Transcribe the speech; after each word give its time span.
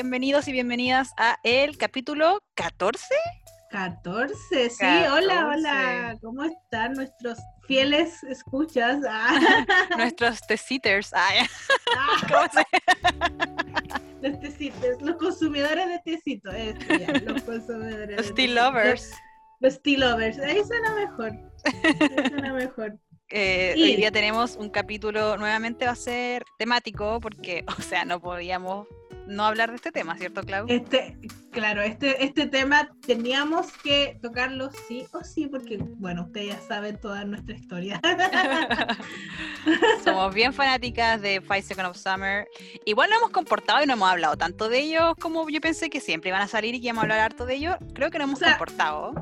bienvenidos 0.00 0.48
y 0.48 0.52
bienvenidas 0.52 1.12
a 1.18 1.38
el 1.42 1.76
capítulo 1.76 2.42
14. 2.54 3.04
14, 3.70 4.70
sí, 4.70 4.84
hola, 5.12 5.48
hola, 5.48 6.18
¿cómo 6.22 6.42
están 6.44 6.94
nuestros 6.94 7.38
fieles 7.66 8.22
escuchas? 8.22 9.00
Ah. 9.06 9.38
nuestros 9.98 10.40
teciters. 10.46 11.12
Ah, 11.12 11.28
¿Cómo 12.28 12.46
se... 12.50 12.64
los 14.96 15.02
los 15.02 15.16
consumidores 15.16 15.86
de 15.86 15.98
tecito, 15.98 16.50
este, 16.50 17.20
los 17.20 17.42
consumidores. 17.42 18.16
Los 18.16 18.34
tea 18.34 18.48
lovers. 18.48 19.12
Los 19.60 19.82
tea 19.82 19.98
lovers, 19.98 20.38
ahí 20.38 20.62
suena 20.64 20.94
mejor. 20.94 21.32
Ahí 21.66 22.28
suena 22.30 22.54
mejor. 22.54 22.98
Eh, 23.28 23.74
Hoy 23.76 23.96
día 23.96 24.10
tenemos 24.10 24.56
un 24.56 24.70
capítulo, 24.70 25.36
nuevamente 25.36 25.84
va 25.84 25.92
a 25.92 25.96
ser 25.96 26.42
temático, 26.58 27.20
porque, 27.20 27.66
o 27.78 27.82
sea, 27.82 28.06
no 28.06 28.18
podíamos 28.18 28.88
no 29.30 29.46
hablar 29.46 29.70
de 29.70 29.76
este 29.76 29.92
tema, 29.92 30.16
¿cierto, 30.16 30.42
Clau? 30.42 30.66
Este, 30.68 31.16
claro, 31.50 31.82
este, 31.82 32.24
este 32.24 32.46
tema 32.46 32.90
teníamos 33.06 33.72
que 33.82 34.18
tocarlo 34.20 34.70
sí 34.88 35.06
o 35.12 35.22
sí, 35.22 35.46
porque, 35.46 35.78
bueno, 35.78 36.24
ustedes 36.24 36.48
ya 36.48 36.60
saben 36.60 37.00
toda 37.00 37.24
nuestra 37.24 37.54
historia. 37.54 38.00
Somos 40.04 40.34
bien 40.34 40.52
fanáticas 40.52 41.22
de 41.22 41.40
Five 41.40 41.62
Seconds 41.62 41.90
of 41.90 41.96
Summer. 41.96 42.46
Igual 42.84 43.10
no 43.10 43.16
hemos 43.16 43.30
comportado 43.30 43.82
y 43.82 43.86
no 43.86 43.92
hemos 43.92 44.10
hablado 44.10 44.36
tanto 44.36 44.68
de 44.68 44.80
ellos 44.80 45.14
como 45.20 45.48
yo 45.48 45.60
pensé 45.60 45.90
que 45.90 46.00
siempre 46.00 46.30
iban 46.30 46.42
a 46.42 46.48
salir 46.48 46.74
y 46.74 46.80
que 46.80 46.86
íbamos 46.86 47.02
a 47.02 47.04
hablar 47.04 47.20
harto 47.20 47.46
de 47.46 47.54
ellos. 47.54 47.76
Creo 47.94 48.10
que 48.10 48.18
no 48.18 48.24
hemos 48.24 48.40
comportado 48.40 49.14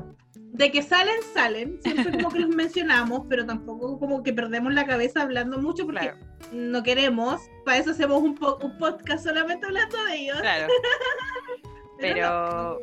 de 0.59 0.73
que 0.73 0.83
salen, 0.83 1.15
salen, 1.33 1.79
siempre 1.81 2.11
como 2.11 2.29
que 2.29 2.39
los 2.39 2.49
mencionamos, 2.49 3.21
pero 3.29 3.45
tampoco 3.45 3.97
como 3.97 4.21
que 4.23 4.33
perdemos 4.33 4.73
la 4.73 4.85
cabeza 4.85 5.21
hablando 5.21 5.57
mucho 5.57 5.85
porque 5.85 6.13
no 6.51 6.83
queremos, 6.83 7.39
para 7.63 7.77
eso 7.77 7.91
hacemos 7.91 8.21
un, 8.21 8.37
un, 8.61 8.77
podcast 8.77 9.23
solamente 9.23 9.65
hablando 9.65 10.03
de 10.03 10.15
ellos. 10.17 10.37
Claro. 10.41 10.67
pero, 11.99 12.81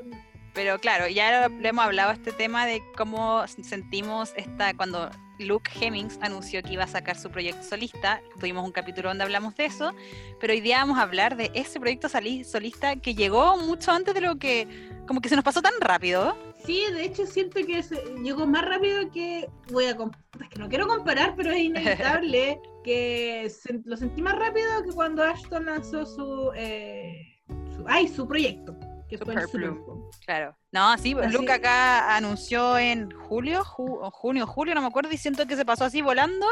pero, 0.54 0.78
claro, 0.78 1.06
ya 1.06 1.48
le 1.50 1.68
hemos 1.68 1.84
hablado 1.84 2.12
este 2.12 2.32
tema 2.32 2.64
de 2.64 2.82
cómo 2.96 3.46
sentimos 3.46 4.32
esta 4.36 4.72
cuando 4.72 5.10
Luke 5.38 5.70
Hemmings 5.80 6.18
anunció 6.20 6.62
que 6.62 6.72
iba 6.72 6.84
a 6.84 6.88
sacar 6.88 7.18
su 7.18 7.30
proyecto 7.30 7.62
solista. 7.62 8.20
Tuvimos 8.40 8.64
un 8.64 8.72
capítulo 8.72 9.08
donde 9.08 9.24
hablamos 9.24 9.54
de 9.56 9.66
eso, 9.66 9.92
pero 10.40 10.52
hoy 10.52 10.60
día 10.60 10.78
vamos 10.78 10.98
a 10.98 11.02
hablar 11.02 11.36
de 11.36 11.50
ese 11.54 11.78
proyecto 11.80 12.08
solista 12.08 12.96
que 12.96 13.14
llegó 13.14 13.56
mucho 13.56 13.92
antes 13.92 14.14
de 14.14 14.20
lo 14.20 14.36
que, 14.36 14.68
como 15.06 15.20
que 15.20 15.28
se 15.28 15.36
nos 15.36 15.44
pasó 15.44 15.62
tan 15.62 15.74
rápido. 15.80 16.36
Sí, 16.64 16.82
de 16.92 17.04
hecho 17.04 17.26
siento 17.26 17.60
que 17.64 17.82
llegó 18.22 18.46
más 18.46 18.64
rápido 18.64 19.10
que 19.10 19.48
voy 19.70 19.84
a 19.84 19.90
es 19.90 20.48
que 20.50 20.58
no 20.58 20.68
quiero 20.68 20.86
comparar, 20.86 21.34
pero 21.36 21.52
es 21.52 21.60
inevitable 21.60 22.60
que 22.84 23.50
lo 23.84 23.96
sentí 23.96 24.22
más 24.22 24.36
rápido 24.36 24.82
que 24.84 24.92
cuando 24.92 25.22
Ashton 25.22 25.66
lanzó 25.66 26.06
su, 26.06 26.52
eh, 26.54 27.40
su 27.74 27.84
ay, 27.86 28.08
su 28.08 28.26
proyecto. 28.26 28.76
Que 29.08 29.18
fue 29.18 29.34
Claro. 30.24 30.56
No, 30.72 30.98
sí, 30.98 31.14
pues 31.14 31.32
Luke 31.32 31.52
acá 31.52 32.16
anunció 32.16 32.76
en 32.78 33.10
julio, 33.10 33.64
junio, 33.64 34.46
julio, 34.46 34.74
no 34.74 34.80
me 34.80 34.88
acuerdo, 34.88 35.08
diciendo 35.08 35.46
que 35.46 35.56
se 35.56 35.64
pasó 35.64 35.84
así 35.84 36.02
volando. 36.02 36.46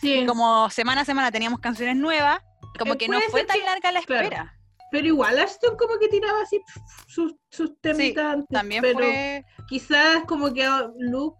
Sí. 0.00 0.24
como 0.26 0.70
semana 0.70 1.02
a 1.02 1.04
semana 1.04 1.30
teníamos 1.30 1.60
canciones 1.60 1.96
nuevas, 1.96 2.40
como 2.78 2.94
eh, 2.94 2.98
que 2.98 3.08
no 3.08 3.20
fue 3.30 3.44
tan 3.44 3.60
larga 3.60 3.92
la 3.92 4.00
espera. 4.00 4.56
Pero 4.90 5.06
igual 5.06 5.38
Ashton 5.38 5.76
como 5.76 5.98
que 5.98 6.08
tiraba 6.08 6.42
así 6.42 6.60
sus, 7.06 7.36
sus 7.48 7.80
temitas 7.80 8.44
también 8.48 8.82
pero 8.82 8.98
fue... 8.98 9.44
quizás 9.68 10.24
como 10.26 10.52
que 10.52 10.68
Luke 10.98 11.38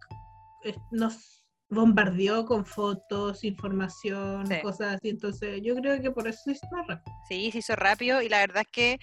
eh, 0.63 0.77
nos 0.93 1.41
bombardeó 1.71 2.45
con 2.45 2.67
fotos, 2.67 3.45
información, 3.45 4.45
cosas 4.63 4.97
así. 4.97 5.09
Entonces 5.09 5.61
yo 5.63 5.75
creo 5.77 6.01
que 6.03 6.11
por 6.11 6.27
eso 6.29 6.41
se 6.45 6.53
hizo 6.53 6.67
rápido. 6.87 7.17
Sí, 7.29 7.51
se 7.53 7.59
hizo 7.59 7.77
rápido 7.77 8.21
y 8.23 8.29
la 8.29 8.39
verdad 8.39 8.63
es 8.63 8.73
que 8.73 8.99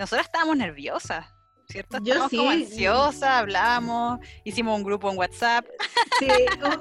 nosotras 0.00 0.26
estábamos 0.26 0.56
nerviosas. 0.56 1.26
¿cierto? 1.70 1.98
Yo 2.02 2.28
sí. 2.28 2.36
como 2.36 2.50
ansiosa, 2.50 3.38
hablamos, 3.38 4.18
hicimos 4.44 4.76
un 4.76 4.84
grupo 4.84 5.10
en 5.10 5.18
WhatsApp. 5.18 5.64
Sí, 6.18 6.28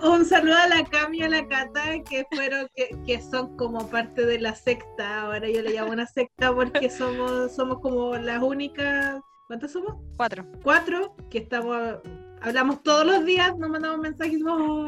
un, 0.03 0.25
saludo 0.25 0.57
a 0.57 0.67
la 0.67 0.83
Cami 0.83 1.19
y 1.19 1.23
a 1.23 1.29
la 1.29 1.47
Cata, 1.47 2.01
que 2.09 2.25
fueron, 2.31 2.67
que, 2.75 2.89
que, 3.05 3.21
son 3.21 3.55
como 3.55 3.87
parte 3.89 4.25
de 4.25 4.39
la 4.39 4.55
secta, 4.55 5.21
ahora 5.21 5.47
yo 5.47 5.61
le 5.61 5.73
llamo 5.73 5.91
una 5.91 6.07
secta 6.07 6.53
porque 6.53 6.89
somos, 6.89 7.55
somos 7.55 7.79
como 7.79 8.15
las 8.17 8.41
únicas, 8.41 9.21
¿cuántas 9.47 9.71
somos? 9.71 9.95
Cuatro. 10.17 10.45
Cuatro, 10.63 11.15
que 11.29 11.37
estamos, 11.37 11.99
hablamos 12.41 12.83
todos 12.83 13.05
los 13.05 13.25
días, 13.25 13.57
nos 13.57 13.69
mandamos 13.69 13.99
mensajes 13.99 14.39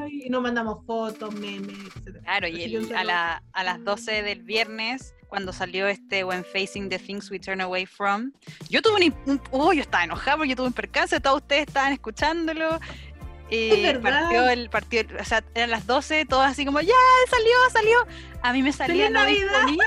y 0.09 0.29
nos 0.29 0.41
mandamos 0.41 0.85
fotos, 0.85 1.33
memes, 1.33 1.77
etc. 1.95 2.21
Claro, 2.23 2.47
y 2.47 2.93
a, 2.93 3.03
la, 3.03 3.43
a 3.53 3.63
las 3.63 3.83
12 3.83 4.23
del 4.23 4.43
viernes 4.43 5.13
cuando 5.27 5.53
salió 5.53 5.87
este 5.87 6.25
When 6.25 6.43
Facing 6.43 6.89
the 6.89 6.99
Things 6.99 7.31
We 7.31 7.39
Turn 7.39 7.61
Away 7.61 7.85
From. 7.85 8.33
Yo 8.69 8.81
tuve 8.81 9.13
un, 9.25 9.41
oh, 9.51 9.71
yo 9.71 9.81
estaba 9.81 10.03
enojado 10.03 10.37
porque 10.37 10.49
yo 10.49 10.55
tuve 10.57 10.67
un 10.67 10.73
percance, 10.73 11.19
todos 11.21 11.37
ustedes 11.41 11.67
estaban 11.67 11.93
escuchándolo. 11.93 12.79
Y 13.49 13.93
partió 14.01 14.49
el 14.49 14.69
partido, 14.69 15.17
o 15.19 15.25
sea, 15.25 15.43
eran 15.55 15.71
las 15.71 15.85
12, 15.85 16.25
todos 16.25 16.45
así 16.45 16.65
como, 16.65 16.79
ya, 16.79 16.93
salió, 17.29 17.51
salió. 17.71 18.07
A 18.41 18.53
mí 18.53 18.63
me 18.63 18.71
salía 18.71 19.09
no 19.09 19.25
disponible. 19.25 19.85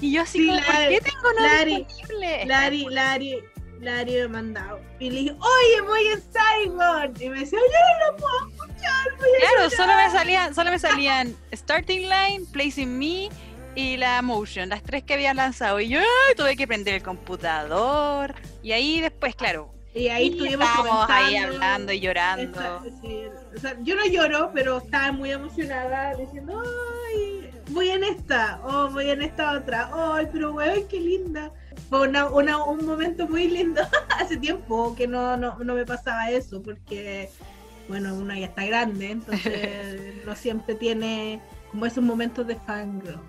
Y 0.00 0.12
yo 0.12 0.22
así 0.22 0.46
como, 0.46 0.60
¿por 0.60 0.74
qué 0.88 1.00
tengo 1.00 1.32
no 1.36 1.40
Lari, 1.40 1.84
disponible? 1.84 2.46
Lari, 2.46 2.86
Lari, 2.90 3.44
Lari 3.80 4.12
me 4.12 4.22
ha 4.22 4.28
mandado. 4.28 4.80
Y 4.98 5.10
le 5.10 5.20
dije, 5.20 5.32
oye, 5.32 5.80
voy 5.82 6.06
en 6.06 6.22
Simon. 6.22 7.14
Y 7.20 7.28
me 7.28 7.40
decía, 7.40 7.58
oye, 7.58 7.74
no 8.00 8.12
lo 8.12 8.16
puedo 8.16 8.48
escuchar. 8.48 9.06
claro, 9.40 9.70
solo 9.70 9.92
me 9.96 10.10
salían, 10.10 10.54
solo 10.54 10.70
me 10.70 10.78
salían 10.78 11.36
Starting 11.52 12.02
Line, 12.02 12.46
Placing 12.52 12.98
Me 12.98 13.28
y 13.74 13.96
la 13.96 14.20
Motion, 14.22 14.68
las 14.68 14.82
tres 14.82 15.04
que 15.04 15.14
había 15.14 15.34
lanzado. 15.34 15.80
Y 15.80 15.88
yo 15.88 16.00
tuve 16.36 16.56
que 16.56 16.66
prender 16.66 16.94
el 16.94 17.02
computador. 17.02 18.34
Y 18.62 18.72
ahí 18.72 19.00
después, 19.00 19.34
claro. 19.34 19.72
Y 19.94 20.08
ahí 20.08 20.28
estuvimos 20.28 20.68
ahí 21.08 21.36
hablando 21.36 21.92
y 21.92 22.00
llorando. 22.00 22.82
o 23.56 23.60
sea, 23.60 23.76
yo 23.82 23.96
no 23.96 24.06
lloro, 24.06 24.50
pero 24.54 24.78
estaba 24.78 25.12
muy 25.12 25.30
emocionada 25.30 26.14
diciendo, 26.14 26.62
ay, 26.62 27.50
voy 27.70 27.90
en 27.90 28.04
esta, 28.04 28.60
oh, 28.64 28.88
voy 28.90 29.10
en 29.10 29.22
esta 29.22 29.52
otra, 29.52 29.90
ay, 29.92 30.28
pero 30.32 30.52
weón, 30.52 30.86
qué 30.88 31.00
linda. 31.00 31.50
Fue 31.88 32.06
una, 32.06 32.26
un 32.26 32.84
momento 32.84 33.26
muy 33.26 33.48
lindo. 33.48 33.82
Hace 34.18 34.36
tiempo 34.36 34.94
que 34.94 35.06
no, 35.06 35.36
no, 35.36 35.58
no 35.58 35.74
me 35.74 35.86
pasaba 35.86 36.30
eso, 36.30 36.62
porque, 36.62 37.30
bueno, 37.88 38.14
uno 38.14 38.34
ya 38.34 38.46
está 38.46 38.66
grande, 38.66 39.12
entonces 39.12 40.14
no 40.26 40.36
siempre 40.36 40.74
tiene 40.74 41.40
como 41.70 41.86
esos 41.86 42.04
momentos 42.04 42.46
de 42.46 42.56
fangirl. 42.56 43.20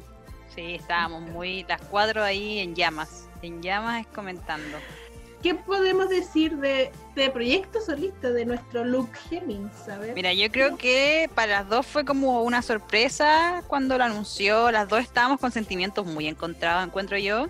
Sí, 0.53 0.75
estábamos 0.75 1.21
muy, 1.21 1.63
las 1.69 1.81
cuatro 1.81 2.23
ahí 2.23 2.59
en 2.59 2.75
llamas, 2.75 3.29
en 3.41 3.61
llamas 3.61 4.05
comentando. 4.07 4.77
¿Qué 5.41 5.55
podemos 5.55 6.09
decir 6.09 6.57
de, 6.57 6.91
de 7.15 7.29
proyecto 7.29 7.79
solista 7.79 8.29
de 8.29 8.45
nuestro 8.45 8.83
Luke 8.83 9.17
Hemmings? 9.31 9.71
Mira, 10.13 10.33
yo 10.33 10.51
creo 10.51 10.75
que 10.75 11.29
para 11.33 11.61
las 11.61 11.69
dos 11.69 11.85
fue 11.85 12.03
como 12.03 12.43
una 12.43 12.61
sorpresa 12.61 13.63
cuando 13.67 13.97
lo 13.97 14.03
anunció. 14.03 14.69
Las 14.69 14.89
dos 14.89 14.99
estábamos 14.99 15.39
con 15.39 15.51
sentimientos 15.51 16.05
muy 16.05 16.27
encontrados, 16.27 16.85
encuentro 16.85 17.17
yo. 17.17 17.47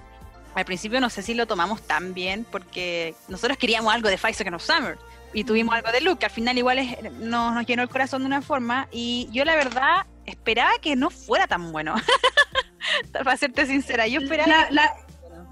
Al 0.55 0.65
principio 0.65 0.99
no 0.99 1.09
sé 1.09 1.21
si 1.21 1.33
lo 1.33 1.45
tomamos 1.45 1.81
tan 1.81 2.13
bien 2.13 2.45
porque 2.51 3.15
nosotros 3.27 3.57
queríamos 3.57 3.93
algo 3.93 4.09
de 4.09 4.17
Five 4.17 4.33
Seconds 4.33 4.55
of 4.55 4.63
Summer 4.63 4.97
y 5.33 5.43
tuvimos 5.43 5.75
algo 5.75 5.91
de 5.91 6.01
Luke, 6.01 6.19
que 6.19 6.25
al 6.25 6.31
final 6.31 6.57
igual 6.57 6.79
nos, 7.19 7.53
nos 7.53 7.65
llenó 7.65 7.83
el 7.83 7.89
corazón 7.89 8.21
de 8.23 8.27
una 8.27 8.41
forma 8.41 8.87
y 8.91 9.29
yo 9.31 9.45
la 9.45 9.55
verdad 9.55 10.05
esperaba 10.25 10.71
que 10.81 10.95
no 10.95 11.09
fuera 11.09 11.47
tan 11.47 11.71
bueno. 11.71 11.95
Para 13.11 13.37
serte 13.37 13.65
sincera, 13.65 14.07
yo 14.07 14.21
esperaba. 14.21 14.67
La, 14.71 14.95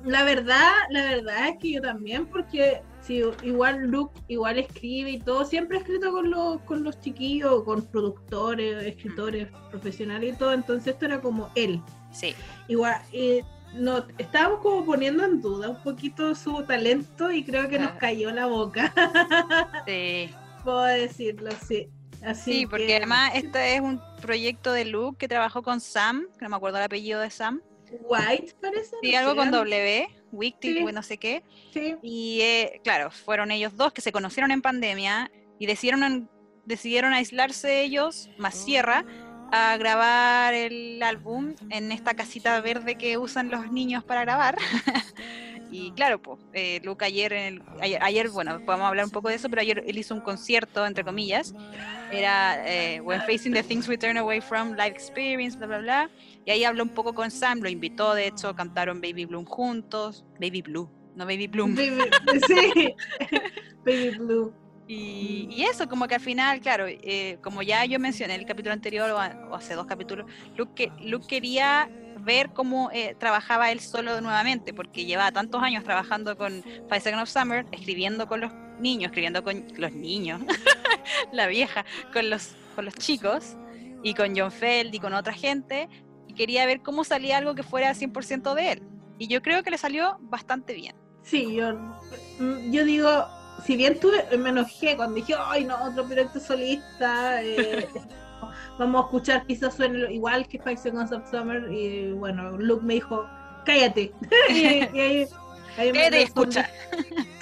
la, 0.03 0.23
verdad, 0.23 0.71
la 0.89 1.03
verdad 1.03 1.49
es 1.49 1.57
que 1.59 1.73
yo 1.73 1.81
también, 1.81 2.25
porque 2.25 2.81
si 3.01 3.21
igual 3.43 3.87
Luke 3.87 4.19
igual 4.27 4.57
escribe 4.59 5.11
y 5.11 5.19
todo, 5.19 5.45
siempre 5.45 5.77
ha 5.77 5.81
escrito 5.81 6.11
con 6.11 6.29
los, 6.29 6.61
con 6.61 6.83
los 6.83 6.99
chiquillos, 6.99 7.63
con 7.63 7.85
productores, 7.85 8.83
escritores 8.83 9.49
profesionales 9.69 10.33
y 10.33 10.37
todo, 10.37 10.53
entonces 10.53 10.93
esto 10.93 11.05
era 11.05 11.21
como 11.21 11.49
él. 11.55 11.81
Sí. 12.11 12.33
Igual, 12.67 13.01
eh, 13.11 13.43
no, 13.77 14.05
estábamos 14.17 14.59
como 14.61 14.85
poniendo 14.85 15.23
en 15.23 15.41
duda 15.41 15.69
un 15.69 15.83
poquito 15.83 16.35
su 16.35 16.63
talento 16.63 17.31
y 17.31 17.43
creo 17.43 17.69
que 17.69 17.79
nos 17.79 17.91
cayó 17.93 18.31
la 18.31 18.45
boca. 18.45 18.93
sí. 19.87 20.29
Puedo 20.63 20.83
decirlo, 20.83 21.51
sí. 21.65 21.89
Así 22.23 22.51
sí, 22.51 22.65
porque 22.65 22.95
además 22.95 23.31
este 23.35 23.75
es 23.75 23.81
un 23.81 24.01
proyecto 24.21 24.73
de 24.73 24.85
Luke 24.85 25.17
que 25.19 25.27
trabajó 25.27 25.61
con 25.61 25.79
Sam, 25.79 26.27
que 26.37 26.45
no 26.45 26.49
me 26.49 26.55
acuerdo 26.55 26.77
el 26.77 26.83
apellido 26.83 27.21
de 27.21 27.29
Sam. 27.29 27.61
White, 28.01 28.55
parece. 28.61 28.95
Sí, 29.01 29.15
algo 29.15 29.35
con 29.35 29.51
W, 29.51 30.07
Wicty, 30.31 30.83
no 30.83 31.03
sé 31.03 31.17
qué. 31.17 31.43
Sí. 31.73 31.95
Y 32.01 32.39
eh, 32.41 32.81
claro, 32.83 33.11
fueron 33.11 33.51
ellos 33.51 33.77
dos 33.77 33.93
que 33.93 34.01
se 34.01 34.11
conocieron 34.11 34.51
en 34.51 34.61
pandemia 34.61 35.31
y 35.59 35.67
decidieron, 35.67 36.29
decidieron 36.65 37.13
aislarse 37.13 37.83
ellos, 37.83 38.29
más 38.37 38.55
Sierra, 38.55 39.05
a 39.51 39.77
grabar 39.77 40.53
el 40.53 41.01
álbum 41.01 41.55
en 41.69 41.91
esta 41.91 42.13
casita 42.15 42.59
verde 42.61 42.95
que 42.95 43.17
usan 43.17 43.49
los 43.49 43.71
niños 43.71 44.03
para 44.03 44.21
grabar. 44.21 44.57
Y 45.69 45.91
claro, 45.91 46.21
pues, 46.21 46.39
eh, 46.53 46.79
Luke 46.83 47.03
ayer, 47.03 47.61
ayer, 47.81 48.29
bueno, 48.29 48.63
podemos 48.65 48.87
hablar 48.87 49.05
un 49.05 49.11
poco 49.11 49.29
de 49.29 49.35
eso, 49.35 49.49
pero 49.49 49.61
ayer 49.61 49.83
él 49.85 49.97
hizo 49.97 50.15
un 50.15 50.21
concierto, 50.21 50.85
entre 50.85 51.03
comillas, 51.03 51.53
era 52.11 52.65
eh, 52.65 53.01
When 53.01 53.21
Facing 53.21 53.53
the 53.53 53.63
Things 53.63 53.87
We 53.87 53.97
Turn 53.97 54.17
Away 54.17 54.41
From, 54.41 54.71
Life 54.71 54.91
Experience, 54.91 55.57
bla, 55.57 55.67
bla, 55.67 55.79
bla, 55.79 56.09
y 56.45 56.51
ahí 56.51 56.63
habló 56.63 56.83
un 56.83 56.89
poco 56.89 57.13
con 57.13 57.31
Sam, 57.31 57.59
lo 57.59 57.69
invitó, 57.69 58.13
de 58.13 58.27
hecho, 58.27 58.55
cantaron 58.55 59.01
Baby 59.01 59.25
Blue 59.25 59.43
juntos, 59.45 60.23
Baby 60.39 60.61
Blue, 60.61 60.89
no 61.15 61.25
Baby 61.25 61.47
Bloom. 61.47 61.75
Baby, 61.75 62.09
sí, 62.47 62.95
Baby 63.85 64.17
Blue. 64.17 64.66
Y, 64.87 65.47
y 65.51 65.63
eso, 65.63 65.87
como 65.89 66.07
que 66.07 66.15
al 66.15 66.21
final, 66.21 66.61
claro, 66.61 66.85
eh, 66.87 67.37
como 67.43 67.61
ya 67.61 67.83
yo 67.85 67.99
mencioné 67.99 68.35
en 68.35 68.41
el 68.41 68.45
capítulo 68.47 68.73
anterior 68.73 69.09
o, 69.11 69.19
a- 69.19 69.35
o 69.51 69.55
hace 69.55 69.73
dos 69.75 69.85
capítulos, 69.85 70.25
Luke, 70.55 70.71
que- 70.75 70.91
Luke 71.03 71.27
quería 71.27 71.89
ver 72.19 72.49
cómo 72.53 72.89
eh, 72.93 73.15
trabajaba 73.19 73.71
él 73.71 73.79
solo 73.81 74.21
nuevamente, 74.21 74.73
porque 74.73 75.05
llevaba 75.05 75.31
tantos 75.31 75.61
años 75.61 75.83
trabajando 75.83 76.37
con 76.37 76.63
Five 76.63 77.01
Seconds 77.01 77.23
of 77.23 77.29
Summer, 77.29 77.65
escribiendo 77.71 78.27
con 78.27 78.39
los 78.41 78.51
niños, 78.79 79.07
escribiendo 79.11 79.43
con 79.43 79.65
los 79.77 79.91
niños, 79.91 80.41
la 81.33 81.47
vieja, 81.47 81.85
con 82.13 82.29
los, 82.29 82.55
con 82.75 82.85
los 82.85 82.93
chicos, 82.95 83.55
y 84.03 84.13
con 84.13 84.37
John 84.37 84.51
Feld 84.51 84.93
y 84.95 84.99
con 84.99 85.13
otra 85.13 85.33
gente, 85.33 85.89
y 86.27 86.33
quería 86.33 86.65
ver 86.65 86.81
cómo 86.81 87.03
salía 87.03 87.37
algo 87.37 87.55
que 87.55 87.63
fuera 87.63 87.93
100% 87.93 88.53
de 88.55 88.71
él. 88.73 88.83
Y 89.19 89.27
yo 89.27 89.41
creo 89.41 89.63
que 89.63 89.71
le 89.71 89.77
salió 89.77 90.17
bastante 90.21 90.73
bien. 90.73 90.95
Sí, 91.23 91.55
yo, 91.55 91.73
mm, 92.39 92.71
yo 92.71 92.85
digo, 92.85 93.25
si 93.65 93.75
bien 93.75 93.99
tuve, 93.99 94.23
me 94.37 94.49
enojé 94.49 94.95
cuando 94.95 95.15
dije, 95.15 95.35
ay 95.37 95.65
no, 95.65 95.75
otro 95.83 96.05
proyecto 96.05 96.39
solista, 96.39 97.43
eh, 97.43 97.87
vamos 98.79 99.01
a 99.01 99.05
escuchar, 99.05 99.45
quizás 99.45 99.75
suene 99.75 100.11
igual 100.13 100.47
que 100.47 100.59
Seconds 100.77 101.11
of 101.11 101.29
Summer, 101.29 101.71
y 101.71 102.11
bueno, 102.13 102.51
Luke 102.57 102.85
me 102.85 102.95
dijo, 102.95 103.27
cállate. 103.65 104.11
y, 104.49 104.53
y 104.53 104.99
ahí, 104.99 105.27
ahí 105.77 105.91
Cállate 105.91 106.19
y 106.19 106.23
escucha. 106.23 106.69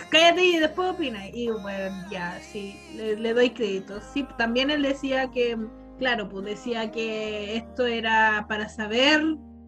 cállate 0.10 0.44
y 0.44 0.58
después 0.58 0.92
opina. 0.92 1.28
Y 1.30 1.50
bueno, 1.50 1.96
ya, 2.10 2.40
sí, 2.42 2.80
le, 2.96 3.16
le 3.18 3.34
doy 3.34 3.50
crédito. 3.52 4.00
Sí, 4.14 4.26
también 4.38 4.72
él 4.72 4.82
decía 4.82 5.30
que, 5.32 5.58
claro, 6.00 6.28
pues 6.30 6.46
decía 6.46 6.92
que 6.92 7.56
esto 7.58 7.86
era 7.86 8.46
para 8.50 8.68
saber, 8.70 9.22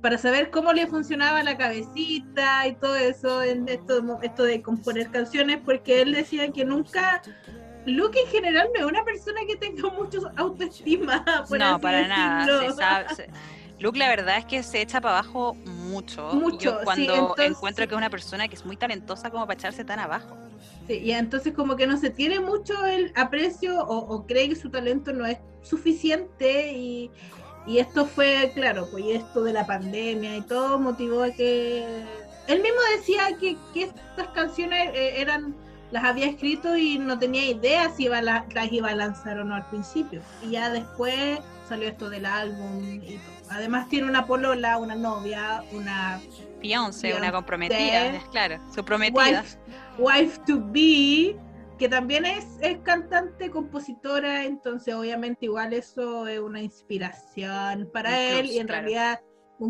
para 0.07 0.17
saber 0.17 0.51
cómo 0.51 0.71
le 0.71 0.87
funcionaba 0.87 1.43
la 1.43 1.57
cabecita 1.57 2.65
y 2.65 2.75
todo 2.75 2.95
eso, 2.95 3.43
en 3.43 3.67
esto, 3.67 4.01
esto 4.21 4.43
de 4.45 4.61
componer 4.61 5.11
canciones, 5.11 5.59
porque 5.65 6.01
él 6.01 6.13
decía 6.13 6.49
que 6.53 6.63
nunca. 6.63 7.21
Luke 7.85 8.17
en 8.17 8.27
general 8.31 8.69
no 8.73 8.85
es 8.85 8.89
una 8.89 9.03
persona 9.03 9.41
que 9.45 9.57
tenga 9.57 9.89
mucho 9.89 10.31
autoestima. 10.37 11.25
por 11.49 11.59
No, 11.59 11.65
así 11.73 11.81
para 11.81 12.07
nada. 12.07 12.45
decirlo. 12.45 12.71
se 12.71 12.77
sabe- 12.77 13.15
se- 13.15 13.29
Luke, 13.79 13.99
la 13.99 14.07
verdad 14.07 14.37
es 14.37 14.45
que 14.45 14.63
se 14.63 14.81
echa 14.81 15.01
para 15.01 15.19
abajo 15.19 15.55
mucho. 15.65 16.29
Mucho, 16.35 16.57
Yo 16.57 16.71
sí, 16.79 16.83
cuando 16.85 17.13
entonces- 17.13 17.47
encuentro 17.51 17.85
que 17.85 17.93
es 17.93 17.97
una 17.97 18.09
persona 18.09 18.47
que 18.47 18.55
es 18.55 18.65
muy 18.65 18.77
talentosa 18.77 19.29
como 19.29 19.45
para 19.45 19.59
echarse 19.59 19.83
tan 19.83 19.99
abajo. 19.99 20.37
Sí, 20.87 20.99
y 20.99 21.11
entonces 21.11 21.53
como 21.53 21.75
que 21.75 21.85
no 21.85 21.97
se 21.97 22.09
tiene 22.11 22.39
mucho 22.39 22.85
el 22.85 23.11
aprecio 23.17 23.77
o, 23.83 23.97
o 24.15 24.25
cree 24.25 24.47
que 24.47 24.55
su 24.55 24.69
talento 24.69 25.11
no 25.11 25.25
es 25.25 25.37
suficiente 25.61 26.71
y, 26.71 27.11
y 27.67 27.79
esto 27.79 28.05
fue, 28.05 28.51
claro, 28.55 28.87
pues 28.89 29.03
esto 29.07 29.43
de 29.43 29.53
la 29.53 29.65
pandemia 29.67 30.37
y 30.37 30.41
todo 30.41 30.79
motivó 30.79 31.23
a 31.23 31.31
que... 31.31 31.85
Él 32.47 32.61
mismo 32.61 32.79
decía 32.95 33.23
que, 33.39 33.57
que 33.73 33.83
estas 33.83 34.27
canciones 34.29 34.89
eh, 34.93 35.19
eran 35.21 35.53
las 35.91 36.03
había 36.03 36.27
escrito 36.27 36.75
y 36.77 36.97
no 36.97 37.17
tenía 37.19 37.45
idea 37.45 37.89
si 37.89 38.05
iba 38.05 38.21
la- 38.21 38.45
las 38.53 38.71
iba 38.71 38.89
a 38.89 38.95
lanzar 38.95 39.39
o 39.39 39.43
no 39.45 39.55
al 39.55 39.65
principio. 39.69 40.21
Y 40.45 40.51
ya 40.51 40.69
después 40.69 41.39
salió 41.69 41.87
esto 41.89 42.09
del 42.09 42.25
álbum 42.25 42.83
y 43.03 43.17
todo. 43.17 43.55
Además 43.57 43.87
tiene 43.89 44.07
una 44.09 44.25
polola, 44.25 44.77
una 44.77 44.95
novia, 44.95 45.63
una 45.71 46.19
Beyoncé, 46.61 47.13
una 47.15 47.31
comprometida, 47.31 48.07
es 48.07 48.23
claro, 48.25 48.59
su 48.73 48.83
prometida. 48.83 49.43
wife, 49.43 49.57
wife 49.97 50.39
to 50.47 50.59
be, 50.71 51.37
que 51.77 51.89
también 51.89 52.25
es, 52.25 52.45
es 52.61 52.79
cantante, 52.79 53.49
compositora, 53.49 54.45
entonces 54.45 54.93
obviamente 54.93 55.45
igual 55.45 55.73
eso 55.73 56.27
es 56.27 56.39
una 56.39 56.61
inspiración 56.61 57.89
para 57.93 58.09
Un 58.09 58.15
él 58.15 58.39
plus, 58.39 58.51
y 58.51 58.59
en 58.59 58.67
claro. 58.67 58.81
realidad 58.81 59.19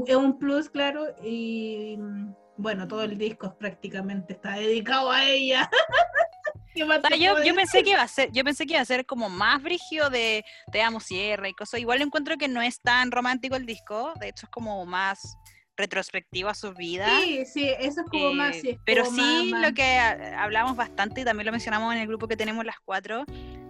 es 0.05 0.15
un 0.15 0.37
plus, 0.37 0.69
claro, 0.69 1.05
y 1.23 1.97
mm, 1.97 2.33
bueno, 2.57 2.87
todo 2.87 3.03
el 3.03 3.17
disco 3.17 3.55
prácticamente 3.57 4.33
está 4.33 4.55
dedicado 4.55 5.11
a 5.11 5.25
ella. 5.25 5.69
¿Qué 6.73 6.85
más 6.85 6.99
O 6.99 7.01
sea, 7.01 7.09
te 7.09 7.19
yo, 7.19 7.43
yo 7.43 7.55
pensé 7.55 7.83
que 7.83 7.91
iba 7.91 8.01
a 8.01 8.07
ser, 8.07 8.31
yo 8.31 8.43
pensé 8.43 8.65
que 8.65 8.73
iba 8.73 8.81
a 8.81 8.85
ser 8.85 9.05
como 9.05 9.29
más 9.29 9.61
brigio 9.61 10.09
de 10.09 10.43
Te 10.71 10.81
amo 10.81 10.99
Sierra 10.99 11.49
y 11.49 11.53
cosas. 11.53 11.79
Igual 11.79 12.01
encuentro 12.01 12.37
que 12.37 12.47
no 12.47 12.61
es 12.61 12.81
tan 12.81 13.11
romántico 13.11 13.55
el 13.55 13.65
disco, 13.65 14.13
de 14.19 14.29
hecho 14.29 14.45
es 14.45 14.51
como 14.51 14.85
más 14.85 15.37
retrospectivo 15.77 16.49
a 16.49 16.55
su 16.55 16.73
vida. 16.73 17.07
Sí, 17.21 17.45
sí, 17.45 17.69
eso 17.79 18.01
es 18.01 18.07
como 18.09 18.29
Eh, 18.29 18.33
más... 18.33 18.55
sí, 18.57 18.69
es 18.71 18.79
pero 18.83 19.05
como 19.05 19.15
sí, 19.17 19.49
más- 19.51 19.61
lo 19.61 19.73
que 19.73 19.97
hablamos 20.37 20.75
bastante 20.75 21.21
y 21.21 21.23
también 21.23 21.45
lo 21.45 21.51
mencionamos 21.51 21.93
en 21.93 22.01
el 22.01 22.07
grupo 22.07 22.27
que 22.27 22.35
tenemos 22.35 22.65
las 22.65 22.79
cuatro, 22.83 23.23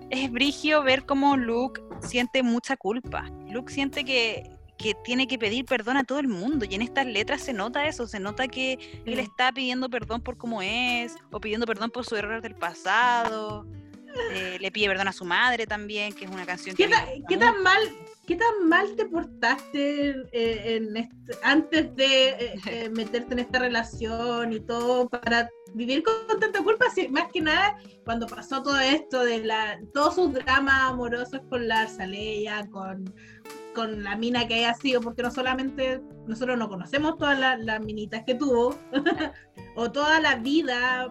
es 0.10 0.32
brigio 0.32 0.82
ver 0.84 1.06
cómo 1.06 1.36
Luke 1.38 1.82
siente 2.02 2.42
mucha 2.44 2.78
culpa. 2.78 3.30
Luke 3.50 3.72
siente 3.74 4.06
que, 4.06 4.50
que 4.78 4.96
tiene 5.04 5.28
que 5.28 5.38
pedir 5.38 5.66
perdón 5.66 5.98
a 5.98 6.06
todo 6.06 6.20
el 6.20 6.28
mundo 6.30 6.66
y 6.70 6.76
en 6.76 6.82
estas 6.82 7.06
letras 7.06 7.42
se 7.42 7.52
nota 7.52 7.86
eso, 7.88 8.08
se 8.08 8.20
nota 8.20 8.48
que 8.48 8.74
él 9.06 9.16
Sí. 9.16 9.20
está 9.20 9.52
pidiendo 9.52 9.90
perdón 9.90 10.22
por 10.22 10.38
cómo 10.38 10.62
es 10.62 11.16
o 11.32 11.40
pidiendo 11.42 11.66
perdón 11.66 11.92
por 11.92 12.06
sus 12.06 12.18
errores 12.20 12.42
del 12.42 12.56
pasado. 12.56 13.66
eh, 14.32 14.58
le 14.60 14.72
pide 14.72 14.88
perdón 14.88 15.10
a 15.10 15.14
su 15.14 15.26
madre 15.26 15.68
también, 15.68 16.12
que 16.14 16.26
es 16.26 16.32
una 16.32 16.44
canción 16.46 16.76
que 16.76 16.84
¿Qué, 16.84 16.88
mí 16.88 16.94
ta- 16.96 17.06
qué 17.28 17.36
mucho. 17.36 17.40
tan 17.40 17.62
mal, 17.62 17.80
¿Qué 18.28 18.36
tan 18.36 18.68
mal 18.68 18.94
te 18.98 19.06
portaste 19.06 20.16
eh, 20.34 21.08
antes 21.44 21.96
de 21.96 22.28
eh, 22.28 22.56
eh, 22.70 22.90
meterte 22.90 23.34
en 23.34 23.40
esta 23.40 23.60
relación 23.60 24.52
y 24.52 24.60
todo 24.60 25.08
para 25.08 25.50
vivir 25.74 26.04
con 26.04 26.38
tanta 26.38 26.62
culpa? 26.62 26.88
Sí, 26.94 27.08
más 27.08 27.32
que 27.32 27.40
nada, 27.40 27.78
cuando 28.04 28.28
pasó 28.28 28.62
todo 28.62 28.78
esto 28.80 29.24
de 29.24 29.46
la, 29.46 29.80
todos 29.94 30.16
sus 30.16 30.34
dramas 30.34 30.92
amorosos 30.92 31.40
con 31.50 31.70
la 31.70 31.84
Arzaleya, 31.84 32.68
con, 32.70 33.16
con 33.74 34.04
la 34.04 34.18
mina 34.18 34.46
que 34.46 34.56
haya 34.56 34.74
sido, 34.74 35.00
porque 35.00 35.24
no 35.24 35.32
solamente 35.32 36.02
nosotros 36.28 36.58
no 36.58 36.68
conocemos 36.68 37.18
todas 37.18 37.58
las 37.58 37.80
minitas 37.80 38.26
que 38.28 38.36
tuvo, 38.36 38.78
o 39.78 39.90
toda 39.90 40.20
la 40.20 40.36
vida 40.36 41.08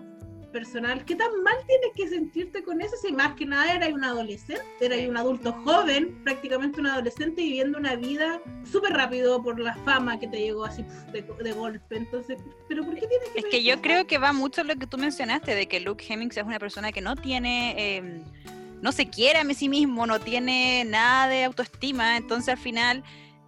personal, 0.53 1.05
¿qué 1.05 1.15
tan 1.15 1.43
mal 1.43 1.57
tienes 1.67 1.91
que 1.95 2.09
sentirte 2.09 2.63
con 2.63 2.81
eso 2.81 2.95
si 3.01 3.13
más 3.13 3.35
que 3.35 3.47
nada 3.47 3.75
eras 3.75 3.93
un 3.93 4.05
adolescente, 4.05 4.65
eras 4.81 5.01
un 5.09 5.17
adulto 5.17 5.53
joven, 5.65 6.23
prácticamente 6.25 6.81
un 6.81 6.87
adolescente 6.87 7.43
viviendo 7.43 7.79
una 7.79 7.97
vida 7.97 8.41
súper 8.71 8.93
rápido 8.93 9.43
por 9.43 9.59
la 9.61 9.75
fama 9.85 10.19
que 10.19 10.29
te 10.29 10.39
llegó 10.39 10.65
así 10.65 10.85
de, 11.13 11.23
de 11.23 11.53
golpe? 11.53 11.97
Entonces, 11.97 12.39
¿pero 12.69 12.85
por 12.85 12.95
qué 12.95 13.07
tienes 13.07 13.29
que 13.31 13.39
Es 13.41 13.45
que 13.47 13.63
yo 13.63 13.81
creo 13.81 14.07
que 14.07 14.19
va 14.19 14.33
mucho 14.33 14.65
lo 14.65 14.77
que 14.77 14.87
tú 14.87 14.99
mencionaste, 14.99 15.55
de 15.55 15.67
que 15.67 15.81
Luke 15.81 16.05
Hemmings 16.09 16.37
es 16.37 16.45
una 16.45 16.59
persona 16.59 16.93
que 16.93 17.01
no 17.01 17.17
tiene, 17.17 17.75
eh, 17.77 18.23
no 18.81 18.93
se 18.93 19.09
quiere 19.09 19.39
a 19.39 19.55
sí 19.55 19.69
mismo, 19.69 20.07
no 20.07 20.21
tiene 20.21 20.85
nada 20.85 21.29
de 21.29 21.45
autoestima, 21.45 22.17
entonces 22.17 22.51
al 22.51 22.59
final 22.59 23.05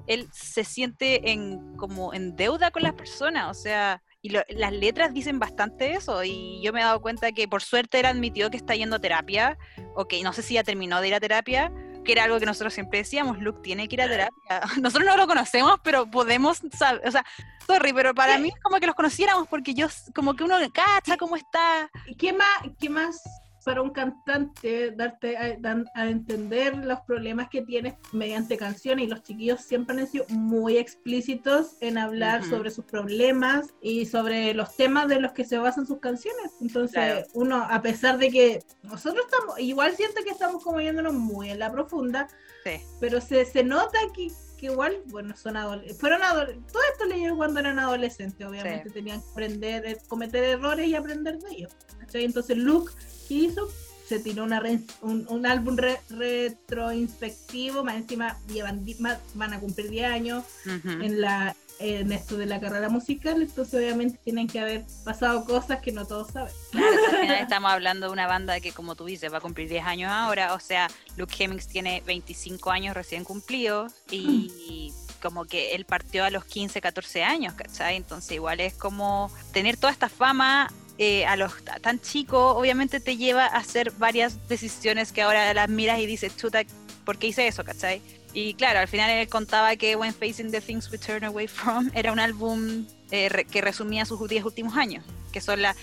él 0.07 0.29
se 0.33 0.65
siente 0.65 1.31
en 1.31 1.77
como 1.77 2.15
en 2.15 2.35
deuda 2.35 2.71
con 2.71 2.83
las 2.83 2.95
personas, 2.95 3.57
o 3.57 3.61
sea, 3.61 4.03
y 4.29 4.31
lo- 4.31 4.43
las 4.49 4.73
letras 4.73 5.15
dicen 5.15 5.39
bastante 5.39 5.93
eso, 5.93 6.23
y 6.25 6.61
yo 6.63 6.73
me 6.73 6.81
he 6.81 6.85
dado 6.85 7.01
cuenta 7.01 7.33
que 7.33 7.49
por 7.49 7.63
suerte 7.63 8.01
él 8.01 8.07
admitió 8.07 8.51
que 8.51 8.57
está 8.59 8.75
yendo 8.75 8.97
a 8.97 8.99
terapia, 8.99 9.57
o 9.95 10.07
que 10.07 10.23
no 10.23 10.33
sé 10.33 10.43
si 10.43 10.55
ya 10.55 10.65
terminó 10.65 11.01
de 11.01 11.09
ir 11.09 11.15
a 11.15 11.21
terapia, 11.21 11.73
que 12.05 12.13
era 12.13 12.25
algo 12.25 12.39
que 12.39 12.47
nosotros 12.47 12.73
siempre 12.75 12.99
decíamos, 13.01 13.39
Luke 13.39 13.61
tiene 13.63 13.89
que 13.89 13.97
ir 13.97 14.03
a 14.03 14.09
terapia. 14.09 14.61
Nosotros 14.83 15.07
no 15.07 15.17
lo 15.17 15.27
conocemos, 15.27 15.79
pero 15.83 16.11
podemos 16.11 16.61
saber, 16.77 17.07
o 17.07 17.11
sea, 17.11 17.25
sorry, 17.67 17.93
pero 17.93 18.15
para 18.15 18.39
mí 18.39 18.49
es 18.49 18.61
como 18.63 18.79
que 18.81 18.87
los 18.87 18.95
conociéramos 18.95 19.47
porque 19.49 19.75
yo, 19.75 19.89
como 20.15 20.35
que 20.35 20.45
uno 20.45 20.57
cacha 20.73 21.17
cómo 21.19 21.37
está. 21.37 21.91
¿Qué 22.19 22.33
más, 22.33 22.49
qué 22.81 22.89
más 22.89 23.23
para 23.65 23.83
un 23.83 23.91
cantante 23.91 24.91
darte 24.93 25.37
a, 25.37 25.59
a 25.95 26.09
entender 26.09 26.77
los 26.77 27.01
problemas 27.01 27.49
que 27.49 27.63
tienes 27.63 27.95
mediante 28.13 28.57
canciones? 28.57 29.05
Y 29.07 29.09
los 29.09 29.23
chiquillos 29.23 29.61
siempre 29.61 29.99
han 30.01 30.07
sido 30.07 30.25
muy 30.29 30.77
explícitos 30.77 31.77
en 31.81 31.99
hablar 31.99 32.41
Ujú. 32.41 32.51
sobre 32.51 32.71
sus 32.71 32.85
problemas 32.85 33.75
y 33.83 34.07
sobre 34.07 34.55
los 34.55 34.77
temas 34.77 35.09
de 35.09 35.21
los 35.21 35.33
que 35.33 35.45
se 35.45 35.59
basan 35.59 35.87
sus 35.87 35.99
canciones. 35.99 36.53
Entonces, 36.61 36.93
Claro. 36.95 37.27
uno, 37.35 37.67
a 37.69 37.83
pesar 37.83 38.19
de 38.19 38.31
que 38.31 38.63
nosotros 38.83 39.25
estamos, 39.31 39.59
igual 39.59 39.95
siento 39.97 40.23
que 40.25 40.31
estamos 40.31 40.63
como 40.63 40.81
yéndonos 40.81 41.15
muy 41.15 41.51
en 41.51 41.59
la 41.59 41.71
profunda, 41.71 42.29
Sí. 42.65 42.81
pero 43.01 43.21
se, 43.21 43.45
se 43.45 43.63
nota 43.65 43.99
que, 44.15 44.29
que 44.59 44.67
igual, 44.67 45.03
bueno, 45.07 45.37
son 45.37 45.57
adolescentes, 45.57 46.01
fueron 46.01 46.23
adolescentes, 46.23 46.73
todo 46.73 46.83
esto 46.93 47.05
leyeron 47.07 47.37
cuando 47.37 47.61
eran 47.61 47.79
adolescentes, 47.79 48.47
obviamente 48.47 48.91
tenían 48.91 49.21
que 49.21 49.29
aprender, 49.31 49.99
cometer 50.09 50.43
errores 50.45 50.89
y 50.89 50.95
aprender 50.97 51.39
de 51.39 51.51
ellos. 51.55 51.77
¿cachai? 52.01 52.25
Entonces 52.25 52.57
Luke, 52.59 52.93
¿qué 53.29 53.35
hizo? 53.35 53.69
Se 54.09 54.19
tiró 54.19 54.45
una 54.45 54.59
re- 54.59 54.81
un, 55.03 55.27
un 55.29 55.45
álbum 55.47 55.77
re- 55.77 56.01
retroinspectivo, 56.09 57.85
más 57.85 57.97
encima 57.97 58.39
llevan, 58.49 58.85
ma- 59.01 59.19
van 59.35 59.53
a 59.53 59.61
cumplir 59.61 59.91
10 59.91 60.07
años 60.11 60.45
Ujú. 60.67 60.89
en 61.03 61.21
la 61.21 61.55
en 61.81 62.11
esto 62.11 62.37
de 62.37 62.47
la 62.47 62.59
carrera 62.59 62.89
musical, 62.89 63.41
entonces 63.41 63.73
obviamente 63.75 64.19
tienen 64.25 64.49
que 64.49 64.59
haber 64.59 64.85
pasado 65.05 65.45
cosas 65.45 65.79
que 65.81 65.93
no 65.93 66.09
todos 66.09 66.33
saben. 66.33 66.53
Claro, 66.73 66.89
si 67.09 67.15
al 67.15 67.21
final 67.23 67.39
estamos 67.41 67.71
hablando 67.71 68.07
de 68.09 68.13
una 68.13 68.27
banda 68.27 68.59
que, 68.59 68.73
como 68.73 68.97
tú 68.97 69.05
dices, 69.05 69.33
va 69.33 69.39
a 69.39 69.41
cumplir 69.41 69.69
10 69.69 69.85
años 69.85 70.11
ahora. 70.11 70.55
O 70.55 70.59
sea, 70.59 70.89
Luke 71.17 71.33
Hemmings 71.39 71.69
tiene 71.69 72.03
25 72.05 72.73
años 72.73 72.97
recién 72.97 73.23
cumplidos 73.23 73.93
y 74.11 74.93
como 75.23 75.45
que 75.45 75.77
él 75.77 75.85
partió 75.85 76.25
a 76.25 76.31
los 76.31 76.45
15, 76.47 76.81
14 76.81 77.23
años, 77.23 77.55
¿cachai? 77.55 77.95
Entonces 77.95 78.33
igual 78.33 78.59
es 78.59 78.75
como 78.75 79.31
tener 79.53 79.77
toda 79.77 79.93
esta 79.93 80.09
fama 80.09 80.73
eh, 80.99 81.25
a 81.27 81.37
los 81.37 81.53
tan 81.81 82.01
chicos, 82.01 82.57
obviamente 82.57 83.01
te 83.01 83.17
lleva 83.17 83.47
a 83.47 83.57
hacer 83.59 83.93
varias 83.93 84.49
decisiones 84.49 85.13
que 85.13 85.23
ahora 85.23 85.55
las 85.55 85.69
miras 85.69 86.01
y 86.01 86.07
dices, 86.07 86.37
chuta, 86.37 86.63
¿por 87.05 87.19
qué 87.19 87.29
hice 87.29 87.47
eso, 87.47 87.65
cachai? 87.65 88.03
Y 88.35 88.55
claro, 88.55 88.81
al 88.81 88.89
final 88.89 89.09
él 89.11 89.29
contaba 89.29 89.75
que 89.77 89.97
When 89.97 90.13
Facing 90.13 90.51
the 90.51 90.61
Things 90.61 90.91
We 90.93 90.99
Turn 90.99 91.25
Away 91.25 91.49
From 91.49 91.91
era 91.95 92.13
un 92.13 92.19
álbum 92.21 92.87
eh, 93.11 93.29
re- 93.29 93.45
que 93.45 93.61
resumía 93.61 94.05
sus 94.05 94.29
10 94.29 94.45
últimos 94.45 94.77
años, 94.77 95.05
que 95.33 95.41
son 95.41 95.63
la, 95.63 95.75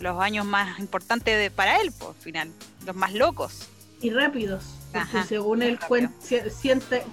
los 0.00 0.20
años 0.20 0.46
más 0.46 0.78
importantes 0.78 1.36
de, 1.38 1.50
para 1.50 1.80
él, 1.80 1.92
por 1.92 2.14
final, 2.14 2.50
los 2.86 2.96
más 2.96 3.12
locos. 3.12 3.68
Y 4.00 4.10
rápidos, 4.10 4.64
porque 4.92 5.28
según 5.28 5.62
él 5.62 5.78
siente, 6.50 7.04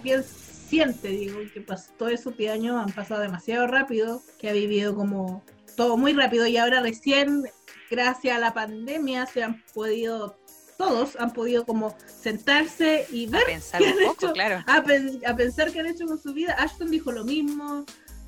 siente, 0.69 1.09
digo, 1.09 1.39
que 1.53 1.61
pasó, 1.61 1.91
todos 1.97 2.11
esos 2.13 2.37
10 2.37 2.53
años 2.53 2.77
han 2.81 2.93
pasado 2.93 3.21
demasiado 3.21 3.67
rápido, 3.67 4.21
que 4.39 4.49
ha 4.49 4.53
vivido 4.53 4.95
como 4.95 5.43
todo 5.77 5.95
muy 5.95 6.11
rápido 6.11 6.45
y 6.47 6.57
ahora 6.57 6.81
recién, 6.81 7.49
gracias 7.89 8.35
a 8.35 8.39
la 8.39 8.53
pandemia, 8.53 9.25
se 9.27 9.43
han 9.43 9.63
podido 9.73 10.35
todos 10.77 11.15
han 11.15 11.33
podido 11.33 11.65
como 11.65 11.95
sentarse 12.21 13.07
y 13.11 13.25
ver 13.25 13.45
pensar 13.45 13.81
qué 13.81 13.87
han 13.87 13.99
hecho, 13.99 14.31
claro. 14.31 14.63
a, 14.67 15.35
pensar 15.35 15.71
qué 15.71 15.79
han 15.79 15.87
hecho 15.87 16.05
con 16.05 16.21
su 16.21 16.33
vida. 16.33 16.53
Ashton 16.59 16.91
dijo 16.91 17.11
lo 17.11 17.25
mismo, 17.25 17.83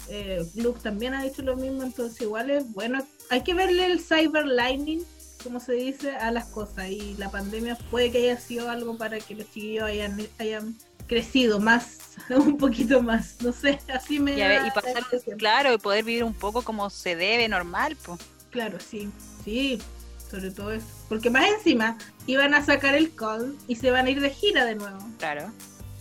eh, 0.09 0.43
Luke 0.55 0.79
también 0.81 1.13
ha 1.13 1.23
dicho 1.23 1.43
lo 1.43 1.55
mismo, 1.55 1.83
entonces 1.83 2.19
igual 2.21 2.49
es 2.49 2.71
bueno, 2.73 3.05
hay 3.29 3.43
que 3.43 3.53
verle 3.53 3.85
el 3.85 3.99
cyber 3.99 4.47
lining, 4.47 5.03
como 5.43 5.59
se 5.59 5.73
dice, 5.73 6.15
a 6.15 6.31
las 6.31 6.45
cosas 6.45 6.89
y 6.89 7.13
la 7.19 7.29
pandemia 7.29 7.77
puede 7.91 8.11
que 8.11 8.17
haya 8.17 8.39
sido 8.39 8.69
algo 8.69 8.97
para 8.97 9.19
que 9.19 9.35
los 9.35 9.45
chiquillos 9.45 9.83
hayan, 9.83 10.19
hayan 10.39 10.75
crecido 11.09 11.59
más, 11.59 12.15
un 12.29 12.57
poquito 12.57 13.01
más, 13.01 13.41
no 13.41 13.51
sé, 13.51 13.79
así 13.93 14.19
me... 14.19 14.33
Y, 14.37 14.71
pasar, 14.71 15.03
claro, 15.37 15.73
y 15.73 15.77
poder 15.77 16.05
vivir 16.05 16.23
un 16.23 16.33
poco 16.33 16.61
como 16.61 16.89
se 16.89 17.17
debe, 17.17 17.49
normal, 17.49 17.97
pues. 18.05 18.19
Claro, 18.51 18.77
sí, 18.79 19.11
sí, 19.43 19.81
sobre 20.29 20.51
todo 20.51 20.71
eso. 20.71 20.85
Porque 21.09 21.29
más 21.29 21.49
encima 21.49 21.97
iban 22.27 22.53
a 22.53 22.63
sacar 22.63 22.95
el 22.95 23.13
call 23.13 23.57
y 23.67 23.75
se 23.75 23.91
van 23.91 24.05
a 24.05 24.09
ir 24.09 24.21
de 24.21 24.29
gira 24.29 24.63
de 24.65 24.75
nuevo. 24.75 24.99
Claro. 25.17 25.51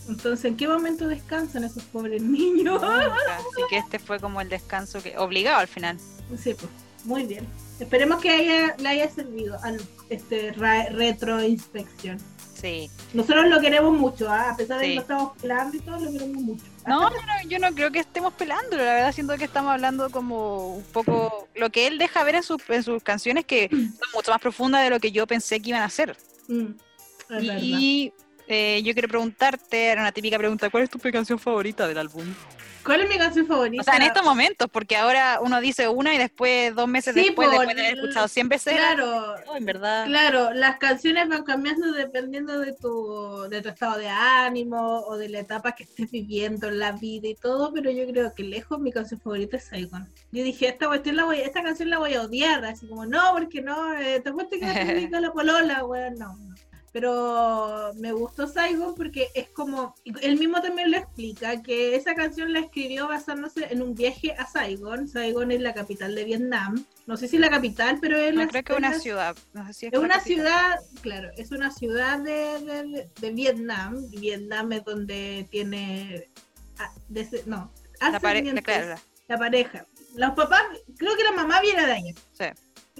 Entonces, 0.08 0.44
¿en 0.46 0.56
qué 0.56 0.68
momento 0.68 1.06
descansan 1.06 1.64
esos 1.64 1.82
pobres 1.84 2.22
niños? 2.22 2.82
así 2.82 3.60
que 3.70 3.78
este 3.78 3.98
fue 3.98 4.20
como 4.20 4.40
el 4.40 4.48
descanso 4.48 5.02
que 5.02 5.18
obligado 5.18 5.58
al 5.58 5.68
final. 5.68 5.98
Sí, 6.38 6.54
pues, 6.54 6.70
muy 7.04 7.24
bien. 7.24 7.46
Esperemos 7.80 8.20
que 8.20 8.30
haya, 8.30 8.76
le 8.78 8.88
haya 8.88 9.10
servido 9.10 9.56
a 9.62 9.72
este 10.08 10.52
retroinspección. 10.52 12.18
Sí. 12.60 12.90
Nosotros 13.14 13.46
lo 13.48 13.60
queremos 13.60 13.92
mucho, 13.92 14.28
¿ah? 14.28 14.50
a 14.50 14.56
pesar 14.56 14.80
de 14.80 14.88
que 14.88 14.94
lo 14.96 15.00
estamos 15.02 15.38
pelando 15.40 15.76
y 15.76 15.80
todo, 15.80 16.00
lo 16.00 16.10
queremos 16.10 16.42
mucho. 16.42 16.64
No, 16.86 17.10
yo 17.46 17.58
no 17.58 17.72
creo 17.72 17.92
que 17.92 18.00
estemos 18.00 18.32
pelando, 18.32 18.76
la 18.76 18.94
verdad 18.94 19.12
siento 19.12 19.36
que 19.36 19.44
estamos 19.44 19.70
hablando 19.70 20.10
como 20.10 20.74
un 20.74 20.84
poco 20.84 21.48
lo 21.54 21.70
que 21.70 21.86
él 21.86 21.98
deja 21.98 22.24
ver 22.24 22.36
en, 22.36 22.42
sus, 22.42 22.60
en 22.68 22.82
sus 22.82 23.02
canciones 23.02 23.44
que 23.44 23.68
son 23.70 24.08
mucho 24.14 24.32
más 24.32 24.40
profundas 24.40 24.82
de 24.82 24.90
lo 24.90 24.98
que 24.98 25.12
yo 25.12 25.26
pensé 25.26 25.60
que 25.60 25.70
iban 25.70 25.82
a 25.82 25.90
ser. 25.90 26.16
Mm, 26.48 26.72
y 27.60 28.12
eh, 28.48 28.82
yo 28.82 28.92
quiero 28.92 29.08
preguntarte, 29.08 29.86
era 29.86 30.00
una 30.00 30.12
típica 30.12 30.38
pregunta, 30.38 30.70
¿cuál 30.70 30.84
es 30.84 30.90
tu 30.90 30.98
canción 30.98 31.38
favorita 31.38 31.86
del 31.86 31.98
álbum? 31.98 32.24
¿Cuál 32.88 33.02
es 33.02 33.08
mi 33.10 33.18
canción 33.18 33.46
favorita? 33.46 33.82
O 33.82 33.84
sea, 33.84 33.96
en 33.96 34.02
estos 34.02 34.24
momentos, 34.24 34.66
porque 34.72 34.96
ahora 34.96 35.40
uno 35.42 35.60
dice 35.60 35.88
una 35.88 36.14
y 36.14 36.18
después, 36.18 36.74
dos 36.74 36.88
meses 36.88 37.14
después, 37.14 37.50
después 37.50 37.76
de 37.76 37.82
haber 37.82 37.98
escuchado 37.98 38.28
100 38.28 38.48
veces. 38.48 38.72
Claro, 38.72 39.34
en 39.54 39.64
verdad. 39.66 40.06
Claro, 40.06 40.54
las 40.54 40.78
canciones 40.78 41.28
van 41.28 41.44
cambiando 41.44 41.92
dependiendo 41.92 42.58
de 42.60 42.72
tu, 42.72 43.46
de 43.50 43.60
tu 43.60 43.68
estado 43.68 43.98
de 43.98 44.08
ánimo 44.08 45.00
o 45.00 45.18
de 45.18 45.28
la 45.28 45.40
etapa 45.40 45.72
que 45.72 45.82
estés 45.82 46.10
viviendo 46.10 46.68
en 46.68 46.78
la 46.78 46.92
vida 46.92 47.28
y 47.28 47.34
todo, 47.34 47.74
pero 47.74 47.90
yo 47.90 48.06
creo 48.06 48.34
que 48.34 48.42
lejos 48.42 48.80
mi 48.80 48.90
canción 48.90 49.20
favorita 49.20 49.58
es 49.58 49.64
Saigon. 49.64 50.08
Yo 50.32 50.42
dije, 50.42 50.68
esta, 50.68 50.88
la 51.12 51.24
voy, 51.24 51.40
esta 51.40 51.62
canción 51.62 51.90
la 51.90 51.98
voy 51.98 52.14
a 52.14 52.22
odiar, 52.22 52.64
así 52.64 52.88
como, 52.88 53.04
no, 53.04 53.34
porque 53.34 53.60
no, 53.60 53.92
eh, 53.98 54.20
te 54.20 54.32
cuento 54.32 54.56
que 54.58 55.08
la 55.10 55.20
la 55.20 55.32
polola, 55.32 55.82
bueno, 55.82 56.38
no 56.38 56.54
pero 56.92 57.92
me 57.96 58.12
gustó 58.12 58.46
Saigon 58.46 58.94
porque 58.94 59.28
es 59.34 59.48
como, 59.50 59.94
él 60.04 60.38
mismo 60.38 60.60
también 60.62 60.90
lo 60.90 60.96
explica, 60.96 61.62
que 61.62 61.94
esa 61.94 62.14
canción 62.14 62.52
la 62.52 62.60
escribió 62.60 63.08
basándose 63.08 63.66
en 63.70 63.82
un 63.82 63.94
viaje 63.94 64.32
a 64.32 64.46
Saigon. 64.46 65.08
Saigon 65.08 65.52
es 65.52 65.60
la 65.60 65.74
capital 65.74 66.14
de 66.14 66.24
Vietnam. 66.24 66.84
No 67.06 67.16
sé 67.16 67.28
si 67.28 67.38
la 67.38 67.50
capital, 67.50 67.98
pero 68.00 68.16
es 68.16 68.34
no, 68.34 68.46
creo 68.48 68.64
que 68.64 68.72
es 68.72 68.78
una 68.78 68.98
ciudad. 68.98 69.36
es, 69.80 69.98
una 69.98 70.20
ciudad, 70.20 70.78
claro, 71.02 71.30
es 71.36 71.50
una 71.52 71.70
ciudad 71.70 72.18
de, 72.20 73.08
de, 73.20 73.30
Vietnam. 73.30 73.96
Vietnam 74.10 74.72
es 74.72 74.84
donde 74.84 75.46
tiene, 75.50 76.28
ah, 76.78 76.92
no, 77.46 77.72
la, 78.00 78.20
pareja. 78.20 78.98
la 79.26 79.38
pareja. 79.38 79.86
Los 80.14 80.32
papás, 80.32 80.62
creo 80.96 81.16
que 81.16 81.22
la 81.24 81.32
mamá 81.32 81.60
viene 81.60 81.86
de 81.86 81.92
allá. 81.92 82.14
Sí. 82.32 82.44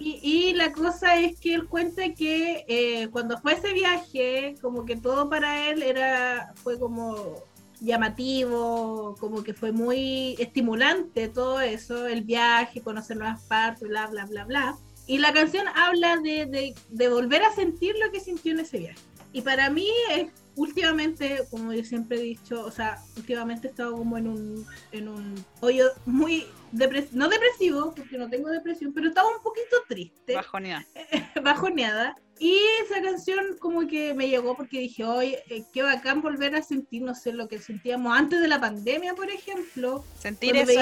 Y, 0.01 0.55
la 0.55 0.73
cosa 0.73 1.17
es 1.17 1.39
que 1.41 1.55
él 1.55 1.69
cuenta 1.69 2.15
que 2.15 2.65
eh, 2.69 3.09
cuando 3.11 3.39
fue 3.39 3.55
ese 3.55 3.73
viaje, 3.73 4.55
como 4.61 4.85
que 4.85 4.97
todo 4.97 5.29
para 5.29 5.69
él 5.69 5.83
era 5.83 6.53
fue 6.57 6.79
como 6.79 7.45
llamativo, 7.81 9.15
como 9.21 9.43
que 9.43 9.55
fue 9.55 9.73
muy 9.73 10.35
estimulante 10.39 11.29
todo 11.29 11.61
eso, 11.61 12.07
el 12.07 12.23
viaje, 12.23 12.81
conocer 12.81 13.17
nuevas 13.17 13.43
partes, 13.45 13.89
bla, 13.89 14.07
bla, 14.07 14.27
bla, 14.27 14.45
bla. 14.45 14.79
Y 15.07 15.19
la 15.19 15.33
canción 15.33 15.67
habla 15.75 16.19
de, 16.19 16.47
de, 16.47 16.75
de 16.91 17.09
volver 17.09 17.43
a 17.43 17.55
sentir 17.55 17.95
lo 18.05 18.11
que 18.13 18.21
sintió 18.21 18.53
en 18.53 18.61
ese 18.61 18.79
viaje. 18.79 19.01
Y 19.33 19.43
para 19.43 19.71
mí 19.71 19.89
es 20.11 20.29
últimamente, 20.59 21.45
como 21.51 21.73
yo 21.73 21.85
siempre 21.85 22.19
he 22.19 22.23
dicho, 22.23 22.65
o 22.65 22.71
sea, 22.71 22.99
últimamente 23.17 23.69
he 23.69 23.71
estado 23.71 23.97
como 23.97 24.19
en 24.19 24.27
un, 24.27 24.67
en 24.91 25.09
un 25.09 25.35
hoyo 25.61 25.87
muy 26.05 26.47
no 26.73 27.29
depresivo, 27.29 27.95
porque 27.95 28.19
no 28.19 28.29
tengo 28.29 28.51
depresión, 28.51 28.93
pero 28.93 29.09
estaba 29.09 29.29
un 29.29 29.43
poquito 29.43 29.77
triste. 29.89 30.35
Bajoneada. 30.35 30.85
bajoneada. 31.43 32.17
Y 32.41 32.59
esa 32.85 33.01
canción 33.01 33.57
como 33.59 33.87
que 33.87 34.15
me 34.15 34.29
llegó 34.29 34.57
porque 34.57 34.81
dije, 34.81 35.05
oye, 35.05 35.43
eh, 35.49 35.65
qué 35.73 35.83
bacán 35.83 36.21
volver 36.23 36.55
a 36.57 36.63
sentir, 36.63 37.03
no 37.03 37.15
sé, 37.15 37.33
lo 37.33 37.49
que 37.49 37.59
sentíamos 37.59 38.17
antes 38.17 38.41
de 38.41 38.49
la 38.49 38.61
pandemia, 38.61 39.15
por 39.15 39.31
ejemplo. 39.31 40.05
Sentir 40.19 40.57
eso 40.57 40.81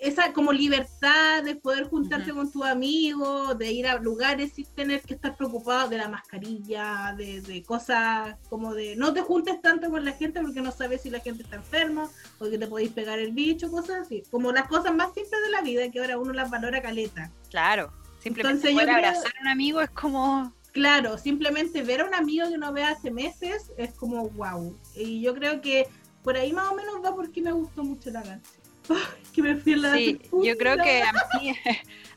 esa 0.00 0.32
como 0.32 0.52
libertad 0.52 1.42
de 1.42 1.56
poder 1.56 1.84
juntarte 1.84 2.32
con 2.32 2.50
tus 2.50 2.64
amigos, 2.64 3.56
de 3.58 3.72
ir 3.72 3.86
a 3.86 3.98
lugares 3.98 4.52
sin 4.54 4.66
tener 4.66 5.00
que 5.02 5.14
estar 5.14 5.36
preocupado 5.36 5.88
de 5.88 5.98
la 5.98 6.08
mascarilla, 6.08 7.14
de, 7.16 7.62
cosas 7.66 8.36
como 8.48 8.74
de 8.74 8.96
no 8.96 9.12
te 9.12 9.22
juntes 9.22 9.60
tanto 9.60 9.90
con 9.90 10.04
la 10.04 10.12
gente 10.12 10.40
porque 10.40 10.60
no 10.60 10.70
sabes 10.70 11.02
si 11.02 11.10
la 11.10 11.20
gente 11.20 11.42
está 11.42 11.56
enferma 11.56 12.08
o 12.38 12.48
que 12.48 12.58
te 12.58 12.66
podéis 12.66 12.90
pegar 12.90 13.18
el 13.18 13.32
bicho, 13.32 13.70
cosas 13.70 14.02
así. 14.02 14.22
Como 14.30 14.52
las 14.52 14.68
cosas 14.68 14.94
más 14.94 15.12
simples 15.14 15.40
de 15.44 15.50
la 15.50 15.62
vida 15.62 15.90
que 15.90 16.00
ahora 16.00 16.18
uno 16.18 16.32
las 16.32 16.50
valora 16.50 16.82
caleta. 16.82 17.30
Claro, 17.50 17.92
simplemente 18.18 18.72
poder 18.72 18.90
abrazar 18.90 19.32
a 19.38 19.42
un 19.42 19.48
amigo 19.48 19.80
es 19.80 19.90
como... 19.90 20.54
Claro, 20.72 21.16
simplemente 21.16 21.82
ver 21.82 22.02
a 22.02 22.04
un 22.04 22.14
amigo 22.14 22.50
que 22.50 22.58
no 22.58 22.70
ve 22.70 22.84
hace 22.84 23.10
meses 23.10 23.72
es 23.78 23.94
como 23.94 24.28
wow. 24.28 24.76
Y 24.94 25.22
yo 25.22 25.34
creo 25.34 25.62
que 25.62 25.88
por 26.22 26.36
ahí 26.36 26.52
más 26.52 26.70
o 26.70 26.74
menos 26.74 26.96
va 27.02 27.14
porque 27.14 27.40
me 27.40 27.52
gustó 27.52 27.82
mucho 27.82 28.10
la 28.10 28.22
canción. 28.22 28.65
que 29.34 29.42
me 29.42 29.56
fui 29.56 29.74
la 29.74 29.94
Sí, 29.94 30.20
yo 30.42 30.56
creo 30.56 30.76
que 30.76 31.02
a 31.02 31.12
mí, 31.40 31.54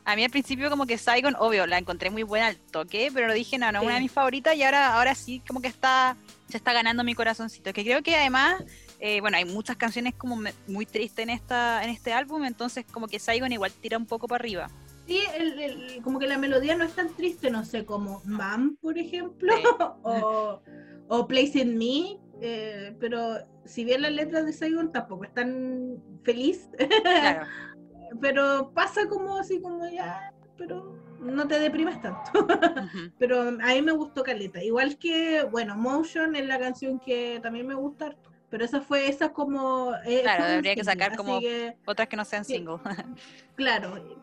a 0.04 0.16
mí 0.16 0.24
al 0.24 0.30
principio 0.30 0.70
como 0.70 0.86
que 0.86 0.98
Saigon, 0.98 1.36
obvio, 1.38 1.66
la 1.66 1.78
encontré 1.78 2.10
muy 2.10 2.22
buena 2.22 2.48
al 2.48 2.56
toque, 2.56 3.10
pero 3.12 3.26
lo 3.26 3.34
dije, 3.34 3.58
no, 3.58 3.70
no, 3.72 3.82
una 3.82 3.94
de 3.94 4.00
mis 4.00 4.12
favoritas 4.12 4.56
y 4.56 4.62
ahora, 4.62 4.94
ahora 4.94 5.14
sí 5.14 5.42
como 5.46 5.60
que 5.60 5.68
está, 5.68 6.16
se 6.48 6.56
está 6.56 6.72
ganando 6.72 7.04
mi 7.04 7.14
corazoncito. 7.14 7.72
Que 7.72 7.84
creo 7.84 8.02
que 8.02 8.16
además, 8.16 8.62
eh, 8.98 9.20
bueno, 9.20 9.36
hay 9.36 9.44
muchas 9.44 9.76
canciones 9.76 10.14
como 10.14 10.42
muy 10.66 10.86
tristes 10.86 11.22
en, 11.22 11.30
esta, 11.30 11.84
en 11.84 11.90
este 11.90 12.12
álbum, 12.12 12.44
entonces 12.44 12.84
como 12.90 13.06
que 13.06 13.18
Saigon 13.18 13.52
igual 13.52 13.72
tira 13.72 13.98
un 13.98 14.06
poco 14.06 14.26
para 14.26 14.42
arriba. 14.42 14.70
Sí, 15.06 15.20
el, 15.36 16.00
como 16.02 16.18
que 16.18 16.26
la 16.26 16.38
melodía 16.38 16.76
no 16.76 16.84
es 16.84 16.92
tan 16.92 17.14
triste, 17.14 17.50
no 17.50 17.64
sé, 17.64 17.84
como 17.84 18.22
Mam, 18.24 18.76
por 18.76 18.96
ejemplo, 18.96 19.52
o, 20.02 20.60
o 21.08 21.26
Place 21.26 21.58
in 21.58 21.76
Me, 21.76 22.16
eh, 22.40 22.96
pero 22.98 23.38
si 23.64 23.84
bien 23.84 24.02
las 24.02 24.12
letras 24.12 24.46
de 24.46 24.52
Saigon 24.52 24.92
tampoco 24.92 25.24
están 25.24 26.02
feliz, 26.22 26.68
pero 28.20 28.72
pasa 28.74 29.08
como 29.08 29.38
así 29.38 29.60
como 29.60 29.88
ya, 29.88 30.32
pero 30.56 30.96
no 31.20 31.46
te 31.46 31.58
deprimes 31.58 32.00
tanto. 32.00 32.30
pero 33.18 33.42
a 33.42 33.74
mí 33.74 33.82
me 33.82 33.92
gustó 33.92 34.22
Caleta, 34.22 34.62
igual 34.62 34.98
que, 34.98 35.44
bueno, 35.44 35.76
Motion 35.76 36.36
es 36.36 36.46
la 36.46 36.58
canción 36.58 36.98
que 36.98 37.40
también 37.42 37.66
me 37.66 37.74
gusta 37.74 38.16
pero 38.50 38.64
esa 38.64 38.80
fue 38.80 39.08
esa 39.08 39.32
como 39.32 39.94
eh, 40.04 40.22
claro 40.22 40.44
debería 40.44 40.74
que 40.74 40.84
sacar 40.84 41.16
como 41.16 41.40
otras 41.86 42.08
que 42.08 42.16
no 42.16 42.24
sean 42.24 42.44
single. 42.44 42.78
claro. 43.54 44.18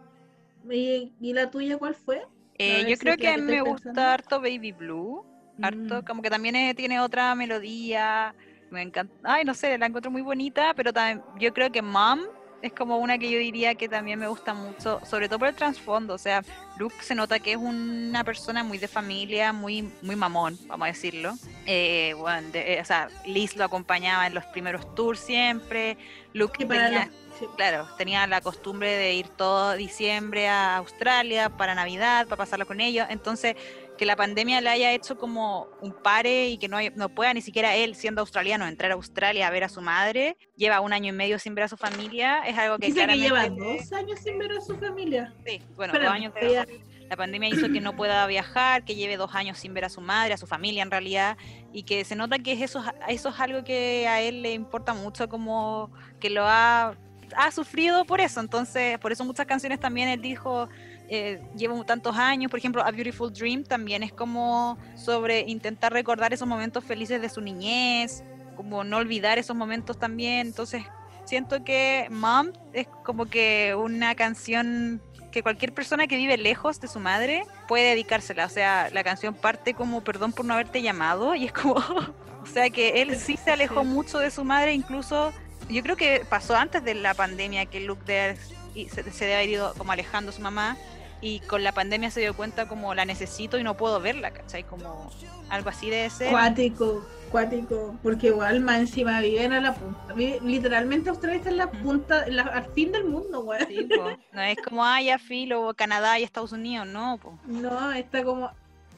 ¿Y, 0.70 1.14
la 1.34 1.50
tuya 1.50 1.78
cuál 1.78 1.96
fue 1.96 2.26
eh, 2.58 2.86
yo 2.90 2.98
creo 2.98 3.16
que, 3.16 3.38
me 3.38 3.62
gusta 3.62 4.14
harto 4.14 4.42
Baby 4.42 4.74
Blue 4.74 5.26
harto, 5.62 6.02
mm. 6.02 6.06
como 6.06 6.22
que 6.22 6.30
también 6.30 6.76
tiene 6.76 7.00
otra 7.00 7.34
melodía, 7.36 8.34
me 8.70 8.82
encanta, 8.82 9.14
ay, 9.24 9.46
no 9.46 9.54
sé, 9.54 9.78
la 9.78 9.86
encuentro 9.86 10.12
muy 10.12 10.22
bonita, 10.22 10.74
pero 10.76 10.92
también 10.94 11.24
yo 11.40 11.54
creo 11.54 11.72
que 11.72 11.82
Mom 11.82 12.20
es 12.62 12.74
como 12.74 12.98
una 12.98 13.18
que 13.18 13.30
yo 13.30 13.38
diría 13.38 13.76
que 13.76 13.88
también 13.88 14.20
me 14.20 14.28
gusta 14.28 14.54
mucho, 14.54 15.00
sobre 15.06 15.28
todo 15.28 15.40
por 15.40 15.48
el 15.48 15.56
trasfondo, 15.56 16.16
o 16.16 16.18
sea, 16.18 16.44
Luke 16.78 16.96
se 17.02 17.14
nota 17.14 17.40
que 17.40 17.52
es 17.52 17.58
una 17.58 18.24
persona 18.24 18.64
muy 18.64 18.78
de 18.78 18.88
familia, 18.88 19.54
muy, 19.54 19.92
muy 20.02 20.16
mamón, 20.16 20.58
vamos 20.68 20.86
a 20.86 20.92
decirlo. 20.92 21.36
Eh, 21.66 22.14
bueno, 22.18 22.50
eh, 22.54 22.80
o 22.82 22.86
sea, 22.86 23.10
Liz 23.26 23.56
lo 23.56 23.64
acompañaba 23.64 24.26
en 24.28 24.34
los 24.34 24.46
primeros 24.46 24.96
tours 24.96 25.20
siempre, 25.20 25.98
Luke 26.34 26.66
tenía, 26.66 27.10
claro, 27.56 27.88
tenía 27.98 28.26
la 28.26 28.42
costumbre 28.42 28.96
de 28.96 29.14
ir 29.14 29.28
todo 29.28 29.74
diciembre 29.74 30.48
a 30.48 30.78
Australia 30.78 31.50
para 31.50 31.76
Navidad, 31.76 32.26
para 32.26 32.38
pasarlo 32.38 32.66
con 32.66 32.82
ellos, 32.82 33.06
entonces 33.10 33.56
que 33.98 34.06
la 34.06 34.16
pandemia 34.16 34.62
le 34.62 34.70
haya 34.70 34.92
hecho 34.94 35.18
como 35.18 35.68
un 35.82 35.92
pare 35.92 36.50
y 36.50 36.58
que 36.58 36.68
no, 36.68 36.77
no 36.96 37.10
pueda 37.10 37.34
ni 37.34 37.42
siquiera 37.42 37.75
él, 37.75 37.96
siendo 37.96 38.22
australiano, 38.22 38.68
entrar 38.68 38.92
a 38.92 38.94
Australia 38.94 39.48
a 39.48 39.50
ver 39.51 39.63
a 39.63 39.70
su 39.70 39.82
madre. 39.82 40.38
Lleva 40.56 40.80
un 40.82 40.94
año 40.94 41.10
y 41.10 41.16
medio 41.16 41.39
sin 41.39 41.56
ver 41.56 41.66
a 41.66 41.68
su 41.68 41.77
familia. 41.77 42.42
Es 42.46 42.58
algo 42.58 42.77
que 42.77 42.88
Dice 42.88 43.06
que 43.08 43.18
lleva 43.18 43.50
dos 43.50 43.92
años 43.94 44.20
sin 44.24 44.38
ver 44.38 44.51
a 44.51 44.62
su 44.62 44.77
familia. 44.77 45.34
Sí, 45.46 45.62
bueno, 45.75 45.94
Espérame, 45.94 46.32
dos 46.32 46.36
años 46.42 46.68
a- 46.68 47.08
La 47.10 47.16
pandemia 47.16 47.50
hizo 47.50 47.72
que 47.72 47.80
no 47.80 47.96
pueda 47.96 48.27
viajar, 48.27 48.84
que 48.84 48.94
lleve 48.96 49.16
dos 49.18 49.34
años 49.34 49.58
sin 49.58 49.74
ver 49.74 49.86
a 49.86 49.89
su 49.89 50.01
madre, 50.01 50.34
a 50.34 50.38
su 50.38 50.46
familia 50.46 50.84
en 50.84 50.92
realidad, 50.92 51.38
y 51.72 51.84
que 51.84 52.04
se 52.04 52.16
nota 52.16 52.38
que 52.39 52.51
eso, 52.63 52.84
eso 53.08 53.30
es 53.30 53.39
algo 53.39 53.63
que 53.63 54.08
a 54.10 54.22
él 54.22 54.42
le 54.42 54.51
importa 54.54 54.94
mucho, 54.94 55.30
como 55.30 55.89
que 56.20 56.30
lo 56.30 56.44
ha, 56.46 56.96
ha 57.36 57.51
sufrido 57.51 58.04
por 58.06 58.20
eso. 58.20 58.42
Entonces, 58.42 59.00
por 59.00 59.12
eso 59.13 59.24
muchas 59.24 59.46
canciones 59.46 59.80
también 59.80 60.10
él 60.10 60.22
dijo, 60.22 60.68
eh, 61.10 61.42
llevo 61.56 61.84
tantos 61.86 62.18
años, 62.18 62.50
por 62.50 62.60
ejemplo, 62.60 62.84
A 62.86 62.92
Beautiful 62.92 63.32
Dream 63.32 63.64
también 63.64 64.04
es 64.04 64.12
como 64.12 64.78
sobre 64.96 65.42
intentar 65.42 65.94
recordar 65.94 66.34
esos 66.34 66.48
momentos 66.48 66.84
felices 66.84 67.22
de 67.22 67.30
su 67.30 67.40
niñez, 67.40 68.24
como 68.56 68.84
no 68.84 68.98
olvidar 68.98 69.38
esos 69.38 69.56
momentos 69.56 69.98
también. 69.98 70.48
Entonces, 70.48 70.84
siento 71.24 71.64
que 71.64 72.08
Mom 72.10 72.52
es 72.74 72.88
como 73.06 73.26
que 73.26 73.74
una 73.76 74.16
canción 74.16 75.02
que 75.32 75.44
cualquier 75.44 75.74
persona 75.74 76.08
que 76.08 76.18
vive 76.18 76.38
lejos 76.38 76.82
de 76.82 76.88
su 76.88 77.00
madre 77.00 77.44
puede 77.68 77.92
dedicársela. 77.92 78.46
O 78.46 78.50
sea, 78.50 78.90
la 78.92 79.04
canción 79.04 79.34
parte 79.34 79.74
como 79.74 80.04
perdón 80.04 80.34
por 80.34 80.46
no 80.46 80.54
haberte 80.54 80.82
llamado 80.82 81.36
y 81.36 81.46
es 81.46 81.54
como, 81.54 81.74
o 82.44 82.46
sea, 82.52 82.70
que 82.70 83.02
él 83.02 83.16
sí 83.18 83.38
se 83.38 83.52
alejó 83.52 83.86
mucho 83.86 84.20
de 84.20 84.32
su 84.32 84.44
madre, 84.44 84.74
incluso 84.74 85.32
yo 85.70 85.84
creo 85.84 85.96
que 85.96 86.26
pasó 86.30 86.56
antes 86.56 86.84
de 86.84 86.96
la 86.96 87.14
pandemia 87.14 87.66
que 87.66 87.82
Luke 87.82 88.36
y 88.74 88.90
se, 88.90 89.10
se 89.12 89.26
debe 89.26 89.36
haber 89.36 89.50
ido 89.50 89.74
como 89.78 89.92
alejando 89.92 90.32
de 90.32 90.38
su 90.38 90.42
mamá 90.42 90.78
y 91.22 91.40
con 91.42 91.64
la 91.64 91.72
pandemia 91.72 92.12
se 92.12 92.20
dio 92.22 92.36
cuenta 92.36 92.68
como 92.68 92.94
la 92.94 93.06
necesito 93.06 93.58
y 93.58 93.64
no 93.64 93.76
puedo 93.76 94.00
verla, 94.00 94.32
¿cachai? 94.32 94.64
Como 94.64 95.12
algo 95.50 95.70
así 95.70 95.90
debe 95.90 96.10
ser. 96.10 96.30
Cuático, 96.32 97.06
cuático, 97.32 97.96
porque 98.04 98.28
igual 98.28 98.60
más 98.60 98.80
encima 98.80 99.20
viven 99.22 99.54
a 99.54 99.62
la 99.62 99.74
punta. 99.74 100.14
Literalmente 100.16 101.10
Australia 101.10 101.38
está 101.38 101.50
en 101.50 101.58
la 101.58 101.72
punta, 101.72 102.26
en 102.26 102.36
la- 102.36 102.44
al 102.44 102.66
fin 102.74 102.92
del 102.92 103.06
mundo, 103.06 103.42
weón. 103.42 103.66
Sí, 103.68 103.84
po. 103.84 104.12
No 104.32 104.42
es 104.42 104.58
como, 104.64 104.84
ah, 104.86 105.02
ya 105.02 105.18
filo, 105.18 105.74
Canadá 105.76 106.20
y 106.20 106.24
Estados 106.24 106.52
Unidos, 106.52 106.88
no, 106.88 107.18
po. 107.18 107.38
No, 107.46 107.92
está 107.92 108.24
como 108.24 108.52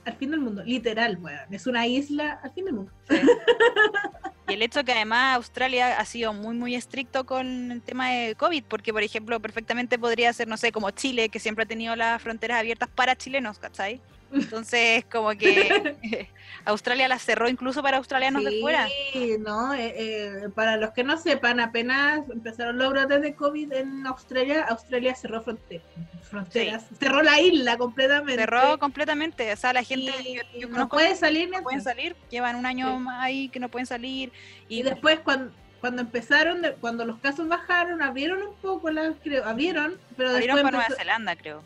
al 0.05 0.13
fin 0.15 0.31
del 0.31 0.39
mundo, 0.41 0.63
literal, 0.63 1.17
weón. 1.21 1.53
Es 1.53 1.67
una 1.67 1.87
isla 1.87 2.39
al 2.43 2.51
fin 2.51 2.65
del 2.65 2.73
mundo. 2.75 2.91
Sí. 3.09 3.15
Y 4.49 4.53
el 4.53 4.61
hecho 4.61 4.83
que 4.83 4.91
además 4.91 5.35
Australia 5.35 5.99
ha 5.99 6.05
sido 6.05 6.33
muy, 6.33 6.55
muy 6.55 6.75
estricto 6.75 7.25
con 7.25 7.71
el 7.71 7.81
tema 7.81 8.09
de 8.09 8.35
COVID, 8.35 8.63
porque, 8.67 8.91
por 8.91 9.03
ejemplo, 9.03 9.39
perfectamente 9.39 9.99
podría 9.99 10.33
ser, 10.33 10.47
no 10.47 10.57
sé, 10.57 10.71
como 10.71 10.89
Chile, 10.91 11.29
que 11.29 11.39
siempre 11.39 11.63
ha 11.63 11.67
tenido 11.67 11.95
las 11.95 12.21
fronteras 12.21 12.59
abiertas 12.59 12.89
para 12.89 13.15
chilenos, 13.15 13.59
¿cachai? 13.59 14.01
Entonces, 14.31 15.05
como 15.05 15.29
que 15.31 15.97
Australia 16.65 17.07
las 17.07 17.21
cerró 17.23 17.49
incluso 17.49 17.81
para 17.81 17.97
australianos 17.97 18.43
de 18.43 18.59
fuera. 18.61 18.87
Sí, 19.13 19.37
no, 19.39 19.73
eh, 19.73 19.93
eh, 19.95 20.49
para 20.55 20.77
los 20.77 20.91
que 20.91 21.03
no 21.03 21.17
sepan, 21.17 21.59
apenas 21.59 22.21
empezaron 22.29 22.77
los 22.77 22.89
brotes 22.89 23.21
de 23.21 23.35
COVID 23.35 23.73
en 23.73 24.05
Australia, 24.07 24.65
Australia 24.69 25.15
cerró 25.15 25.43
fronte- 25.43 25.81
fronteras, 26.21 26.85
cerró 26.99 27.21
la 27.21 27.39
isla 27.41 27.77
completamente. 27.77 28.35
Cerró 28.43 28.77
completamente, 28.77 29.51
o 29.51 29.57
sea, 29.57 29.73
la 29.73 29.83
gente 29.83 30.11
y 30.23 30.35
yo, 30.35 30.41
yo 30.59 30.67
no 30.67 30.73
conozco 30.73 30.95
puede 30.97 31.15
salir 31.15 31.49
no 31.49 31.61
pueden 31.63 31.81
salir, 31.81 32.15
llevan 32.29 32.55
un 32.55 32.65
año 32.65 33.03
ahí 33.19 33.49
que 33.49 33.59
no 33.59 33.69
pueden 33.69 33.85
salir. 33.85 34.31
Y, 34.67 34.79
Y 34.79 34.83
después 34.83 35.19
cuando 35.21 35.51
cuando 35.79 36.01
empezaron, 36.01 36.61
de- 36.61 36.73
cuando 36.73 37.05
los 37.05 37.19
casos 37.19 37.47
bajaron, 37.47 38.01
abrieron 38.01 38.41
un 38.43 38.53
poco, 38.55 38.89
las, 38.91 39.15
creo, 39.23 39.45
abrieron, 39.45 39.97
pero 40.17 40.31
salieron 40.33 40.57
después 40.57 40.73
para 40.73 40.87
Nueva 40.87 40.95
Zelanda, 41.01 41.35
creo. 41.37 41.63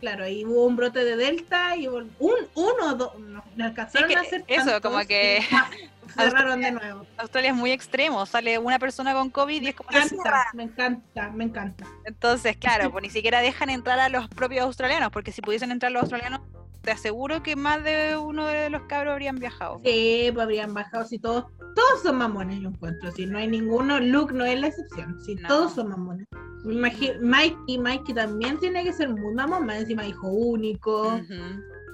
Claro, 0.00 0.24
ahí 0.24 0.44
hubo 0.44 0.66
un 0.66 0.76
brote 0.76 1.04
de 1.04 1.16
Delta 1.16 1.76
y 1.76 1.88
un, 1.88 2.10
uno 2.18 2.94
dos, 2.94 3.18
no, 3.18 3.42
alcanzaron 3.62 4.08
Sí, 4.08 4.14
que 4.14 4.18
a 4.18 4.22
hacer 4.22 4.44
eso, 4.46 4.64
tantos 4.70 4.80
como 4.92 5.06
que- 5.06 5.40
cerraron 6.16 6.60
de 6.62 6.70
nuevo. 6.70 7.06
Australia 7.18 7.50
es 7.50 7.56
muy 7.56 7.72
extremo, 7.72 8.24
sale 8.26 8.58
una 8.58 8.78
persona 8.78 9.12
con 9.12 9.28
COVID 9.30 9.62
y 9.62 9.68
es 9.68 9.74
como 9.74 9.90
Me 9.90 10.02
cierra. 10.02 10.14
encanta, 10.14 10.50
me 10.54 10.62
encanta, 10.62 11.30
me 11.30 11.44
encanta. 11.44 11.86
Entonces, 12.04 12.56
claro, 12.56 12.90
pues 12.92 13.02
ni 13.02 13.10
siquiera 13.10 13.40
dejan 13.40 13.70
entrar 13.70 13.98
a 13.98 14.08
los 14.08 14.28
propios 14.28 14.64
australianos, 14.64 15.10
porque 15.10 15.32
si 15.32 15.42
pudiesen 15.42 15.70
entrar 15.72 15.92
los 15.92 16.02
australianos, 16.02 16.40
te 16.86 16.92
aseguro 16.92 17.42
que 17.42 17.56
más 17.56 17.82
de 17.82 18.16
uno 18.16 18.46
de 18.46 18.70
los 18.70 18.82
cabros 18.82 19.12
habrían 19.12 19.36
viajado. 19.36 19.80
Sí, 19.84 20.30
pues 20.32 20.44
habrían 20.44 20.72
bajado 20.72 21.04
si 21.04 21.18
todos, 21.18 21.46
todos 21.74 22.02
son 22.02 22.16
mamones, 22.18 22.60
yo 22.60 22.68
encuentro. 22.68 23.10
Si 23.10 23.26
no 23.26 23.38
hay 23.38 23.48
ninguno, 23.48 23.98
Luke 23.98 24.32
no 24.32 24.44
es 24.44 24.58
la 24.60 24.68
excepción. 24.68 25.20
Si 25.20 25.34
No. 25.34 25.48
todos 25.48 25.72
son 25.74 25.88
mamones. 25.88 26.28
Me 26.64 26.74
imagi- 26.74 27.18
Mikey, 27.20 27.78
Mikey 27.78 28.14
también 28.14 28.58
tiene 28.58 28.84
que 28.84 28.92
ser 28.92 29.08
muy 29.10 29.34
mamón, 29.34 29.66
más 29.66 29.78
encima 29.78 30.06
hijo 30.06 30.28
único. 30.28 31.08
Ujú. 31.16 31.34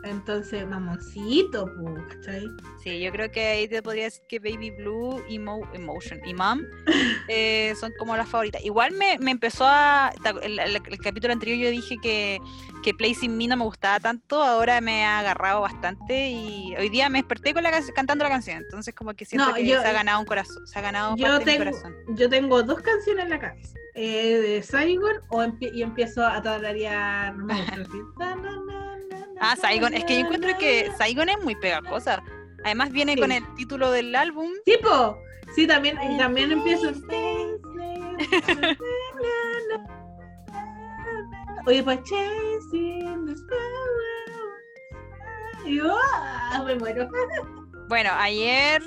Entonces, 0.04 0.66
mamoncito, 0.66 1.70
pues, 1.80 2.04
¿cachai? 2.14 2.44
Sí, 2.82 3.00
yo 3.00 3.12
creo 3.12 3.30
que 3.30 3.40
ahí 3.46 3.68
te 3.68 3.82
podría 3.82 4.04
decir 4.04 4.24
que 4.28 4.38
Baby 4.40 4.70
Blue, 4.72 5.22
Emo, 5.28 5.60
Emotion 5.72 6.20
y 6.26 6.34
Mom 6.34 6.62
eh, 7.28 7.72
son 7.78 7.92
como 7.98 8.16
las 8.16 8.28
favoritas. 8.28 8.64
Igual 8.64 8.92
me, 8.92 9.18
me 9.20 9.30
empezó 9.30 9.64
a. 9.66 10.12
El, 10.42 10.58
el- 10.58 10.76
el 10.76 10.98
capítulo 10.98 11.32
anterior 11.32 11.56
yo 11.58 11.70
dije 11.70 11.96
que, 12.02 12.40
que 12.82 12.92
Placing 12.94 13.36
Me 13.36 13.46
no 13.46 13.56
me 13.56 13.64
gustaba 13.64 14.00
tanto, 14.00 14.42
ahora 14.42 14.80
me 14.80 15.04
ha 15.04 15.20
agarrado 15.20 15.60
bastante 15.60 16.30
y 16.30 16.74
hoy 16.76 16.88
día 16.88 17.08
me 17.08 17.18
desperté 17.18 17.54
con 17.54 17.62
la, 17.62 17.70
can- 17.70 17.84
cantando 17.94 18.24
la 18.24 18.30
canción. 18.30 18.58
Entonces, 18.58 18.94
como 18.94 19.14
que 19.14 19.24
siento 19.24 19.48
No, 19.50 19.54
que 19.54 19.64
yo- 19.66 19.80
se 19.80 19.86
ha 19.86 19.92
ganado 19.92 20.18
un 20.18 20.26
corazón, 20.26 20.66
se 20.66 20.78
ha 20.78 20.82
ganado 20.82 21.16
Yo 21.16 21.26
parte 21.26 21.44
de 21.44 21.58
mi 21.58 21.64
tengo, 21.64 21.70
corazón. 21.80 21.94
yo 22.16 22.28
tengo 22.28 22.62
dos 22.64 22.80
canciones 22.80 23.24
en 23.24 23.30
la 23.30 23.38
cabeza. 23.38 23.74
Eh, 23.94 24.38
de 24.40 24.62
Saigon 24.62 25.16
o 25.28 25.42
empie- 25.42 25.70
y 25.72 25.82
empiezo 25.82 26.26
a 26.26 26.40
tararear. 26.42 27.34
Ah, 29.42 29.56
Saigon. 29.56 29.92
Es 29.92 30.04
que 30.04 30.14
yo 30.14 30.20
encuentro 30.20 30.56
que. 30.58 30.90
Saigon 30.96 31.28
es 31.28 31.38
muy 31.42 31.56
pegajosa. 31.56 32.22
Además 32.64 32.92
viene 32.92 33.14
Sí. 33.14 33.20
con 33.20 33.32
el 33.32 33.42
título 33.56 33.90
del 33.90 34.14
álbum. 34.14 34.52
Sí, 34.64 34.76
po. 34.80 35.18
Sí, 35.54 35.66
también, 35.66 35.98
y 36.10 36.16
también 36.16 36.52
empiezo. 36.52 36.92
Oye, 41.66 41.82
pues 41.82 42.00
yo, 45.66 45.96
ah, 46.14 46.62
me 46.64 46.74
muero. 46.76 47.08
Bueno, 47.88 48.10
ayer, 48.14 48.80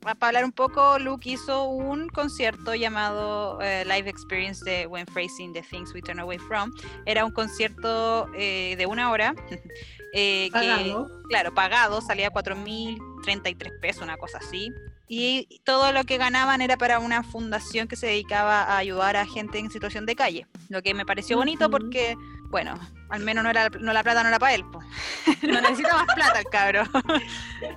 para 0.00 0.28
hablar 0.28 0.44
un 0.44 0.52
poco, 0.52 0.98
Luke 1.00 1.28
hizo 1.28 1.64
un 1.64 2.08
concierto 2.08 2.76
llamado 2.76 3.60
eh, 3.60 3.84
Live 3.84 4.08
Experience 4.08 4.64
de 4.64 4.86
When 4.86 5.04
Phrasing 5.06 5.52
the 5.52 5.62
Things 5.62 5.92
We 5.92 6.00
Turn 6.00 6.20
Away 6.20 6.38
From. 6.38 6.72
Era 7.04 7.24
un 7.24 7.32
concierto 7.32 8.28
eh, 8.36 8.76
de 8.76 8.86
una 8.86 9.10
hora. 9.10 9.34
eh, 10.12 10.50
que, 10.52 10.58
Pagado. 10.58 11.22
claro, 11.28 11.54
pagado, 11.54 12.00
salía 12.00 12.30
4.033 12.30 13.80
pesos, 13.80 14.02
una 14.02 14.16
cosa 14.18 14.38
así. 14.38 14.70
Y 15.08 15.60
todo 15.64 15.92
lo 15.92 16.04
que 16.04 16.16
ganaban 16.16 16.62
era 16.62 16.76
para 16.76 16.98
una 16.98 17.22
fundación 17.22 17.88
que 17.88 17.96
se 17.96 18.06
dedicaba 18.06 18.62
a 18.62 18.78
ayudar 18.78 19.16
a 19.16 19.26
gente 19.26 19.58
en 19.58 19.70
situación 19.70 20.06
de 20.06 20.16
calle. 20.16 20.46
Lo 20.68 20.82
que 20.82 20.94
me 20.94 21.04
pareció 21.04 21.36
bonito 21.36 21.70
porque, 21.70 22.16
bueno, 22.50 22.78
al 23.10 23.20
menos 23.20 23.44
no, 23.44 23.50
era, 23.50 23.68
no 23.68 23.92
la 23.92 24.02
plata 24.02 24.22
no 24.22 24.30
era 24.30 24.38
para 24.38 24.54
él. 24.54 24.64
po. 24.70 24.80
no 25.42 25.60
necesita 25.60 25.96
más 25.96 26.14
plata 26.14 26.38
el 26.38 26.46
cabro. 26.46 26.84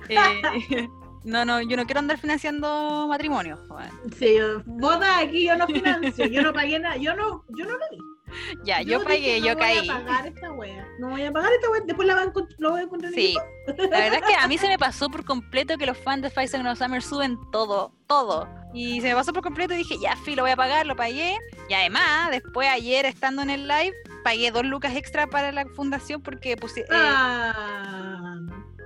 Eh, 0.08 0.88
no, 1.24 1.44
no, 1.44 1.60
yo 1.60 1.76
no 1.76 1.84
quiero 1.84 2.00
andar 2.00 2.18
financiando 2.18 3.06
matrimonio. 3.08 3.58
bueno. 3.68 3.92
Sí, 4.18 4.36
boda 4.64 5.18
aquí 5.18 5.44
yo 5.46 5.56
no 5.56 5.66
financio, 5.66 6.26
yo 6.26 6.42
no 6.42 6.52
pagué 6.52 6.78
nada, 6.78 6.96
yo 6.96 7.14
no, 7.14 7.44
yo 7.56 7.64
no 7.64 7.72
lo 7.72 7.84
vi. 7.90 7.98
Ya, 8.64 8.82
yo, 8.82 9.02
pagué, 9.04 9.40
yo 9.40 9.52
no 9.54 9.58
caí. 9.58 9.78
Voy 9.80 9.88
a 9.90 9.94
pagar 10.04 10.26
esta 10.26 10.52
wea. 10.52 10.88
No 10.98 11.10
voy 11.10 11.22
a 11.22 11.32
pagar 11.32 11.52
esta 11.52 11.70
wea, 11.70 11.80
después 11.86 12.08
la 12.08 12.14
van 12.14 12.32
lo 12.58 12.70
voy 12.70 12.80
a 12.80 12.82
encontrar 12.84 13.12
en 13.12 13.18
Sí, 13.18 13.34
YouTube. 13.34 13.90
la 13.90 13.98
verdad 14.00 14.20
es 14.22 14.26
que 14.28 14.34
a 14.34 14.48
mí 14.48 14.58
se 14.58 14.68
me 14.68 14.78
pasó 14.78 15.08
por 15.08 15.24
completo 15.24 15.76
que 15.78 15.86
los 15.86 15.96
fans 15.98 16.22
de 16.22 16.30
Five 16.30 16.48
Seconds 16.48 16.72
of 16.72 16.78
Summer 16.78 17.02
suben 17.02 17.38
todo, 17.52 17.92
todo. 18.06 18.48
Y 18.74 19.00
se 19.00 19.08
me 19.08 19.14
pasó 19.14 19.32
por 19.32 19.42
completo 19.42 19.72
y 19.74 19.78
dije, 19.78 19.96
ya, 20.00 20.16
fi, 20.16 20.34
lo 20.34 20.42
voy 20.42 20.50
a 20.50 20.56
pagar, 20.56 20.86
lo 20.86 20.96
pagué. 20.96 21.38
Y 21.68 21.74
además, 21.74 22.30
después 22.30 22.68
ayer 22.68 23.06
estando 23.06 23.40
en 23.42 23.50
el 23.50 23.66
live, 23.66 23.94
pagué 24.22 24.50
dos 24.50 24.64
lucas 24.64 24.94
extra 24.94 25.26
para 25.26 25.50
la 25.52 25.64
fundación 25.66 26.22
porque 26.22 26.56
puse, 26.56 26.80
eh, 26.80 26.84
Ah, 26.90 28.36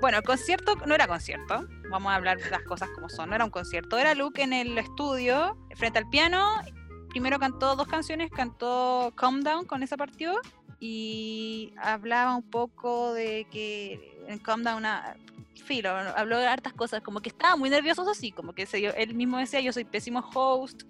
Bueno, 0.00 0.18
el 0.18 0.24
concierto 0.24 0.76
no 0.86 0.94
era 0.94 1.06
concierto, 1.08 1.66
vamos 1.90 2.12
a 2.12 2.14
hablar 2.14 2.38
las 2.50 2.62
cosas 2.62 2.88
como 2.94 3.08
son, 3.08 3.30
no 3.30 3.34
era 3.34 3.44
un 3.44 3.50
concierto, 3.50 3.98
era 3.98 4.14
Luke 4.14 4.42
en 4.42 4.52
el 4.52 4.78
estudio, 4.78 5.58
frente 5.76 5.98
al 5.98 6.08
piano, 6.08 6.46
primero 7.10 7.38
cantó 7.38 7.76
dos 7.76 7.86
canciones, 7.86 8.30
cantó 8.30 9.12
Calm 9.16 9.42
Down, 9.42 9.64
con 9.66 9.82
esa 9.82 9.96
partió, 9.96 10.34
y 10.78 11.72
hablaba 11.76 12.34
un 12.36 12.42
poco 12.48 13.12
de 13.12 13.46
que 13.50 14.18
en 14.28 14.38
Calm 14.38 14.62
Down, 14.62 14.78
una, 14.78 15.16
filo, 15.64 15.90
habló 15.90 16.38
de 16.38 16.46
hartas 16.46 16.72
cosas, 16.72 17.02
como 17.02 17.20
que 17.20 17.28
estaba 17.28 17.56
muy 17.56 17.68
nervioso 17.68 18.08
así, 18.10 18.32
como 18.32 18.54
que 18.54 18.64
se, 18.66 18.84
él 18.86 19.14
mismo 19.14 19.38
decía, 19.38 19.60
yo 19.60 19.72
soy 19.72 19.84
pésimo 19.84 20.20
host, 20.34 20.84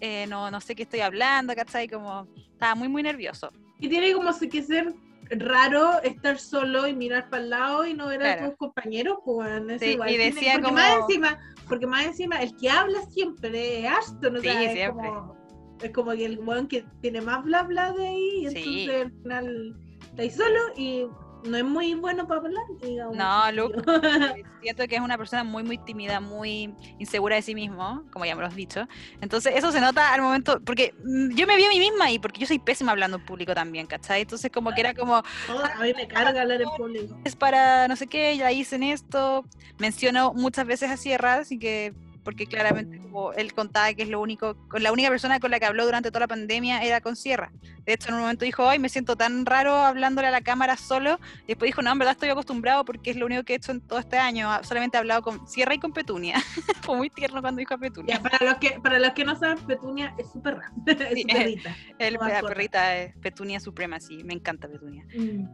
eh, 0.00 0.26
no, 0.28 0.50
no 0.50 0.60
sé 0.60 0.74
qué 0.74 0.84
estoy 0.84 1.00
hablando, 1.00 1.54
¿cachai? 1.54 1.88
Como 1.88 2.26
estaba 2.52 2.74
muy, 2.74 2.88
muy 2.88 3.02
nervioso. 3.02 3.50
y 3.80 3.88
tiene 3.88 4.12
como 4.12 4.30
que 4.38 4.62
ser 4.62 4.94
raro 5.30 6.00
estar 6.02 6.38
solo 6.38 6.86
y 6.86 6.94
mirar 6.94 7.28
para 7.30 7.42
el 7.42 7.50
lado 7.50 7.86
y 7.86 7.94
no 7.94 8.06
ver 8.08 8.20
a 8.22 8.34
Claro. 8.36 8.48
tus 8.50 8.58
compañeros, 8.58 9.18
pues 9.24 9.80
Sí, 9.80 9.90
igual 9.92 10.10
y 10.10 10.16
decía 10.18 10.52
porque 10.54 10.64
como- 10.66 10.74
más 10.76 10.96
encima, 11.00 11.38
porque 11.68 11.86
más 11.86 12.04
encima 12.06 12.36
el 12.42 12.54
que 12.56 12.70
habla 12.70 13.00
siempre 13.10 13.80
es 13.80 13.90
Ashton, 13.90 14.36
o 14.36 14.40
Sí, 14.40 14.46
sea, 14.48 14.62
es 14.64 14.72
siempre. 14.72 15.08
como 15.08 15.43
es 15.82 15.90
como 15.90 16.12
que 16.12 16.24
el 16.24 16.38
weón 16.38 16.66
que 16.68 16.84
tiene 17.00 17.20
más 17.20 17.44
bla 17.44 17.62
bla 17.62 17.92
de 17.92 18.06
ahí 18.06 18.46
y 18.46 18.50
Sí. 18.50 18.58
entonces 18.58 19.04
al 19.04 19.12
final 19.22 19.76
está 20.10 20.22
ahí 20.22 20.30
solo 20.30 20.60
y 20.76 21.06
no 21.48 21.58
es 21.58 21.64
muy 21.64 21.92
bueno 21.94 22.26
para 22.26 22.40
hablar, 22.40 22.64
digamos. 22.82 23.16
No, 23.16 23.52
Luke, 23.52 23.76
siento 24.62 24.86
que 24.88 24.96
es 24.96 25.00
una 25.02 25.18
persona 25.18 25.44
muy, 25.44 25.62
muy 25.62 25.76
tímida, 25.78 26.18
muy 26.20 26.74
insegura 26.98 27.36
de 27.36 27.42
sí 27.42 27.54
mismo, 27.54 28.02
como 28.12 28.24
ya 28.24 28.34
me 28.34 28.40
lo 28.40 28.46
has 28.46 28.56
dicho. 28.56 28.86
Entonces, 29.20 29.52
eso 29.54 29.70
se 29.70 29.80
nota 29.80 30.14
al 30.14 30.22
momento, 30.22 30.60
porque 30.64 30.94
mm, 31.04 31.34
yo 31.34 31.46
me 31.46 31.56
vi 31.56 31.64
a 31.64 31.68
mí 31.68 31.78
misma 31.78 32.10
y 32.10 32.18
porque 32.18 32.40
yo 32.40 32.46
soy 32.46 32.58
pésima 32.58 32.92
hablando 32.92 33.18
en 33.18 33.26
público 33.26 33.54
también, 33.54 33.86
¿cachai? 33.86 34.22
Entonces, 34.22 34.50
como 34.50 34.72
que 34.72 34.80
era 34.80 34.94
como. 34.94 35.18
Oh, 35.18 35.58
a 35.58 35.82
mí 35.82 35.92
me 35.94 36.08
carga 36.08 36.40
hablar 36.42 36.62
en 36.62 36.68
público. 36.78 37.14
Es 37.24 37.36
para 37.36 37.88
no 37.88 37.96
sé 37.96 38.06
qué, 38.06 38.36
ya 38.38 38.50
hice 38.50 38.78
esto. 38.90 39.44
Menciono 39.78 40.32
muchas 40.32 40.66
veces 40.66 40.90
a 40.90 40.96
Sierra, 40.96 41.34
así 41.34 41.58
que 41.58 41.92
porque 42.24 42.46
claramente 42.46 42.98
como 42.98 43.32
él 43.32 43.52
contaba 43.54 43.92
que 43.92 44.02
es 44.02 44.08
lo 44.08 44.20
único, 44.20 44.56
con 44.68 44.82
la 44.82 44.92
única 44.92 45.10
persona 45.10 45.38
con 45.38 45.50
la 45.50 45.60
que 45.60 45.66
habló 45.66 45.84
durante 45.84 46.10
toda 46.10 46.20
la 46.20 46.28
pandemia 46.28 46.82
era 46.82 47.00
con 47.00 47.16
Sierra. 47.16 47.52
De 47.84 47.92
hecho, 47.92 48.08
en 48.08 48.14
un 48.14 48.20
momento 48.22 48.44
dijo, 48.44 48.66
ay, 48.66 48.78
me 48.78 48.88
siento 48.88 49.14
tan 49.14 49.44
raro 49.44 49.74
hablándole 49.74 50.28
a 50.28 50.30
la 50.30 50.40
cámara 50.40 50.76
solo. 50.76 51.18
Y 51.42 51.48
después 51.48 51.68
dijo, 51.68 51.82
no, 51.82 51.92
en 51.92 51.98
verdad 51.98 52.12
estoy 52.12 52.30
acostumbrado 52.30 52.84
porque 52.84 53.10
es 53.10 53.16
lo 53.16 53.26
único 53.26 53.44
que 53.44 53.52
he 53.52 53.56
hecho 53.56 53.72
en 53.72 53.80
todo 53.82 53.98
este 53.98 54.16
año. 54.16 54.48
Solamente 54.62 54.96
he 54.96 55.00
hablado 55.00 55.22
con 55.22 55.46
Sierra 55.46 55.74
y 55.74 55.78
con 55.78 55.92
Petunia. 55.92 56.36
Fue 56.82 56.96
muy 56.96 57.10
tierno 57.10 57.42
cuando 57.42 57.58
dijo 57.58 57.74
a 57.74 57.78
Petunia. 57.78 58.20
para, 58.22 58.38
los 58.42 58.54
que, 58.56 58.80
para 58.82 58.98
los 58.98 59.12
que 59.12 59.24
no 59.24 59.36
saben, 59.36 59.58
Petunia 59.66 60.14
es 60.18 60.32
súper 60.32 60.56
rara. 60.56 60.72
es 60.86 61.14
sí, 61.14 61.24
perrita. 61.24 61.76
El, 61.98 62.14
la 62.14 62.40
perrita 62.40 62.96
es 62.96 63.16
Petunia 63.18 63.60
Suprema, 63.60 64.00
sí, 64.00 64.24
me 64.24 64.32
encanta 64.32 64.66
Petunia. 64.66 65.04
Mm. 65.14 65.48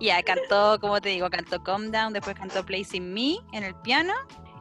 y 0.00 0.06
ya, 0.06 0.22
cantó, 0.22 0.80
como 0.80 1.00
te 1.00 1.10
digo, 1.10 1.30
cantó 1.30 1.62
Calm 1.62 1.92
Down, 1.92 2.12
después 2.12 2.34
cantó 2.34 2.66
Placing 2.66 3.14
Me 3.14 3.36
en 3.52 3.62
el 3.62 3.74
piano 3.76 4.12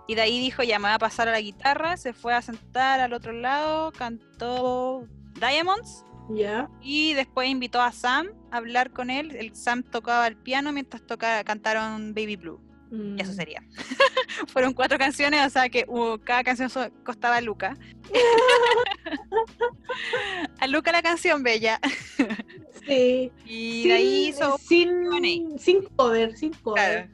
y 0.10 0.16
de 0.16 0.22
ahí 0.22 0.40
dijo, 0.40 0.64
ya 0.64 0.80
me 0.80 0.88
va 0.88 0.96
a 0.96 1.00
pasar 1.00 1.28
a 1.28 1.34
la 1.34 1.40
guitarra, 1.40 1.96
se 1.96 2.14
fue 2.14 2.34
a 2.34 2.42
sentar 2.42 3.00
al 3.00 3.14
otro 3.14 3.32
lado, 3.32 3.92
cantó 3.92 5.08
Diamonds. 5.40 6.04
Ya. 6.32 6.68
Y 6.82 7.14
después 7.14 7.48
invitó 7.48 7.80
a 7.80 7.92
Sam 7.92 8.30
a 8.50 8.58
hablar 8.58 8.90
con 8.90 9.12
él. 9.12 9.36
El 9.36 9.56
Sam 9.56 9.84
tocaba 9.84 10.26
el 10.26 10.36
piano 10.36 10.72
mientras 10.72 11.04
tocaba, 11.04 11.44
cantaron 11.44 12.16
Baby 12.16 12.38
Blue. 12.38 12.60
Y 12.92 13.22
eso 13.22 13.34
mm. 13.34 13.36
sería. 13.36 13.64
Fueron 14.48 14.74
cuatro 14.74 14.98
canciones, 14.98 15.46
o 15.46 15.50
sea 15.52 15.70
que 15.70 15.86
cada 16.24 16.44
canción 16.44 16.72
costaba 17.04 17.36
a 17.36 17.42
Luca. 17.42 17.78
a 20.60 20.66
Luca 20.66 20.92
la 20.92 21.04
canción 21.04 21.44
bella. 21.44 21.80
sí. 22.88 23.32
Y 23.46 23.88
de 23.88 23.94
ahí 23.94 24.28
hizo 24.30 24.58
sin, 24.58 25.60
sin 25.60 25.84
cover, 25.96 26.36
sin 26.36 26.52
cover. 26.54 27.12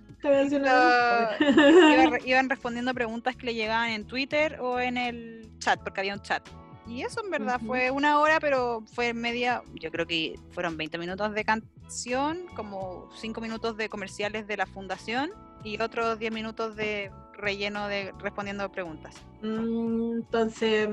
iban 2.26 2.50
respondiendo 2.50 2.94
preguntas 2.94 3.36
que 3.36 3.48
le 3.48 3.54
llegaban 3.54 3.90
en 3.90 4.06
Twitter 4.06 4.60
o 4.60 4.80
en 4.80 4.98
el 4.98 5.50
chat, 5.60 5.80
porque 5.82 6.02
había 6.02 6.14
un 6.14 6.22
chat. 6.22 6.48
Y 6.88 7.02
eso 7.02 7.24
en 7.24 7.32
verdad 7.32 7.60
fue 7.66 7.90
una 7.90 8.20
hora, 8.20 8.40
pero 8.40 8.84
fue 8.94 9.14
media, 9.14 9.64
yo 9.74 9.92
creo 9.92 10.06
que 10.06 10.40
fueron 10.52 10.78
20 10.78 10.98
minutos 11.00 11.34
de 11.34 11.44
canción, 11.44 12.46
como 12.56 13.10
5 13.16 13.42
minutos 13.42 13.76
de 13.76 13.90
comerciales 13.90 14.46
de 14.46 14.58
la 14.58 14.68
fundación 14.68 15.32
y 15.64 15.82
otros 15.82 16.20
10 16.20 16.32
minutos 16.32 16.76
de 16.76 17.12
relleno 17.34 17.88
de 17.88 18.14
respondiendo 18.20 18.72
preguntas. 18.72 19.16
Mm, 19.42 20.18
entonces, 20.18 20.88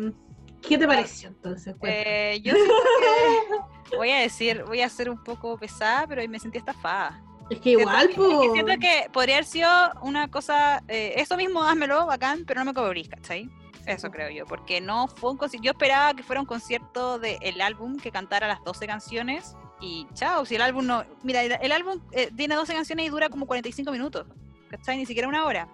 ¿qué 0.66 0.78
te 0.78 0.86
pareció 0.86 1.28
entonces? 1.28 1.76
Eh, 1.82 2.40
yo 2.42 2.54
voy 3.96 4.10
a 4.10 4.20
decir, 4.20 4.64
voy 4.64 4.80
a 4.80 4.88
ser 4.88 5.10
un 5.10 5.22
poco 5.22 5.58
pesada, 5.58 6.06
pero 6.06 6.26
me 6.26 6.38
sentí 6.38 6.56
estafada. 6.56 7.22
Es 7.52 7.60
que 7.60 7.70
igual, 7.70 8.10
pues. 8.16 8.52
Siento 8.52 8.72
que 8.80 9.08
podría 9.12 9.36
haber 9.36 9.44
sido 9.44 9.68
una 10.00 10.30
cosa, 10.30 10.82
eh, 10.88 11.14
eso 11.16 11.36
mismo, 11.36 11.62
házmelo, 11.62 12.06
bacán, 12.06 12.44
pero 12.46 12.60
no 12.60 12.66
me 12.66 12.74
cobrís, 12.74 13.08
¿cachai? 13.08 13.50
Eso 13.86 14.10
creo 14.10 14.30
yo, 14.30 14.46
porque 14.46 14.80
no 14.80 15.06
fue 15.08 15.32
un 15.32 15.36
concierto. 15.36 15.64
Yo 15.64 15.72
esperaba 15.72 16.14
que 16.14 16.22
fuera 16.22 16.40
un 16.40 16.46
concierto 16.46 17.18
del 17.18 17.60
álbum 17.60 17.98
que 17.98 18.10
cantara 18.10 18.48
las 18.48 18.64
12 18.64 18.86
canciones 18.86 19.54
y 19.80 20.06
chao, 20.14 20.46
si 20.46 20.54
el 20.54 20.62
álbum 20.62 20.86
no. 20.86 21.04
Mira, 21.22 21.42
el, 21.42 21.72
álbum 21.72 22.00
eh, 22.12 22.30
tiene 22.34 22.54
12 22.54 22.72
canciones 22.72 23.06
y 23.06 23.08
dura 23.10 23.28
como 23.28 23.46
45 23.46 23.90
minutos, 23.92 24.26
¿cachai? 24.70 24.96
Ni 24.96 25.04
siquiera 25.04 25.28
una 25.28 25.44
hora. 25.44 25.68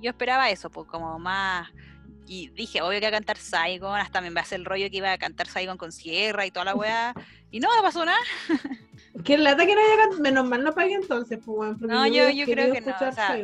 Yo 0.00 0.10
esperaba 0.10 0.48
eso, 0.48 0.70
pues 0.70 0.86
como 0.88 1.18
más. 1.18 1.68
Y 2.26 2.48
dije, 2.50 2.80
obvio 2.80 2.98
que 2.98 3.06
va 3.06 3.08
a 3.08 3.18
cantar 3.18 3.36
Saigon, 3.36 3.98
hasta 3.98 4.20
me 4.20 4.30
va 4.30 4.40
a 4.40 4.44
hacer 4.44 4.60
el 4.60 4.64
rollo 4.64 4.88
que 4.90 4.96
iba 4.96 5.12
a 5.12 5.18
cantar 5.18 5.48
Saigon 5.48 5.76
con 5.76 5.92
Sierra 5.92 6.46
y 6.46 6.50
toda 6.50 6.64
la 6.64 6.74
weá. 6.74 7.14
y 7.50 7.60
no, 7.60 7.74
no 7.76 7.82
pasó 7.82 8.04
nada. 8.04 8.18
Que 9.24 9.38
lata 9.38 9.66
que 9.66 9.74
no 9.74 9.80
haya 9.80 10.20
menos 10.20 10.46
mal 10.46 10.62
no 10.62 10.74
pague 10.74 10.94
entonces, 10.94 11.38
pues 11.44 11.56
bueno, 11.56 11.76
No, 11.80 12.06
yo, 12.06 12.28
yo, 12.30 12.44
creo 12.44 12.72
que 12.72 12.80
no. 12.80 12.92
O 12.92 13.12
sea, 13.12 13.36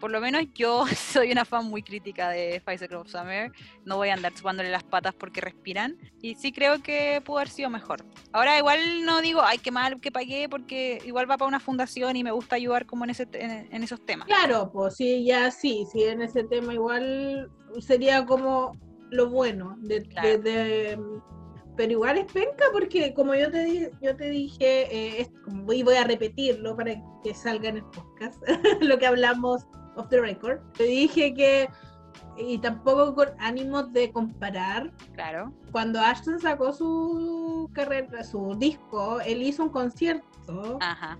por 0.00 0.10
lo 0.10 0.20
menos 0.20 0.46
yo 0.54 0.84
soy 0.96 1.30
una 1.30 1.44
fan 1.44 1.66
muy 1.66 1.82
crítica 1.82 2.30
de 2.30 2.60
Pfizer 2.64 2.94
of 2.96 3.08
Summer. 3.08 3.52
No 3.84 3.98
voy 3.98 4.08
a 4.08 4.14
andar 4.14 4.34
chupándole 4.34 4.70
las 4.70 4.82
patas 4.82 5.14
porque 5.14 5.40
respiran. 5.40 5.96
Y 6.22 6.34
sí 6.34 6.52
creo 6.52 6.82
que 6.82 7.20
pudo 7.24 7.38
haber 7.38 7.50
sido 7.50 7.70
mejor. 7.70 8.04
Ahora 8.32 8.58
igual 8.58 9.04
no 9.04 9.20
digo, 9.20 9.42
ay, 9.44 9.58
qué 9.58 9.70
mal 9.70 10.00
que 10.00 10.10
pagué 10.10 10.48
porque 10.48 11.00
igual 11.04 11.30
va 11.30 11.36
para 11.36 11.48
una 11.48 11.60
fundación 11.60 12.16
y 12.16 12.24
me 12.24 12.32
gusta 12.32 12.56
ayudar 12.56 12.86
como 12.86 13.04
en, 13.04 13.10
ese, 13.10 13.28
en, 13.32 13.82
esos 13.82 14.04
temas. 14.04 14.26
Claro, 14.26 14.70
pues 14.72 14.96
sí, 14.96 15.24
ya 15.24 15.50
sí, 15.50 15.86
sí, 15.92 16.04
en 16.04 16.22
ese 16.22 16.44
tema 16.44 16.74
igual 16.74 17.50
sería 17.80 18.24
como 18.24 18.76
lo 19.10 19.28
bueno 19.28 19.76
de, 19.80 20.00
de 20.00 20.98
pero 21.76 21.92
igual 21.92 22.18
es 22.18 22.32
penca 22.32 22.64
porque 22.72 23.14
como 23.14 23.34
yo 23.34 23.50
te, 23.50 23.90
yo 24.00 24.16
te 24.16 24.30
dije, 24.30 25.20
eh, 25.20 25.30
y 25.72 25.82
voy 25.82 25.94
a 25.94 26.04
repetirlo 26.04 26.76
para 26.76 26.94
que 27.22 27.34
salga 27.34 27.68
en 27.68 27.76
el 27.78 27.84
podcast, 27.84 28.42
lo 28.80 28.98
que 28.98 29.06
hablamos 29.06 29.66
off 29.96 30.08
the 30.08 30.20
record, 30.20 30.60
te 30.76 30.84
dije 30.84 31.34
que, 31.34 31.68
y 32.36 32.58
tampoco 32.58 33.14
con 33.14 33.28
ánimos 33.38 33.92
de 33.92 34.12
comparar, 34.12 34.92
claro. 35.14 35.52
cuando 35.72 36.00
Ashton 36.00 36.40
sacó 36.40 36.72
su 36.72 37.70
carrera, 37.72 38.24
su 38.24 38.54
disco, 38.56 39.20
él 39.20 39.42
hizo 39.42 39.64
un 39.64 39.70
concierto 39.70 40.78
Ajá 40.80 41.18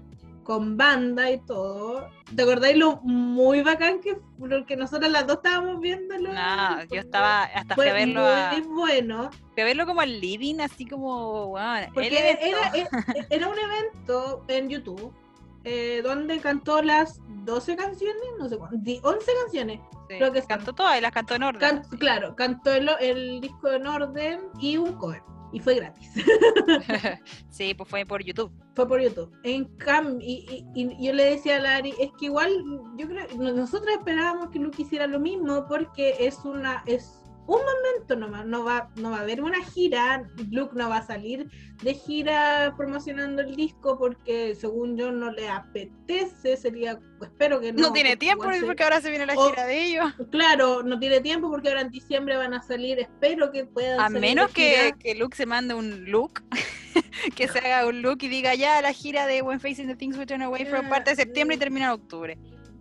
con 0.51 0.77
banda 0.77 1.31
y 1.31 1.39
todo. 1.39 2.11
¿Te 2.35 2.43
acordáis 2.43 2.77
lo 2.77 2.97
muy 3.03 3.63
bacán 3.63 4.01
que, 4.01 4.19
lo 4.37 4.67
que 4.67 4.75
nosotros 4.75 5.09
las 5.09 5.25
dos 5.25 5.37
estábamos 5.37 5.81
viéndolo? 5.81 6.33
No, 6.33 6.83
yo 6.91 7.01
estaba 7.03 7.45
hasta 7.45 7.77
fui 7.77 7.87
a 7.87 7.93
verlo. 7.93 8.27
Muy 8.51 8.61
bueno. 8.63 9.31
Fui 9.53 9.63
a 9.63 9.65
verlo 9.65 9.87
como 9.87 10.01
al 10.01 10.21
living, 10.21 10.59
así 10.59 10.87
como. 10.87 11.55
Porque 11.95 12.41
era, 12.41 12.73
era, 13.31 13.49
un 13.49 13.59
evento 13.61 14.45
en 14.49 14.69
YouTube 14.69 15.15
eh, 15.63 16.01
donde 16.03 16.41
cantó 16.41 16.83
las 16.83 17.21
12 17.29 17.77
canciones, 17.77 18.17
no 18.37 18.49
sé 18.49 18.59
cuántas, 18.59 18.81
11 19.05 19.33
canciones. 19.45 19.81
creo 20.09 20.33
que 20.33 20.43
cantó 20.43 20.73
todas 20.73 20.99
y 20.99 21.01
las 21.01 21.13
cantó 21.13 21.37
en 21.37 21.45
orden. 21.45 21.83
claro, 22.01 22.35
cantó 22.35 22.73
el, 22.73 22.91
el 22.99 23.41
disco 23.41 23.71
en 23.71 23.87
orden 23.87 24.41
y 24.59 24.79
un 24.79 24.95
cover 24.95 25.23
y 25.53 25.61
fue 25.61 25.77
gratis. 25.77 26.11
sí, 27.49 27.75
pues 27.75 27.89
fue 27.89 28.05
por 28.05 28.23
YouTube. 28.23 28.53
Fue 28.75 28.87
por 28.87 29.01
YouTube. 29.01 29.31
En 29.43 29.65
cambio, 29.77 30.19
y, 30.21 30.65
yo 30.75 31.13
le 31.13 31.25
decía 31.25 31.57
a 31.57 31.61
Lari, 31.61 31.95
es 31.99 32.11
que 32.19 32.27
igual, 32.27 32.65
yo 32.97 33.09
creo, 33.09 33.27
nosotros 33.37 33.91
esperábamos 33.99 34.51
que 34.51 34.59
Luke 34.59 34.83
hiciera 34.83 35.07
lo 35.07 35.21
mismo 35.21 35.67
porque 35.67 36.17
es 36.19 36.39
una, 36.45 36.83
es 36.87 37.21
un 37.47 37.61
momento 37.65 38.17
nomás, 38.17 38.47
no 38.47 38.65
va, 38.65 38.91
no 38.97 39.11
va 39.11 39.19
a 39.19 39.21
haber 39.21 39.43
una 39.43 39.65
gira, 39.65 40.25
Luke 40.51 40.75
no 40.77 40.89
va 40.89 40.99
a 40.99 41.07
salir 41.07 41.49
de 41.83 41.95
gira 41.95 42.75
promocionando 42.77 43.43
el 43.43 43.57
disco 43.57 43.99
porque 43.99 44.55
según 44.55 44.97
yo 44.97 45.11
no 45.11 45.33
le 45.33 45.49
apetece, 45.49 46.57
sería, 46.57 46.99
espero 47.23 47.61
que 47.61 47.73
no. 47.73 47.89
No 47.89 47.93
tiene 47.93 48.17
tiempo 48.17 48.45
porque 48.65 48.83
ahora 48.83 49.01
se 49.01 49.11
viene 49.11 49.27
la 49.27 49.35
gira 49.35 49.67
de 49.67 49.83
ellos. 49.83 50.13
Claro, 50.31 50.83
no 50.83 50.99
tiene 50.99 51.21
tiempo 51.21 51.51
porque 51.51 51.69
ahora 51.69 51.81
en 51.81 51.91
diciembre 51.91 52.37
van 52.37 52.55
a 52.55 52.63
salir, 52.63 52.99
espero 52.99 53.51
que 53.51 53.65
puedan. 53.65 54.01
A 54.01 54.09
menos 54.11 54.51
que, 54.53 54.95
que, 54.99 55.15
Luke 55.15 55.37
se 55.37 55.47
mande 55.47 55.75
un 55.75 56.05
look, 56.05 56.43
que 57.35 57.49
se 57.49 57.59
haga 57.59 57.87
un 57.87 58.03
look 58.03 58.19
y 58.23 58.29
diga 58.29 58.55
ya 58.55 58.81
la 58.83 58.93
gira 58.93 59.27
de 59.27 59.43
When 59.43 59.61
Facing 59.61 59.87
the 59.87 59.97
Things 59.97 60.17
We 60.17 60.27
Turn 60.27 60.43
Away 60.43 60.67
from 60.67 60.89
parte 60.89 61.11
de 61.11 61.17
septiembre 61.17 61.57
y 61.57 61.59
termina 61.59 61.87
en 61.87 61.93
octubre. 61.93 62.39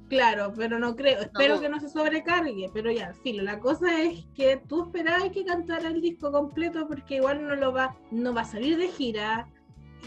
Claro, 0.09 0.53
pero 0.57 0.79
no 0.79 0.95
creo, 0.95 1.21
espero 1.21 1.59
que 1.61 1.69
no 1.69 1.79
se 1.79 1.87
sobrecargue, 1.87 2.71
pero 2.73 2.91
ya, 2.91 3.13
filo, 3.23 3.43
la 3.43 3.59
cosa 3.59 4.01
es 4.01 4.25
que 4.33 4.57
tú 4.67 4.85
esperabas 4.85 5.29
que 5.29 5.45
cantara 5.45 5.87
el 5.87 6.01
disco 6.01 6.31
completo 6.31 6.87
porque 6.87 7.17
igual 7.17 7.47
no 7.47 7.55
lo 7.55 7.71
va, 7.71 7.95
no 8.09 8.33
va 8.33 8.41
a 8.41 8.45
salir 8.45 8.77
de 8.77 8.87
gira 8.87 9.47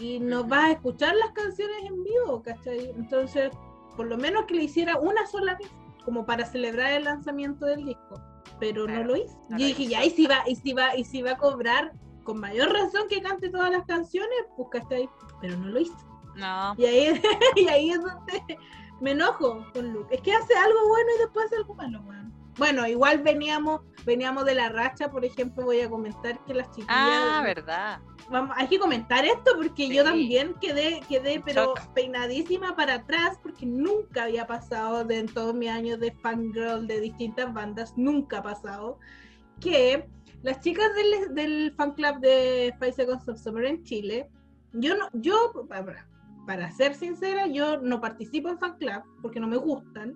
y 0.01 0.19
no 0.19 0.45
va 0.45 0.65
a 0.65 0.71
escuchar 0.71 1.15
las 1.15 1.31
canciones 1.31 1.77
en 1.85 2.03
vivo, 2.03 2.43
¿cachai? 2.43 2.89
Entonces, 2.97 3.51
por 3.95 4.07
lo 4.07 4.17
menos 4.17 4.43
que 4.45 4.55
le 4.55 4.63
hiciera 4.63 4.99
una 4.99 5.25
sola 5.25 5.55
vez, 5.55 5.69
como 6.03 6.25
para 6.25 6.45
celebrar 6.45 6.91
el 6.91 7.05
lanzamiento 7.05 7.65
del 7.65 7.85
disco, 7.85 8.21
pero 8.59 8.85
no 8.85 9.03
lo 9.05 9.15
hizo. 9.15 9.37
Yo 9.51 9.65
dije, 9.65 9.87
ya, 9.87 10.03
y 10.03 10.09
si 10.09 10.27
va, 10.27 10.43
y 10.45 10.55
si 10.57 10.73
va, 10.73 10.97
y 10.97 11.05
si 11.05 11.21
va 11.21 11.31
a 11.31 11.37
cobrar 11.37 11.93
con 12.25 12.39
mayor 12.39 12.73
razón 12.73 13.07
que 13.09 13.21
cante 13.21 13.49
todas 13.49 13.71
las 13.71 13.85
canciones, 13.85 14.37
pues 14.57 14.67
¿cachai? 14.69 15.09
Pero 15.39 15.57
no 15.57 15.67
lo 15.69 15.79
hizo. 15.79 15.95
No. 16.35 16.73
Y 16.77 16.85
ahí, 16.85 17.21
y 17.55 17.67
ahí 17.67 17.89
es 17.91 18.01
donde 18.01 18.57
me 19.01 19.11
enojo 19.11 19.65
con 19.73 19.93
Luke. 19.93 20.15
Es 20.15 20.21
que 20.21 20.33
hace 20.33 20.55
algo 20.55 20.87
bueno 20.87 21.09
y 21.15 21.19
después 21.19 21.45
hace 21.45 21.57
algo 21.57 21.75
malo, 21.75 22.03
Bueno, 22.57 22.87
igual 22.87 23.21
veníamos, 23.21 23.81
veníamos 24.05 24.45
de 24.45 24.55
la 24.55 24.69
racha, 24.69 25.09
por 25.09 25.25
ejemplo, 25.25 25.65
voy 25.65 25.81
a 25.81 25.89
comentar 25.89 26.43
que 26.45 26.53
las 26.53 26.67
chiquillas. 26.69 26.89
Ah, 26.89 27.41
verdad. 27.43 27.99
Vamos, 28.29 28.55
hay 28.57 28.67
que 28.67 28.79
comentar 28.79 29.25
esto 29.25 29.51
porque 29.55 29.89
yo 29.89 30.03
también 30.03 30.55
quedé, 30.61 31.01
quedé, 31.09 31.41
pero 31.43 31.73
peinadísima 31.93 32.75
para 32.75 32.95
atrás 32.95 33.37
porque 33.43 33.65
nunca 33.65 34.23
había 34.23 34.47
pasado 34.47 35.03
de 35.03 35.19
en 35.19 35.27
todos 35.27 35.53
mis 35.53 35.69
años 35.69 35.99
de 35.99 36.11
fangirl 36.11 36.87
de 36.87 37.01
distintas 37.01 37.53
bandas, 37.53 37.93
nunca 37.97 38.37
ha 38.37 38.43
pasado 38.43 38.99
que 39.59 40.07
las 40.41 40.59
chicas 40.59 40.93
del, 40.95 41.35
del 41.35 41.73
fan 41.75 41.93
club 41.93 42.19
de 42.19 42.73
Five 42.79 42.93
Seconds 42.93 43.27
of 43.27 43.39
Summer 43.39 43.65
en 43.65 43.83
Chile, 43.83 44.29
yo 44.73 44.95
no, 44.97 45.07
yo, 45.13 45.53
para 46.45 46.71
ser 46.71 46.95
sincera, 46.95 47.47
yo 47.47 47.79
no 47.81 48.01
participo 48.01 48.49
en 48.49 48.59
fan 48.59 48.75
club 48.77 49.01
porque 49.21 49.39
no 49.39 49.47
me 49.47 49.57
gustan. 49.57 50.15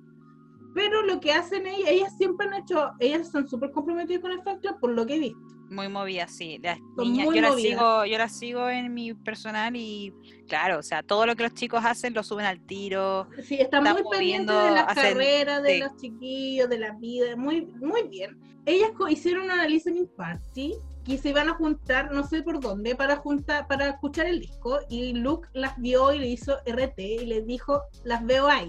Pero 0.73 1.01
lo 1.03 1.19
que 1.19 1.31
hacen 1.31 1.65
ellas, 1.65 1.89
ellas 1.89 2.17
siempre 2.17 2.47
han 2.47 2.53
hecho, 2.55 2.91
ellas 2.99 3.29
son 3.31 3.47
súper 3.47 3.71
comprometidas 3.71 4.21
con 4.21 4.31
el 4.31 4.41
fan 4.43 4.59
club 4.59 4.79
por 4.79 4.91
lo 4.91 5.05
que 5.05 5.15
he 5.15 5.19
visto. 5.19 5.39
Muy 5.69 5.89
movida, 5.89 6.27
sí. 6.27 6.59
Las 6.61 6.77
Son 6.95 7.11
niñas, 7.11 7.27
yo 7.33 7.41
las 7.41 7.51
movidas. 7.51 7.71
sigo, 7.79 8.05
yo 8.05 8.17
las 8.17 8.37
sigo 8.37 8.69
en 8.69 8.93
mi 8.93 9.13
personal 9.13 9.75
y 9.75 10.13
claro, 10.47 10.79
o 10.79 10.83
sea, 10.83 11.03
todo 11.03 11.25
lo 11.25 11.35
que 11.35 11.43
los 11.43 11.53
chicos 11.53 11.83
hacen 11.83 12.13
lo 12.13 12.23
suben 12.23 12.45
al 12.45 12.61
tiro. 12.61 13.27
Sí, 13.43 13.55
están 13.55 13.85
Están 13.85 14.01
muy 14.03 14.11
pendientes 14.17 14.55
de 14.55 14.71
las 14.71 14.87
hacen- 14.87 15.13
carreras 15.13 15.63
de 15.63 15.73
sí. 15.73 15.79
los 15.79 15.95
chiquillos, 15.97 16.69
de 16.69 16.77
la 16.79 16.91
vida, 16.93 17.35
muy, 17.35 17.65
muy 17.65 18.07
bien. 18.07 18.37
Ellas 18.65 18.91
hicieron 19.09 19.45
una 19.45 19.67
listening 19.67 20.07
party 20.15 20.73
y 21.07 21.17
se 21.17 21.29
iban 21.29 21.49
a 21.49 21.53
juntar, 21.55 22.11
no 22.11 22.27
sé 22.27 22.43
por 22.43 22.59
dónde, 22.59 22.95
para 22.95 23.15
juntar, 23.15 23.65
para 23.67 23.89
escuchar 23.89 24.25
el 24.27 24.39
disco. 24.41 24.79
Y 24.89 25.13
Luke 25.13 25.47
las 25.53 25.77
vio 25.77 26.13
y 26.13 26.19
le 26.19 26.27
hizo 26.27 26.57
RT 26.65 26.99
y 26.99 27.25
les 27.25 27.45
dijo, 27.47 27.81
las 28.03 28.25
veo 28.25 28.47
ahí. 28.47 28.67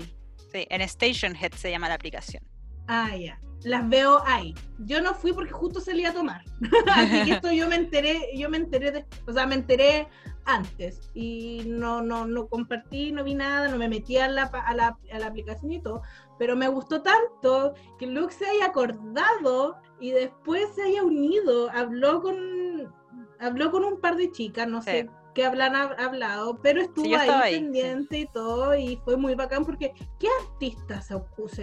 Sí, 0.53 0.67
en 0.71 0.81
Station 0.83 1.35
Head 1.37 1.53
se 1.55 1.71
llama 1.71 1.89
la 1.89 1.95
aplicación. 1.95 2.43
Ah, 2.87 3.15
ya. 3.17 3.39
Las 3.65 3.89
veo 3.89 4.23
ahí. 4.25 4.55
Yo 4.79 5.03
no 5.03 5.15
fui 5.15 5.33
porque 5.33 5.51
justo 5.53 5.81
salí 5.81 6.05
a 6.05 6.15
tomar. 6.15 6.43
Así 6.95 7.25
que 7.25 7.33
esto 7.33 7.51
yo 7.53 7.69
me 7.69 7.75
enteré, 7.77 8.21
yo 8.37 8.49
me 8.49 8.57
enteré, 8.57 8.93
de- 8.93 9.07
o 9.27 9.33
sea, 9.33 9.47
me 9.47 9.57
enteré 9.57 10.07
antes 10.45 11.11
y 11.13 11.65
no, 11.67 12.01
no, 12.01 12.25
no 12.25 12.47
compartí, 12.47 13.13
no 13.13 13.25
vi 13.25 13.35
nada, 13.35 13.69
no 13.69 13.77
me 13.77 13.89
metí 13.89 14.17
a 14.17 14.29
la, 14.29 14.45
a 14.45 14.75
la, 14.75 14.97
a 15.13 15.19
la 15.19 15.27
aplicación 15.27 15.73
y 15.73 15.83
todo, 15.83 16.01
pero 16.39 16.57
me 16.57 16.69
gustó 16.69 17.03
tanto 17.03 17.75
que 17.99 18.07
Luke 18.07 18.33
se 18.33 18.47
haya 18.47 18.67
acordado 18.67 19.77
y 20.01 20.13
después 20.13 20.69
se 20.75 20.83
haya 20.83 21.03
unido, 21.03 21.69
habló 21.71 22.23
con, 22.23 22.93
habló 23.41 23.71
con 23.71 23.85
un 23.85 24.01
par 24.01 24.17
de 24.17 24.31
chicas, 24.31 24.69
no 24.69 24.81
Sí. 24.83 24.91
sé 24.91 25.11
qué 25.35 25.45
hablan 25.45 25.75
hab- 25.75 25.99
hablado, 26.01 26.59
pero 26.63 26.81
estuvo 26.81 27.05
ahí 27.17 27.55
sí. 27.55 27.61
pendiente 27.61 28.19
y 28.19 28.27
todo 28.27 28.75
y 28.77 28.97
fue 29.05 29.17
muy 29.17 29.35
bacán 29.35 29.65
porque 29.65 29.93
¿qué 30.19 30.29
artista 30.45 31.01
se, 31.01 31.15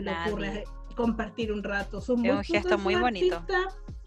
le 0.01 0.11
Nadie. 0.11 0.31
ocurre 0.31 0.63
compartir 0.95 1.51
un 1.51 1.63
rato? 1.63 1.99
Son 1.99 2.17
Es 2.17 2.21
muy 2.21 2.31
un 2.31 2.43
gesto 2.43 2.77
muy 2.77 2.95
bonito. 2.95 3.43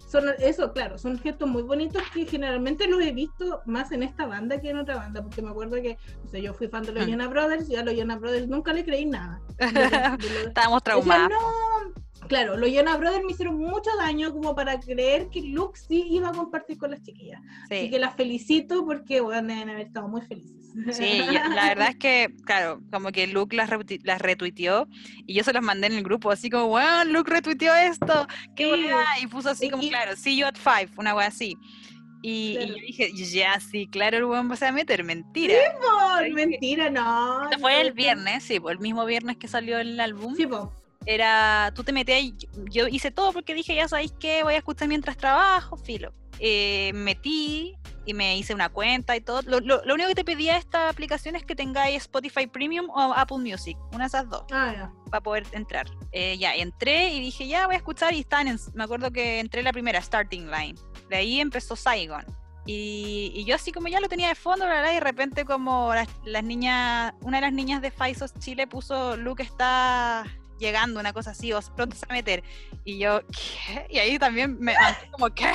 Son, 0.09 0.25
eso, 0.39 0.73
claro, 0.73 0.97
son 0.97 1.19
gestos 1.19 1.47
muy 1.49 1.63
bonitos 1.63 2.03
que 2.15 2.25
generalmente 2.25 2.89
los 2.89 3.01
he 3.03 3.13
visto 3.13 3.61
más 3.67 3.93
en 3.93 4.03
esta 4.03 4.27
banda 4.27 4.59
que 4.59 4.71
en 4.71 4.79
otra 4.79 4.97
banda, 4.97 5.23
porque 5.23 5.43
me 5.43 5.51
acuerdo 5.51 5.77
que, 5.83 5.99
o 6.25 6.29
sea, 6.29 6.41
yo 6.41 6.55
fui 6.55 6.67
fan 6.69 6.83
de 6.85 6.93
los 6.93 7.07
Mm. 7.07 7.11
Jonas 7.11 7.31
Brothers 7.31 7.69
y 7.69 7.77
a 7.77 7.85
los 7.85 7.95
Jonas 7.95 8.19
Brothers 8.19 8.49
nunca 8.49 8.73
le 8.73 8.85
creí 8.85 9.05
nada. 9.05 9.41
Estábamos 10.47 10.83
traumados. 10.83 11.31
no, 11.31 11.93
claro, 12.29 12.57
los 12.57 12.71
Jonas 12.71 12.99
Brothers 12.99 13.25
me 13.25 13.33
hicieron 13.33 13.59
mucho 13.59 13.91
daño 13.99 14.33
como 14.33 14.55
para 14.55 14.79
creer 14.79 15.29
que 15.31 15.41
Luke 15.43 15.79
sí 15.79 16.07
iba 16.11 16.29
a 16.29 16.33
compartir 16.33 16.79
con 16.79 16.91
las 16.93 17.03
chiquillas. 17.03 17.41
Así 17.65 17.81
Sí. 17.85 17.91
que 17.91 17.99
las 17.99 18.15
felicito 18.15 18.85
porque 18.85 19.21
bueno, 19.21 19.49
deben 19.49 19.71
haber 19.71 19.87
estado 19.87 20.09
muy 20.09 20.21
felices. 20.23 20.55
Sí, 20.93 21.19
la 21.63 21.69
verdad 21.69 21.89
es 21.91 21.97
que, 21.97 22.29
claro, 22.45 22.81
como 22.93 23.11
que 23.11 23.27
Luke 23.27 23.57
las, 23.57 23.71
las 24.05 24.21
retuiteó 24.23 24.87
y 25.27 25.35
yo 25.35 25.43
se 25.43 25.53
los 25.53 25.63
mandé 25.63 25.89
en 25.89 25.95
el 25.95 26.05
grupo, 26.05 26.31
así 26.31 26.51
como, 26.51 26.69
wow, 26.69 27.05
Luke 27.07 27.31
retuiteó 27.31 27.75
esto, 27.75 28.27
qué 28.55 28.65
Sí. 28.75 28.85
weá", 28.85 29.05
Y 29.23 29.27
puso 29.27 29.51
así 29.51 29.67
Y- 29.67 29.71
como, 29.71 29.83
y- 29.83 29.89
claro, 29.89 30.15
see 30.15 30.37
you 30.37 30.47
at 30.47 30.57
five, 30.57 30.91
una 30.97 31.15
wea 31.17 31.27
así. 31.27 31.57
Y, 32.21 32.51
y 32.51 32.57
Claro. 32.57 32.69
yo 32.69 32.75
dije, 32.83 33.13
ya, 33.15 33.61
sí, 33.61 33.87
claro, 33.87 34.17
el 34.19 34.25
weón 34.25 34.51
va 34.51 34.69
a 34.69 34.73
meter, 34.73 35.05
mentira. 35.05 35.55
No, 35.81 36.15
Ay, 36.17 36.33
mentira, 36.33 36.91
no. 36.91 37.45
Esto 37.45 37.59
fue 37.61 37.81
el 37.81 37.89
no, 37.89 37.95
viernes, 37.95 38.43
sí, 38.45 38.59
el 38.69 38.79
mismo 38.81 39.05
viernes 39.05 39.37
que 39.37 39.47
salió 39.49 39.79
el 39.79 39.99
álbum. 40.01 40.35
Sí, 40.37 40.47
po. 40.47 40.73
Era, 41.11 41.73
tú 41.75 41.85
te 41.85 41.93
metías 41.93 42.23
yo 42.71 42.87
hice 42.87 43.11
todo 43.11 43.33
porque 43.33 43.55
dije, 43.55 43.75
ya 43.75 43.89
sabéis 43.89 44.13
qué, 44.21 44.43
voy 44.43 44.53
a 44.55 44.59
escuchar 44.59 44.89
mientras 44.89 45.17
trabajo, 45.17 45.79
filo. 45.79 46.13
Eh, 46.39 46.93
metí 46.95 47.77
y 48.05 48.13
me 48.13 48.37
hice 48.37 48.53
una 48.53 48.69
cuenta 48.69 49.17
y 49.17 49.23
todo. 49.23 49.41
Lo, 49.43 49.59
lo- 49.61 49.83
lo 49.87 49.95
único 49.95 50.09
que 50.11 50.15
te 50.17 50.25
pedía 50.25 50.59
esta 50.59 50.91
aplicación 50.91 51.35
es 51.35 51.45
que 51.47 51.55
tengáis 51.57 51.97
Spotify 52.03 52.47
Premium 52.47 52.91
o 52.91 53.15
Apple 53.15 53.39
Music, 53.39 53.79
una 53.93 54.05
de 54.05 54.09
esas 54.09 54.29
dos, 54.29 54.43
Ah, 54.85 54.91
para 55.11 55.23
poder 55.23 55.47
entrar. 55.53 55.87
Eh, 56.13 56.37
ya, 56.37 56.55
entré 56.55 57.09
y 57.15 57.21
dije, 57.21 57.49
ya 57.49 57.65
voy 57.65 57.77
a 57.77 57.79
escuchar 57.79 58.13
y 58.13 58.21
estaban 58.21 58.47
en, 58.49 58.59
me 58.75 58.85
acuerdo 58.85 59.11
que 59.11 59.41
entré 59.41 59.63
la 59.63 59.73
primera, 59.73 60.03
Starting 60.03 60.51
Line. 60.51 60.75
De 61.09 61.17
ahí 61.17 61.41
empezó 61.41 61.75
Saigon. 61.75 62.25
Y, 62.67 63.33
y 63.35 63.45
yo 63.47 63.55
así 63.55 63.73
como 63.73 63.89
ya 63.89 63.99
lo 63.99 64.11
tenía 64.11 64.29
de 64.29 64.35
fondo, 64.35 64.67
bla, 64.67 64.81
bla, 64.81 64.91
y 64.91 64.97
de 64.97 65.01
repente 65.01 65.47
como 65.47 65.95
las, 65.95 66.07
las 66.27 66.45
niñas, 66.45 67.15
una 67.23 67.39
de 67.39 67.43
las 67.47 67.53
niñas 67.55 67.81
de 67.81 67.91
Faisos 67.91 68.35
Chile 68.41 68.67
puso, 68.67 69.17
Luke 69.17 69.43
está 69.43 70.27
llegando, 70.59 71.01
una 71.01 71.13
cosa 71.13 71.31
así, 71.31 71.53
o 71.53 71.61
pronto 71.77 71.97
se 71.97 72.07
va 72.07 72.15
a 72.15 72.17
meter. 72.17 72.43
Y 72.85 72.99
yo, 72.99 73.21
¿qué? 73.27 73.87
Y 73.91 73.99
ahí 73.99 74.19
también 74.19 74.59
me 74.61 74.75
como, 75.13 75.33
¿qué? 75.35 75.53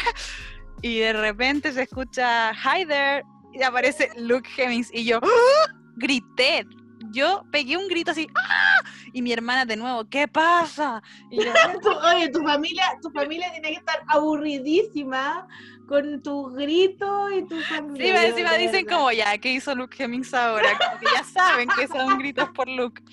Y 0.82 1.00
de 1.00 1.14
repente 1.14 1.72
se 1.72 1.84
escucha, 1.84 2.54
hi 2.54 2.86
there, 2.86 3.24
y 3.54 3.64
aparece 3.64 4.10
Luke 4.18 4.50
Hemmings, 4.58 4.90
y 4.94 5.06
yo, 5.06 5.20
¡ah! 5.24 5.74
grité. 5.96 6.66
Yo 7.12 7.44
pegué 7.52 7.78
un 7.78 7.88
grito 7.88 8.12
así, 8.12 8.28
¡ah! 8.36 8.82
Y 9.12 9.22
mi 9.22 9.32
hermana 9.34 9.66
de 9.66 9.76
nuevo, 9.76 10.08
¿qué 10.10 10.28
pasa? 10.28 11.02
Y 11.30 11.44
yo, 11.44 11.52
Tu- 11.82 11.90
oye, 11.90 12.30
tu 12.30 12.42
familia, 12.42 12.86
tu 13.02 13.10
familia 13.12 13.52
tiene 13.52 13.70
que 13.70 13.76
estar 13.76 14.02
aburridísima 14.08 15.48
con 15.88 16.22
tus 16.24 16.54
gritos 16.56 17.32
y 17.34 17.48
tu 17.48 17.60
familia. 17.62 18.20
Sí, 18.20 18.26
encima 18.28 18.54
dicen 18.54 18.86
como 18.86 19.12
ya, 19.12 19.38
¿qué 19.38 19.52
hizo 19.52 19.76
Luke 19.76 20.02
Hemmings 20.02 20.34
ahora? 20.34 20.78
Como 20.78 21.00
que 21.00 21.06
ya 21.14 21.24
saben 21.24 21.70
que 21.78 21.88
son 21.88 22.18
gritos 22.18 22.50
por 22.50 22.68
Luke. 22.70 23.04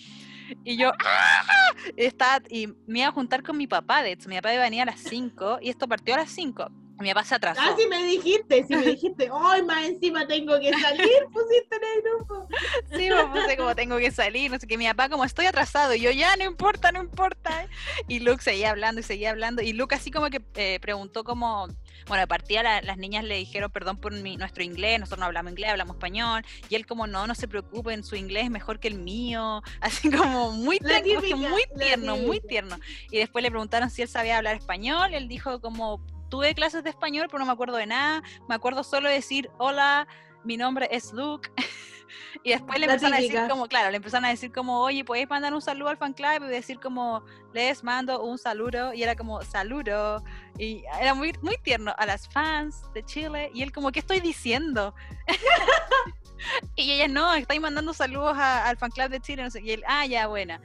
Y 0.65 0.77
yo, 0.77 0.93
¡ah! 1.05 1.75
Está, 1.97 2.43
y 2.49 2.69
me 2.87 3.01
iba 3.01 3.09
a 3.09 3.13
juntar 3.13 3.43
con 3.43 3.57
mi 3.57 3.67
papá, 3.67 4.03
de 4.03 4.13
hecho, 4.13 4.29
mi 4.29 4.37
papá 4.37 4.53
iba 4.53 4.63
a 4.63 4.67
venir 4.67 4.83
a 4.83 4.87
las 4.87 5.01
5 5.01 5.59
y 5.63 5.71
esto 5.71 5.89
partió 5.89 6.15
a 6.15 6.19
las 6.19 6.31
5. 6.31 6.71
Mi 7.01 7.09
papá 7.09 7.25
se 7.25 7.35
atrasó. 7.35 7.61
Ah, 7.65 7.75
sí 7.79 7.87
me 7.89 8.03
dijiste, 8.05 8.65
sí 8.69 8.77
me 8.77 8.83
dijiste, 8.85 9.31
ay, 9.33 9.63
más 9.63 9.85
encima 9.87 10.27
tengo 10.27 10.59
que 10.61 10.71
salir, 10.73 11.09
pusiste 11.33 11.77
en 11.77 11.83
el 11.97 12.03
grupo. 12.03 12.49
Sí, 12.95 13.09
me 13.09 13.25
puse 13.27 13.57
como 13.57 13.75
tengo 13.75 13.97
que 13.99 14.11
salir, 14.11 14.51
no 14.51 14.59
sé 14.59 14.67
qué. 14.67 14.77
Mi 14.77 14.87
papá 14.87 15.09
como 15.09 15.25
estoy 15.25 15.47
atrasado 15.47 15.95
y 15.95 16.01
yo 16.01 16.11
ya 16.11 16.37
no 16.37 16.45
importa, 16.45 16.93
no 16.93 17.01
importa. 17.01 17.67
Y 18.07 18.21
Luke 18.21 18.43
seguía 18.43 18.71
hablando 18.71 19.01
y 19.01 19.05
seguía 19.05 19.31
hablando. 19.31 19.63
Y 19.63 19.73
Luke 19.73 19.95
así 19.95 20.11
como 20.11 20.29
que 20.29 20.43
eh, 20.57 20.79
preguntó 20.81 21.25
como, 21.25 21.69
bueno, 22.07 22.21
de 22.21 22.27
partida 22.27 22.63
la- 22.63 22.83
las 22.83 22.99
niñas 22.99 23.25
le 23.25 23.37
dijeron 23.37 23.71
perdón 23.71 23.97
por 23.97 24.13
mi- 24.13 24.37
nuestro 24.37 24.63
inglés, 24.63 25.01
nosotros 25.01 25.21
no 25.21 25.27
hablamos 25.27 25.53
inglés, 25.53 25.71
hablamos 25.71 25.97
español. 25.97 26.45
Y 26.69 26.75
él 26.75 26.87
como 26.87 27.07
no, 27.07 27.27
no 27.27 27.35
se 27.35 27.49
preocupen, 27.49 28.05
su 28.05 28.17
inglés 28.17 28.45
es 28.45 28.51
mejor 28.51 28.79
que 28.79 28.89
el 28.89 28.97
mío. 28.97 29.63
Así 29.81 30.11
como 30.11 30.53
muy, 30.53 30.79
típica, 31.05 31.35
muy 31.37 31.63
tierno, 31.79 32.17
muy 32.19 32.41
tierno. 32.41 32.77
Y 33.11 33.19
después 33.19 33.43
le 33.43 33.51
preguntaron 33.51 33.89
si 33.91 34.03
él 34.03 34.09
sabía 34.09 34.37
hablar 34.37 34.55
español. 34.57 35.15
Él 35.15 35.29
dijo 35.29 35.61
como, 35.63 36.05
tuve 36.31 36.55
clases 36.55 36.83
de 36.83 36.91
español, 36.91 37.27
pero 37.31 37.41
no 37.41 37.47
me 37.47 37.53
acuerdo 37.53 37.77
de 37.77 37.87
nada. 37.87 38.23
Me 38.49 38.55
acuerdo 38.55 38.83
solo 38.85 39.09
de 39.09 39.15
decir, 39.17 39.51
hola, 39.59 40.07
mi 40.45 40.57
nombre 40.57 40.89
es 40.91 41.13
Luke. 41.13 41.51
y 42.45 42.51
después 42.51 42.79
le 42.79 42.87
empezaron 42.87 43.15
a 43.15 43.21
decir 43.21 43.41
como, 43.49 43.67
claro, 43.67 43.91
le 43.91 43.97
empezaron 43.97 44.25
a 44.25 44.29
decir 44.29 44.51
como, 44.53 44.81
oye, 44.81 45.05
¿podéis 45.05 45.29
mandar 45.29 45.53
un 45.53 45.61
saludo 45.61 45.91
al 45.91 45.99
fan 45.99 46.15
club? 46.15 46.45
Y 46.45 46.49
decir 46.49 46.81
como, 46.81 47.23
les 47.53 47.85
mando 47.85 48.23
un 48.23 48.39
saludo. 48.39 48.95
Y 48.95 49.03
era 49.03 49.15
como, 49.15 49.43
saludo. 49.43 50.25
Y 50.59 50.85
era 51.01 51.15
muy, 51.15 51.33
muy 51.43 51.57
tierno 51.59 51.95
a 51.99 52.07
las 52.07 52.29
fans 52.29 52.83
de 52.95 53.03
Chile. 53.05 53.51
Y 53.53 53.63
él 53.63 53.73
como, 53.73 53.93
¿qué 53.93 53.99
estoy 53.99 54.21
diciendo? 54.21 54.95
y 56.77 56.93
ella, 56.93 57.09
no, 57.09 57.35
estáis 57.35 57.61
mandando 57.61 57.93
saludos 57.93 58.37
a- 58.37 58.67
al 58.67 58.77
fan 58.77 58.91
club 58.91 59.09
de 59.11 59.21
Chile. 59.21 59.43
No 59.43 59.51
sé. 59.51 59.61
Y 59.63 59.73
él, 59.73 59.85
ah, 59.87 60.07
ya, 60.07 60.27
buena. 60.27 60.61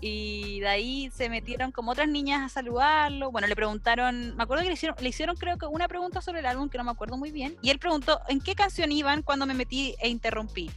Y 0.00 0.60
de 0.60 0.68
ahí 0.68 1.10
se 1.10 1.28
metieron 1.30 1.72
como 1.72 1.92
otras 1.92 2.08
niñas 2.08 2.42
a 2.42 2.48
saludarlo. 2.48 3.30
Bueno, 3.32 3.48
le 3.48 3.56
preguntaron, 3.56 4.36
me 4.36 4.42
acuerdo 4.42 4.62
que 4.62 4.68
le 4.68 4.74
hicieron, 4.74 4.96
le 5.00 5.08
hicieron 5.08 5.36
creo 5.36 5.56
que 5.56 5.66
una 5.66 5.88
pregunta 5.88 6.20
sobre 6.20 6.40
el 6.40 6.46
álbum 6.46 6.68
que 6.68 6.76
no 6.78 6.84
me 6.84 6.90
acuerdo 6.90 7.16
muy 7.16 7.30
bien. 7.30 7.56
Y 7.62 7.70
él 7.70 7.78
preguntó, 7.78 8.20
¿en 8.28 8.40
qué 8.40 8.54
canción 8.54 8.92
iban 8.92 9.22
cuando 9.22 9.46
me 9.46 9.54
metí 9.54 9.94
e 10.00 10.08
interrumpí? 10.08 10.70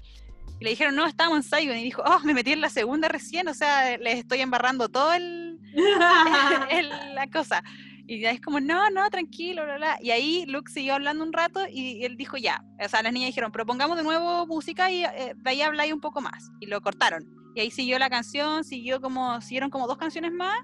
Y 0.60 0.64
le 0.64 0.70
dijeron, 0.72 0.96
no, 0.96 1.06
estábamos 1.06 1.38
en 1.38 1.44
Saigon. 1.44 1.78
Y 1.78 1.84
dijo, 1.84 2.02
oh, 2.06 2.20
me 2.24 2.34
metí 2.34 2.52
en 2.54 2.62
la 2.62 2.70
segunda 2.70 3.08
recién, 3.10 3.48
o 3.48 3.54
sea, 3.54 3.98
les 3.98 4.20
estoy 4.20 4.40
embarrando 4.42 4.90
todo 4.90 5.14
el, 5.14 5.60
el- 6.70 6.90
la 7.16 7.28
cosa. 7.32 7.64
Y 8.08 8.22
ya 8.22 8.32
es 8.32 8.42
como, 8.42 8.60
no, 8.60 8.90
no, 8.90 9.08
tranquilo, 9.10 9.64
bla, 9.66 9.76
bla. 9.78 9.98
Y 10.02 10.10
ahí 10.12 10.46
Luke 10.48 10.72
siguió 10.72 10.96
hablando 10.96 11.24
un 11.24 11.32
rato 11.32 11.62
y 11.72 12.04
él 12.06 12.18
dijo, 12.18 12.38
ya. 12.38 12.64
O 12.84 12.90
sea, 12.90 13.04
las 13.04 13.14
niñas 13.14 13.28
dijeron, 13.28 13.52
pero 13.52 13.66
pongamos 13.68 13.98
de 13.98 14.04
nuevo 14.04 14.48
música 14.48 14.90
y 14.90 15.04
eh, 15.04 15.34
de 15.36 15.50
ahí 15.50 15.62
habláis 15.62 15.94
un 15.94 16.02
poco 16.02 16.20
más. 16.20 16.50
Y 16.60 16.66
lo 16.66 16.82
cortaron. 16.82 17.39
Y 17.60 17.64
ahí 17.64 17.72
siguió 17.72 18.00
la 18.00 18.10
canción, 18.10 18.64
siguió 18.64 19.02
como, 19.02 19.42
siguieron 19.42 19.70
como 19.70 19.86
dos 19.86 19.98
canciones 19.98 20.32
más 20.32 20.58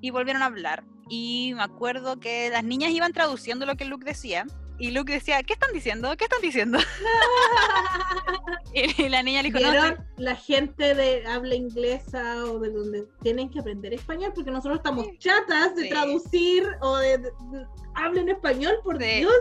y 0.00 0.10
volvieron 0.10 0.42
a 0.42 0.46
hablar. 0.46 0.82
Y 1.08 1.52
me 1.54 1.62
acuerdo 1.62 2.18
que 2.18 2.50
las 2.50 2.64
niñas 2.64 2.90
iban 2.90 3.12
traduciendo 3.12 3.66
lo 3.66 3.76
que 3.76 3.84
Luke 3.84 4.04
decía. 4.04 4.44
Y 4.80 4.90
Luke 4.90 5.12
decía, 5.12 5.40
¿qué 5.44 5.52
están 5.52 5.72
diciendo? 5.72 6.12
¿Qué 6.16 6.24
están 6.24 6.40
diciendo? 6.42 6.78
y 8.74 9.08
la 9.08 9.22
niña 9.22 9.42
le 9.42 9.52
dijo, 9.52 9.60
no, 9.64 9.70
¿Vieron 9.70 9.90
estoy- 9.92 10.04
la 10.24 10.34
gente 10.34 10.94
de 10.96 11.24
habla 11.24 11.54
inglesa 11.54 12.44
o 12.46 12.58
de 12.58 12.70
donde 12.70 13.04
tienen 13.22 13.48
que 13.48 13.60
aprender 13.60 13.94
español? 13.94 14.32
Porque 14.34 14.50
nosotros 14.50 14.78
estamos 14.78 15.06
chatas 15.20 15.76
de 15.76 15.82
Sí. 15.84 15.88
traducir 15.90 16.66
o 16.80 16.96
de, 16.96 17.18
de- 17.18 17.30
de- 17.52 17.66
hablen 17.94 18.28
español, 18.28 18.74
por 18.82 19.00
Sí. 19.00 19.18
Dios. 19.18 19.32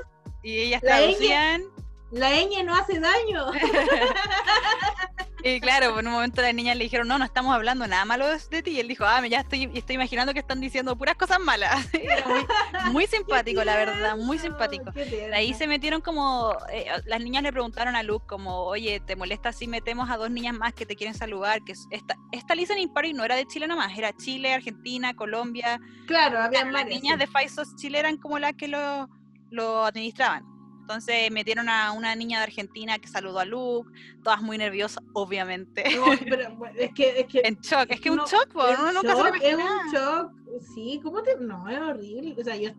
y 0.44 0.60
ellas 0.60 0.84
La 0.84 0.98
ñ. 1.00 1.06
traducían. 1.06 1.64
La 2.12 2.30
ñ 2.36 2.64
no 2.64 2.76
hace 2.76 3.00
daño. 3.00 3.48
Y 5.46 5.60
claro, 5.60 6.00
en 6.00 6.08
un 6.08 6.14
momento 6.14 6.42
las 6.42 6.54
niñas 6.54 6.78
le 6.78 6.86
dijeron, 6.86 7.06
no, 7.08 7.18
no 7.18 7.26
estamos 7.26 7.54
hablando 7.54 7.86
nada 7.86 8.06
malo 8.06 8.26
de 8.28 8.64
ti. 8.64 8.72
Y 8.72 8.80
él 8.80 8.88
dijo, 8.88 9.04
ah, 9.06 9.26
ya 9.28 9.42
estoy, 9.42 9.70
estoy 9.74 9.96
imaginando 9.96 10.34
que 10.34 10.40
están 10.40 10.62
diciendo 10.62 10.96
puras 10.98 11.16
cosas 11.16 11.40
malas. 11.40 11.86
Era 11.94 12.26
muy, 12.26 12.46
muy 12.92 13.08
simpático, 13.08 13.62
la 13.64 13.76
verdad, 13.76 14.16
muy 14.16 14.40
simpático. 14.40 14.92
Ahí 15.34 15.54
se 15.54 15.68
metieron 15.68 16.00
como, 16.00 16.56
eh, 16.72 16.86
las 17.06 17.22
niñas 17.22 17.44
le 17.44 17.52
preguntaron 17.52 17.96
a 17.96 18.04
Luke 18.04 18.26
como, 18.26 18.64
oye, 18.64 19.02
¿te 19.02 19.18
molesta 19.18 19.52
si 19.52 19.68
metemos 19.68 20.10
a 20.10 20.16
dos 20.16 20.32
niñas 20.32 20.56
más 20.56 20.74
que 20.74 20.86
te 20.86 20.96
quieren 20.96 21.14
saludar? 21.14 21.62
Que 21.66 21.74
esta, 21.92 22.16
esta 22.32 22.56
listening 22.56 22.94
party 22.94 23.14
no 23.14 23.26
era 23.26 23.36
de 23.36 23.46
Chile 23.46 23.68
nomás, 23.68 23.98
era 23.98 24.16
Chile, 24.16 24.54
Argentina, 24.54 25.14
Colombia. 25.14 25.78
Claro, 26.08 26.40
había 26.40 26.64
Las 26.64 26.86
niñas 26.86 27.20
de 27.20 27.28
Faisos 27.28 27.76
Chile 27.76 28.00
eran 28.00 28.16
como 28.16 28.40
las 28.40 28.54
que 28.54 28.70
lo, 28.70 29.10
lo 29.52 29.84
administraban. 29.84 30.53
Entonces 30.84 31.32
metieron 31.32 31.70
a 31.70 31.94
una 31.94 32.14
niña 32.14 32.40
de 32.40 32.44
Argentina 32.44 33.00
que 33.00 33.08
saludó 33.08 33.40
a 33.40 33.46
Luke, 33.46 33.90
todas 34.22 34.42
muy 34.42 34.58
nerviosas, 34.58 35.02
obviamente. 35.14 35.86
No, 35.96 36.04
pero 36.30 36.44
es 36.78 36.94
que, 36.94 37.22
es 37.22 37.26
que 37.28 37.42
en 37.46 37.56
shock, 37.62 37.86
es 37.90 38.02
que 38.02 38.12
un 38.12 38.18
shock, 38.20 38.50
uno 38.54 38.92
nunca 38.92 39.16
shock, 39.16 39.38
se 39.38 39.50
Es 39.50 39.56
un 39.56 39.94
shock, 39.94 40.32
sí, 40.76 41.00
¿cómo 41.02 41.24
te.? 41.24 41.38
No, 41.40 41.70
es 41.70 41.80
horrible. 41.80 42.36
O 42.38 42.44
sea, 42.44 42.58
yo, 42.58 42.72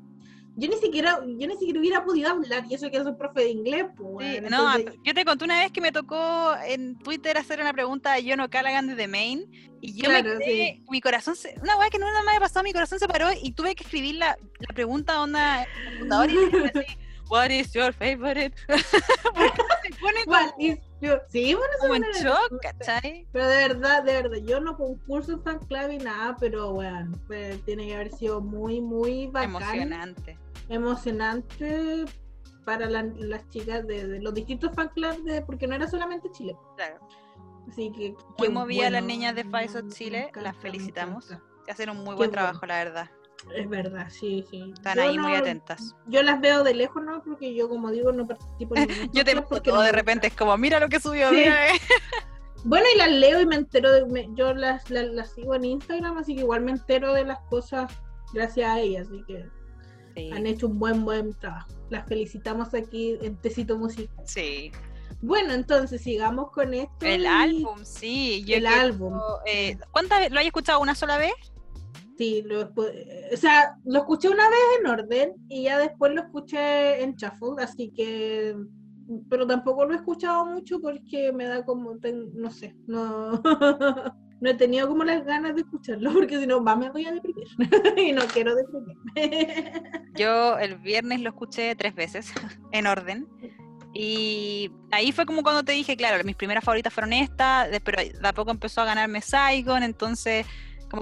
yo 0.56 0.68
ni 0.68 0.76
siquiera 0.76 1.18
yo 1.26 1.48
ni 1.48 1.56
siquiera 1.56 1.80
hubiera 1.80 2.04
podido 2.04 2.28
hablar, 2.28 2.64
y 2.68 2.74
eso 2.74 2.90
que 2.90 3.02
soy 3.02 3.14
profe 3.14 3.40
de 3.40 3.50
inglés, 3.50 3.86
pues. 3.96 4.36
Sí, 4.36 4.40
no, 4.50 4.78
yo 5.02 5.14
te 5.14 5.24
conté 5.24 5.46
una 5.46 5.60
vez 5.60 5.72
que 5.72 5.80
me 5.80 5.90
tocó 5.90 6.54
en 6.66 6.98
Twitter 6.98 7.38
hacer 7.38 7.58
una 7.58 7.72
pregunta 7.72 8.12
a 8.12 8.18
John 8.22 8.40
O'Callaghan 8.40 8.86
desde 8.86 9.08
Maine, 9.08 9.46
y 9.80 9.94
yo 9.94 10.10
Claro, 10.10 10.38
me 10.38 10.44
quedé- 10.44 10.74
sí. 10.74 10.82
mi 10.90 11.00
corazón, 11.00 11.36
se, 11.36 11.54
una 11.62 11.78
weá 11.78 11.88
que 11.88 11.98
nunca 11.98 12.22
me 12.22 12.32
había 12.32 12.40
pasado, 12.40 12.64
mi 12.64 12.72
corazón 12.74 12.98
se 12.98 13.08
paró 13.08 13.28
y 13.42 13.52
tuve 13.52 13.74
que 13.74 13.84
escribir 13.84 14.16
la, 14.16 14.36
la 14.58 14.74
pregunta 14.74 15.22
onda 15.22 15.62
en 15.62 15.68
el 15.86 15.92
computador 15.98 16.30
y 16.30 16.36
así, 16.74 16.98
What 17.34 17.50
is 17.50 17.72
your 17.72 17.92
favorite? 17.92 18.54
Porque 18.68 19.62
se 19.82 20.00
pone 20.00 20.24
como, 20.24 20.36
What 20.36 20.54
is 20.58 20.78
your- 21.00 21.22
Sí, 21.28 21.54
bueno, 21.54 21.72
como 21.80 21.94
en 21.96 22.02
shock, 22.12 22.60
¿cachai? 22.62 23.26
Pero 23.32 23.48
de 23.48 23.56
verdad, 23.68 24.02
de 24.04 24.12
verdad, 24.22 24.38
yo 24.38 24.60
no 24.60 24.76
concurso 24.76 25.42
club 25.42 25.90
y 25.90 25.98
nada, 25.98 26.36
pero 26.38 26.72
bueno, 26.72 27.10
pues, 27.26 27.60
tiene 27.64 27.86
que 27.88 27.94
haber 27.96 28.12
sido 28.12 28.40
muy, 28.40 28.80
muy 28.80 29.26
bacán. 29.26 29.50
Emocionante. 29.50 30.38
emocionante 30.68 32.04
para 32.64 32.86
la- 32.88 33.02
las 33.02 33.48
chicas 33.50 33.86
de, 33.86 34.06
de 34.06 34.20
los 34.20 34.32
distintos 34.32 34.72
fan 34.74 34.88
clubs, 34.94 35.22
de, 35.24 35.42
porque 35.42 35.66
no 35.66 35.74
era 35.74 35.86
solamente 35.88 36.30
Chile. 36.32 36.56
Claro. 36.76 36.98
Así 37.68 37.90
que. 37.92 38.14
Muy 38.38 38.48
movida 38.48 38.88
las 38.90 39.02
bueno, 39.02 39.06
niñas 39.08 39.34
de 39.34 39.44
me 39.82 39.90
Chile, 39.92 40.18
encanta, 40.20 40.40
las 40.42 40.56
felicitamos. 40.56 41.30
Hacen 41.68 41.90
un 41.90 41.98
muy 41.98 42.10
Qué 42.10 42.14
buen 42.14 42.16
bueno. 42.30 42.32
trabajo, 42.32 42.64
la 42.66 42.76
verdad. 42.84 43.10
Es 43.54 43.68
verdad, 43.68 44.08
sí, 44.10 44.44
sí. 44.50 44.72
Están 44.74 44.96
Yo 44.96 45.02
ahí 45.02 45.18
muy 45.18 45.34
atentas. 45.34 45.94
Yo 46.06 46.22
las 46.22 46.40
veo 46.40 46.64
de 46.64 46.74
lejos, 46.74 47.02
¿no? 47.04 47.22
Porque 47.22 47.54
yo, 47.54 47.68
como 47.68 47.90
digo, 47.90 48.12
no 48.12 48.26
participo 48.26 48.76
en 48.76 48.88
Yo 49.12 49.24
te 49.24 49.40
porque 49.42 49.70
todo 49.70 49.80
no 49.80 49.82
de 49.82 49.92
repente, 49.92 50.26
es 50.28 50.34
como, 50.34 50.56
mira 50.56 50.80
lo 50.80 50.88
que 50.88 50.98
subió, 51.00 51.30
Sí. 51.30 51.36
mira. 51.36 51.68
eh". 51.68 51.72
Bueno, 52.66 52.86
y 52.94 52.96
las 52.98 53.10
leo 53.10 53.40
y 53.42 53.46
me 53.46 53.56
entero 53.56 53.92
de. 53.92 54.06
me- 54.06 54.28
yo 54.32 54.54
las, 54.54 54.88
las, 54.88 55.04
las 55.08 55.32
sigo 55.34 55.54
en 55.54 55.66
Instagram, 55.66 56.16
así 56.16 56.34
que 56.34 56.40
igual 56.40 56.62
me 56.62 56.70
entero 56.70 57.12
de 57.12 57.24
las 57.24 57.38
cosas 57.50 57.92
gracias 58.32 58.70
a 58.70 58.80
ellas, 58.80 59.06
así 59.06 59.22
que 59.26 59.44
Sí, 60.16 60.30
han 60.32 60.46
hecho 60.46 60.68
un 60.68 60.78
buen, 60.78 61.04
buen 61.04 61.34
trabajo. 61.34 61.68
Las 61.90 62.06
felicitamos 62.08 62.72
aquí 62.72 63.18
en 63.20 63.36
Tecito 63.36 63.76
Música. 63.76 64.10
sí. 64.24 64.72
Bueno, 65.20 65.52
entonces 65.54 66.02
sigamos 66.02 66.50
con 66.50 66.72
esto. 66.74 67.04
El 67.06 67.22
y- 67.22 67.26
álbum, 67.26 67.78
sí. 67.84 68.42
Yo 68.46 68.56
El 68.56 68.66
álbum. 68.66 69.18
eh, 69.46 69.76
¿Cuántas 69.90 70.18
veces? 70.20 70.32
¿Lo 70.32 70.40
has 70.40 70.46
escuchado 70.46 70.80
una 70.80 70.94
sola 70.94 71.18
vez? 71.18 71.32
Sí, 72.16 72.42
lo, 72.46 72.60
o 72.62 73.36
sea, 73.36 73.76
lo 73.84 74.00
escuché 74.00 74.28
una 74.28 74.48
vez 74.48 74.58
en 74.80 74.86
orden 74.86 75.32
y 75.48 75.64
ya 75.64 75.78
después 75.78 76.14
lo 76.14 76.22
escuché 76.22 77.02
en 77.02 77.16
shuffle, 77.16 77.62
así 77.62 77.90
que, 77.90 78.54
pero 79.28 79.46
tampoco 79.46 79.84
lo 79.84 79.94
he 79.94 79.96
escuchado 79.96 80.46
mucho 80.46 80.80
porque 80.80 81.32
me 81.32 81.46
da 81.46 81.64
como, 81.64 81.92
no 82.34 82.50
sé, 82.50 82.76
no, 82.86 83.32
no 84.40 84.50
he 84.50 84.54
tenido 84.54 84.86
como 84.86 85.02
las 85.02 85.24
ganas 85.24 85.56
de 85.56 85.62
escucharlo 85.62 86.12
porque 86.12 86.38
si 86.38 86.46
no, 86.46 86.60
más 86.60 86.78
me 86.78 86.90
voy 86.90 87.04
a 87.06 87.12
deprimir 87.12 87.48
y 87.96 88.12
no 88.12 88.22
quiero 88.26 88.54
deprimirme. 88.54 89.82
Yo 90.14 90.56
el 90.58 90.76
viernes 90.76 91.20
lo 91.20 91.30
escuché 91.30 91.74
tres 91.74 91.94
veces, 91.94 92.32
en 92.72 92.86
orden. 92.86 93.26
Y 93.96 94.72
ahí 94.90 95.12
fue 95.12 95.24
como 95.24 95.44
cuando 95.44 95.62
te 95.62 95.70
dije, 95.70 95.96
claro, 95.96 96.22
mis 96.24 96.34
primeras 96.34 96.64
favoritas 96.64 96.92
fueron 96.92 97.12
estas, 97.12 97.68
pero 97.84 98.02
de 98.02 98.32
poco 98.34 98.50
empezó 98.50 98.80
a 98.80 98.86
ganarme 98.86 99.20
Saigon, 99.20 99.84
entonces 99.84 100.46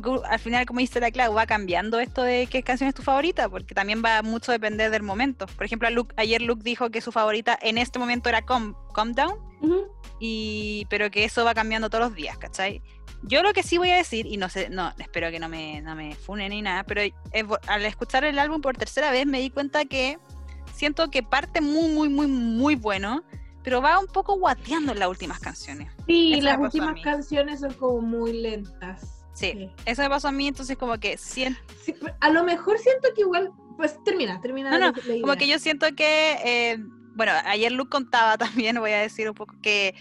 como 0.01 0.21
que 0.21 0.27
al 0.29 0.39
final, 0.39 0.65
como 0.67 0.81
dice 0.81 1.01
la 1.01 1.11
Clau, 1.11 1.35
va 1.35 1.47
cambiando 1.47 2.01
esto 2.01 2.23
de 2.23 2.47
qué 2.47 2.63
canción 2.63 2.89
es 2.89 2.95
tu 2.95 3.03
favorita, 3.03 3.49
porque 3.49 3.75
también 3.75 4.03
va 4.05 4.23
mucho 4.23 4.51
a 4.53 4.55
depender 4.55 4.91
del 4.91 5.03
momento. 5.03 5.47
Por 5.47 5.65
ejemplo, 5.67 5.91
Luke- 5.91 6.15
ayer 6.17 6.41
Luke 6.43 6.63
dijo 6.65 6.91
que 6.91 7.01
su 7.01 7.13
favorita 7.13 7.59
en 7.61 7.79
este 7.79 7.99
momento 7.99 8.29
era 8.29 8.43
Calm, 8.43 8.75
Calm 8.95 9.13
Down, 9.13 9.35
Ujú. 9.61 9.87
y, 10.21 10.87
pero 10.91 11.11
que 11.11 11.25
eso 11.25 11.45
va 11.45 11.55
cambiando 11.55 11.91
todos 11.91 12.05
los 12.07 12.15
días, 12.15 12.39
¿cachai? 12.39 12.83
Yo 13.25 13.43
lo 13.43 13.53
que 13.53 13.63
sí 13.63 13.79
voy 13.79 13.91
a 13.91 13.97
decir, 13.97 14.27
y 14.27 14.37
no 14.37 14.49
sé, 14.49 14.69
no, 14.69 14.93
espero 14.99 15.31
que 15.31 15.39
no 15.39 15.49
me, 15.49 15.81
no 15.83 15.95
me 15.95 16.15
funen 16.17 16.51
ni 16.51 16.63
nada, 16.63 16.83
pero 16.85 17.01
es 17.03 17.13
vo- 17.47 17.61
al 17.69 17.85
escuchar 17.85 18.25
el 18.25 18.39
álbum 18.39 18.61
por 18.61 18.77
tercera 18.77 19.11
vez 19.13 19.27
me 19.27 19.39
di 19.41 19.51
cuenta 19.51 19.85
que 19.85 20.19
siento 20.75 21.09
que 21.11 21.23
parte 21.23 21.61
muy, 21.61 21.89
muy, 21.89 22.09
muy, 22.09 22.27
muy 22.27 22.75
bueno, 22.75 23.23
pero 23.63 23.81
va 23.81 23.99
un 24.01 24.09
poco 24.09 24.37
guateando 24.39 24.91
en 24.93 24.99
las 24.99 25.09
últimas 25.09 25.39
canciones. 25.39 25.93
Sí, 26.09 26.33
Eso 26.35 26.43
las 26.47 26.59
últimas 26.59 27.01
canciones 27.01 27.61
son 27.61 27.73
como 27.75 28.01
muy 28.01 28.33
lentas. 28.33 29.22
Sí, 29.35 29.71
eso 29.87 30.03
me 30.03 30.11
pasó 30.11 30.29
a 30.29 30.33
mí, 30.33 30.47
entonces 30.47 30.77
como 30.77 30.99
que 30.99 31.17
siento, 31.17 31.59
Sí, 31.83 31.95
a 32.21 32.31
lo 32.31 32.45
mejor 32.45 32.79
siento 32.79 33.09
que 33.15 33.23
igual, 33.23 33.51
pues 33.77 34.03
termina, 34.05 34.41
termina. 34.41 34.71
No, 34.71 34.79
no, 34.79 34.87
la 34.93 35.21
como 35.21 35.37
que 35.37 35.49
yo 35.49 35.59
siento 35.59 35.87
que, 35.97 36.37
eh, 36.45 36.79
bueno, 37.15 37.33
ayer 37.47 37.73
Luke 37.73 37.91
contaba 37.91 38.37
también, 38.39 38.79
voy 38.79 38.93
a 38.93 38.99
decir 38.99 39.29
un 39.29 39.35
poco, 39.35 39.55
que 39.63 39.95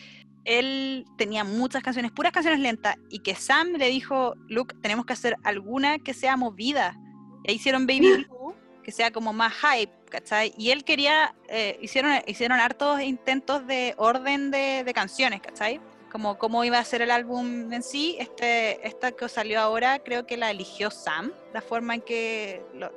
él 0.43 1.05
tenía 1.17 1.43
muchas 1.43 1.81
canciones, 1.83 2.11
puras 2.11 2.31
canciones 2.31 2.59
lentas, 2.59 2.97
y 3.09 3.19
que 3.19 3.35
Sam 3.35 3.73
le 3.73 3.87
dijo, 3.87 4.35
Luke, 4.47 4.75
tenemos 4.81 5.05
que 5.05 5.13
hacer 5.13 5.37
alguna 5.43 5.99
que 5.99 6.13
sea 6.13 6.35
movida. 6.35 6.97
Y 7.43 7.51
ahí 7.51 7.55
hicieron 7.55 7.87
Baby 7.87 7.99
Blue, 8.27 8.53
que 8.83 8.91
sea 8.91 9.11
como 9.11 9.31
más 9.31 9.53
hype, 9.53 9.93
¿cachai? 10.09 10.53
Y 10.57 10.71
él 10.71 10.83
quería, 10.83 11.35
eh, 11.47 11.77
hicieron, 11.81 12.11
hicieron 12.27 12.59
hartos 12.59 13.01
intentos 13.01 13.65
de 13.65 13.93
orden 13.97 14.51
de, 14.51 14.83
de 14.83 14.93
canciones, 14.93 15.41
¿cachai? 15.41 15.79
Como 16.11 16.37
cómo 16.37 16.63
iba 16.65 16.77
a 16.77 16.83
ser 16.83 17.01
el 17.01 17.11
álbum 17.11 17.71
en 17.71 17.83
sí, 17.83 18.17
este, 18.19 18.85
esta 18.85 19.13
que 19.13 19.29
salió 19.29 19.61
ahora 19.61 19.99
creo 19.99 20.25
que 20.25 20.35
la 20.35 20.51
eligió 20.51 20.91
Sam, 20.91 21.31
la 21.53 21.61
forma 21.61 21.95
en 21.95 22.01
que, 22.01 22.61
lo- 22.75 22.91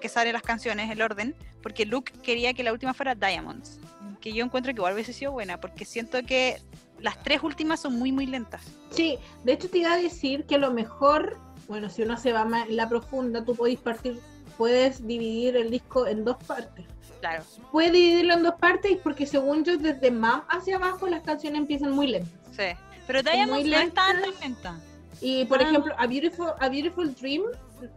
que 0.00 0.08
salen 0.08 0.32
las 0.32 0.42
canciones, 0.42 0.90
el 0.90 1.00
orden, 1.00 1.36
porque 1.62 1.86
Luke 1.86 2.12
quería 2.22 2.54
que 2.54 2.64
la 2.64 2.72
última 2.72 2.94
fuera 2.94 3.14
Diamonds, 3.14 3.78
que 4.20 4.32
yo 4.32 4.44
encuentro 4.44 4.72
que 4.72 4.78
igual 4.80 4.94
hubiese 4.94 5.12
sido 5.12 5.30
buena, 5.32 5.60
porque 5.60 5.84
siento 5.84 6.18
que 6.24 6.60
las 6.98 7.22
tres 7.22 7.42
últimas 7.44 7.78
son 7.80 7.96
muy, 7.96 8.10
muy 8.10 8.26
lentas. 8.26 8.62
Sí, 8.90 9.18
de 9.44 9.52
hecho 9.52 9.70
te 9.70 9.78
iba 9.78 9.92
a 9.92 9.96
decir 9.96 10.44
que 10.44 10.56
a 10.56 10.58
lo 10.58 10.72
mejor, 10.72 11.38
bueno, 11.68 11.88
si 11.88 12.02
uno 12.02 12.16
se 12.16 12.32
va 12.32 12.44
más 12.44 12.68
en 12.68 12.76
la 12.76 12.88
profunda, 12.88 13.44
tú 13.44 13.54
podéis 13.54 13.78
partir, 13.78 14.18
puedes 14.56 15.06
dividir 15.06 15.56
el 15.56 15.70
disco 15.70 16.08
en 16.08 16.24
dos 16.24 16.36
partes. 16.44 16.84
Claro. 17.20 17.42
Puedes 17.72 17.92
dividirlo 17.92 18.34
en 18.34 18.42
dos 18.42 18.54
partes 18.56 18.96
porque 19.02 19.26
según 19.26 19.64
yo, 19.64 19.76
desde 19.76 20.10
Mam 20.10 20.44
hacia 20.48 20.76
abajo 20.76 21.06
las 21.06 21.22
canciones 21.22 21.58
empiezan 21.60 21.90
muy 21.92 22.06
lentas. 22.08 22.32
Sí. 22.56 22.76
Pero 23.06 23.22
Diamonds 23.22 23.62
muy 23.64 23.70
no 23.70 23.78
es 23.78 23.94
tan 23.94 24.20
lenta. 24.40 24.78
Y 25.20 25.44
por 25.46 25.60
Ah. 25.60 25.62
ejemplo, 25.64 25.94
a 25.98 26.06
Beautiful, 26.06 26.48
a 26.60 26.68
Beautiful 26.68 27.14
Dream, 27.14 27.42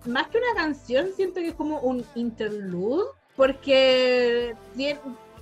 más 0.06 0.28
que 0.28 0.38
una 0.38 0.54
canción, 0.56 1.10
siento 1.16 1.36
que 1.42 1.50
es 1.50 1.54
como 1.54 1.80
un 1.80 2.04
interlude, 2.16 3.04
porque 3.36 4.56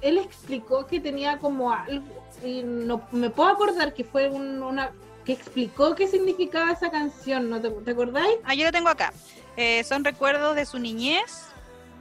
él 0.01 0.17
explicó 0.17 0.85
que 0.87 0.99
tenía 0.99 1.37
como 1.39 1.71
algo, 1.71 2.05
y 2.43 2.63
no 2.63 3.07
me 3.11 3.29
puedo 3.29 3.49
acordar 3.49 3.93
que 3.93 4.03
fue 4.03 4.29
un- 4.29 4.61
una 4.63 4.91
que 5.25 5.33
explicó 5.33 5.93
qué 5.95 6.07
significaba 6.07 6.71
esa 6.71 6.89
canción, 6.89 7.49
¿no 7.49 7.61
te, 7.61 7.69
te 7.69 7.91
acordáis? 7.91 8.37
Ah, 8.43 8.55
yo 8.55 8.65
lo 8.65 8.71
tengo 8.71 8.89
acá. 8.89 9.13
Eh, 9.57 9.83
son 9.83 10.03
recuerdos 10.03 10.55
de 10.55 10.65
su 10.65 10.79
niñez 10.79 11.45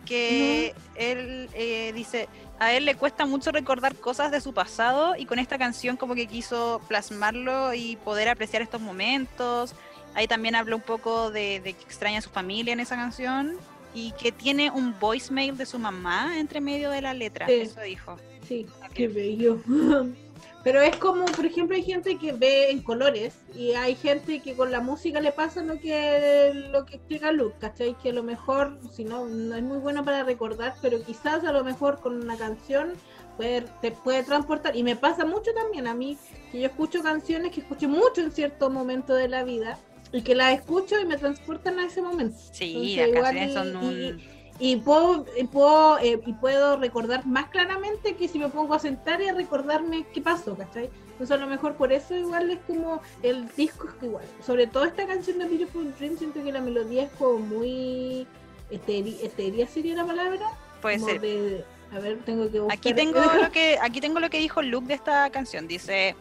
que 0.09 0.75
él 0.94 1.51
eh, 1.53 1.92
dice, 1.94 2.29
a 2.59 2.73
él 2.73 2.87
le 2.87 2.94
cuesta 2.94 3.27
mucho 3.27 3.53
recordar 3.53 3.94
cosas 3.94 4.31
de 4.31 4.40
su 4.40 4.55
pasado 4.55 5.14
y 5.16 5.27
con 5.27 5.38
esta 5.38 5.59
canción 5.59 5.99
como 5.99 6.14
que 6.14 6.27
quiso 6.27 6.81
plasmarlo 6.88 7.75
y 7.75 7.97
poder 7.97 8.29
apreciar 8.29 8.62
estos 8.62 8.81
momentos. 8.81 9.75
Ahí 10.14 10.27
también 10.27 10.55
habló 10.55 10.77
un 10.77 10.83
poco 10.83 11.31
de, 11.31 11.61
de 11.61 11.75
que 11.75 11.85
extraña 11.85 12.18
a 12.18 12.23
su 12.23 12.31
familia 12.31 12.73
en 12.73 12.81
esa 12.81 12.97
canción 12.97 13.57
y 13.94 14.12
que 14.12 14.33
tiene 14.33 14.71
un 14.71 14.99
voicemail 14.99 15.57
de 15.57 15.66
su 15.66 15.79
mamá 15.79 16.38
entre 16.38 16.61
medio 16.61 16.90
de 16.90 17.03
la 17.03 17.12
letra. 17.12 17.47
Sí. 17.47 17.53
Eso 17.53 17.81
dijo. 17.83 18.16
Sí, 18.47 18.66
qué 18.94 19.09
bello. 19.09 19.61
Pero 20.65 20.81
es 20.81 20.96
como, 20.96 21.25
por 21.27 21.46
ejemplo, 21.46 21.77
hay 21.77 21.85
gente 21.85 22.19
que 22.19 22.33
ve 22.33 22.71
en 22.71 22.83
colores 22.83 23.35
y 23.54 23.73
hay 23.73 23.94
gente 23.94 24.40
que 24.40 24.54
con 24.54 24.73
la 24.73 24.81
música 24.81 25.21
le 25.21 25.31
pasa 25.31 25.63
lo 25.63 25.79
que 25.79 26.52
lo 26.73 26.85
que 26.85 26.96
explica 26.96 27.31
Luke, 27.31 27.56
¿cachai? 27.61 27.96
Que 28.02 28.11
a 28.11 28.13
lo 28.13 28.23
mejor, 28.23 28.79
si 28.92 29.04
no, 29.04 29.27
no 29.27 29.54
es 29.54 29.63
muy 29.63 29.79
bueno 29.79 30.04
para 30.04 30.25
recordar, 30.25 30.75
pero 30.83 31.02
quizás 31.02 31.44
a 31.44 31.52
lo 31.52 31.63
mejor 31.63 32.00
con 32.00 32.21
una 32.21 32.37
canción 32.37 32.94
puede, 33.37 33.63
te 33.81 33.92
puede 33.92 34.25
transportar. 34.25 34.77
Y 34.77 34.83
me 34.83 34.96
pasa 34.96 35.25
mucho 35.25 35.52
también 35.54 35.87
a 35.87 35.94
mí, 35.94 36.19
que 36.50 36.61
yo 36.61 36.67
escucho 36.67 37.02
canciones 37.02 37.52
que 37.52 37.61
escuché 37.61 37.87
mucho 37.87 38.21
en 38.21 38.33
cierto 38.33 38.69
momento 38.69 39.15
de 39.15 39.29
la 39.29 39.44
vida 39.44 39.79
y 40.13 40.23
que 40.23 40.35
las 40.35 40.54
escucho 40.54 40.98
y 41.00 41.06
me 41.06 41.17
transportan 41.17 41.79
a 41.79 41.87
ese 41.87 42.02
momento. 42.02 42.37
Sí, 42.52 42.96
Entonces, 42.96 42.96
las 42.96 43.09
igual 43.09 43.25
canciones 43.25 43.54
son 43.54 43.77
un... 43.77 44.21
Y 44.21 44.38
puedo, 44.77 45.25
y 45.37 45.44
puedo, 45.44 45.98
eh, 46.00 46.21
y 46.27 46.33
puedo 46.33 46.77
recordar 46.77 47.27
más 47.27 47.48
claramente 47.48 48.17
que 48.17 48.27
si 48.29 48.38
me 48.38 48.48
pongo 48.48 48.75
a 48.75 48.79
sentar 48.79 49.21
y 49.23 49.29
a 49.29 49.35
recordarme 49.35 50.04
qué 50.13 50.21
pasó, 50.21 50.56
¿cachai? 50.56 50.90
Entonces 51.13 51.37
a 51.37 51.40
lo 51.40 51.46
mejor 51.46 51.75
por 51.75 51.92
eso 51.92 52.15
igual 52.17 52.50
es 52.50 52.59
como 52.67 53.00
el 53.23 53.48
disco 53.56 53.88
es 53.88 54.02
igual. 54.02 54.25
Sobre 54.44 54.67
todo 54.67 54.85
esta 54.85 55.06
canción 55.06 55.38
de 55.38 55.46
Beautiful 55.46 55.94
Dream, 55.98 56.17
siento 56.17 56.42
que 56.42 56.52
la 56.52 56.61
melodía 56.61 57.04
es 57.04 57.11
como 57.13 57.38
muy 57.38 58.27
etérea 58.71 59.67
sería 59.67 59.94
la 59.94 60.06
palabra. 60.06 60.50
Puede 60.83 60.98
ser. 60.98 61.65
a 61.92 61.98
ver, 61.98 62.19
tengo 62.25 62.50
que 62.50 62.63
Aquí 62.73 62.94
tengo 62.94 63.21
lo 63.42 63.50
que 63.50 63.79
aquí 63.81 64.00
tengo 64.00 64.21
lo 64.21 64.31
que 64.31 64.38
dijo 64.38 64.63
Luke 64.63 64.87
de 64.87 64.94
esta 64.94 65.31
canción. 65.31 65.67
Dice, 65.67 66.15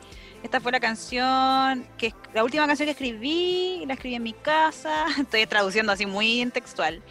esta 0.44 0.60
fue 0.60 0.72
la 0.72 0.80
canción 0.80 1.86
que 1.98 2.14
la 2.34 2.44
última 2.44 2.68
canción 2.68 2.86
que 2.86 2.92
escribí, 2.92 3.84
la 3.86 3.94
escribí 3.94 4.16
en 4.16 4.24
mi 4.24 4.34
casa. 4.34 5.06
Estoy 5.20 5.46
traduciendo 5.46 5.92
así 5.92 6.06
muy 6.06 6.42
en 6.42 6.52
textual. 6.52 7.02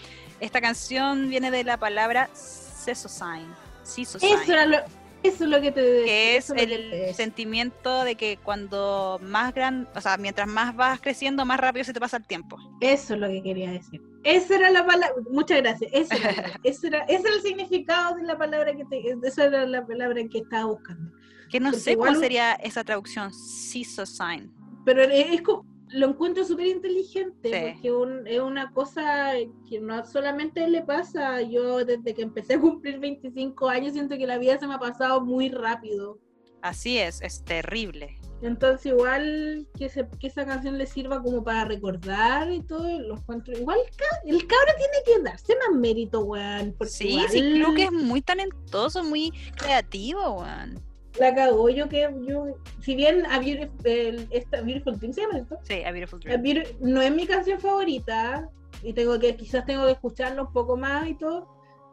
Esta 0.40 0.60
canción 0.60 1.28
viene 1.28 1.50
de 1.50 1.64
la 1.64 1.78
palabra 1.78 2.28
Sesosign. 2.34 3.46
Eso 3.84 4.18
era 4.52 4.66
lo, 4.66 4.78
eso 5.22 5.44
es 5.44 5.50
lo 5.50 5.60
que 5.60 5.72
te 5.72 5.80
Que 5.80 6.36
es 6.36 6.50
el 6.50 7.14
sentimiento 7.14 8.04
de 8.04 8.16
que 8.16 8.38
cuando 8.42 9.18
más 9.22 9.54
grande, 9.54 9.88
o 9.94 10.00
sea, 10.00 10.16
mientras 10.16 10.46
más 10.46 10.74
vas 10.74 11.00
creciendo, 11.00 11.44
más 11.44 11.58
rápido 11.58 11.84
se 11.84 11.92
te 11.92 12.00
pasa 12.00 12.16
el 12.16 12.26
tiempo. 12.26 12.56
Eso 12.80 13.14
es 13.14 13.20
lo 13.20 13.28
que 13.28 13.42
quería 13.42 13.70
decir. 13.70 14.02
Esa 14.24 14.56
era 14.56 14.70
la 14.70 14.84
palabra, 14.84 15.14
muchas 15.30 15.58
gracias. 15.58 15.90
Ese 15.92 16.16
era, 16.16 16.60
ese 16.64 16.86
era, 16.88 16.98
ese 17.04 17.28
era 17.28 17.36
el 17.36 17.42
significado 17.42 18.16
de 18.16 18.24
la 18.24 18.36
palabra 18.36 18.74
que 18.74 18.84
te, 18.84 19.02
esa 19.22 19.44
era 19.44 19.66
la 19.66 19.86
palabra 19.86 20.20
que 20.30 20.38
estaba 20.38 20.66
buscando. 20.66 21.12
Que 21.50 21.60
no 21.60 21.72
sé 21.72 21.96
cuál 21.96 22.16
sería 22.16 22.54
esa 22.54 22.82
traducción, 22.82 23.32
sign. 23.32 24.52
Pero 24.84 25.02
es 25.02 25.42
como, 25.42 25.64
lo 25.88 26.08
encuentro 26.08 26.44
súper 26.44 26.66
inteligente, 26.66 27.76
porque 27.82 28.34
es 28.34 28.40
una 28.40 28.72
cosa 28.72 29.32
que 29.68 29.80
no 29.80 30.04
solamente 30.04 30.68
le 30.68 30.82
pasa, 30.82 31.40
yo 31.42 31.84
desde 31.84 32.14
que 32.14 32.22
empecé 32.22 32.54
a 32.54 32.60
cumplir 32.60 32.98
25 32.98 33.68
años 33.68 33.92
siento 33.92 34.16
que 34.16 34.26
la 34.26 34.38
vida 34.38 34.58
se 34.58 34.66
me 34.66 34.74
ha 34.74 34.78
pasado 34.78 35.20
muy 35.20 35.48
rápido. 35.48 36.18
Así 36.62 36.98
es, 36.98 37.20
es 37.22 37.44
terrible. 37.44 38.18
Entonces 38.42 38.86
igual 38.86 39.68
que, 39.78 39.88
que 40.18 40.26
esa 40.26 40.44
canción 40.44 40.76
le 40.76 40.86
sirva 40.86 41.22
como 41.22 41.44
para 41.44 41.64
recordar 41.64 42.50
y 42.50 42.62
todo, 42.62 42.98
lo 42.98 43.16
encuentro 43.16 43.56
igual 43.56 43.78
el 44.24 44.46
cabro 44.46 44.72
tiene 44.76 45.18
que 45.18 45.22
darse 45.22 45.54
más 45.56 45.78
mérito, 45.78 46.20
weón. 46.24 46.74
Sí, 46.86 47.20
sí, 47.30 47.40
creo 47.40 47.74
que 47.74 47.84
es 47.84 47.92
muy 47.92 48.20
talentoso, 48.20 49.04
muy 49.04 49.32
creativo, 49.56 50.40
weón 50.40 50.82
la 51.18 51.34
cagó. 51.34 51.68
Yo 51.68 51.88
que 51.88 52.08
yo, 52.26 52.46
si 52.80 52.94
bien 52.94 53.26
a 53.26 53.38
Beautiful, 53.38 54.28
esta, 54.30 54.60
Beautiful 54.62 54.98
Dream 54.98 55.12
se 55.12 55.22
llama 55.22 55.38
esto. 55.38 55.58
Sí, 55.62 55.82
a 55.84 55.90
Beautiful 55.92 56.20
Dream. 56.20 56.64
no 56.80 57.02
es 57.02 57.14
mi 57.14 57.26
canción 57.26 57.60
favorita 57.60 58.48
y 58.82 58.92
tengo 58.92 59.18
que 59.18 59.36
quizás 59.36 59.64
tengo 59.64 59.86
que 59.86 59.92
escucharlo 59.92 60.44
un 60.46 60.52
poco 60.52 60.76
más 60.76 61.08
y 61.08 61.14
todo, 61.14 61.48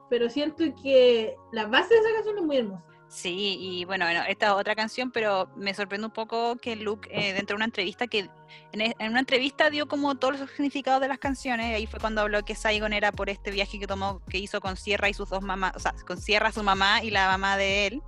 pero 0.10 0.30
siento 0.30 0.64
que 0.82 1.36
la 1.52 1.66
base 1.66 1.94
de 1.94 2.00
esa 2.00 2.14
canción 2.14 2.38
es 2.38 2.44
muy 2.44 2.58
hermosa. 2.58 2.84
Sí, 3.14 3.58
y 3.60 3.86
bueno, 3.86 4.06
bueno, 4.06 4.22
esta 4.28 4.48
es 4.48 4.52
otra 4.54 4.74
canción, 4.74 5.12
pero 5.12 5.48
me 5.56 5.76
sorprende 5.76 6.08
un 6.08 6.14
poco 6.14 6.56
que 6.56 6.76
Luke, 6.76 7.08
eh, 7.12 7.34
dentro 7.34 7.54
de 7.54 7.58
una 7.58 7.66
entrevista, 7.66 8.08
que 8.08 8.28
en, 8.72 8.82
e, 8.82 8.96
en, 8.98 9.12
una 9.12 9.20
entrevista 9.20 9.70
dio 9.70 9.88
como 9.88 10.16
todos 10.16 10.40
los 10.40 10.50
significados 10.50 11.00
de 11.00 11.08
las 11.08 11.20
canciones, 11.20 11.70
y 11.70 11.74
ahí 11.76 11.86
fue 11.86 12.00
cuando 12.00 12.22
habló 12.22 12.44
que 12.44 12.56
Saigon 12.56 12.92
era 12.92 13.12
por 13.12 13.30
este 13.30 13.52
viaje 13.52 13.78
que 13.78 13.86
tomó, 13.86 14.20
que 14.28 14.40
hizo 14.40 14.60
con 14.62 14.78
Sierra 14.78 15.10
y 15.10 15.14
sus 15.14 15.30
dos 15.30 15.44
mamás, 15.44 15.76
o 15.76 15.80
sea, 15.80 15.94
con 16.08 16.20
Sierra 16.20 16.52
su 16.52 16.64
mamá 16.64 17.04
y 17.04 17.12
la 17.12 17.28
mamá 17.28 17.56
de 17.56 17.86
él. 17.86 18.02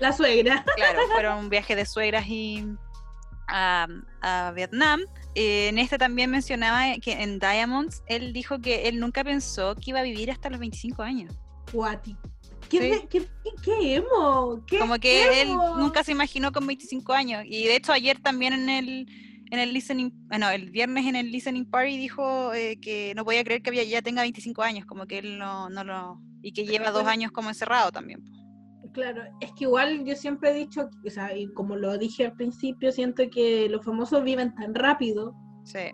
La 0.00 0.12
suegra. 0.12 0.64
Claro, 0.76 1.00
fueron 1.12 1.38
un 1.38 1.48
viaje 1.48 1.76
de 1.76 1.84
suegras 1.84 2.26
y 2.26 2.64
a, 3.48 4.52
Vietnam. 4.54 5.00
Eh, 5.34 5.68
en 5.68 5.78
este 5.78 5.98
también 5.98 6.30
mencionaba 6.30 6.98
que 7.02 7.12
en 7.12 7.38
Diamonds 7.38 8.02
él 8.06 8.32
dijo 8.32 8.60
que 8.60 8.88
él 8.88 8.98
nunca 9.00 9.24
pensó 9.24 9.74
que 9.74 9.90
iba 9.90 10.00
a 10.00 10.02
vivir 10.02 10.30
hasta 10.30 10.50
los 10.50 10.60
25 10.60 11.02
años. 11.02 11.34
Guati. 11.72 12.16
¿Qué, 12.68 13.06
¿qué, 13.08 13.26
qué, 13.64 13.96
emo? 13.96 14.62
Como 14.78 14.98
que 14.98 15.42
él 15.42 15.48
nunca 15.78 16.04
se 16.04 16.12
imaginó 16.12 16.52
con 16.52 16.66
25 16.66 17.12
años. 17.12 17.44
Y 17.46 17.64
de 17.64 17.76
hecho 17.76 17.92
ayer 17.92 18.18
también 18.20 18.52
en 18.52 18.68
el 18.68 19.06
en 19.50 19.58
el 19.58 19.72
listening, 19.72 20.10
bueno, 20.28 20.50
el 20.50 20.70
viernes 20.70 21.06
en 21.06 21.16
el 21.16 21.30
listening 21.30 21.64
party 21.64 21.96
dijo 21.96 22.52
eh, 22.52 22.78
que 22.80 23.14
no 23.16 23.24
podía 23.24 23.42
creer 23.44 23.62
que 23.62 23.88
ya 23.88 24.02
tenga 24.02 24.22
25 24.22 24.62
años, 24.62 24.86
como 24.86 25.06
que 25.06 25.18
él 25.18 25.38
no, 25.38 25.70
no 25.70 25.84
lo... 25.84 26.20
y 26.42 26.52
que 26.52 26.66
lleva 26.66 26.90
dos 26.90 27.06
años 27.06 27.32
como 27.32 27.48
encerrado 27.48 27.90
también. 27.90 28.22
Claro, 28.98 29.22
es 29.38 29.52
que 29.52 29.62
igual 29.62 30.04
yo 30.04 30.16
siempre 30.16 30.50
he 30.50 30.54
dicho, 30.54 30.90
o 31.06 31.10
sea, 31.10 31.32
y 31.36 31.46
como 31.52 31.76
lo 31.76 31.96
dije 31.98 32.26
al 32.26 32.32
principio, 32.32 32.90
siento 32.90 33.22
que 33.30 33.68
los 33.68 33.84
famosos 33.84 34.24
viven 34.24 34.52
tan 34.56 34.74
rápido. 34.74 35.36
Sí. 35.62 35.92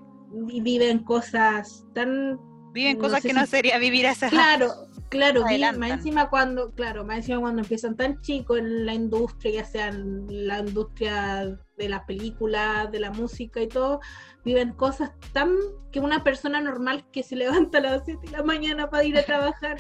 Y 0.49 0.63
viven 0.63 1.01
cosas 1.01 1.85
tan... 1.95 2.41
Viven 2.73 2.97
cosas 2.97 3.21
que 3.21 3.35
no 3.35 3.45
sería 3.45 3.77
vivir 3.77 4.07
a 4.07 4.13
esa 4.13 4.31
Claro, 4.31 4.73
claro, 5.11 5.43
más 5.77 5.91
encima 5.91 6.31
cuando, 6.31 6.73
claro, 6.73 7.05
más 7.05 7.19
encima 7.19 7.41
cuando 7.41 7.61
empiezan 7.61 7.95
tan 7.95 8.23
chicos 8.23 8.59
en 8.59 8.87
la 8.87 8.95
industria, 8.95 9.53
ya 9.53 9.65
sea 9.67 9.93
la 9.93 10.61
industria 10.61 11.59
de 11.77 11.89
las 11.91 12.05
películas, 12.05 12.91
de 12.91 13.01
la 13.01 13.11
música 13.11 13.61
y 13.61 13.69
todo, 13.69 14.01
viven 14.47 14.73
cosas 14.73 15.11
tan 15.35 15.55
que 15.93 16.01
una 16.01 16.25
persona 16.25 16.63
normal 16.63 17.05
que 17.13 17.23
se 17.23 17.37
levanta 17.37 17.79
a 17.79 17.83
las 17.83 18.03
7 18.07 18.19
de 18.29 18.33
la 18.33 18.43
mañana 18.43 18.89
para 18.89 19.05
ir 19.05 19.19
a 19.19 19.23
trabajar 19.27 19.77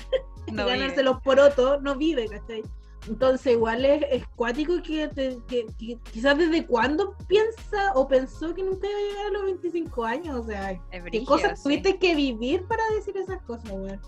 y 0.46 0.52
ganarse 0.54 1.02
los 1.02 1.22
porotos, 1.22 1.80
no 1.80 1.96
vive, 1.96 2.28
¿cachai? 2.28 2.62
Entonces, 3.09 3.52
igual 3.52 3.84
es, 3.84 4.05
es 4.11 4.26
cuático 4.34 4.82
que, 4.82 5.11
quizás 6.12 6.38
desde 6.38 6.66
cuándo 6.66 7.16
piensa 7.28 7.92
o 7.94 8.09
pensó 8.09 8.55
que 8.55 8.62
nunca 8.62 8.88
iba 8.88 8.98
a 8.98 9.02
llegar 9.02 9.26
a 9.26 9.30
los 9.30 9.44
25 9.44 10.05
años. 10.05 10.40
O 10.40 10.44
sea, 10.44 10.80
¿qué 11.11 11.24
cosas 11.24 11.62
tuviste 11.62 11.98
que 11.98 12.14
vivir 12.14 12.64
para 12.66 12.82
decir 12.94 13.16
esas 13.16 13.42
cosas, 13.42 13.70
weón? 13.70 14.00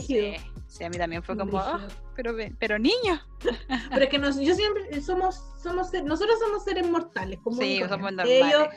Sí, 0.00 0.36
sí, 0.66 0.84
a 0.84 0.90
mí 0.90 0.98
también 0.98 1.22
fue 1.22 1.36
como, 1.36 1.58
ah, 1.58 1.86
pero, 2.14 2.34
pero 2.58 2.78
niño. 2.78 3.20
pero 3.90 4.04
es 4.04 4.08
que 4.10 4.18
nos, 4.18 4.38
yo 4.38 4.54
siempre 4.54 5.00
somos, 5.00 5.42
somos, 5.62 5.92
nosotros 6.04 6.38
somos 6.38 6.64
seres 6.64 6.88
mortales, 6.88 7.38
como 7.42 7.56
sí, 7.56 7.80
somos 7.80 8.12
normales. 8.12 8.42
Ellos, 8.44 8.68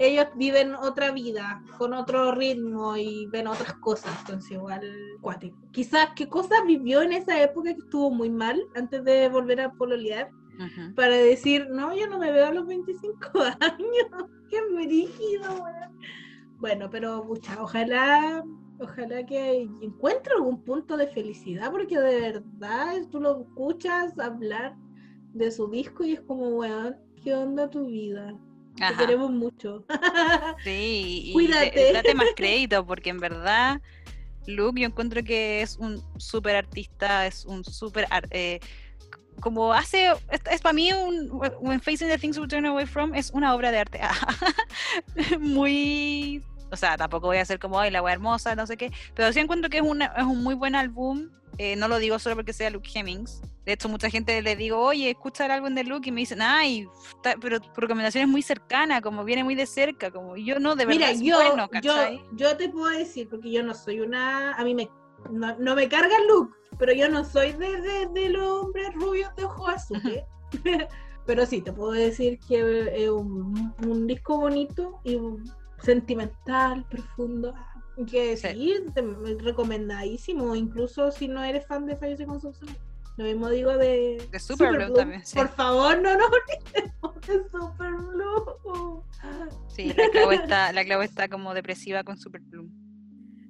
ellos 0.00 0.28
viven 0.34 0.74
otra 0.74 1.10
vida, 1.12 1.62
con 1.76 1.92
otro 1.92 2.32
ritmo 2.32 2.96
y 2.96 3.26
ven 3.26 3.46
otras 3.46 3.74
cosas, 3.74 4.18
entonces 4.20 4.52
igual 4.52 4.80
cuático. 5.20 5.58
Quizás 5.72 6.08
qué 6.16 6.26
cosas 6.26 6.60
vivió 6.66 7.02
en 7.02 7.12
esa 7.12 7.40
época 7.42 7.74
que 7.74 7.80
estuvo 7.80 8.10
muy 8.10 8.30
mal 8.30 8.62
antes 8.74 9.04
de 9.04 9.28
volver 9.28 9.60
a 9.60 9.72
pololear. 9.74 10.30
Para 10.94 11.16
decir, 11.16 11.68
no, 11.70 11.94
yo 11.94 12.06
no 12.06 12.18
me 12.18 12.32
veo 12.32 12.46
a 12.46 12.52
los 12.52 12.66
25 12.66 13.28
años. 13.60 14.30
Qué 14.48 14.58
rígido, 14.74 15.64
Bueno, 16.58 16.88
pero 16.90 17.24
mucha, 17.24 17.62
ojalá, 17.62 18.42
ojalá 18.78 19.24
que 19.26 19.68
encuentre 19.82 20.34
algún 20.34 20.62
punto 20.64 20.96
de 20.96 21.08
felicidad, 21.08 21.70
porque 21.70 21.98
de 21.98 22.20
verdad 22.20 22.94
tú 23.10 23.20
lo 23.20 23.42
escuchas 23.42 24.18
hablar 24.18 24.74
de 25.34 25.50
su 25.50 25.68
disco 25.70 26.04
y 26.04 26.12
es 26.12 26.20
como, 26.22 26.48
weón, 26.48 26.96
¿qué 27.22 27.34
onda 27.34 27.68
tu 27.68 27.86
vida? 27.86 28.34
Te 28.88 28.96
queremos 28.96 29.30
mucho. 29.30 29.84
Sí, 30.64 31.22
y 31.26 31.32
Cuídate. 31.32 31.92
date 31.92 32.14
más 32.14 32.28
crédito, 32.36 32.84
porque 32.86 33.10
en 33.10 33.18
verdad, 33.18 33.80
Luke, 34.46 34.80
yo 34.80 34.86
encuentro 34.86 35.22
que 35.22 35.62
es 35.62 35.76
un 35.76 36.02
súper 36.18 36.56
artista, 36.56 37.26
es 37.26 37.44
un 37.44 37.64
súper. 37.64 38.06
Eh, 38.30 38.60
como 39.40 39.72
hace. 39.72 40.12
Es, 40.50 40.60
para 40.60 40.72
mí, 40.72 40.92
un, 40.92 41.30
When 41.60 41.80
Facing 41.80 42.08
the 42.08 42.18
Things 42.18 42.38
We 42.38 42.46
Turn 42.46 42.66
Away 42.66 42.86
From 42.86 43.14
es 43.14 43.30
una 43.30 43.54
obra 43.54 43.70
de 43.70 43.78
arte. 43.78 44.00
Muy. 45.40 46.42
O 46.70 46.76
sea, 46.76 46.96
tampoco 46.96 47.26
voy 47.28 47.38
a 47.38 47.42
hacer 47.42 47.58
como, 47.58 47.80
ay, 47.80 47.90
la 47.90 48.02
wea 48.02 48.14
hermosa, 48.14 48.54
no 48.54 48.66
sé 48.66 48.76
qué. 48.76 48.92
Pero 49.14 49.32
sí 49.32 49.40
encuentro 49.40 49.70
que 49.70 49.78
es, 49.78 49.82
una, 49.82 50.06
es 50.16 50.24
un 50.24 50.42
muy 50.42 50.54
buen 50.54 50.74
álbum 50.74 51.28
eh, 51.62 51.76
no 51.76 51.88
lo 51.88 51.98
digo 51.98 52.18
solo 52.18 52.36
porque 52.36 52.54
sea 52.54 52.70
Luke 52.70 52.88
Hemmings. 52.94 53.42
De 53.66 53.72
hecho, 53.74 53.88
mucha 53.90 54.08
gente 54.08 54.40
le 54.40 54.56
digo, 54.56 54.80
oye, 54.80 55.10
escucha 55.10 55.44
el 55.44 55.50
álbum 55.50 55.74
de 55.74 55.84
Luke 55.84 56.08
y 56.08 56.12
me 56.12 56.22
dicen, 56.22 56.40
ay, 56.40 56.88
pero 57.38 57.60
tu 57.60 57.68
recomendación 57.78 58.22
es 58.22 58.30
muy 58.30 58.40
cercana, 58.40 59.02
como 59.02 59.24
viene 59.24 59.44
muy 59.44 59.54
de 59.54 59.66
cerca, 59.66 60.10
como 60.10 60.38
yo 60.38 60.58
no, 60.58 60.74
de 60.74 60.86
verdad. 60.86 61.12
Mira, 61.18 61.60
yo, 61.60 61.68
yo, 61.82 61.94
yo 62.32 62.56
te 62.56 62.70
puedo 62.70 62.88
decir, 62.96 63.28
porque 63.28 63.52
yo 63.52 63.62
no 63.62 63.74
soy 63.74 64.00
una, 64.00 64.54
a 64.54 64.64
mí 64.64 64.74
me, 64.74 64.88
no, 65.30 65.74
me 65.74 65.86
carga 65.86 66.16
Luke, 66.28 66.56
pero 66.78 66.94
yo 66.94 67.10
no 67.10 67.24
soy 67.24 67.52
de, 67.52 68.08
de, 68.14 68.28
los 68.30 68.64
hombres 68.64 68.94
rubios 68.94 69.30
de 69.36 69.44
ojos 69.44 69.68
azules. 69.68 70.24
pero 71.26 71.44
sí, 71.44 71.60
te 71.60 71.72
puedo 71.74 71.92
decir 71.92 72.38
que 72.48 73.04
es 73.04 73.10
un, 73.10 73.74
un 73.86 74.06
disco 74.06 74.38
bonito 74.38 74.98
y 75.04 75.18
sentimental, 75.82 76.84
profundo 76.88 77.54
que 78.06 78.36
sí, 78.36 78.76
recomendadísimo, 79.40 80.54
incluso 80.56 81.10
si 81.10 81.28
no 81.28 81.42
eres 81.42 81.66
fan 81.66 81.86
de 81.86 81.96
Fallece 81.96 82.26
con 82.26 82.40
Subsonic. 82.40 82.78
Lo 83.16 83.24
mismo 83.24 83.50
digo 83.50 83.76
de, 83.76 84.26
de 84.30 84.38
Super, 84.38 84.92
también. 84.94 85.22
Por 85.34 85.48
favor, 85.50 86.00
no 86.00 86.16
nos 86.16 86.30
olvidemos 86.30 87.20
de 87.26 87.50
Super 87.50 87.92
Blue. 87.92 89.04
Sí, 89.68 89.92
la 89.94 90.08
clave 90.10 90.36
está, 90.36 90.72
la 90.72 90.84
clave 90.84 91.04
está 91.04 91.28
como 91.28 91.52
depresiva 91.52 92.02
con 92.02 92.16
Super 92.16 92.40
Blue. 92.40 92.70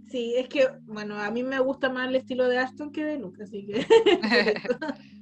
Sí, 0.09 0.35
es 0.37 0.49
que, 0.49 0.68
bueno, 0.87 1.16
a 1.16 1.31
mí 1.31 1.45
me 1.45 1.61
gusta 1.61 1.89
más 1.89 2.09
el 2.09 2.16
estilo 2.16 2.49
de 2.49 2.59
Aston 2.59 2.91
que 2.91 3.05
de 3.05 3.18
Luke, 3.18 3.41
así 3.45 3.64
que. 3.64 3.87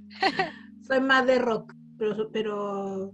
Soy 0.87 1.01
más 1.01 1.27
de 1.27 1.39
rock, 1.39 1.75
pero, 1.99 2.31
pero 2.33 3.13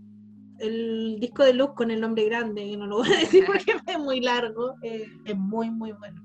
el 0.59 1.19
disco 1.21 1.45
de 1.45 1.55
Luz 1.55 1.71
con 1.75 1.91
el 1.91 2.01
nombre 2.01 2.25
grande, 2.25 2.69
que 2.71 2.77
no 2.77 2.87
lo 2.87 2.99
voy 2.99 3.13
a 3.13 3.19
decir 3.19 3.45
porque 3.47 3.75
es 3.87 3.99
muy 3.99 4.21
largo, 4.21 4.75
eh, 4.83 5.09
es 5.25 5.37
muy, 5.37 5.71
muy 5.71 5.93
bueno. 5.93 6.23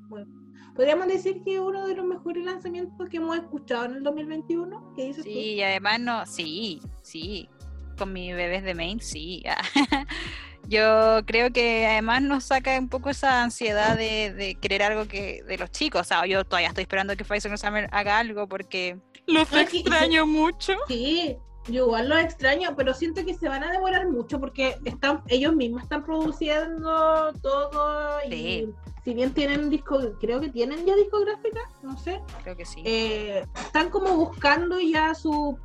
Podríamos 0.75 1.07
decir 1.07 1.41
que 1.43 1.55
es 1.55 1.59
uno 1.59 1.87
de 1.87 1.95
los 1.95 2.05
mejores 2.05 2.45
lanzamientos 2.45 3.09
que 3.09 3.17
hemos 3.17 3.35
escuchado 3.37 3.85
en 3.85 3.95
el 3.95 4.03
2021. 4.03 4.93
¿Qué 4.95 5.07
dices 5.07 5.23
sí, 5.23 5.31
y 5.31 5.61
además 5.61 5.99
no, 5.99 6.25
sí, 6.25 6.81
sí. 7.01 7.49
con 7.97 8.13
mis 8.13 8.33
bebés 8.33 8.63
de 8.63 8.75
main, 8.75 9.01
sí. 9.01 9.43
Yo 10.69 11.25
creo 11.25 11.51
que 11.51 11.87
además 11.87 12.21
nos 12.21 12.45
saca 12.45 12.77
un 12.77 12.89
poco 12.89 13.09
esa 13.09 13.43
ansiedad 13.43 13.97
de, 13.97 14.31
de 14.33 14.55
querer 14.55 14.83
algo 14.83 15.07
que 15.07 15.43
de 15.43 15.57
los 15.57 15.71
chicos. 15.71 16.01
O 16.01 16.03
sea, 16.03 16.25
yo 16.27 16.45
todavía 16.45 16.67
estoy 16.69 16.83
esperando 16.83 17.17
que 17.17 17.25
Pfizer 17.25 17.57
Summer 17.57 17.89
haga 17.91 18.19
algo 18.19 18.47
porque 18.47 18.99
los 19.25 19.51
extraño 19.51 20.27
mucho. 20.27 20.73
Sí, 20.87 21.35
yo 21.69 21.85
igual 21.85 22.09
los 22.09 22.19
extraño, 22.19 22.75
pero 22.75 22.93
siento 22.93 23.25
que 23.25 23.33
se 23.33 23.47
van 23.47 23.63
a 23.63 23.71
demorar 23.71 24.07
mucho 24.09 24.39
porque 24.39 24.77
están 24.85 25.21
ellos 25.27 25.55
mismos 25.55 25.83
están 25.83 26.03
produciendo 26.03 27.33
todo 27.41 28.19
y 28.29 28.69
si 29.03 29.13
bien 29.13 29.33
tienen 29.33 29.69
disco, 29.69 29.99
creo 30.19 30.39
que 30.39 30.49
tienen 30.49 30.85
ya 30.85 30.95
discográfica, 30.95 31.61
no 31.81 31.97
sé. 31.97 32.21
Creo 32.43 32.55
que 32.55 32.65
sí. 32.65 32.81
Eh, 32.85 33.45
están 33.55 33.89
como 33.89 34.15
buscando 34.15 34.79
ya 34.79 35.13
su 35.15 35.57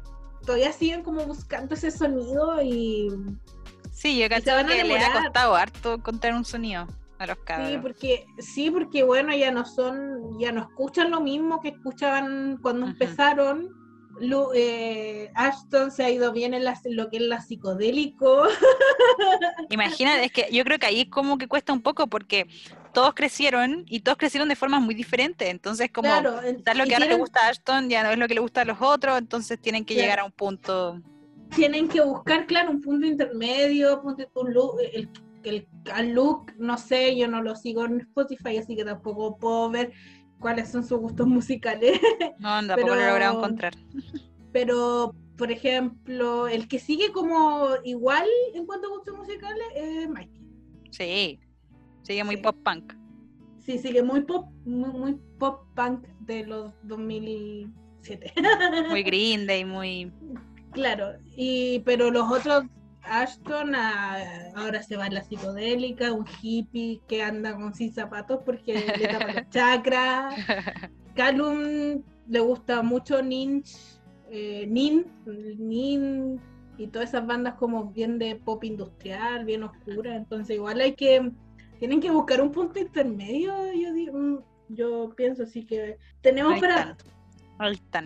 todavía 0.45 0.73
siguen 0.73 1.03
como 1.03 1.25
buscando 1.25 1.75
ese 1.75 1.91
sonido 1.91 2.63
y 2.63 3.09
Sí, 3.95 4.19
yo 4.19 4.27
creo 4.27 4.67
que 4.67 4.85
le 4.85 4.99
ha 4.99 5.13
costado 5.13 5.55
harto 5.55 5.95
encontrar 5.95 6.35
un 6.35 6.45
sonido 6.45 6.87
a 7.19 7.27
los 7.27 7.39
cabros. 7.39 7.69
Sí, 7.71 7.79
porque, 7.81 8.27
sí, 8.39 8.71
porque 8.71 9.05
bueno, 9.05 9.35
ya 9.35 9.53
no 9.53 9.65
son, 9.65 10.39
ya 10.39 10.51
no 10.51 10.63
escuchan 10.63 11.13
lo 11.13 11.21
mismo 11.21 11.61
que 11.61 11.69
escuchaban 11.69 12.59
cuando 12.61 12.87
empezaron. 12.87 13.84
Eh, 14.55 15.31
Ashton 15.35 15.91
se 15.91 16.05
ha 16.05 16.11
ido 16.11 16.33
bien 16.33 16.55
en, 16.55 16.65
lo 16.65 17.11
que 17.11 17.17
es 17.17 17.23
la 17.23 17.41
psicodélico. 17.41 18.45
Imagina, 19.71 20.23
es 20.23 20.33
que 20.33 20.49
yo 20.53 20.65
creo 20.65 20.79
que 20.79 20.87
ahí 20.87 21.07
como 21.07 21.39
que 21.39 21.49
cuesta 21.49 21.73
un 21.73 21.83
poco 21.83 22.07
porque 22.07 22.47
todos 22.93 23.15
crecieron 23.15 23.85
y 23.89 24.01
todos 24.01 24.17
crecieron 24.19 24.49
de 24.49 24.57
formas 24.57 24.81
muy 24.81 24.95
diferentes. 24.95 25.49
Entonces, 25.49 25.91
como 25.91 26.09
claro, 26.09 26.41
dar 26.62 26.77
lo 26.77 26.85
que 26.85 26.95
ahora 26.95 27.07
le 27.07 27.17
gusta 27.17 27.41
a 27.47 27.49
Ashton 27.49 27.89
ya 27.89 28.03
no 28.03 28.11
es 28.11 28.19
lo 28.19 28.29
que 28.29 28.35
le 28.35 28.41
gusta 28.41 28.62
a 28.62 28.65
los 28.65 28.81
otros, 28.81 29.19
entonces 29.19 29.61
tienen 29.61 29.85
que 29.85 29.95
llegar 29.95 30.21
a 30.21 30.25
un 30.25 30.33
punto 30.33 31.03
tienen 31.55 31.89
que 31.89 32.01
buscar, 32.01 32.47
claro, 32.47 32.71
un 32.71 32.81
punto 32.81 33.07
intermedio, 33.07 34.03
punto 34.03 34.25
look, 34.45 34.79
el, 34.93 35.09
el, 35.45 35.67
look, 36.12 36.53
no 36.59 36.77
sé, 36.79 37.17
yo 37.17 37.29
no 37.29 37.43
lo 37.43 37.55
sigo 37.55 37.85
en 37.85 38.01
Spotify, 38.01 38.59
así 38.59 38.75
que 38.77 38.85
tampoco 38.85 39.37
puedo 39.37 39.71
ver 39.71 39.93
cuáles 40.45 40.68
son 40.68 40.84
sus 40.84 41.01
gustos 41.01 41.26
musicales. 41.26 41.99
No, 42.38 42.66
tampoco 42.66 42.95
lo 42.95 43.01
he 43.01 43.07
logrado 43.09 43.38
encontrar. 43.38 43.72
Pero, 44.53 45.14
por 45.38 45.51
ejemplo, 45.51 46.49
el 46.49 46.68
que 46.68 46.78
sigue 46.78 47.12
como 47.12 47.70
igual 47.82 48.26
en 48.53 48.66
cuanto 48.66 48.88
a 48.88 48.90
gustos 48.90 49.16
musicales 49.16 49.64
es 49.74 50.07
Mikey. 50.07 50.42
Sí, 50.90 51.40
sigue 52.03 52.24
muy 52.24 52.36
pop 52.36 52.57
punk. 52.62 52.92
Sí, 53.61 53.78
sigue 53.78 54.03
muy 54.03 54.20
pop, 54.20 54.51
muy, 54.66 54.90
muy 54.90 55.16
pop 55.38 55.62
punk 55.74 56.07
de 56.20 56.45
los 56.45 56.74
2007. 56.82 58.34
Muy 58.90 59.03
Green 59.09 59.47
Day, 59.47 59.64
muy 59.64 60.12
Claro, 60.72 61.14
y 61.34 61.78
pero 61.86 62.11
los 62.11 62.30
otros, 62.30 62.64
Ashton 63.07 63.75
ahora 63.75 64.83
se 64.83 64.97
va 64.97 65.07
en 65.07 65.15
la 65.15 65.23
psicodélica, 65.23 66.13
un 66.13 66.27
hippie 66.41 67.01
que 67.07 67.23
anda 67.23 67.55
con 67.55 67.75
sin 67.75 67.93
zapatos 67.93 68.41
porque 68.45 68.75
le 68.75 69.09
tapa 69.09 69.33
los 69.33 69.49
chakras. 69.51 70.35
Callum 71.15 72.03
le 72.29 72.41
gusta 72.41 72.83
mucho 72.83 73.23
Ninch, 73.23 74.01
eh, 74.31 74.67
Nin, 74.69 75.07
Nin 75.59 76.41
y 76.77 76.87
todas 76.89 77.11
esas 77.11 77.27
bandas 77.27 77.55
como 77.55 77.87
bien 77.91 78.19
de 78.19 78.37
pop 78.37 78.65
industrial, 78.65 79.45
bien 79.45 79.63
oscura, 79.63 80.17
entonces 80.17 80.57
igual 80.57 80.81
hay 80.81 80.95
que, 80.95 81.31
tienen 81.79 82.01
que 82.01 82.11
buscar 82.11 82.41
un 82.41 82.51
punto 82.51 82.81
intermedio, 82.81 83.55
yo 83.73 84.13
mm, 84.13 84.39
yo 84.71 85.15
pienso 85.17 85.45
así 85.45 85.65
que 85.65 85.99
tenemos 86.21 86.59
para... 86.59 86.97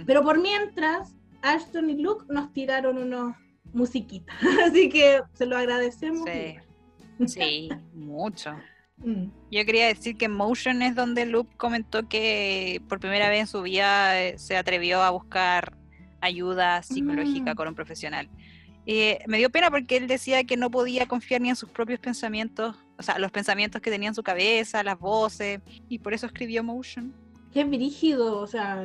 Pero 0.05 0.23
por 0.23 0.39
mientras, 0.41 1.17
Ashton 1.41 1.89
y 1.89 1.97
Luke 1.97 2.27
nos 2.29 2.53
tiraron 2.53 2.99
unos 2.99 3.35
musiquitas, 3.79 4.37
así 4.66 4.89
que 4.89 5.22
se 5.35 5.47
lo 5.47 5.57
agradecemos. 5.57 6.29
Sí, 7.26 7.68
mucho. 7.95 8.55
Mm. 8.99 9.31
Yo 9.51 9.64
quería 9.64 9.87
decir 9.87 10.16
que 10.16 10.29
Motion 10.29 10.83
es 10.83 10.95
donde 10.95 11.24
Luke 11.24 11.51
comentó 11.57 12.09
que 12.09 12.83
por 12.89 13.01
primera 13.01 13.29
vez 13.29 13.41
en 13.41 13.47
su 13.47 13.62
vida 13.62 14.20
eh, 14.20 14.39
se 14.39 14.57
atrevió 14.57 15.03
a 15.03 15.11
buscar 15.11 15.76
ayuda 16.20 16.83
psicológica 16.83 17.55
mm. 17.55 17.57
con 17.57 17.68
un 17.68 17.74
profesional. 17.74 18.29
Eh, 18.87 19.20
me 19.26 19.39
dio 19.39 19.51
pena 19.51 19.70
porque 19.70 19.99
él 19.99 20.07
decía 20.07 20.43
que 20.45 20.57
no 20.57 20.70
podía 20.70 21.07
confiar 21.07 21.41
ni 21.41 21.51
en 21.51 21.57
sus 21.57 21.68
propios 21.68 22.01
pensamientos, 22.01 22.74
o 22.99 23.03
sea, 23.03 23.18
los 23.18 23.31
pensamientos 23.31 23.83
que 23.83 23.91
tenía 23.91 24.09
en 24.09 24.14
su 24.14 24.22
cabeza, 24.22 24.83
las 24.83 24.99
voces, 24.99 25.61
y 25.89 25.99
por 25.99 26.14
eso 26.14 26.26
escribió 26.26 26.64
Motion. 26.64 27.12
Qué 27.53 27.64
brígido, 27.64 28.39
o 28.39 28.47
sea, 28.47 28.83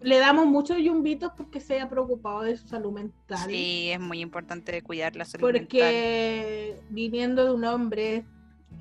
le 0.00 0.18
damos 0.18 0.46
muchos 0.46 0.78
yumbitos 0.78 1.32
porque 1.36 1.60
se 1.60 1.74
haya 1.74 1.88
preocupado 1.88 2.42
de 2.42 2.56
su 2.56 2.68
salud 2.68 2.92
mental. 2.92 3.48
Sí, 3.48 3.90
es 3.90 4.00
muy 4.00 4.20
importante 4.20 4.82
cuidar 4.82 5.16
la 5.16 5.24
salud 5.24 5.42
porque 5.42 5.60
mental. 5.60 5.78
Porque 5.78 6.80
viniendo 6.90 7.44
de 7.44 7.52
un 7.52 7.64
hombre, 7.64 8.24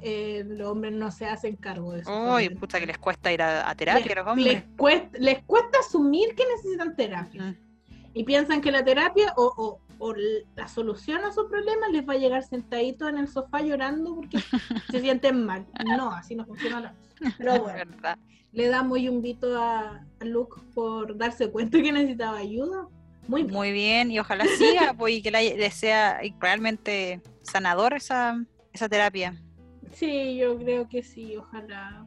eh, 0.02 0.44
los 0.46 0.68
hombres 0.68 0.94
no 0.94 1.12
se 1.12 1.26
hacen 1.26 1.56
cargo 1.56 1.94
de 1.94 2.02
eso. 2.02 2.34
Uy, 2.36 2.50
puta 2.50 2.80
que 2.80 2.86
les 2.86 2.98
cuesta 2.98 3.32
ir 3.32 3.42
a, 3.42 3.74
terapia 3.76 4.12
a 4.12 4.16
los 4.16 4.28
hombres. 4.28 4.54
Les 4.54 4.64
cuesta, 4.78 5.18
les 5.20 5.44
cuesta 5.44 5.80
asumir 5.80 6.36
que 6.36 6.44
necesitan 6.56 6.96
terapia. 6.96 7.56
Y 8.14 8.24
piensan 8.24 8.62
que 8.62 8.72
la 8.72 8.84
terapia 8.84 9.34
o, 9.36 9.80
la 10.56 10.68
solución 10.68 11.24
a 11.24 11.32
sus 11.32 11.46
problemas 11.48 11.92
les 11.92 12.08
va 12.08 12.14
a 12.14 12.18
llegar 12.18 12.44
sentadito 12.44 13.08
en 13.08 13.18
el 13.18 13.28
sofá 13.28 13.62
llorando 13.62 14.16
porque 14.16 14.38
se 14.92 15.02
sienten 15.02 15.46
mal. 15.46 15.66
No, 15.98 16.12
así 16.12 16.36
no 16.36 16.46
funciona 16.46 16.80
la 16.80 16.90
cosa. 16.90 17.36
Pero 17.38 17.62
bueno 17.62 18.16
le 18.56 18.70
damos 18.70 18.98
un 19.00 19.22
vito 19.22 19.62
a, 19.62 20.02
Luke 20.22 20.62
por 20.74 21.16
darse 21.18 21.52
cuenta 21.52 21.82
que 21.82 21.92
necesitaba 21.92 22.38
ayuda. 22.38 22.88
Muy 23.28 23.44
bien. 23.44 23.54
Muy 23.54 23.72
bien, 23.72 24.12
y 24.12 24.20
ojalá 24.20 24.46
siga 24.58 24.94
pues, 24.98 25.16
y 25.16 25.22
que 25.22 25.30
le 25.30 25.72
sea 25.72 26.22
realmente 26.40 27.22
sanador 27.42 27.94
esa, 27.94 28.42
esa 28.72 28.88
terapia. 28.88 29.36
Sí, 29.94 30.38
yo 30.38 30.58
creo 30.58 30.88
que 30.88 31.04
sí, 31.04 31.36
ojalá. 31.36 32.06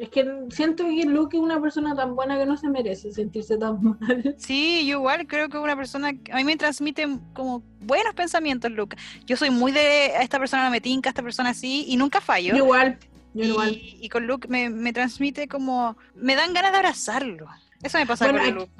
Es 0.00 0.08
que 0.08 0.26
siento 0.48 0.84
que 0.84 1.04
Luke 1.04 1.36
es 1.36 1.42
una 1.42 1.60
persona 1.60 1.94
tan 1.94 2.16
buena 2.16 2.38
que 2.38 2.46
no 2.46 2.56
se 2.56 2.70
merece 2.70 3.12
sentirse 3.12 3.58
tan 3.58 3.82
mal. 4.00 4.34
Sí, 4.38 4.86
yo 4.86 4.96
igual 4.96 5.26
creo 5.26 5.50
que 5.50 5.58
es 5.58 5.62
una 5.62 5.76
persona 5.76 6.12
a 6.32 6.36
mí 6.36 6.44
me 6.44 6.56
transmite 6.56 7.06
como 7.34 7.62
buenos 7.80 8.14
pensamientos, 8.14 8.70
Luke. 8.70 8.96
Yo 9.26 9.36
soy 9.36 9.50
muy 9.50 9.72
de 9.72 10.06
esta 10.22 10.38
persona 10.38 10.70
me 10.70 10.80
tinca, 10.80 11.10
esta 11.10 11.22
persona 11.22 11.50
así, 11.50 11.84
y 11.86 11.98
nunca 11.98 12.22
fallo. 12.22 12.56
igual. 12.56 12.98
Y, 13.34 14.08
con 14.08 14.26
Luke 14.26 14.48
me, 14.48 14.92
transmite 14.94 15.48
como. 15.48 15.98
Me 16.14 16.34
dan 16.34 16.54
ganas 16.54 16.72
de 16.72 16.78
abrazarlo. 16.78 17.46
Eso 17.82 17.98
me 17.98 18.06
pasa 18.06 18.32
con 18.32 18.54
Luke. 18.54 18.72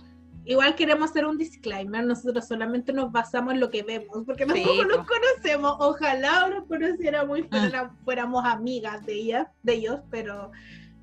Igual 0.47 0.75
queremos 0.75 1.11
hacer 1.11 1.27
un 1.27 1.37
disclaimer, 1.37 2.03
nosotros 2.03 2.49
solamente 2.49 2.95
nos 2.95 3.13
basamos 3.13 3.53
en 3.53 3.61
lo 3.61 3.71
que 3.71 3.83
vemos, 3.83 4.25
porque 4.25 4.47
tampoco 4.47 4.85
nos 4.87 5.07
conocemos. 5.07 5.77
Ojalá 5.81 6.49
nos 6.49 6.65
conociéramos 6.65 7.41
y 7.41 7.47
ah. 7.53 7.91
fuéramos 8.05 8.43
amigas 8.47 9.05
de 9.05 9.13
ellas, 9.13 9.49
de 9.63 9.75
ellos, 9.75 10.01
pero 10.11 10.51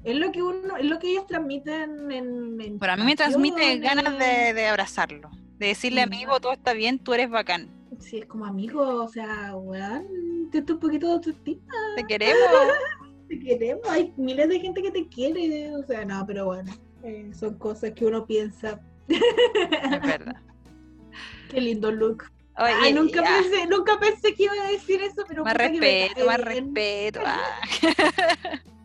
es 0.08 0.16
lo 0.16 0.32
que 0.32 0.41
uno, 0.41 0.78
es 0.78 0.86
lo 0.86 0.99
que 0.99 1.12
ellos 1.12 1.28
transmiten 1.28 2.12
en, 2.12 2.62
en 2.62 2.80
Pero 2.80 2.93
a 2.93 2.95
mí 2.95 3.03
me 3.03 3.16
transmite 3.16 3.78
ganas 3.80 4.18
de, 4.18 4.66
abrazarlo, 4.68 5.30
de 5.58 5.68
decirle 5.68 6.01
amigo, 6.01 6.39
todo 6.39 6.53
está 6.53 6.74
bien, 6.74 6.99
tú 6.99 7.14
eres 7.14 7.30
bacán. 7.30 7.70
Sí, 7.99 8.20
es 8.20 8.26
como 8.26 8.45
amigo, 8.45 9.03
o 9.03 9.08
sea, 9.10 9.55
weón, 9.55 10.49
te 10.51 10.60
un 10.60 10.80
poquito 10.80 11.08
de 11.08 11.14
autoestima. 11.14 11.74
Te 11.97 12.05
queremos. 12.05 12.38
te 13.28 13.39
queremos, 13.39 13.84
hay 13.89 14.14
miles 14.16 14.47
de 14.47 14.60
gente 14.62 14.82
que 14.82 14.91
te 14.91 15.08
quiere, 15.10 15.76
o 15.76 15.84
sea, 15.84 16.05
no, 16.05 16.26
pero 16.26 16.45
bueno, 16.45 16.72
eh, 17.03 17.30
son 17.34 17.58
cosas 17.58 17.91
que 17.91 18.05
uno 18.05 18.26
piensa. 18.26 18.80
Es 19.10 20.01
verdad. 20.01 20.36
Qué 21.49 21.60
lindo 21.60 21.91
look. 21.91 22.24
Ay, 22.55 22.93
nunca, 22.93 23.22
pensé, 23.22 23.68
nunca 23.68 23.99
pensé 23.99 24.34
que 24.34 24.43
iba 24.43 24.53
a 24.53 24.72
decir 24.72 25.01
eso, 25.01 25.24
pero... 25.28 25.43
Más 25.43 25.53
respeto, 25.53 26.26
más 26.26 26.39
respeto. 26.39 27.20
Ah. 27.24 27.62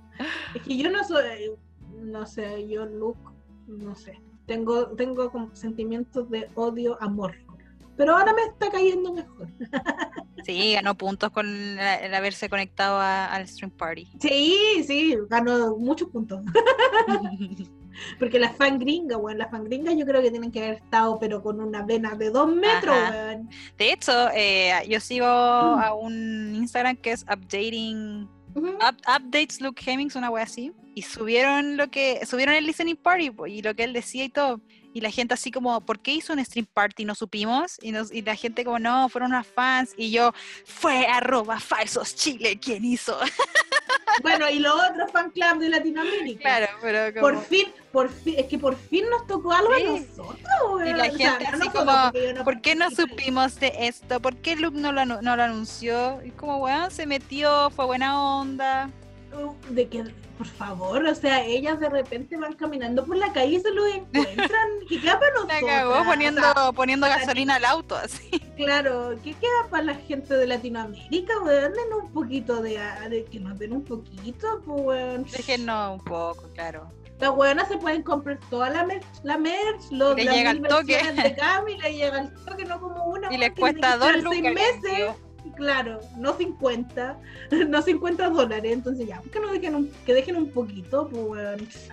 Es 0.55 0.63
que 0.63 0.77
yo 0.77 0.91
no 0.91 1.05
soy, 1.05 1.53
no 2.01 2.27
sé, 2.27 2.69
yo 2.69 2.87
look, 2.87 3.17
no 3.67 3.95
sé. 3.95 4.21
Tengo, 4.47 4.89
tengo 4.89 5.31
como 5.31 5.55
sentimientos 5.55 6.29
de 6.31 6.49
odio, 6.55 6.99
amor 7.01 7.35
pero 7.97 8.17
ahora 8.17 8.33
me 8.33 8.43
está 8.43 8.71
cayendo 8.71 9.13
mejor. 9.13 9.49
Sí, 10.45 10.73
ganó 10.73 10.97
puntos 10.97 11.31
con 11.31 11.47
el, 11.47 12.15
haberse 12.15 12.49
conectado 12.49 12.99
al 12.99 13.47
Stream 13.47 13.71
Party. 13.71 14.09
Sí, 14.21 14.83
sí, 14.85 15.17
ganó 15.29 15.77
muchos 15.77 16.09
puntos. 16.09 16.41
Porque 18.19 18.41
las 18.41 18.57
fan 18.57 18.79
gringas, 18.79 19.19
bueno, 19.19 19.39
las 19.39 19.51
fan 19.51 19.63
gringas 19.63 19.95
yo 19.97 20.05
creo 20.05 20.21
que 20.21 20.31
tienen 20.31 20.51
que 20.51 20.65
haber 20.65 20.75
estado, 20.83 21.19
pero 21.21 21.43
con 21.43 21.61
una 21.61 21.83
vena 21.83 22.17
de 22.17 22.31
dos 22.31 22.53
metros, 22.53 22.97
De 23.79 23.93
hecho, 23.93 24.31
eh, 24.35 24.73
yo 24.89 24.99
sigo 24.99 25.27
a 25.27 25.95
un 25.95 26.55
Instagram 26.57 26.97
que 26.97 27.13
es 27.13 27.23
Updating. 27.23 28.29
Updates 28.55 29.61
Luke 29.61 29.83
Hemmings, 29.85 30.17
una 30.17 30.31
wea 30.31 30.45
así. 30.45 30.73
Y 30.95 31.03
subieron 31.03 31.77
lo 31.77 31.91
que. 31.91 32.25
Subieron 32.27 32.55
el 32.55 32.67
listening 32.67 32.97
party 32.97 33.31
y 33.49 33.63
lo 33.63 33.75
que 33.75 33.85
él 33.85 33.93
decía 33.93 34.25
y 34.25 34.29
todo. 34.29 34.61
Y 34.93 35.01
la 35.01 35.11
gente 35.11 35.35
así 35.35 35.51
como, 35.51 35.81
¿por 35.81 35.99
qué 36.01 36.13
hizo 36.13 36.33
un 36.33 36.45
stream 36.45 36.67
party? 36.73 37.05
No 37.05 37.15
supimos. 37.15 37.79
Y, 37.83 37.93
nos, 37.93 38.13
y 38.13 38.23
la 38.23 38.35
gente 38.35 38.65
como, 38.65 38.79
no, 38.79 39.09
fueron 39.09 39.31
unas 39.33 39.47
fans. 39.47 39.93
Y 39.97 40.11
yo, 40.11 40.33
fue 40.65 41.07
arroba 41.07 41.59
falsos 41.61 42.15
Chile 42.15 42.59
quien 42.59 42.85
hizo. 42.85 43.19
Bueno, 44.21 44.47
y 44.51 44.59
los 44.59 44.75
otros 44.75 45.11
fan 45.11 45.31
club 45.31 45.59
de 45.59 45.71
Latinoamérica. 45.71 46.41
Claro, 46.43 46.67
pero 46.83 47.15
como... 47.15 47.35
Por 47.35 47.45
fin, 47.47 47.73
por 47.91 48.11
fin, 48.13 48.35
es 48.37 48.47
que 48.47 48.59
por 48.59 48.77
fin 48.77 49.07
nos 49.09 49.27
tocó 49.27 49.53
algo 49.53 49.75
Sí. 49.75 49.85
a 49.87 49.91
nosotros. 49.91 50.87
Y 50.87 50.93
la 50.93 51.09
O 51.09 51.17
sea, 51.17 51.31
gente 51.39 51.45
no 51.51 51.57
así 51.59 51.69
como, 51.71 51.93
no 52.37 52.45
¿por 52.45 52.61
qué 52.61 52.75
no 52.75 52.91
supimos 52.91 53.59
de 53.59 53.73
esto? 53.79 54.21
¿Por 54.21 54.37
qué 54.37 54.55
Luke 54.57 54.79
no 54.79 54.93
lo, 54.93 55.01
anu- 55.01 55.23
no 55.23 55.35
lo 55.35 55.43
anunció? 55.43 56.21
Y 56.25 56.31
como, 56.33 56.59
weón, 56.59 56.91
se 56.91 57.07
metió, 57.07 57.71
fue 57.71 57.87
buena 57.87 58.23
onda. 58.23 58.91
De 59.71 59.89
que, 59.89 60.05
por 60.37 60.47
favor, 60.47 61.05
o 61.05 61.15
sea, 61.15 61.45
ellas 61.45 61.81
de 61.81 61.89
repente 61.89 62.37
van 62.37 62.55
caminando 62.55 63.05
por 63.05 63.17
la 63.17 63.33
calle 63.33 63.57
y 63.57 63.61
se 63.61 63.71
los 63.71 63.87
encuentran. 63.87 64.69
¿Qué 64.89 65.01
queda 65.01 65.19
para 65.19 65.35
nosotros? 65.35 65.61
cagó 65.67 66.05
poniendo, 66.05 66.43
poniendo 66.75 67.07
para 67.07 67.21
gasolina 67.21 67.55
al 67.57 67.65
auto, 67.65 67.97
así. 67.97 68.31
Claro, 68.57 69.17
¿qué 69.25 69.35
queda 69.35 69.69
para 69.71 69.85
la 69.85 69.95
gente 69.95 70.35
de 70.37 70.47
Latinoamérica, 70.47 71.33
weón? 71.41 71.73
Den 71.73 71.93
un 72.03 72.13
poquito 72.13 72.61
de, 72.63 72.79
de 73.09 73.25
que 73.25 73.41
nos 73.41 73.59
den 73.59 73.73
un 73.73 73.85
poquito, 73.85 74.63
pues, 74.65 74.83
weón. 74.83 75.25
Déjenos 75.25 75.99
un 75.99 76.05
poco, 76.05 76.49
claro. 76.55 76.91
Las 77.23 77.31
weonas 77.31 77.69
se 77.69 77.77
pueden 77.77 78.03
comprar 78.03 78.41
toda 78.51 78.69
la 78.69 78.85
merch, 78.85 79.05
la 79.23 79.39
merch 79.39 79.93
los, 79.93 80.17
le 80.17 80.25
las 80.25 80.35
llega 80.35 80.51
al 80.51 80.63
toque. 80.63 80.97
de 80.97 81.37
Cami, 81.37 81.79
le 81.79 81.93
llega 81.95 82.19
al 82.19 82.35
toque, 82.45 82.65
no 82.65 82.81
como 82.81 83.05
una. 83.05 83.29
Y 83.33 83.39
les 83.39 83.53
cuesta 83.53 83.97
dos 83.97 84.17
lucas. 84.17 84.41
seis 84.41 84.55
meses. 84.55 84.81
tío. 84.83 85.32
Claro, 85.63 86.01
no 86.17 86.33
50, 86.37 87.19
no 87.69 87.83
50 87.83 88.31
dólares, 88.31 88.73
entonces 88.73 89.07
ya, 89.07 89.23
que, 89.33 89.39
no 89.39 89.53
dejen 89.53 89.77
un, 89.77 89.93
que 90.05 90.13
dejen 90.13 90.35
un 90.35 90.51
poquito, 90.51 91.09
pues. 91.09 91.89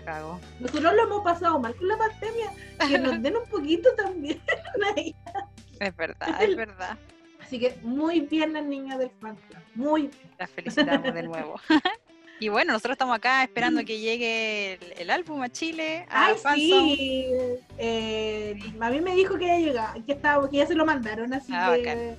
Nosotros 0.60 0.94
lo 0.96 1.04
hemos 1.04 1.24
pasado 1.24 1.60
mal 1.60 1.76
con 1.76 1.88
la 1.88 1.96
pandemia, 1.96 2.52
que 2.88 2.98
nos 2.98 3.22
den 3.22 3.38
un 3.38 3.48
poquito 3.48 3.90
también. 3.96 4.42
Es 5.80 5.96
verdad, 5.96 6.44
es 6.44 6.58
verdad. 6.58 6.98
Así 7.40 7.58
que 7.58 7.78
muy 7.84 8.20
bien 8.20 8.52
las 8.52 8.66
niñas 8.66 8.98
del 9.00 9.12
fan 9.12 9.38
club, 9.48 9.62
muy 9.76 10.02
bien. 10.08 10.32
Las 10.38 10.50
felicitamos 10.50 11.14
de 11.14 11.24
nuevo. 11.24 11.56
Y 12.42 12.50
bueno, 12.50 12.74
nosotros 12.74 12.96
estamos 12.96 13.16
acá 13.16 13.44
esperando 13.44 13.86
que 13.86 14.00
llegue 14.00 14.74
el, 14.74 14.94
el 14.98 15.10
álbum 15.10 15.42
a 15.42 15.50
Chile, 15.50 16.06
a 16.10 16.28
Ay, 16.28 16.36
sí. 16.56 17.28
Eh, 17.78 18.60
a 18.80 18.90
mí 18.90 19.00
me 19.00 19.16
dijo 19.16 19.38
que 19.38 19.48
ya 19.48 19.58
llegaba, 19.58 19.94
que 20.06 20.12
estaba, 20.12 20.50
que 20.50 20.58
ya 20.58 20.66
se 20.66 20.76
lo 20.76 20.86
mandaron, 20.86 21.34
así 21.34 21.52
Ah, 21.56 21.72
que 21.76 21.86
bacán. 21.86 22.18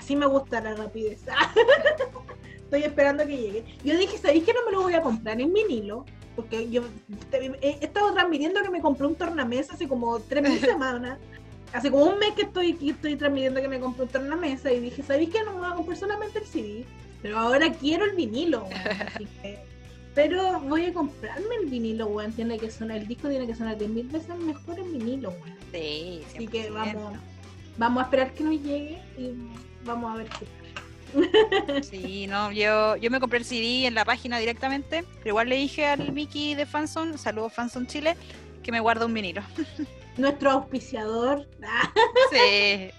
Así 0.00 0.16
me 0.16 0.26
gusta 0.26 0.60
la 0.60 0.74
rapidez. 0.74 1.20
Estoy 2.64 2.82
esperando 2.84 3.26
que 3.26 3.36
llegue. 3.36 3.64
Yo 3.84 3.96
dije, 3.96 4.16
¿sabéis 4.18 4.44
que 4.44 4.52
no 4.52 4.60
me 4.66 4.72
lo 4.72 4.82
voy 4.82 4.94
a 4.94 5.02
comprar 5.02 5.40
en 5.40 5.52
vinilo? 5.52 6.04
Porque 6.36 6.68
yo 6.70 6.82
te- 7.30 7.52
he 7.60 7.84
estado 7.84 8.12
transmitiendo 8.12 8.62
que 8.62 8.70
me 8.70 8.80
compré 8.80 9.06
un 9.06 9.14
tornamesa 9.16 9.74
hace 9.74 9.88
como 9.88 10.18
tres 10.20 10.42
mil 10.48 10.58
semanas. 10.60 11.18
Hace 11.72 11.90
como 11.90 12.04
un 12.04 12.18
mes 12.18 12.30
que 12.32 12.42
estoy, 12.42 12.74
que 12.74 12.90
estoy 12.90 13.14
transmitiendo 13.16 13.60
que 13.60 13.68
me 13.68 13.78
compré 13.80 14.04
un 14.04 14.08
tornamesa 14.08 14.72
y 14.72 14.80
dije, 14.80 15.02
¿sabéis 15.02 15.30
que 15.30 15.42
no 15.44 15.52
me 15.52 15.58
voy 15.60 15.68
a 15.70 15.74
comprar 15.74 15.96
solamente 15.98 16.38
el 16.40 16.46
CD? 16.46 16.84
Pero 17.22 17.38
ahora 17.38 17.70
quiero 17.72 18.04
el 18.06 18.12
vinilo, 18.16 18.64
así 19.14 19.26
que... 19.42 19.58
Pero 20.14 20.58
voy 20.62 20.86
a 20.86 20.92
comprarme 20.92 21.54
el 21.62 21.66
vinilo, 21.66 22.06
weón. 22.06 22.32
Tiene 22.32 22.58
que 22.58 22.68
sonar, 22.68 22.96
el 22.96 23.06
disco 23.06 23.28
tiene 23.28 23.46
que 23.46 23.54
sonar 23.54 23.78
10.000 23.78 24.10
veces 24.10 24.36
mejor 24.38 24.80
en 24.80 24.92
vinilo, 24.98 25.30
weón. 25.30 25.56
Sí, 25.72 26.22
Así 26.34 26.48
que 26.48 26.68
100%. 26.68 26.72
vamos, 26.72 27.12
vamos 27.78 28.00
a 28.00 28.04
esperar 28.06 28.32
que 28.34 28.42
nos 28.42 28.54
llegue 28.60 28.98
y 29.16 29.30
vamos 29.84 30.12
a 30.12 30.16
ver 30.18 30.28
qué. 30.38 30.46
Sí, 31.82 32.26
no, 32.28 32.52
yo, 32.52 32.96
yo 32.96 33.10
me 33.10 33.18
compré 33.18 33.38
el 33.40 33.44
CD 33.44 33.86
en 33.86 33.94
la 33.94 34.04
página 34.04 34.38
directamente, 34.38 35.04
pero 35.18 35.30
igual 35.30 35.48
le 35.48 35.56
dije 35.56 35.86
al 35.86 36.12
Mickey 36.12 36.54
de 36.54 36.66
Fanson, 36.66 37.18
saludos 37.18 37.52
Fanson 37.52 37.86
Chile, 37.86 38.16
que 38.62 38.70
me 38.70 38.78
guarda 38.80 39.06
un 39.06 39.14
vinilo. 39.14 39.42
Nuestro 40.16 40.50
auspiciador, 40.52 41.48
Sí, 42.30 42.90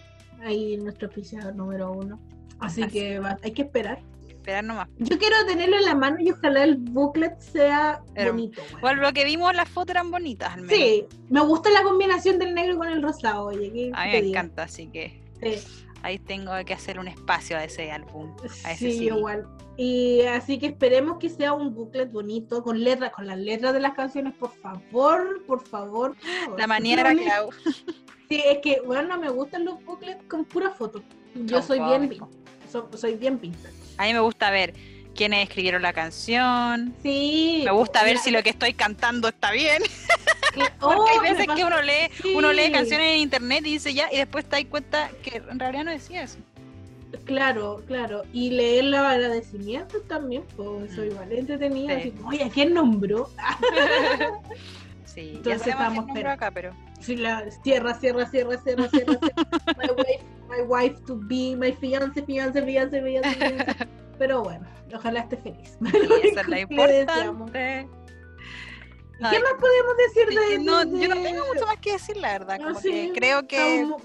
ahí 0.44 0.78
nuestro 0.78 1.08
auspiciador 1.08 1.56
número 1.56 1.92
uno. 1.92 2.20
Así, 2.60 2.84
Así. 2.84 2.92
que 2.92 3.20
va- 3.20 3.38
hay 3.44 3.52
que 3.54 3.62
esperar. 3.64 4.00
esperar 4.28 4.64
nomás. 4.64 4.88
Yo 4.98 5.18
quiero 5.18 5.36
tenerlo 5.48 5.78
en 5.78 5.86
la 5.86 5.96
mano 5.96 6.18
y 6.20 6.32
ojalá 6.32 6.64
el 6.64 6.76
booklet 6.78 7.40
sea 7.40 8.02
Pero- 8.14 8.32
bonito. 8.34 8.62
Igual 8.78 8.98
lo 8.98 9.14
que 9.14 9.24
vimos, 9.24 9.56
las 9.56 9.70
fotos 9.70 9.92
eran 9.92 10.12
bonitas 10.12 10.54
al 10.54 10.64
menos. 10.64 10.76
Sí, 10.78 11.06
me 11.30 11.42
gusta 11.42 11.70
la 11.70 11.84
combinación 11.84 12.40
del 12.40 12.54
negro 12.54 12.78
con 12.78 12.90
el 12.90 13.02
rosado, 13.02 13.46
oye. 13.46 13.72
¿qué 13.72 13.92
A 13.94 14.06
mí 14.06 14.12
me 14.12 14.22
digo? 14.22 14.30
encanta, 14.34 14.64
así 14.64 14.88
que 14.88 15.22
Sí. 15.42 15.64
Ahí 16.04 16.18
tengo 16.20 16.52
que 16.66 16.74
hacer 16.74 17.00
un 17.00 17.08
espacio 17.08 17.58
a 17.58 17.64
ese 17.64 17.92
álbum. 17.92 18.36
A 18.66 18.72
ese 18.72 18.92
Sí, 18.92 18.98
CD. 19.00 19.06
igual. 19.18 19.48
Y 19.78 20.22
así 20.24 20.60
que 20.60 20.68
esperemos 20.68 21.18
que 21.18 21.30
sea 21.30 21.54
un 21.54 21.74
booklet 21.74 22.12
bonito, 22.12 22.62
con 22.64 22.84
letras, 22.84 23.12
con 23.12 23.26
las 23.26 23.38
letras 23.38 23.74
de 23.74 23.80
las 23.80 23.94
canciones, 23.94 24.34
por 24.36 24.54
favor, 24.56 25.42
por 25.48 25.66
favor. 25.68 26.16
por 26.16 26.26
favor. 26.44 26.60
La 26.60 26.68
manera 26.68 27.10
hago. 27.10 27.50
Sí, 28.30 28.42
es 28.46 28.60
que, 28.60 28.80
bueno, 28.86 29.10
no 29.10 29.18
me 29.20 29.30
gustan 29.30 29.66
los 29.66 29.84
booklets 29.84 30.24
con 30.30 30.46
pura 30.46 30.70
foto. 30.70 31.04
Yo 31.36 31.58
Son 31.62 31.68
soy 31.78 31.80
bien, 31.80 32.18
fome. 32.18 32.32
so- 32.72 32.90
soy 32.96 33.16
bien 33.16 33.38
vintage. 33.42 33.74
A 33.98 34.06
mí 34.06 34.14
me 34.14 34.22
gusta 34.22 34.50
ver 34.52 34.74
quiénes 35.14 35.44
escribieron 35.44 35.82
la 35.82 35.92
canción. 35.92 36.96
Sí. 37.04 37.64
Me 37.66 37.72
gusta 37.72 38.06
ver 38.06 38.18
si 38.20 38.32
lo 38.32 38.42
que 38.42 38.52
estoy 38.52 38.74
cantando 38.74 39.28
está 39.28 39.52
bien. 39.52 39.84
oh, 40.82 41.06
hay 41.08 41.30
veces 41.34 41.48
que 41.56 41.64
uno 41.64 41.82
lee, 41.82 42.10
Sí. 42.22 42.34
uno 42.36 42.52
lee 42.54 42.72
canciones 42.72 43.16
en 43.16 43.20
internet 43.22 43.66
y 43.66 43.74
dice 43.74 43.94
ya, 43.94 44.08
y 44.12 44.18
después 44.18 44.46
te 44.46 44.58
das 44.58 44.66
cuenta 44.66 45.10
que 45.24 45.38
en 45.38 45.60
realidad 45.60 45.84
no 45.86 45.92
decía 45.92 46.24
eso. 46.24 46.38
Claro, 47.26 47.84
claro. 47.88 48.24
Y 48.34 48.52
leer 48.52 48.86
los 48.86 49.00
agradecimientos 49.02 50.08
también, 50.08 50.44
pues 50.56 50.94
soy 50.96 51.08
igual 51.10 51.32
entretenido. 51.32 51.88
Sí. 51.90 51.94
Así, 51.94 52.14
Oye, 52.26 52.44
¿a 52.46 52.50
quién 52.50 52.74
nombró? 52.74 53.30
Sí, 55.06 55.34
Entonces 55.36 55.66
ya 55.66 55.72
estamos 55.74 56.06
quién 56.06 56.18
esperando. 56.18 56.30
acá, 56.46 56.52
pero 56.52 56.74
sí, 57.02 57.18
la, 57.18 57.44
cierra, 57.64 57.94
cierra, 57.96 58.26
cierra, 58.28 58.58
cierra, 58.60 58.88
cierra. 58.88 59.20
my, 59.78 59.90
wife, 59.98 60.24
my 60.50 60.62
wife 60.66 61.02
to 61.06 61.18
be, 61.18 61.54
my 61.58 61.74
fiance, 61.74 62.22
fiance, 62.24 62.62
fiance, 62.64 63.02
fiance. 63.02 63.36
fiance. 63.36 63.88
Pero 64.18 64.44
bueno, 64.44 64.66
ojalá 64.96 65.22
esté 65.22 65.36
feliz. 65.36 65.78
sí, 65.82 66.28
esa 66.30 66.42
es 66.42 66.48
la 66.48 66.60
importante. 66.62 67.88
¿Y 69.22 69.24
Ay, 69.24 69.38
¿Qué 69.38 69.44
más 69.44 69.54
podemos 69.60 69.98
decir 69.98 70.28
de, 70.30 70.48
que 70.50 70.60
no, 70.60 70.84
de- 70.86 71.00
yo 71.00 71.08
no 71.10 71.16
de- 71.16 71.22
tengo 71.30 71.46
mucho 71.54 71.66
más 71.68 71.78
que 71.78 71.92
decir, 71.94 72.18
la 72.18 72.32
verdad. 72.40 72.58
No, 72.60 72.68
Como 72.70 72.80
sí, 72.82 72.90
que 72.92 73.12
creo 73.14 73.48
que 73.48 73.76
Estamos, 73.76 74.02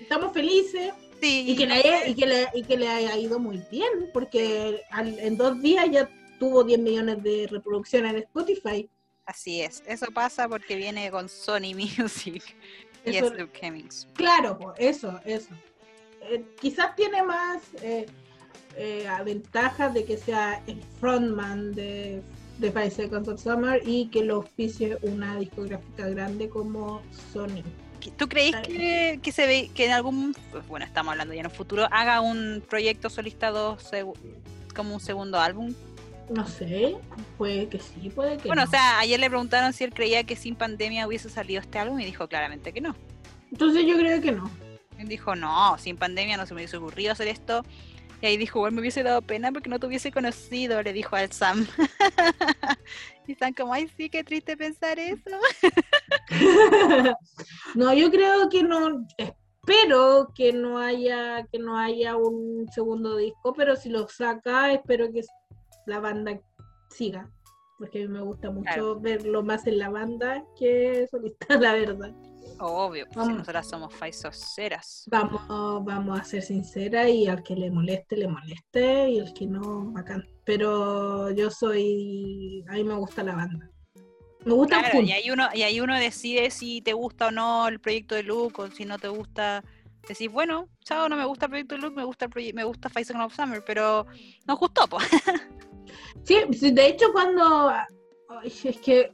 estamos 0.00 0.32
felices 0.34 0.92
sí, 1.20 1.44
y 1.48 1.56
que, 1.56 1.66
le 1.66 1.74
haya, 1.74 2.06
y, 2.06 2.14
que 2.14 2.26
le, 2.26 2.48
y 2.54 2.62
que 2.62 2.76
le 2.76 2.88
haya 2.88 3.16
ido 3.16 3.38
muy 3.38 3.62
bien, 3.70 4.10
porque 4.12 4.82
al- 4.90 5.18
en 5.18 5.36
dos 5.38 5.60
días 5.62 5.86
ya 5.90 6.08
tuvo 6.38 6.64
10 6.64 6.78
millones 6.80 7.22
de 7.22 7.48
reproducciones 7.50 8.12
en 8.12 8.18
Spotify. 8.18 8.88
así 9.24 9.62
es. 9.62 9.82
Eso 9.86 10.06
pasa 10.12 10.46
porque 10.48 10.76
viene 10.76 11.10
con 11.10 11.28
Sony 11.28 11.72
Music 11.98 12.44
y 13.06 13.16
Eso- 13.16 13.32
es 13.32 13.40
Luke 13.40 13.58
Hemmings. 13.66 14.06
Claro, 14.14 14.74
eso, 14.78 15.18
eso. 15.24 15.48
Eh, 16.22 16.44
quizás 16.60 16.94
tiene 16.94 17.22
más 17.22 17.62
eh, 17.80 18.04
eh, 18.76 19.06
ventajas 19.24 19.94
de 19.94 20.04
que 20.04 20.18
sea 20.18 20.62
el 20.66 20.82
frontman 21.00 21.74
de, 21.74 22.20
de 22.58 22.72
Five 22.72 22.90
Seconds 22.90 23.28
of 23.28 23.40
Summer 23.40 23.80
y 23.86 24.06
que 24.08 24.24
lo 24.24 24.36
auspicie 24.36 24.98
una 25.02 25.36
discográfica 25.36 26.08
grande 26.08 26.48
como 26.48 27.02
Sony. 27.32 27.62
¿Tú 28.16 28.28
creéis 28.28 28.54
Ay. 28.56 28.62
que, 28.62 29.20
que 29.22 29.32
se 29.32 29.46
ve 29.46 29.70
que 29.74 29.86
en 29.86 29.92
algún 29.92 30.34
bueno 30.68 30.86
estamos 30.86 31.12
hablando 31.12 31.34
ya 31.34 31.40
en 31.40 31.46
un 31.46 31.52
futuro 31.52 31.88
haga 31.90 32.20
un 32.20 32.62
proyecto 32.68 33.10
solista 33.10 33.50
dos 33.50 33.90
como 34.74 34.94
un 34.94 35.00
segundo 35.00 35.38
álbum? 35.40 35.74
No 36.30 36.46
sé, 36.46 36.96
puede 37.38 37.68
que 37.68 37.78
sí, 37.78 38.10
puede 38.10 38.36
que 38.36 38.48
Bueno, 38.48 38.62
no. 38.62 38.68
o 38.68 38.70
sea, 38.70 38.98
ayer 38.98 39.18
le 39.18 39.30
preguntaron 39.30 39.72
si 39.72 39.84
él 39.84 39.94
creía 39.94 40.24
que 40.24 40.36
sin 40.36 40.56
pandemia 40.56 41.06
hubiese 41.06 41.30
salido 41.30 41.60
este 41.60 41.78
álbum 41.78 41.98
y 42.00 42.04
dijo 42.04 42.28
claramente 42.28 42.72
que 42.72 42.80
no. 42.80 42.94
Entonces 43.50 43.84
yo 43.86 43.96
creo 43.96 44.20
que 44.20 44.32
no. 44.32 44.50
Él 44.98 45.08
dijo, 45.08 45.34
no, 45.34 45.76
sin 45.78 45.96
pandemia 45.96 46.36
no 46.36 46.44
se 46.44 46.54
me 46.54 46.60
hubiese 46.60 46.76
ocurrido 46.76 47.12
hacer 47.12 47.28
esto. 47.28 47.64
Y 48.20 48.26
ahí 48.26 48.36
dijo, 48.36 48.58
bueno, 48.60 48.74
me 48.76 48.80
hubiese 48.80 49.02
dado 49.02 49.22
pena 49.22 49.52
porque 49.52 49.70
no 49.70 49.78
te 49.78 49.86
hubiese 49.86 50.10
conocido, 50.10 50.82
le 50.82 50.92
dijo 50.92 51.14
al 51.14 51.30
Sam. 51.30 51.66
y 53.26 53.32
están 53.32 53.52
como, 53.52 53.72
ay, 53.72 53.88
sí, 53.96 54.10
qué 54.10 54.24
triste 54.24 54.56
pensar 54.56 54.98
eso. 54.98 55.38
no, 57.74 57.92
yo 57.94 58.10
creo 58.10 58.48
que 58.48 58.62
no. 58.62 59.06
Espero 59.16 60.32
que 60.34 60.52
no 60.52 60.78
haya 60.78 61.46
que 61.52 61.58
no 61.58 61.76
haya 61.76 62.16
un 62.16 62.66
segundo 62.72 63.16
disco, 63.16 63.52
pero 63.52 63.76
si 63.76 63.90
lo 63.90 64.08
saca, 64.08 64.72
espero 64.72 65.12
que 65.12 65.20
la 65.86 66.00
banda 66.00 66.40
siga, 66.90 67.30
porque 67.78 68.02
a 68.02 68.06
mí 68.06 68.08
me 68.08 68.22
gusta 68.22 68.50
mucho 68.50 68.64
Claro. 68.64 69.00
verlo 69.00 69.42
más 69.42 69.66
en 69.66 69.78
la 69.78 69.90
banda 69.90 70.44
que 70.58 71.06
solista, 71.10 71.46
la 71.60 71.74
verdad. 71.74 72.12
Obvio, 72.60 73.04
pues 73.06 73.14
si 73.14 73.18
Vamos. 73.18 73.38
nosotras 73.38 73.68
somos 73.68 73.94
faisoceras. 73.94 75.04
Vamos, 75.10 75.84
vamos 75.84 76.20
a 76.20 76.24
ser 76.24 76.42
sinceras 76.42 77.08
y 77.08 77.26
al 77.26 77.42
que 77.42 77.54
le 77.54 77.70
moleste, 77.70 78.16
le 78.16 78.28
moleste 78.28 79.10
y 79.10 79.18
el 79.18 79.32
que 79.32 79.46
no, 79.46 79.92
bacán. 79.92 80.26
Pero 80.44 81.30
yo 81.30 81.50
soy, 81.50 82.64
a 82.68 82.72
mí 82.72 82.84
me 82.84 82.94
gusta 82.94 83.22
la 83.22 83.34
banda. 83.34 83.70
Me 84.44 84.54
gusta 84.54 84.80
Claro, 84.80 85.00
y 85.02 85.12
ahí 85.12 85.30
uno, 85.30 85.48
y 85.52 85.62
ahí 85.62 85.80
uno 85.80 85.96
decide 85.98 86.50
si 86.50 86.80
te 86.80 86.92
gusta 86.92 87.28
o 87.28 87.30
no 87.30 87.68
el 87.68 87.80
proyecto 87.80 88.14
de 88.14 88.22
Luke, 88.22 88.62
o 88.62 88.70
si 88.70 88.84
no 88.84 88.98
te 88.98 89.08
gusta, 89.08 89.62
decís, 90.06 90.30
bueno, 90.30 90.68
chao, 90.84 91.08
no 91.08 91.16
me 91.16 91.24
gusta 91.26 91.46
el 91.46 91.50
proyecto 91.50 91.74
de 91.74 91.82
Luke, 91.82 91.96
me 91.96 92.04
gusta 92.04 92.28
el 92.34 92.54
me 92.54 92.64
gusta 92.64 92.88
Seconds 92.88 93.26
of 93.26 93.34
Summer, 93.34 93.62
pero 93.64 94.06
nos 94.46 94.58
gustó, 94.58 94.86
pues. 94.88 95.04
Sí, 96.24 96.36
sí, 96.52 96.70
de 96.72 96.88
hecho 96.88 97.10
cuando 97.12 97.70
ay, 97.70 98.52
es 98.64 98.78
que 98.80 99.10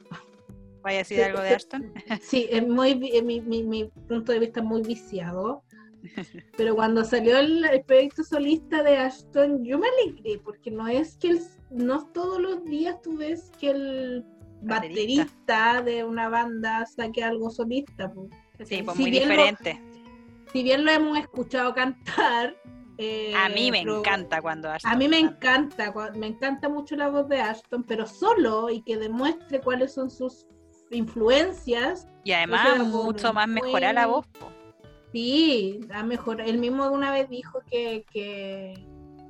¿Vaya 0.85 0.99
a 0.99 1.01
decir 1.01 1.23
algo 1.23 1.41
de 1.41 1.49
Ashton? 1.49 1.93
Sí, 2.21 2.47
es 2.51 2.67
muy, 2.67 2.95
mi, 2.95 3.41
mi, 3.41 3.65
mi 3.65 3.85
punto 4.07 4.33
de 4.33 4.39
vista 4.39 4.63
muy 4.63 4.83
viciado. 4.83 5.65
Pero 6.59 6.75
cuando 6.75 7.03
salió 7.05 7.39
el, 7.39 7.65
el, 7.65 7.83
proyecto 7.85 8.23
solista 8.23 8.83
de 8.83 8.99
Ashton, 8.99 9.65
yo 9.65 9.79
me 9.79 9.89
alegré, 9.89 10.39
porque 10.45 10.71
no 10.71 10.87
es 10.87 11.17
que 11.17 11.29
el, 11.29 11.41
no 11.71 12.07
todos 12.09 12.39
los 12.39 12.63
días 12.67 13.01
tú 13.01 13.17
ves 13.17 13.51
que 13.59 13.71
el 13.71 14.25
baterista, 14.61 15.25
baterista 15.25 15.83
de 15.83 16.05
una 16.05 16.29
banda 16.29 16.85
saque 16.85 17.25
algo 17.25 17.49
solista. 17.51 18.13
Pues. 18.13 18.29
Sí, 18.69 18.83
pues 18.83 18.97
si 18.99 19.03
muy 19.03 19.11
diferente. 19.11 19.81
Lo, 19.83 20.53
si 20.53 20.63
bien 20.63 20.85
lo 20.85 20.91
hemos 20.91 21.19
escuchado 21.19 21.75
cantar. 21.75 22.55
Eh, 22.99 23.33
a 23.35 23.49
mí 23.49 23.73
me 23.73 23.81
encanta 23.81 24.43
cuando 24.43 24.71
Ashton. 24.71 24.93
A 24.93 24.97
mí 24.97 25.09
me 25.09 25.19
encanta, 25.19 25.93
me 26.15 26.27
encanta 26.27 26.69
mucho 26.69 26.95
la 26.95 27.09
voz 27.09 27.27
de 27.29 27.41
Ashton, 27.41 27.83
pero 27.85 28.07
solo 28.07 28.69
y 28.69 28.83
que 28.83 28.99
demuestre 28.99 29.61
cuáles 29.61 29.95
son 29.95 30.11
sus 30.11 30.47
influencias. 30.91 32.07
Y 32.25 32.33
además, 32.33 32.87
mucho 32.87 33.33
más 33.33 33.49
mejorar 33.49 33.95
la 33.95 34.07
voz. 34.07 34.27
Po. 34.27 34.51
Sí, 35.13 35.81
a 35.93 36.03
mejor. 36.03 36.41
Él 36.41 36.59
mismo 36.59 36.89
una 36.91 37.13
vez 37.13 37.29
dijo 37.29 37.61
que, 37.71 38.05
que 38.11 38.75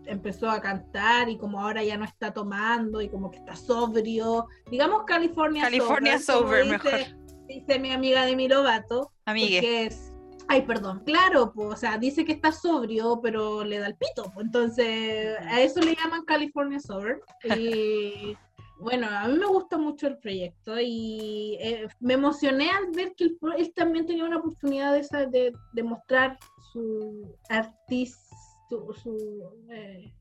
empezó 0.07 0.51
a 0.51 0.61
cantar 0.61 1.29
y 1.29 1.37
como 1.37 1.61
ahora 1.61 1.83
ya 1.83 1.97
no 1.97 2.05
está 2.05 2.33
tomando 2.33 3.01
y 3.01 3.09
como 3.09 3.31
que 3.31 3.39
está 3.39 3.57
sobrio. 3.57 4.47
Digamos 4.71 5.05
California, 5.05 5.65
California 5.65 6.19
Sober, 6.19 6.65
dice, 6.65 6.73
mejor. 6.73 7.01
Dice 7.49 7.79
mi 7.79 7.91
amiga 7.91 8.25
de 8.25 8.37
Mirovato. 8.37 9.13
Amiga. 9.27 9.61
Que 9.61 9.87
es, 9.87 10.15
ay, 10.49 10.63
perdón, 10.63 11.03
claro, 11.05 11.53
pues, 11.53 11.69
o 11.69 11.77
sea, 11.77 11.99
dice 11.99 12.25
que 12.25 12.33
está 12.33 12.53
sobrio, 12.53 13.21
pero 13.23 13.65
le 13.65 13.79
da 13.79 13.87
el 13.87 13.97
pito. 13.97 14.31
Pues, 14.33 14.47
entonces, 14.47 15.39
a 15.41 15.61
eso 15.61 15.81
le 15.81 15.95
llaman 15.95 16.25
California 16.25 16.81
Sober. 16.81 17.21
Y 17.57 18.37
bueno, 18.79 19.07
a 19.09 19.29
mí 19.29 19.39
me 19.39 19.47
gusta 19.47 19.79
mucho 19.79 20.07
el 20.07 20.19
proyecto 20.19 20.79
y 20.81 21.57
eh, 21.61 21.87
me 22.01 22.15
emocioné 22.15 22.71
al 22.71 22.91
ver 22.91 23.15
que 23.15 23.25
él, 23.25 23.39
él, 23.57 23.73
también 23.75 24.07
tenía 24.07 24.25
una 24.25 24.39
oportunidad 24.39 24.93
de, 24.93 25.01
esa, 25.01 25.27
de, 25.27 25.53
de 25.73 25.83
mostrar 25.83 26.39
su 26.73 27.37
artista, 27.49 28.37
su, 28.69 28.93
su 28.95 29.43
eh, 29.71 30.13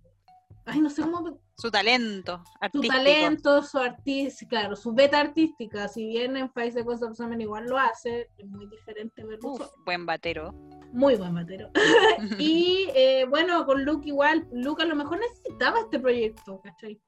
ay, 0.66 0.82
no 0.82 0.90
sé 0.90 1.02
cómo... 1.02 1.40
Su 1.56 1.70
talento 1.70 2.44
artístico. 2.60 2.94
Su 2.94 3.04
talento, 3.04 3.64
su 3.64 3.78
artista, 3.78 4.48
claro, 4.48 4.76
su 4.76 4.94
beta 4.94 5.20
artística, 5.20 5.88
si 5.88 6.06
bien 6.08 6.36
en 6.36 6.52
Face 6.52 6.72
de 6.72 6.84
Cosas 6.84 7.18
igual 7.40 7.66
lo 7.68 7.78
hace, 7.78 8.28
es 8.38 8.48
muy 8.48 8.68
diferente 8.68 9.24
verlo. 9.24 9.52
Uf, 9.52 9.62
buen 9.86 10.06
batero. 10.06 10.52
Muy 10.92 11.16
buen 11.16 11.36
batero. 11.36 11.70
y 12.40 12.88
eh, 12.96 13.26
bueno, 13.30 13.66
con 13.66 13.86
Luke 13.86 14.08
igual, 14.08 14.48
Luke 14.52 14.82
a 14.82 14.86
lo 14.86 14.96
mejor 14.96 15.20
necesitaba 15.20 15.80
este 15.80 16.00
proyecto, 16.00 16.60
¿cachai? 16.62 17.00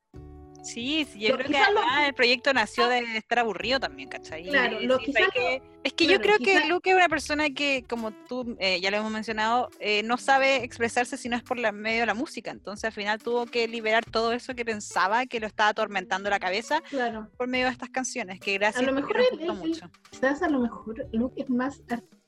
Sí, 0.66 1.08
sí, 1.12 1.20
yo 1.20 1.38
creo 1.38 1.48
que 1.48 2.08
el 2.08 2.14
proyecto 2.16 2.52
nació 2.52 2.88
de 2.88 3.18
estar 3.18 3.40
aburrido 3.40 3.80
también, 3.80 4.10
¿cachai? 4.10 4.44
Claro, 4.44 4.80
lo 4.82 4.98
sí, 4.98 5.14
que, 5.14 5.62
es 5.84 5.94
que 5.94 6.08
yo 6.08 6.20
creo 6.20 6.40
que 6.40 6.68
Luke 6.68 6.90
es 6.90 6.96
una 6.96 7.08
persona 7.08 7.52
que, 7.52 7.86
como 7.88 8.12
tú 8.12 8.58
eh, 8.60 8.82
ya 8.82 8.90
lo 8.90 8.98
hemos 8.98 9.12
mencionado, 9.12 9.70
eh, 9.80 10.02
no 10.02 10.18
sabe 10.18 10.64
expresarse 10.64 11.18
si 11.18 11.30
no 11.30 11.38
es 11.38 11.44
por 11.44 11.60
la, 11.60 11.72
medio 11.72 12.00
de 12.02 12.06
la 12.08 12.16
música. 12.16 12.50
Entonces 12.50 12.86
al 12.86 12.94
final 12.94 13.22
tuvo 13.22 13.46
que 13.46 13.68
liberar 13.68 14.04
todo 14.04 14.34
eso 14.34 14.56
que 14.56 14.66
pensaba 14.66 15.28
que 15.28 15.40
lo 15.40 15.46
estaba 15.46 15.70
atormentando 15.70 16.32
la 16.32 16.40
cabeza 16.40 16.82
claro. 16.90 17.30
por 17.38 17.48
medio 17.48 17.66
de 17.66 17.72
estas 17.72 17.90
canciones, 17.90 18.40
que 18.40 18.56
gracias 18.56 18.84
a 18.84 18.88
lo 18.88 18.94
mejor 18.94 19.18
él, 19.40 19.54
mucho. 19.54 19.92
Quizás 20.10 20.42
a 20.42 20.50
lo 20.50 20.60
mejor 20.60 21.08
Luke 21.12 21.40
es 21.40 21.50
más 21.50 21.84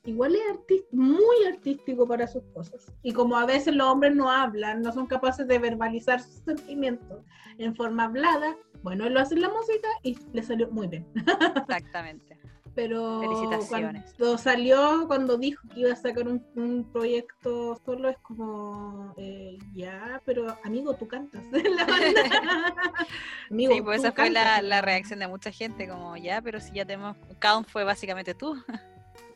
igual 0.08 0.36
es 0.36 0.84
muy 0.91 1.45
artístico 1.45 2.08
para 2.08 2.28
sus 2.28 2.43
cosas. 2.53 2.91
Y 3.03 3.12
como 3.12 3.38
a 3.38 3.45
veces 3.45 3.76
los 3.76 3.88
hombres 3.88 4.16
no 4.16 4.32
hablan, 4.32 4.82
no 4.82 4.91
son 4.93 5.05
capaces 5.05 5.47
de 5.47 5.60
verbalizar 5.60 6.22
sus 6.22 6.41
sentimientos 6.45 7.24
en 7.58 7.76
forma 7.76 8.05
hablada, 8.05 8.55
bueno, 8.84 9.05
él 9.05 9.14
lo 9.14 9.20
hace 9.20 9.36
en 9.36 9.41
la 9.41 9.49
música 9.49 9.88
y 10.03 10.18
le 10.32 10.43
salió 10.43 10.70
muy 10.72 10.88
bien. 10.88 11.05
Exactamente. 11.55 12.38
Pero 12.74 13.22
Felicitaciones. 13.22 14.14
cuando 14.18 14.38
salió, 14.38 15.08
cuando 15.08 15.38
dijo 15.38 15.68
que 15.74 15.80
iba 15.80 15.91
a 15.91 15.95
sacar 15.95 16.28
un, 16.28 16.45
un 16.55 16.88
proyecto 16.91 17.76
solo, 17.84 18.08
es 18.08 18.18
como, 18.20 19.16
eh, 19.18 19.58
ya, 19.74 20.22
pero 20.26 20.55
amigo, 20.64 20.93
tú 20.93 21.08
cantas 21.08 21.43
la 21.51 21.86
banda. 21.86 22.22
amigo, 23.49 23.74
sí, 23.74 23.82
pues 23.82 23.99
esa 24.01 24.12
fue 24.12 24.30
la, 24.30 24.62
la, 24.62 24.82
reacción 24.82 25.20
de 25.20 25.28
mucha 25.28 25.51
gente, 25.51 25.88
como, 25.89 26.18
ya, 26.18 26.39
pero 26.41 26.62
si 26.62 26.72
ya 26.74 26.86
tenemos, 26.86 27.18
Count 27.41 27.68
fue 27.68 27.84
básicamente 27.84 28.36
tú. 28.36 28.55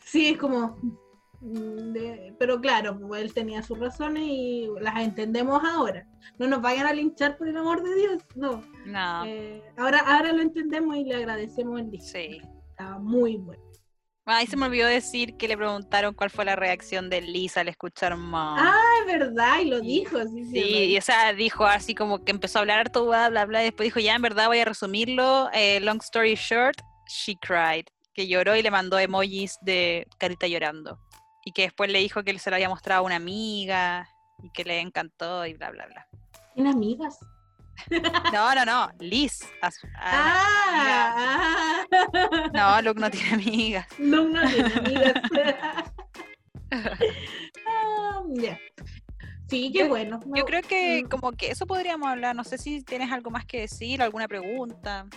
Sí, 0.03 0.29
es 0.29 0.37
como. 0.37 0.77
Mm, 1.41 1.93
de, 1.93 2.35
pero 2.37 2.61
claro, 2.61 2.99
pues 2.99 3.21
él 3.21 3.33
tenía 3.33 3.63
sus 3.63 3.79
razones 3.79 4.23
y 4.25 4.69
las 4.79 4.99
entendemos 5.01 5.61
ahora. 5.63 6.05
No 6.37 6.47
nos 6.47 6.61
vayan 6.61 6.85
a 6.85 6.93
linchar 6.93 7.37
por 7.37 7.47
el 7.47 7.57
amor 7.57 7.81
de 7.81 7.95
Dios, 7.95 8.23
no. 8.35 8.63
No. 8.85 9.25
Eh, 9.25 9.63
ahora, 9.77 9.99
ahora 9.99 10.33
lo 10.33 10.41
entendemos 10.41 10.95
y 10.97 11.03
le 11.03 11.15
agradecemos 11.15 11.79
el 11.79 11.89
disco. 11.89 12.09
Sí. 12.13 12.41
Estaba 12.69 12.99
muy 12.99 13.37
bueno. 13.37 13.61
Ahí 14.25 14.45
se 14.45 14.55
me 14.55 14.67
olvidó 14.67 14.87
decir 14.87 15.35
que 15.35 15.47
le 15.47 15.57
preguntaron 15.57 16.13
cuál 16.13 16.29
fue 16.29 16.45
la 16.45 16.55
reacción 16.55 17.09
de 17.09 17.21
Lisa 17.21 17.61
al 17.61 17.69
escuchar 17.69 18.15
Mom. 18.15 18.55
Ah, 18.57 18.79
es 18.99 19.19
verdad, 19.19 19.59
y 19.61 19.65
lo 19.65 19.81
dijo. 19.81 20.19
Sí, 20.27 20.45
sí, 20.45 20.51
sí 20.51 20.85
y 20.93 20.97
o 20.97 21.01
sea, 21.01 21.33
dijo 21.33 21.65
así 21.65 21.95
como 21.95 22.23
que 22.23 22.31
empezó 22.31 22.59
a 22.59 22.61
hablar 22.61 22.91
todo, 22.91 23.07
bla, 23.07 23.29
bla, 23.29 23.45
bla, 23.45 23.61
y 23.61 23.65
después 23.65 23.87
dijo, 23.87 23.99
ya, 23.99 24.15
en 24.15 24.21
verdad 24.21 24.47
voy 24.47 24.59
a 24.59 24.65
resumirlo. 24.65 25.49
Eh, 25.53 25.79
long 25.79 25.99
story 26.01 26.35
short, 26.35 26.79
she 27.07 27.35
cried 27.41 27.85
que 28.13 28.27
lloró 28.27 28.55
y 28.55 28.61
le 28.61 28.71
mandó 28.71 28.99
emojis 28.99 29.57
de 29.61 30.07
carita 30.17 30.47
llorando. 30.47 30.99
Y 31.43 31.53
que 31.53 31.63
después 31.63 31.91
le 31.91 31.99
dijo 31.99 32.23
que 32.23 32.37
se 32.37 32.49
lo 32.49 32.55
había 32.55 32.69
mostrado 32.69 33.01
a 33.01 33.05
una 33.05 33.15
amiga 33.15 34.07
y 34.43 34.49
que 34.51 34.63
le 34.63 34.79
encantó 34.79 35.45
y 35.45 35.53
bla, 35.53 35.71
bla, 35.71 35.87
bla. 35.87 36.07
¿Tiene 36.53 36.69
amigas? 36.69 37.19
No, 38.33 38.53
no, 38.53 38.65
no, 38.65 38.91
Liz. 38.99 39.41
A 39.61 39.71
su, 39.71 39.87
ah, 39.95 41.83
ah. 41.91 42.47
No, 42.53 42.81
Luke 42.81 42.99
no 42.99 43.09
tiene 43.09 43.33
amigas. 43.33 43.87
Luke 43.97 44.31
no 44.31 44.47
tiene 44.47 44.73
amigas. 44.75 45.13
yeah. 48.35 48.59
Sí, 49.49 49.71
qué 49.73 49.87
bueno. 49.87 50.19
Yo 50.33 50.45
creo 50.45 50.61
que 50.61 51.03
mm. 51.03 51.09
como 51.09 51.31
que 51.31 51.51
eso 51.51 51.65
podríamos 51.65 52.07
hablar. 52.07 52.35
No 52.35 52.43
sé 52.43 52.57
si 52.57 52.83
tienes 52.83 53.11
algo 53.11 53.31
más 53.31 53.45
que 53.45 53.61
decir, 53.61 54.01
alguna 54.01 54.27
pregunta. 54.27 55.07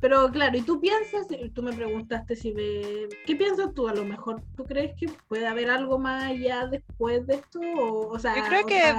Pero 0.00 0.30
claro, 0.30 0.56
y 0.56 0.62
tú 0.62 0.80
piensas, 0.80 1.26
tú 1.54 1.62
me 1.62 1.72
preguntaste 1.72 2.36
si 2.36 2.52
me... 2.52 3.08
¿Qué 3.24 3.34
piensas 3.34 3.72
tú 3.74 3.88
a 3.88 3.94
lo 3.94 4.04
mejor? 4.04 4.42
¿Tú 4.56 4.64
crees 4.64 4.94
que 4.98 5.08
puede 5.28 5.46
haber 5.46 5.70
algo 5.70 5.98
más 5.98 6.24
allá 6.24 6.66
después 6.66 7.26
de 7.26 7.36
esto? 7.36 7.60
O, 7.60 8.18
sea, 8.18 8.36
yo 8.36 8.44
creo 8.44 8.66
que... 8.66 8.94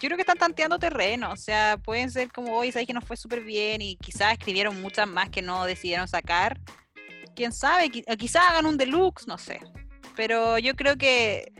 Yo 0.00 0.08
creo 0.08 0.16
que 0.16 0.22
están 0.22 0.38
tanteando 0.38 0.78
terreno, 0.78 1.30
o 1.32 1.36
sea, 1.36 1.78
pueden 1.78 2.10
ser 2.10 2.30
como 2.30 2.56
hoy, 2.56 2.72
sabes 2.72 2.86
que 2.86 2.92
nos 2.92 3.04
fue 3.04 3.16
súper 3.16 3.42
bien 3.42 3.80
y 3.80 3.96
quizás 3.96 4.32
escribieron 4.32 4.82
muchas 4.82 5.06
más 5.06 5.30
que 5.30 5.40
no 5.40 5.64
decidieron 5.64 6.08
sacar. 6.08 6.60
Quién 7.36 7.52
sabe, 7.52 7.88
quizás 7.90 8.42
hagan 8.50 8.66
un 8.66 8.76
deluxe, 8.76 9.28
no 9.28 9.38
sé. 9.38 9.60
Pero 10.16 10.58
yo 10.58 10.74
creo 10.74 10.96
que 10.96 11.52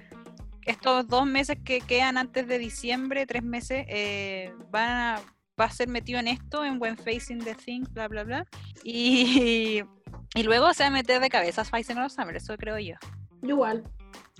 estos 0.66 1.06
dos 1.06 1.26
meses 1.26 1.58
que 1.64 1.80
quedan 1.80 2.18
antes 2.18 2.46
de 2.46 2.58
diciembre, 2.58 3.24
tres 3.24 3.44
meses, 3.44 3.86
eh, 3.88 4.52
van 4.70 4.90
a, 4.90 5.20
va 5.60 5.66
a 5.66 5.70
ser 5.70 5.88
metido 5.88 6.18
en 6.18 6.28
esto, 6.28 6.64
en 6.64 6.80
When 6.80 6.96
Facing 6.96 7.40
the 7.44 7.54
Thing, 7.54 7.84
bla, 7.92 8.08
bla, 8.08 8.24
bla. 8.24 8.46
Y, 8.82 9.82
y 10.34 10.42
luego 10.42 10.72
se 10.74 10.84
va 10.84 10.88
a 10.88 10.92
meter 10.92 11.20
de 11.20 11.28
cabeza 11.28 11.62
a 11.62 11.64
Spice 11.64 11.94
los 11.94 12.12
Summer, 12.12 12.36
eso 12.36 12.56
creo 12.56 12.78
yo. 12.78 12.96
Igual. 13.42 13.84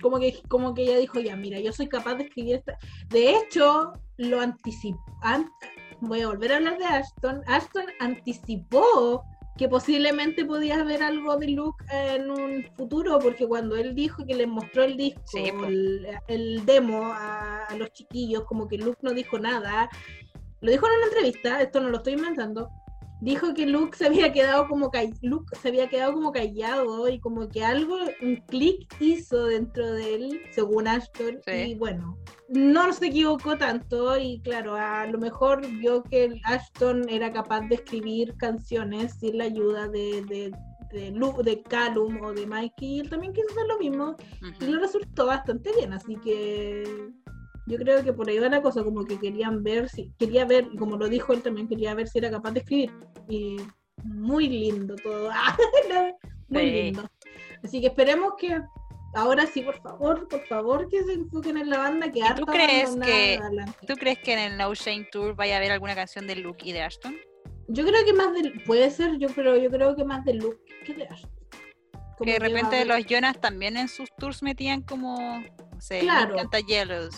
Como 0.01 0.19
que, 0.19 0.41
como 0.49 0.73
que 0.73 0.83
ella 0.83 0.97
dijo, 0.97 1.19
ya, 1.19 1.35
mira, 1.35 1.59
yo 1.59 1.71
soy 1.71 1.87
capaz 1.87 2.15
de 2.15 2.25
escribir 2.25 2.55
esta. 2.55 2.77
De 3.09 3.37
hecho, 3.37 3.93
lo 4.17 4.41
anticipó. 4.41 4.99
voy 6.01 6.21
a 6.21 6.27
volver 6.27 6.51
a 6.51 6.57
hablar 6.57 6.77
de 6.77 6.85
Ashton. 6.85 7.41
Ashton 7.47 7.85
anticipó 7.99 9.23
que 9.57 9.69
posiblemente 9.69 10.43
podía 10.43 10.81
haber 10.81 11.01
algo 11.01 11.37
de 11.37 11.47
Luke 11.47 11.85
en 11.89 12.29
un 12.29 12.65
futuro, 12.75 13.19
porque 13.19 13.47
cuando 13.47 13.77
él 13.77 13.95
dijo 13.95 14.25
que 14.25 14.35
le 14.35 14.47
mostró 14.47 14.83
el 14.83 14.97
disco, 14.97 15.21
el, 15.65 16.05
el, 16.27 16.65
demo 16.65 17.05
a, 17.05 17.63
a, 17.63 17.75
los 17.77 17.93
chiquillos, 17.93 18.43
como 18.43 18.67
que 18.67 18.77
Luke 18.77 18.99
no 19.01 19.13
dijo 19.13 19.39
nada, 19.39 19.89
lo 20.65 20.71
dijo 20.71 20.87
en 20.87 20.93
una 20.93 21.05
entrevista, 21.05 21.61
esto 21.61 21.79
no 21.79 21.89
lo 21.89 21.97
estoy 21.97 22.13
inventando, 22.13 22.71
dijo 23.21 23.53
que 23.53 23.67
Luke 23.67 23.95
se 23.95 24.07
había 24.07 24.33
quedado 24.33 24.67
como 24.67 24.91
Luke 25.21 25.55
se 25.61 25.67
había 25.67 25.87
quedado 25.87 26.13
como 26.13 26.31
callado 26.31 27.07
y 27.07 27.19
como 27.19 27.47
que 27.47 27.63
algo, 27.63 27.97
un 28.23 28.37
clic 28.47 28.87
hizo 28.99 29.45
dentro 29.45 29.93
de 29.93 30.15
él, 30.15 30.41
según 30.51 30.87
Ashton, 30.87 31.39
y 31.45 31.75
bueno, 31.75 32.17
no 32.49 32.91
se 32.93 33.07
equivocó 33.07 33.59
tanto 33.59 34.17
y 34.17 34.41
claro, 34.41 34.73
a 34.75 35.05
lo 35.05 35.19
mejor 35.19 35.67
vio 35.67 36.01
que 36.01 36.41
Ashton 36.45 37.07
era 37.09 37.31
capaz 37.31 37.61
de 37.67 37.75
escribir 37.75 38.35
canciones 38.37 39.13
sin 39.19 39.37
la 39.37 39.43
ayuda 39.43 39.87
de, 39.87 40.23
de 40.27 40.51
de, 40.91 41.11
de 41.43 41.61
Callum 41.63 42.21
o 42.21 42.33
de 42.33 42.47
Mikey, 42.47 42.87
y 42.87 42.99
él 43.01 43.09
también 43.09 43.33
quiso 43.33 43.47
hacer 43.51 43.67
lo 43.67 43.77
mismo 43.77 44.15
y 44.61 44.65
lo 44.65 44.79
resultó 44.79 45.27
bastante 45.27 45.71
bien, 45.73 45.93
así 45.93 46.15
que 46.23 47.11
yo 47.67 47.77
creo 47.77 48.03
que 48.03 48.13
por 48.13 48.29
ahí 48.29 48.39
va 48.39 48.49
la 48.49 48.61
cosa, 48.61 48.83
como 48.83 49.05
que 49.05 49.19
querían 49.19 49.63
ver, 49.63 49.89
si 49.89 50.11
quería 50.19 50.45
ver, 50.45 50.67
como 50.77 50.97
lo 50.97 51.09
dijo 51.09 51.33
él 51.33 51.41
también, 51.41 51.67
quería 51.67 51.93
ver 51.95 52.07
si 52.07 52.19
era 52.19 52.29
capaz 52.29 52.51
de 52.51 52.59
escribir. 52.59 52.91
Y 53.27 53.57
muy 54.03 54.47
lindo 54.47 54.95
todo. 54.95 55.29
muy 56.49 56.71
lindo. 56.71 57.09
Así 57.63 57.81
que 57.81 57.87
esperemos 57.87 58.33
que 58.37 58.61
ahora 59.15 59.47
sí, 59.47 59.61
por 59.61 59.81
favor, 59.81 60.27
por 60.27 60.45
favor, 60.45 60.87
que 60.89 61.03
se 61.03 61.13
enfoquen 61.13 61.57
en 61.57 61.69
la 61.69 61.79
banda. 61.79 62.11
Que 62.11 62.21
¿Tú 62.35 62.45
crees 62.45 62.95
que, 62.95 63.39
¿Tú 63.87 63.95
crees 63.95 64.19
que 64.19 64.33
en 64.33 64.39
el 64.39 64.57
No 64.57 64.73
Shame 64.73 65.07
Tour 65.11 65.35
vaya 65.35 65.55
a 65.55 65.57
haber 65.57 65.71
alguna 65.71 65.95
canción 65.95 66.27
de 66.27 66.35
Luke 66.35 66.67
y 66.67 66.73
de 66.73 66.83
Ashton? 66.83 67.15
Yo 67.67 67.83
creo 67.83 68.05
que 68.05 68.13
más 68.13 68.31
de. 68.33 68.51
Puede 68.65 68.91
ser, 68.91 69.17
yo, 69.17 69.27
pero 69.35 69.57
yo 69.57 69.71
creo 69.71 69.95
que 69.95 70.05
más 70.05 70.23
de 70.23 70.35
Luke 70.35 70.59
que 70.85 70.93
de 70.93 71.07
Ashley. 71.07 71.34
Que 72.23 72.33
de 72.33 72.39
repente 72.39 72.85
los 72.85 73.05
Jonas 73.05 73.39
también 73.39 73.77
en 73.77 73.87
sus 73.87 74.09
tours 74.15 74.41
metían 74.41 74.81
como, 74.81 75.39
no 75.39 75.81
sé, 75.81 75.99
Claro. 75.99 76.35
me 76.35 76.41
encanta 76.41 76.59
Jealous. 76.65 77.17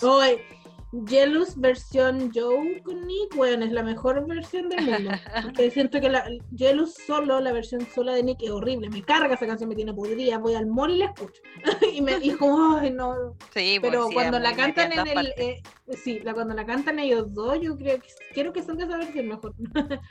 Jealous 1.06 1.60
versión 1.60 2.32
Joe 2.34 2.82
con 2.82 3.06
Nick, 3.06 3.36
bueno, 3.36 3.66
es 3.66 3.72
la 3.72 3.84
mejor 3.84 4.26
versión 4.26 4.70
del 4.70 4.86
mundo. 4.86 5.12
Porque 5.44 5.70
siento 5.70 6.00
que 6.00 6.10
la 6.10 6.26
Jealous 6.56 6.96
solo, 7.06 7.42
la 7.42 7.52
versión 7.52 7.86
sola 7.94 8.14
de 8.14 8.24
Nick 8.24 8.42
es 8.42 8.52
horrible. 8.52 8.90
Me 8.90 9.04
carga 9.04 9.36
esa 9.36 9.46
canción, 9.46 9.70
me 9.70 9.76
tiene 9.76 9.94
podrida. 9.94 10.38
Voy 10.38 10.56
al 10.56 10.66
mall 10.66 10.92
y 10.92 11.00
la 11.00 11.06
escucho. 11.08 11.42
y 11.94 12.02
me 12.02 12.18
dijo, 12.20 12.78
ay, 12.80 12.92
no. 12.92 13.36
Sí, 13.54 13.78
pues, 13.80 13.92
Pero 13.92 14.08
sí, 14.08 14.14
cuando 14.14 14.40
la 14.40 14.56
cantan 14.56 14.94
en 14.94 15.08
el. 15.08 15.34
eh, 15.38 15.62
sí, 16.04 16.20
la, 16.20 16.34
cuando 16.34 16.54
la 16.54 16.66
cantan 16.66 17.00
ellos 17.00 17.34
dos, 17.34 17.60
yo 17.60 17.76
creo 17.76 18.00
que 18.00 18.08
quiero 18.34 18.54
que 18.54 18.64
salga 18.64 18.86
esa 18.86 18.98
versión 18.98 19.28
mejor. 19.28 19.54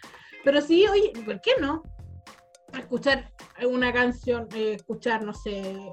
Pero 0.44 0.60
sí, 0.60 0.86
oye, 0.86 1.12
¿por 1.24 1.40
qué 1.40 1.52
no? 1.60 1.82
Escuchar 2.78 3.30
una 3.68 3.92
canción, 3.92 4.48
eh, 4.54 4.74
escuchar, 4.74 5.22
no 5.24 5.32
sé, 5.32 5.90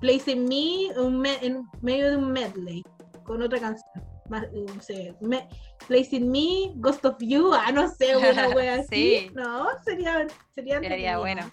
Place 0.00 0.32
in 0.32 0.46
Me 0.46 0.98
un 0.98 1.18
me- 1.20 1.44
en 1.44 1.62
medio 1.82 2.10
de 2.10 2.16
un 2.16 2.32
medley 2.32 2.82
con 3.24 3.42
otra 3.42 3.58
canción. 3.58 3.90
Más, 4.28 4.44
eh, 4.44 4.64
no 4.74 4.80
sé, 4.80 5.14
me- 5.20 5.48
Place 5.88 6.16
in 6.16 6.30
Me, 6.30 6.72
Ghost 6.76 7.04
of 7.04 7.16
You, 7.20 7.52
ah, 7.52 7.72
no 7.72 7.88
sé, 7.88 8.16
una 8.16 8.22
wea 8.56 8.74
así. 8.76 8.86
Sí. 9.18 9.30
No, 9.34 9.66
sería, 9.84 10.26
sería, 10.54 10.78
Sería 10.80 11.18
bueno. 11.18 11.50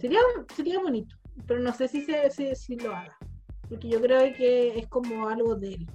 Sería, 0.00 0.18
sería 0.54 0.78
bonito, 0.80 1.14
pero 1.46 1.60
no 1.60 1.72
sé 1.72 1.88
si, 1.88 2.02
se, 2.02 2.28
si, 2.30 2.54
si 2.54 2.76
lo 2.76 2.94
haga. 2.94 3.16
Porque 3.68 3.88
yo 3.88 4.00
creo 4.00 4.20
que 4.36 4.78
es 4.78 4.86
como 4.88 5.28
algo 5.28 5.54
de 5.54 5.74
él, 5.74 5.88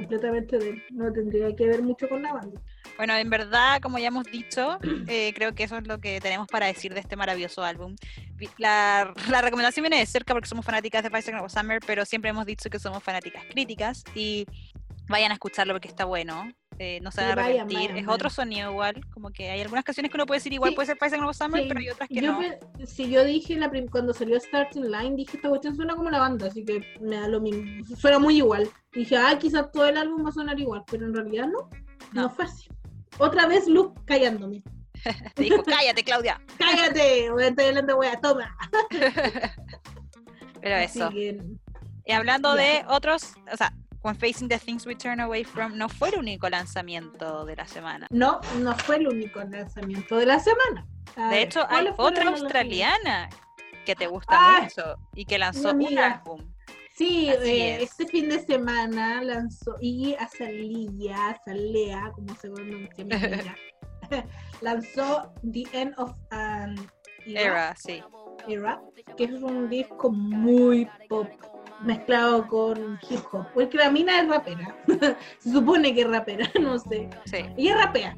completamente 0.00 0.58
de 0.58 0.70
él. 0.70 0.82
No 0.90 1.12
tendría 1.12 1.54
que 1.54 1.66
ver 1.66 1.82
mucho 1.82 2.08
con 2.08 2.22
la 2.22 2.32
banda. 2.32 2.60
Bueno, 2.96 3.16
en 3.16 3.30
verdad, 3.30 3.80
como 3.80 3.98
ya 3.98 4.08
hemos 4.08 4.24
dicho, 4.24 4.78
eh, 5.08 5.32
creo 5.34 5.54
que 5.54 5.64
eso 5.64 5.76
es 5.76 5.86
lo 5.86 5.98
que 6.00 6.20
tenemos 6.20 6.46
para 6.46 6.66
decir 6.66 6.94
de 6.94 7.00
este 7.00 7.16
maravilloso 7.16 7.62
álbum. 7.62 7.96
La, 8.58 9.12
recomendación 9.42 9.82
viene 9.82 9.98
de 9.98 10.06
cerca 10.06 10.34
porque 10.34 10.48
somos 10.48 10.64
fanáticas 10.64 11.02
de 11.02 11.10
Five 11.10 11.22
Seconds 11.22 11.52
Summer, 11.52 11.80
pero 11.86 12.04
siempre 12.04 12.30
hemos 12.30 12.46
dicho 12.46 12.70
que 12.70 12.78
somos 12.78 13.02
fanáticas 13.02 13.44
críticas 13.50 14.04
y 14.14 14.46
vayan 15.08 15.30
a 15.30 15.34
escucharlo 15.34 15.74
porque 15.74 15.88
está 15.88 16.04
bueno. 16.04 16.48
Eh, 16.78 17.00
no 17.02 17.10
se 17.10 17.20
Sí, 17.20 17.26
a 17.26 17.32
arrepentir. 17.32 17.76
vayan, 17.78 17.90
es 17.90 17.94
vayan. 18.04 18.08
otro 18.10 18.30
sonido 18.30 18.70
igual, 18.70 19.00
como 19.12 19.30
que 19.30 19.50
hay 19.50 19.60
algunas 19.60 19.84
canciones 19.84 20.10
que 20.10 20.16
uno 20.16 20.26
puede 20.26 20.38
decir 20.38 20.52
igual 20.52 20.70
Sí. 20.70 20.74
puede 20.76 20.86
ser 20.86 20.96
Seconds 20.98 21.28
of 21.30 21.36
Summer, 21.36 21.62
Sí, 21.62 21.68
pero 21.68 21.80
hay 21.80 21.88
otras 21.90 22.08
que 22.08 22.14
yo 22.16 22.32
no. 22.32 22.40
si 22.86 23.10
yo 23.10 23.24
dije 23.24 23.56
la 23.56 23.70
cuando 23.90 24.12
salió 24.14 24.38
Starting 24.38 24.84
Line, 24.90 25.16
dije 25.16 25.36
esta 25.36 25.48
cuestión 25.48 25.74
suena 25.76 25.94
como 25.96 26.10
la 26.10 26.18
banda, 26.20 26.46
así 26.48 26.64
que 26.64 26.80
me 27.00 27.16
da 27.16 27.28
lo 27.28 27.40
mismo. 27.40 27.84
Suena 27.96 28.18
muy 28.18 28.36
igual. 28.36 28.68
Dije, 28.92 29.16
ah, 29.16 29.36
quizás 29.38 29.70
todo 29.72 29.86
el 29.86 29.96
álbum 29.96 30.24
va 30.24 30.30
a 30.30 30.32
sonar 30.32 30.58
igual, 30.58 30.82
pero 30.90 31.06
en 31.06 31.14
realidad 31.14 31.46
no. 31.46 31.68
No, 32.12 32.22
No. 32.22 32.30
fue 32.30 32.44
así. 32.46 32.68
Otra 33.18 33.46
vez 33.46 33.66
Luke 33.68 34.00
callándome. 34.06 34.62
Te 35.34 35.42
dijo, 35.42 35.62
cállate, 35.64 36.02
Claudia. 36.04 36.40
¡Cállate! 36.58 37.30
Voy 37.30 37.44
a 37.44 37.48
estar 37.48 37.66
hablando, 37.66 37.96
wea, 37.98 38.20
toma. 38.20 38.56
Pero 40.60 40.76
eso. 40.76 41.10
que, 41.10 41.40
Y 42.04 42.12
hablando 42.12 42.54
de 42.54 42.84
otros, 42.88 43.34
o 43.52 43.56
sea, 43.56 43.72
When 44.08 44.16
Facing 44.16 44.48
the 44.48 44.58
Things 44.58 44.86
We 44.86 44.94
Turn 44.96 45.20
Away 45.20 45.44
From 45.44 45.76
no 45.76 45.88
fue 45.90 46.08
el 46.08 46.18
único 46.18 46.48
lanzamiento 46.48 47.44
de 47.44 47.56
la 47.56 47.66
semana. 47.66 48.06
no, 48.10 48.40
no 48.60 48.74
fue 48.78 48.96
el 48.96 49.06
único 49.08 49.40
lanzamiento 49.44 50.16
de 50.16 50.24
la 50.26 50.40
semana. 50.40 50.86
A 51.16 51.24
De 51.24 51.28
ver, 51.36 51.46
hecho, 51.48 51.60
hay 51.60 51.66
¿cuáles 51.68 51.96
fueron 51.96 52.12
otra 52.18 52.30
australiana 52.30 53.28
que 53.84 53.94
te 53.94 54.06
gusta 54.06 54.32
Ah, 54.32 54.60
mucho 54.62 54.96
y 55.14 55.24
que 55.26 55.38
lanzó 55.38 55.72
un 55.72 55.98
álbum. 55.98 56.40
Sí, 56.94 57.28
eh, 57.28 57.76
es. 57.76 57.90
este 57.90 58.06
fin 58.06 58.28
de 58.30 58.40
semana 58.40 59.22
lanzó 59.22 59.76
Iggy 59.80 60.14
Azalea, 60.16 61.28
Azalea, 61.30 62.10
como 62.14 62.34
se 62.34 62.50
pronuncia 62.50 63.04
mi 63.04 63.14
amiga, 63.14 63.56
lanzó 64.62 65.32
The 65.52 65.64
End 65.72 65.94
of 65.98 66.12
an 66.30 66.76
Era, 67.26 67.40
Era, 67.42 67.76
sí. 67.76 68.02
Era, 68.48 68.80
que 69.16 69.24
es 69.24 69.42
un 69.42 69.68
disco 69.68 70.10
muy 70.10 70.88
pop 71.08 71.28
mezclado 71.82 72.46
con 72.46 72.98
hip 73.08 73.20
hop. 73.32 73.46
Porque 73.54 73.76
la 73.78 73.90
mina 73.90 74.20
es 74.20 74.28
rapera, 74.28 74.76
se 75.38 75.52
supone 75.52 75.94
que 75.94 76.02
es 76.02 76.08
rapera, 76.08 76.50
no 76.60 76.78
sé. 76.78 77.08
Sí. 77.24 77.38
Ella 77.56 77.76
rapea. 77.84 78.16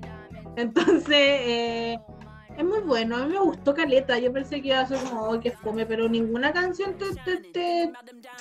Entonces, 0.57 1.07
eh, 1.17 1.99
es 2.59 2.65
muy 2.65 2.81
bueno. 2.81 3.17
A 3.17 3.25
mí 3.27 3.33
me 3.33 3.39
gustó 3.39 3.73
Caleta. 3.75 4.19
Yo 4.19 4.33
pensé 4.33 4.61
que 4.61 4.69
iba 4.69 4.81
a 4.81 4.87
ser 4.87 4.99
como, 5.09 5.33
"Ay, 5.33 5.39
que 5.41 5.53
fome, 5.53 5.87
pero 5.87 6.09
ninguna 6.09 6.53
canción 6.53 6.97
te, 6.99 7.07
te, 7.25 7.37
te- 7.53 7.93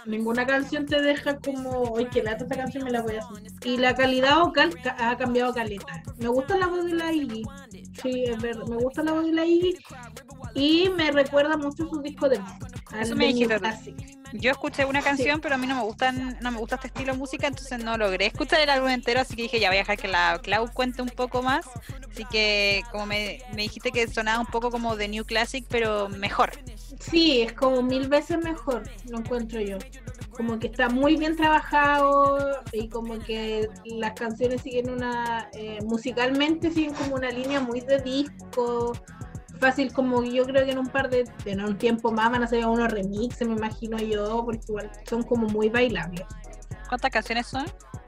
ninguna 0.05 0.45
canción 0.45 0.85
te 0.85 1.01
deja 1.01 1.37
como, 1.37 1.69
oye, 1.83 2.07
que 2.09 2.23
lata 2.23 2.43
esta 2.43 2.57
canción 2.57 2.83
me 2.83 2.91
la 2.91 3.01
voy 3.03 3.15
a 3.15 3.19
hacer. 3.19 3.43
Y 3.63 3.77
la 3.77 3.93
calidad 3.95 4.39
vocal 4.39 4.73
ca- 4.81 4.95
ha 4.99 5.15
cambiado 5.17 5.53
Caleta. 5.53 6.01
Me 6.17 6.27
gusta 6.27 6.57
la 6.57 6.67
voz 6.67 6.85
de 6.85 6.93
la 6.95 7.13
Iggy. 7.13 7.43
Sí, 8.01 8.23
es 8.25 8.41
verdad. 8.41 8.65
Me 8.67 8.77
gusta 8.77 9.03
la 9.03 9.11
voz 9.13 9.25
de 9.25 9.33
la 9.33 9.45
Iggy. 9.45 9.77
Y 10.55 10.89
me 10.97 11.11
recuerda 11.11 11.55
mucho 11.57 11.87
su 11.87 12.01
disco 12.01 12.27
de 12.27 12.39
Eso 12.99 13.15
me 13.15 13.27
dijiste. 13.27 13.55
Yo 14.33 14.51
escuché 14.51 14.85
una 14.85 15.01
canción, 15.01 15.41
pero 15.41 15.55
a 15.55 15.57
mí 15.57 15.65
no 15.65 15.75
me 15.75 15.83
gustan, 15.83 16.37
no 16.41 16.51
me 16.51 16.59
gusta 16.59 16.75
este 16.75 16.87
estilo 16.87 17.13
de 17.13 17.17
música, 17.17 17.47
entonces 17.47 17.83
no 17.83 17.97
logré 17.97 18.27
escuchar 18.27 18.59
el 18.61 18.69
álbum 18.69 18.89
entero, 18.89 19.21
así 19.21 19.35
que 19.35 19.43
dije, 19.43 19.59
ya 19.59 19.69
voy 19.69 19.77
a 19.77 19.81
dejar 19.81 19.97
que 19.97 20.07
la 20.07 20.39
Clau 20.43 20.71
cuente 20.71 21.01
un 21.01 21.09
poco 21.09 21.41
más. 21.41 21.65
Así 22.11 22.25
que 22.25 22.83
como 22.91 23.05
me, 23.05 23.39
me 23.55 23.63
dijiste 23.63 23.91
que 23.91 24.07
sonaba 24.07 24.39
un 24.39 24.47
poco 24.47 24.71
como 24.71 24.95
de 24.95 25.07
New 25.07 25.25
Classic, 25.25 25.65
pero 25.69 26.09
mejor. 26.09 26.51
Sí, 26.99 27.41
es 27.41 27.53
como 27.53 27.81
mil 27.81 28.07
veces 28.07 28.37
mejor, 28.43 28.83
lo 29.09 29.19
encuentro 29.19 29.61
yo. 29.61 29.77
Como 30.31 30.59
que 30.59 30.67
está 30.67 30.89
muy 30.89 31.17
bien 31.17 31.35
trabajado 31.35 32.61
y 32.71 32.87
como 32.87 33.19
que 33.19 33.67
las 33.85 34.13
canciones 34.13 34.61
siguen 34.61 34.89
una, 34.89 35.49
eh, 35.53 35.79
musicalmente 35.83 36.71
siguen 36.71 36.93
como 36.93 37.15
una 37.15 37.29
línea 37.29 37.59
muy 37.59 37.81
de 37.81 37.99
disco. 37.99 38.93
Fácil 39.59 39.91
como 39.91 40.23
yo 40.23 40.45
creo 40.45 40.65
que 40.65 40.71
en 40.71 40.79
un 40.79 40.87
par 40.87 41.09
de, 41.09 41.29
en 41.45 41.61
un 41.61 41.77
tiempo 41.77 42.11
más 42.11 42.31
van 42.31 42.43
a 42.43 42.47
salir 42.47 42.65
unos 42.65 42.91
remixes, 42.91 43.47
me 43.47 43.55
imagino 43.55 43.97
yo, 43.97 44.43
porque 44.45 44.61
igual 44.67 44.89
son 45.07 45.23
como 45.23 45.47
muy 45.47 45.69
bailables. 45.69 46.25
¿Cuántas 46.87 47.11
canciones 47.11 47.47
son? 47.47 47.65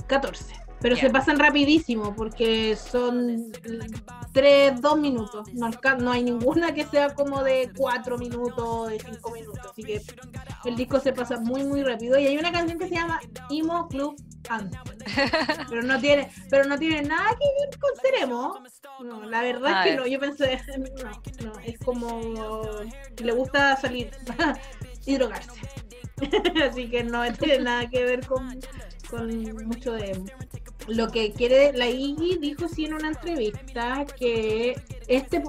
14. 0.08 0.61
Pero 0.82 0.96
se 0.96 1.10
pasan 1.10 1.38
rapidísimo 1.38 2.16
porque 2.16 2.76
son 2.76 3.52
3, 4.34 4.82
2 4.82 5.00
minutos. 5.00 5.48
No, 5.54 6.12
hay 6.12 6.24
ninguna 6.24 6.74
que 6.74 6.86
sea 6.86 7.14
como 7.14 7.44
de 7.44 7.72
4 7.78 8.18
minutos, 8.18 8.90
de 8.90 9.00
5 9.00 9.32
minutos. 9.32 9.60
Así 9.72 9.84
que 9.84 10.02
el 10.66 10.76
disco 10.76 11.00
se 11.00 11.14
pasa 11.14 11.40
muy, 11.40 11.64
muy 11.64 11.84
rápido. 11.84 12.18
Y 12.20 12.28
hay 12.28 12.38
una 12.38 12.52
canción 12.52 12.80
que 12.80 12.88
se 12.88 12.96
llama 12.96 13.20
Emo 13.50 13.88
Club 13.90 14.16
Anthem. 14.50 14.82
Pero 15.70 15.84
no 15.84 16.00
tiene, 16.00 16.30
pero 16.50 16.66
no 16.66 16.78
tiene 16.78 17.02
nada 17.04 17.30
que 17.30 17.68
ver 17.68 17.80
con 17.80 17.92
Seremo. 18.02 18.60
No, 19.04 19.24
la 19.24 19.42
verdad 19.42 19.74
A 19.74 19.80
es 19.80 19.84
que 19.86 19.90
ver. 19.92 20.00
no. 20.00 20.08
Yo 20.08 20.20
pensé, 20.20 20.60
no, 21.04 21.12
no, 21.46 21.60
es 21.60 21.80
como 21.80 22.20
le 23.18 23.32
gusta 23.34 23.76
salir 23.78 24.12
y 25.06 25.16
drogarse. 25.16 25.52
Así 26.70 26.90
que 26.90 27.04
no 27.04 27.24
tiene 27.34 27.64
nada 27.64 27.90
que 27.90 28.04
ver 28.04 28.26
con, 28.26 28.60
con 29.10 29.68
mucho 29.68 29.94
de. 29.94 30.22
Lo 30.88 31.08
que 31.10 31.32
quiere 31.32 31.74
la 31.74 31.88
Iggy 31.88 32.38
dijo 32.40 32.68
sí 32.68 32.86
en 32.86 32.94
una 32.94 33.10
entrevista 33.10 34.06
que 34.18 34.76
este, 35.08 35.44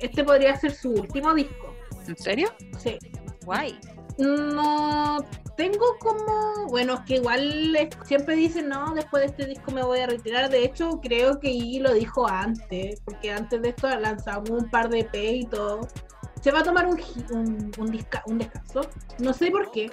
este 0.00 0.24
podría 0.24 0.56
ser 0.56 0.72
su 0.72 0.92
último 0.92 1.34
disco. 1.34 1.74
¿En 2.06 2.16
serio? 2.16 2.52
Sí. 2.78 2.98
Guay. 3.44 3.78
No 4.18 5.18
tengo 5.56 5.96
como, 6.00 6.66
bueno, 6.68 6.94
es 6.94 7.00
que 7.00 7.16
igual 7.16 7.76
siempre 8.04 8.34
dicen, 8.34 8.68
no, 8.68 8.94
después 8.94 9.22
de 9.22 9.28
este 9.28 9.46
disco 9.46 9.70
me 9.70 9.82
voy 9.82 10.00
a 10.00 10.06
retirar. 10.06 10.50
De 10.50 10.64
hecho, 10.64 11.00
creo 11.00 11.38
que 11.38 11.50
Iggy 11.50 11.80
lo 11.80 11.94
dijo 11.94 12.26
antes, 12.26 13.00
porque 13.04 13.30
antes 13.30 13.62
de 13.62 13.70
esto 13.70 13.88
lanzamos 13.98 14.50
un 14.50 14.70
par 14.70 14.88
de 14.88 15.00
EP 15.00 15.14
y 15.14 15.46
todo. 15.46 15.88
Se 16.42 16.50
va 16.50 16.58
a 16.58 16.62
tomar 16.64 16.86
un, 16.88 17.00
un, 17.30 17.70
un 17.78 17.92
disca- 17.92 18.22
un 18.26 18.38
descanso. 18.38 18.80
No 19.20 19.32
sé 19.32 19.50
por 19.52 19.70
qué, 19.70 19.90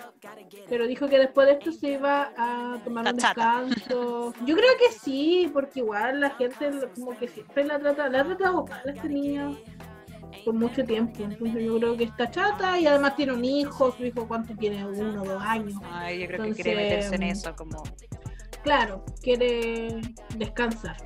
pero 0.67 0.87
dijo 0.87 1.07
que 1.07 1.19
después 1.19 1.45
de 1.47 1.53
esto 1.53 1.71
se 1.71 1.91
iba 1.91 2.31
a 2.35 2.79
tomar 2.83 3.05
un 3.05 3.15
descanso. 3.17 4.33
Yo 4.45 4.55
creo 4.55 4.71
que 4.79 4.91
sí, 4.99 5.49
porque 5.53 5.79
igual 5.81 6.19
la 6.21 6.31
gente 6.31 6.71
como 6.95 7.15
que 7.17 7.27
siempre 7.27 7.65
la 7.65 7.77
trata, 7.77 8.09
la 8.09 8.21
ha 8.21 8.25
tratado 8.25 8.65
mal 8.65 8.81
a 8.83 8.91
este 8.91 9.09
niño 9.09 9.55
por 10.43 10.55
mucho 10.55 10.83
tiempo. 10.83 11.23
Entonces 11.23 11.63
yo 11.63 11.77
creo 11.77 11.95
que 11.95 12.05
está 12.05 12.31
chata 12.31 12.79
y 12.79 12.87
además 12.87 13.15
tiene 13.15 13.33
un 13.33 13.45
hijo, 13.45 13.91
su 13.95 14.05
hijo 14.05 14.27
cuánto 14.27 14.55
tiene, 14.55 14.83
uno, 14.85 15.23
dos 15.23 15.43
años. 15.43 15.79
Ay, 15.91 16.21
yo 16.21 16.25
creo 16.27 16.37
que 16.41 16.47
Entonces, 16.47 16.63
quiere 16.63 16.81
meterse 16.83 17.15
en 17.15 17.23
eso, 17.23 17.55
como... 17.55 17.83
Claro, 18.63 19.05
quiere 19.21 20.01
descansar. 20.35 20.97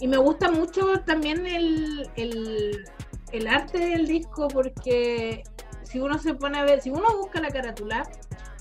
Y 0.00 0.08
me 0.08 0.16
gusta 0.16 0.50
mucho 0.50 1.00
también 1.06 1.46
el, 1.46 2.10
el, 2.16 2.84
el 3.32 3.48
arte 3.48 3.78
del 3.78 4.06
disco 4.06 4.48
porque 4.48 5.42
si 5.82 6.00
uno 6.00 6.18
se 6.18 6.34
pone 6.34 6.58
a 6.58 6.64
ver, 6.64 6.80
si 6.80 6.90
uno 6.90 7.16
busca 7.18 7.40
la 7.40 7.48
carátula, 7.48 8.02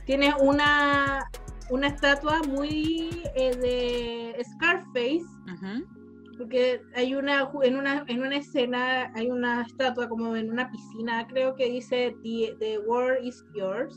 tiene 0.06 0.34
una, 0.40 1.30
una 1.70 1.88
estatua 1.88 2.42
muy 2.48 3.24
eh, 3.36 3.56
de 3.56 4.44
Scarface 4.44 5.26
porque 6.38 6.82
hay 6.96 7.14
una 7.14 7.52
en 7.62 7.78
una 7.78 8.04
en 8.08 8.22
una 8.24 8.38
escena 8.38 9.12
hay 9.14 9.30
una 9.30 9.62
estatua 9.62 10.10
como 10.10 10.36
en 10.36 10.50
una 10.50 10.72
piscina 10.72 11.28
creo 11.28 11.56
que 11.56 11.70
dice 11.70 12.16
the, 12.24 12.56
the 12.60 12.80
world 12.80 13.24
is 13.24 13.46
yours 13.54 13.96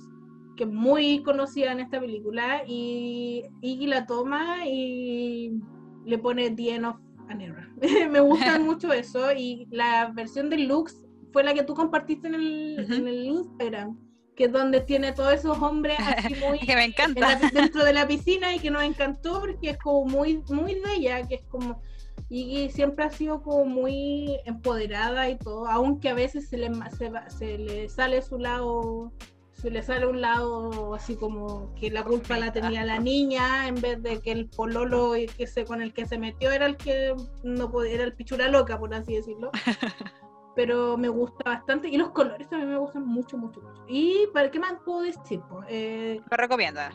que 0.57 0.65
es 0.65 0.71
muy 0.71 1.23
conocida 1.23 1.73
en 1.73 1.81
esta 1.81 2.01
película 2.01 2.63
y 2.67 3.45
Iggy 3.63 3.87
la 3.87 4.07
toma 4.07 4.67
y 4.67 5.59
le 6.05 6.19
pone 6.19 6.51
the 6.51 6.75
end 6.75 6.85
of 6.85 6.97
Anera. 7.29 7.69
me 8.11 8.21
gusta 8.21 8.59
mucho 8.61 8.93
eso 8.93 9.33
y 9.33 9.67
la 9.71 10.11
versión 10.15 10.51
de 10.51 10.59
Lux 10.59 10.97
fue 11.33 11.43
la 11.45 11.55
que 11.55 11.65
tú 11.65 11.75
compartiste 11.75 12.29
en 12.29 12.35
el, 12.35 12.87
en 12.93 13.09
el 13.09 13.25
Instagram 13.25 13.99
que 14.37 14.45
es 14.45 14.53
donde 14.53 14.81
tiene 14.81 15.13
todos 15.13 15.33
esos 15.33 15.57
hombres 15.63 15.97
así 16.01 16.35
muy 16.49 16.59
que 16.59 16.75
me 16.75 16.85
encanta. 16.87 17.21
la- 17.21 17.51
dentro 17.51 17.85
de 17.85 17.93
la 17.93 18.07
piscina 18.07 18.55
y 18.55 18.59
que 18.59 18.71
nos 18.71 18.83
encantó 18.83 19.41
porque 19.41 19.71
es 19.71 19.79
como 19.79 20.05
muy 20.07 20.43
muy 20.49 20.75
de 20.75 20.95
ella 20.97 21.27
que 21.27 21.37
es 21.37 21.45
como 21.49 21.81
y 22.29 22.69
siempre 22.71 23.05
ha 23.05 23.11
sido 23.11 23.43
como 23.43 23.65
muy 23.67 24.39
empoderada 24.45 25.29
y 25.29 25.39
todo 25.39 25.67
aunque 25.69 26.09
a 26.09 26.15
veces 26.15 26.49
se 26.49 26.57
le 26.57 26.71
se, 26.99 27.11
se 27.39 27.59
le 27.59 27.89
sale 27.89 28.23
su 28.23 28.39
lado 28.39 29.13
se 29.65 29.71
le 29.71 29.83
sale 29.83 30.07
un 30.07 30.21
lado 30.21 30.95
así 30.95 31.17
como 31.17 31.73
que 31.75 31.91
la 31.91 32.05
culpa 32.05 32.37
la 32.37 32.53
tenía 32.53 32.85
la 32.85 32.99
niña 32.99 33.67
en 33.67 33.81
vez 33.81 34.03
de 34.03 34.21
que 34.21 34.31
el 34.31 34.51
pololo 34.51 35.13
que 35.39 35.47
se 35.47 35.65
con 35.65 35.81
el 35.81 35.95
que 35.95 36.05
se 36.07 36.19
metió 36.19 36.51
era 36.51 36.67
el 36.67 36.77
que 36.77 37.15
no 37.43 37.71
podía, 37.71 37.95
era 37.95 38.05
el 38.05 38.13
pichura 38.15 38.49
loca 38.49 38.79
por 38.79 38.93
así 38.93 39.15
decirlo 39.15 39.51
pero 40.55 40.99
me 40.99 41.09
gusta 41.09 41.43
bastante 41.47 41.89
y 41.89 41.97
los 41.97 42.11
colores 42.11 42.47
también 42.51 42.73
me 42.73 42.77
gustan 42.79 43.07
mucho, 43.07 43.39
mucho, 43.39 43.63
mucho. 43.63 43.85
¿Y 43.89 44.27
para 44.35 44.51
qué 44.51 44.61
más 44.61 44.75
puedo 44.85 45.01
decir? 45.01 45.41
Eh, 45.69 46.21
Lo 46.31 46.37
recomienda. 46.37 46.91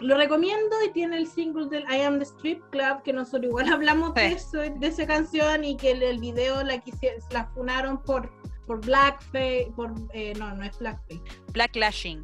lo 0.00 0.16
recomiendo 0.16 0.74
y 0.84 0.90
tiene 0.92 1.18
el 1.18 1.26
single 1.26 1.68
del 1.68 1.84
I 1.84 2.00
Am 2.02 2.18
the 2.18 2.24
Strip 2.24 2.60
Club, 2.70 3.02
que 3.04 3.12
nosotros 3.12 3.44
igual 3.44 3.66
hablamos 3.72 4.14
de, 4.14 4.30
Sí. 4.30 4.34
eso, 4.34 4.58
de 4.58 4.86
esa 4.86 5.06
canción 5.06 5.62
y 5.62 5.76
que 5.76 5.90
el, 5.92 6.02
el 6.02 6.18
video 6.20 6.64
la, 6.64 6.82
quisi- 6.82 7.12
la 7.30 7.46
funaron 7.54 8.02
por, 8.02 8.32
por 8.72 8.86
Blackface, 8.86 9.70
por, 9.76 9.92
eh, 10.14 10.32
no, 10.38 10.54
no 10.56 10.64
es 10.64 10.78
Blackface, 10.78 11.20
Blacklashing. 11.52 12.22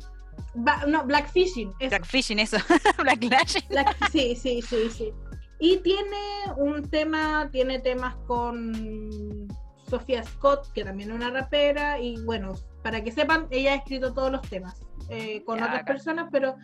Ba- 0.55 0.85
no, 0.87 1.05
Blackfishing, 1.05 1.75
eso. 1.79 1.91
Blackfishing, 1.91 2.39
eso. 2.39 2.57
Blacklashing. 3.03 3.69
Black- 3.69 3.97
sí, 4.11 4.35
sí, 4.35 4.63
sí, 4.63 4.89
sí. 4.91 5.13
Y 5.61 5.77
tiene 5.79 6.17
un 6.57 6.89
tema, 6.89 7.51
tiene 7.53 7.81
temas 7.81 8.17
con 8.27 9.47
Sofía 9.91 10.23
Scott, 10.23 10.73
que 10.73 10.85
también 10.85 11.11
es 11.11 11.17
una 11.17 11.31
rapera, 11.31 12.01
y 12.01 12.17
bueno, 12.25 12.55
para 12.83 13.03
que 13.05 13.13
sepan, 13.13 13.47
ella 13.51 13.73
ha 13.73 13.77
escrito 13.77 14.15
todos 14.15 14.33
los 14.33 14.41
temas 14.49 14.81
eh, 15.11 15.43
con 15.45 15.59
Ya, 15.59 15.65
otras 15.67 15.81
acá. 15.83 15.93
personas, 15.93 16.29
pero 16.33 16.57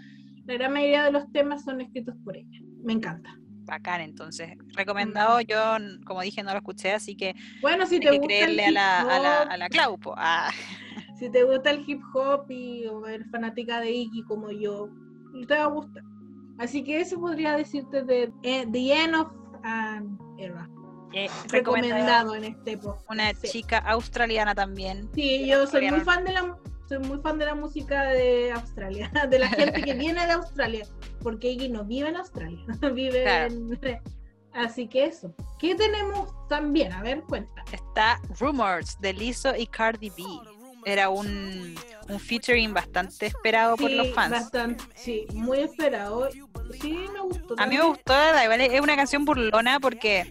la 0.47 0.55
gran 0.55 0.73
mayoría 0.73 1.05
de 1.05 1.13
los 1.13 1.31
temas 1.33 1.63
son 1.65 1.81
escritos 1.83 2.15
por 2.25 2.37
ella. 2.39 2.59
Me 2.83 2.95
encanta. 2.95 3.37
Bacán, 3.65 4.01
entonces. 4.01 4.53
Recomendado, 4.75 5.41
yo, 5.41 5.77
como 6.05 6.21
dije, 6.23 6.43
no 6.43 6.53
lo 6.53 6.59
escuché, 6.59 6.93
así 6.93 7.17
que 7.17 7.35
Bueno, 7.61 7.87
si 7.87 7.99
te 8.01 8.11
que 8.11 8.19
gusta 8.19 8.35
el 8.35 8.57
creerle 8.57 8.65
a 8.65 8.69
hip 8.69 8.75
la, 8.75 9.01
a 9.01 9.19
la, 9.19 9.43
hop, 9.43 9.49
a 9.51 9.57
la 9.57 9.69
Clau, 9.69 9.99
po. 9.99 10.15
Ah, 10.17 10.51
si 11.19 11.31
te 11.31 11.43
gusta 11.45 11.71
el 11.71 11.85
hip 11.89 12.01
hop 12.15 12.51
y 12.51 12.87
o 12.87 13.07
eres 13.07 13.31
fanática 13.31 13.81
de 13.81 13.91
Iggy 13.93 14.23
como 14.25 14.51
yo, 14.51 14.89
te 15.49 15.55
va 15.57 15.65
a 15.65 15.67
gustar. 15.67 16.03
Así 16.59 16.85
que 16.85 17.01
eso 17.01 17.19
podría 17.19 17.57
decirte 17.57 18.03
de 18.05 18.33
eh, 18.45 18.67
The 18.71 19.03
End 19.03 19.15
of 19.17 19.29
an 19.65 20.17
Era. 20.39 20.69
eh, 21.13 21.29
recomendado. 21.49 21.95
Recomendado 21.95 22.35
en 22.37 22.45
este 22.45 22.79
podcast. 22.79 23.11
Una 23.11 23.33
Sí. 23.35 23.49
chica 23.49 23.79
australiana 23.79 24.55
también. 24.55 25.09
Sí, 25.15 25.47
yo 25.47 25.67
soy 25.67 25.91
muy 25.91 26.01
fan 26.01 26.25
de 26.25 26.33
la 26.33 26.57
soy 26.99 27.09
muy 27.09 27.19
fan 27.21 27.39
de 27.39 27.47
la 27.47 27.55
música 27.55 28.05
de 28.11 28.53
Australia, 28.53 29.11
de 29.31 29.39
la 29.39 29.49
gente 29.49 29.83
que 29.83 29.95
viene 29.95 30.25
de 30.27 30.33
Australia, 30.33 30.87
porque 31.23 31.51
Iggy 31.53 31.69
no 31.69 31.85
vive 31.85 32.09
en 32.09 32.17
Australia, 32.17 32.59
vive 32.95 33.23
Claro. 33.23 33.55
en 33.55 34.01
Así 34.53 34.87
que 34.87 35.07
eso. 35.07 35.35
¿Qué 35.59 35.75
tenemos 35.75 36.33
también? 36.49 36.93
A 36.93 37.03
ver, 37.03 37.23
cuenta. 37.23 37.65
Está 37.73 38.21
Rumors 38.39 39.01
de 39.01 39.13
Lizzo 39.13 39.57
y 39.57 39.67
Cardi 39.67 40.11
B. 40.11 40.23
Era 40.87 41.09
un, 41.09 41.75
un 42.09 42.21
featuring 42.21 42.73
bastante 42.73 43.27
esperado 43.27 43.77
por 43.77 43.91
Sí, 43.91 43.97
los 43.97 44.15
fans. 44.15 44.31
bastante, 44.31 44.85
sí, 44.95 45.27
muy 45.33 45.59
esperado. 45.59 46.29
Sí, 46.81 47.07
me 47.13 47.21
gustó. 47.21 47.55
A 47.59 47.67
mí 47.67 47.77
me 47.79 47.85
gustó, 47.85 48.15
es 48.15 48.81
una 48.81 48.95
canción 48.95 49.25
burlona 49.25 49.81
porque 49.81 50.31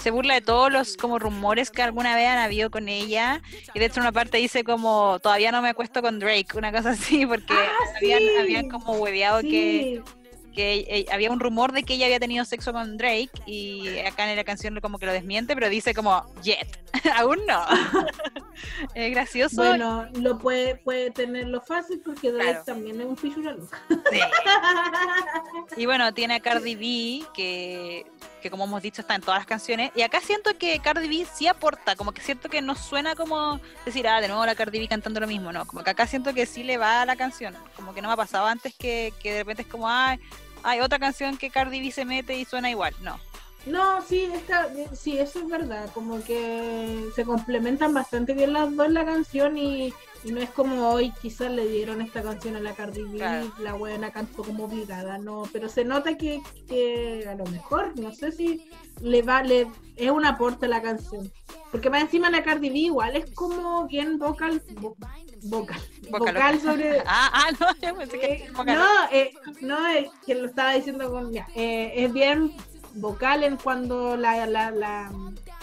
se 0.00 0.10
burla 0.10 0.34
de 0.34 0.40
todos 0.40 0.70
los 0.72 0.96
como 0.96 1.18
rumores 1.18 1.70
que 1.70 1.82
alguna 1.82 2.14
vez 2.16 2.28
han 2.28 2.38
habido 2.38 2.70
con 2.70 2.88
ella. 2.88 3.42
Y 3.74 3.78
de 3.78 3.86
hecho 3.86 4.00
una 4.00 4.12
parte 4.12 4.38
dice 4.38 4.64
como, 4.64 5.18
todavía 5.20 5.52
no 5.52 5.60
me 5.62 5.68
acuesto 5.70 6.02
con 6.02 6.18
Drake, 6.18 6.48
una 6.56 6.72
cosa 6.72 6.90
así, 6.90 7.26
porque 7.26 7.52
Ah, 7.54 7.68
habían, 7.96 8.20
sí. 8.20 8.28
habían 8.40 8.68
como 8.68 8.92
hueveado 8.94 9.40
que, 9.42 9.48
Sí, 9.48 10.12
que 10.54 10.78
eh, 10.88 11.06
había 11.12 11.30
un 11.30 11.38
rumor 11.38 11.70
de 11.72 11.84
que 11.84 11.94
ella 11.94 12.06
había 12.06 12.18
tenido 12.18 12.44
sexo 12.44 12.72
con 12.72 12.96
Drake 12.96 13.30
y 13.46 13.98
acá 14.00 14.28
en 14.28 14.34
la 14.36 14.42
canción 14.42 14.78
como 14.80 14.98
que 14.98 15.06
lo 15.06 15.12
desmiente, 15.12 15.54
pero 15.54 15.68
dice 15.68 15.94
como, 15.94 16.24
yet, 16.42 16.66
aún 17.16 17.38
no. 17.46 17.64
es 18.94 19.10
gracioso. 19.12 19.56
bueno, 19.56 20.08
lo 20.14 20.36
puede, 20.38 20.74
puede 20.76 21.10
tenerlo 21.12 21.60
fácil 21.60 22.00
porque 22.04 22.32
Drake 22.32 22.48
Claro. 22.50 22.64
también 22.64 23.00
es 23.00 23.06
un 23.06 23.16
fichura 23.16 23.52
loca. 23.52 23.80
Sí. 24.10 24.18
Y 25.76 25.86
bueno, 25.86 26.12
tiene 26.12 26.34
a 26.34 26.40
Cardi 26.40 26.74
B, 26.74 27.26
que, 27.34 28.04
que 28.40 28.50
como 28.50 28.64
hemos 28.64 28.82
dicho 28.82 29.00
está 29.02 29.14
en 29.14 29.20
todas 29.20 29.40
las 29.40 29.46
canciones. 29.46 29.90
Y 29.94 30.02
acá 30.02 30.20
siento 30.20 30.56
que 30.58 30.78
Cardi 30.80 31.08
B 31.08 31.26
sí 31.32 31.46
aporta, 31.46 31.96
como 31.96 32.12
que 32.12 32.20
siento 32.20 32.48
que 32.48 32.62
no 32.62 32.74
suena 32.74 33.14
como 33.14 33.60
decir, 33.84 34.06
ah, 34.08 34.20
de 34.20 34.28
nuevo 34.28 34.44
la 34.46 34.54
Cardi 34.54 34.78
B 34.78 34.88
cantando 34.88 35.20
lo 35.20 35.26
mismo, 35.26 35.52
no. 35.52 35.66
Como 35.66 35.82
que 35.82 35.90
acá 35.90 36.06
siento 36.06 36.34
que 36.34 36.46
sí 36.46 36.62
le 36.62 36.76
va 36.76 37.02
a 37.02 37.06
la 37.06 37.16
canción. 37.16 37.56
Como 37.76 37.94
que 37.94 38.02
no 38.02 38.08
me 38.08 38.14
ha 38.14 38.16
pasado 38.16 38.46
antes 38.46 38.74
que, 38.74 39.12
que 39.20 39.32
de 39.32 39.38
repente 39.40 39.62
es 39.62 39.68
como, 39.68 39.88
ay, 39.88 40.18
hay 40.62 40.80
otra 40.80 40.98
canción 40.98 41.36
que 41.36 41.50
Cardi 41.50 41.80
B 41.80 41.90
se 41.90 42.04
mete 42.04 42.36
y 42.36 42.44
suena 42.44 42.70
igual. 42.70 42.94
No. 43.00 43.18
No, 43.64 44.00
sí, 44.02 44.22
está, 44.32 44.68
sí, 44.94 45.18
eso 45.18 45.40
es 45.40 45.46
verdad, 45.48 45.90
como 45.92 46.22
que 46.22 47.10
se 47.14 47.24
complementan 47.24 47.92
bastante 47.92 48.32
bien 48.32 48.54
las 48.54 48.74
dos 48.74 48.86
en 48.86 48.94
la 48.94 49.04
canción 49.04 49.58
y, 49.58 49.92
y 50.22 50.32
no 50.32 50.40
es 50.40 50.50
como 50.50 50.88
hoy 50.90 51.12
quizás 51.20 51.50
le 51.50 51.68
dieron 51.68 52.00
esta 52.00 52.22
canción 52.22 52.56
a 52.56 52.60
la 52.60 52.74
Cardi 52.74 53.02
B 53.02 53.18
Claro. 53.18 53.52
la 53.58 53.74
buena 53.74 54.10
cantó 54.10 54.42
como 54.42 54.64
obligada, 54.64 55.18
no, 55.18 55.42
pero 55.52 55.68
se 55.68 55.84
nota 55.84 56.16
que, 56.16 56.40
que 56.66 57.26
a 57.28 57.34
lo 57.34 57.44
mejor, 57.46 57.94
no 57.98 58.12
sé 58.12 58.32
si 58.32 58.62
le 59.02 59.20
va, 59.22 59.42
le, 59.42 59.70
es 59.96 60.10
un 60.10 60.24
aporte 60.24 60.64
a 60.64 60.68
la 60.70 60.80
canción, 60.80 61.30
porque 61.70 61.90
más 61.90 62.02
encima 62.02 62.30
la 62.30 62.42
Cardi 62.42 62.70
B 62.70 62.78
igual 62.78 63.16
es 63.16 63.26
como 63.34 63.86
bien 63.86 64.18
vocal, 64.18 64.62
vo- 64.76 64.96
vocal, 65.42 65.80
Vocal, 66.10 66.34
vocal 66.34 66.60
sobre... 66.60 67.00
Ah, 67.06 67.30
ah, 67.34 67.50
no, 67.60 67.66
yo 67.82 67.96
pensé 67.96 68.18
que 68.18 68.26
Eh, 68.26 68.50
vocal. 68.56 68.78
no, 68.78 68.86
eh, 69.12 69.30
no, 69.60 69.86
es 69.88 70.08
que 70.24 70.34
lo 70.36 70.46
estaba 70.46 70.72
diciendo 70.72 71.10
con 71.10 71.36
eh, 71.36 71.92
es 71.96 72.12
bien 72.12 72.50
vocal 73.00 73.42
en 73.44 73.56
cuando 73.56 74.16
la, 74.16 74.46
la, 74.46 74.70
la- 74.70 75.10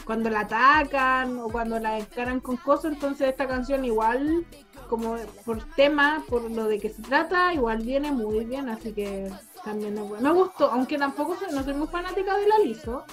cuando 0.06 0.30
la 0.30 0.42
atacan 0.42 1.40
o 1.40 1.50
cuando 1.50 1.80
la 1.80 1.98
encaran 1.98 2.40
con 2.40 2.58
cosas, 2.58 2.94
entonces 2.94 3.28
esta 3.30 3.48
canción 3.48 3.84
igual 3.86 4.46
como 4.90 5.18
por 5.46 5.64
tema, 5.76 6.24
por 6.30 6.50
lo 6.52 6.66
de 6.66 6.80
que 6.80 6.90
se 6.92 7.02
trata, 7.02 7.54
igual 7.54 7.80
viene 7.84 8.12
muy 8.12 8.46
bien, 8.46 8.70
así 8.70 8.94
que 8.94 9.32
también 9.64 9.98
es 9.98 10.08
bueno. 10.08 10.22
Me 10.24 10.32
gustó, 10.40 10.70
aunque 10.72 10.98
tampoco 11.00 11.36
no 11.52 11.64
soy 11.64 11.74
muy 11.74 11.88
fanática 11.88 12.38
de 12.38 12.48
la 12.48 12.60
Liso. 12.60 13.04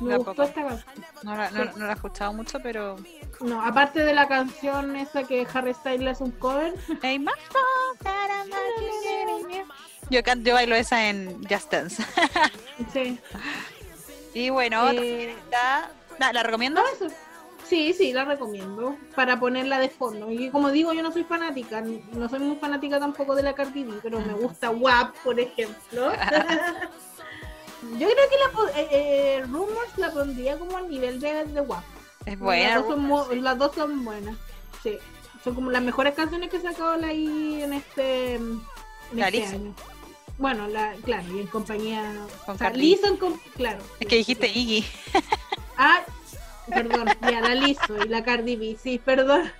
Me 0.00 0.12
Tampoco. 0.12 0.30
gustó 0.30 0.42
esta 0.44 0.66
canción. 0.66 0.94
No, 1.24 1.36
la- 1.36 1.50
no, 1.50 1.64
no 1.76 1.84
la 1.84 1.92
he 1.92 1.94
escuchado 1.94 2.32
mucho, 2.32 2.58
pero. 2.62 2.96
No, 3.42 3.60
aparte 3.62 4.02
de 4.02 4.14
la 4.14 4.26
canción 4.26 4.96
esa 4.96 5.24
que 5.24 5.46
Harry 5.52 5.74
Styles 5.74 6.12
es 6.12 6.20
un 6.22 6.30
cover, 6.30 6.72
Yo, 10.10 10.22
can- 10.22 10.44
yo 10.44 10.54
bailo 10.54 10.74
esa 10.74 11.08
en 11.08 11.42
Just 11.48 11.70
Dance. 11.72 12.02
sí. 12.92 13.18
Y 14.34 14.50
bueno, 14.50 14.82
otra 14.84 15.02
Eh, 15.02 15.30
está- 15.32 15.90
¿La, 16.18 16.32
la 16.32 16.42
recomiendo? 16.42 16.82
No, 16.82 16.88
eso. 17.06 17.14
Sí, 17.64 17.92
sí, 17.92 18.12
la 18.12 18.24
recomiendo 18.24 18.96
para 19.14 19.38
ponerla 19.38 19.78
de 19.78 19.88
fondo. 19.88 20.30
Y 20.30 20.50
como 20.50 20.70
digo, 20.72 20.92
yo 20.92 21.02
no 21.02 21.12
soy 21.12 21.22
fanática, 21.24 21.80
no 21.80 22.28
soy 22.28 22.40
muy 22.40 22.56
fanática 22.56 22.98
tampoco 22.98 23.34
de 23.36 23.44
la 23.44 23.54
Cardi 23.54 23.84
B, 23.84 23.94
pero 24.02 24.18
me 24.20 24.32
gusta 24.34 24.70
WAP, 24.70 25.14
por 25.22 25.38
ejemplo. 25.38 26.10
yo 27.98 28.08
creo 28.08 28.08
que 28.08 28.36
la, 28.74 28.80
eh, 28.80 28.88
eh, 28.90 29.42
Rumors 29.48 29.96
la 29.98 30.10
pondría 30.10 30.58
como 30.58 30.76
al 30.76 30.88
nivel 30.90 31.20
de, 31.20 31.44
de 31.46 31.60
WAP. 31.60 31.84
Es 32.26 32.38
buena. 32.38 32.74
Las 32.74 32.82
dos, 32.82 32.88
son, 32.88 33.00
mu- 33.04 33.32
las 33.34 33.58
dos 33.58 33.74
son 33.74 34.04
buenas. 34.04 34.36
Sí, 34.82 34.98
son 35.44 35.54
como 35.54 35.70
las 35.70 35.82
mejores 35.82 36.14
canciones 36.14 36.50
que 36.50 36.56
ha 36.56 36.60
sacado 36.62 36.96
la 36.96 37.12
I 37.12 37.62
en 37.62 37.72
este, 37.72 38.34
en 38.34 38.60
este 39.12 39.44
año. 39.46 39.74
Bueno, 40.40 40.66
la, 40.68 40.94
claro, 41.04 41.36
y 41.36 41.40
en 41.40 41.46
compañía. 41.48 42.14
Con 42.46 42.54
o 42.54 42.58
sea, 42.58 42.68
Cardi. 42.68 42.80
Lizzo 42.80 43.08
en 43.08 43.16
com- 43.18 43.38
claro. 43.54 43.78
Es 44.00 44.06
que 44.08 44.16
dijiste 44.16 44.48
Iggy. 44.48 44.84
Ah, 45.82 46.04
perdón, 46.68 47.08
ya 47.22 47.40
la 47.40 47.54
Lizzo 47.54 47.96
y 48.04 48.08
la 48.08 48.22
Cardi 48.22 48.54
B, 48.56 48.76
sí, 48.78 48.98
perdón. 48.98 49.50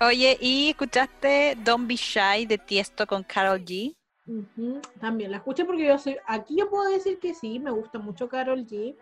Oye, 0.00 0.38
¿y 0.40 0.70
escuchaste 0.70 1.56
Don't 1.62 1.86
Be 1.86 1.96
Shy 1.96 2.46
de 2.46 2.56
Tiesto 2.56 3.06
con 3.06 3.22
Carol 3.24 3.62
G? 3.62 3.94
Ujú, 4.26 4.80
También 5.00 5.30
la 5.30 5.36
escuché 5.38 5.66
porque 5.66 5.86
yo 5.86 5.98
soy. 5.98 6.16
Aquí 6.26 6.56
yo 6.58 6.70
puedo 6.70 6.88
decir 6.90 7.18
que 7.18 7.34
sí, 7.34 7.58
me 7.58 7.70
gusta 7.70 7.98
mucho 7.98 8.26
Carol 8.28 8.64
G. 8.66 8.96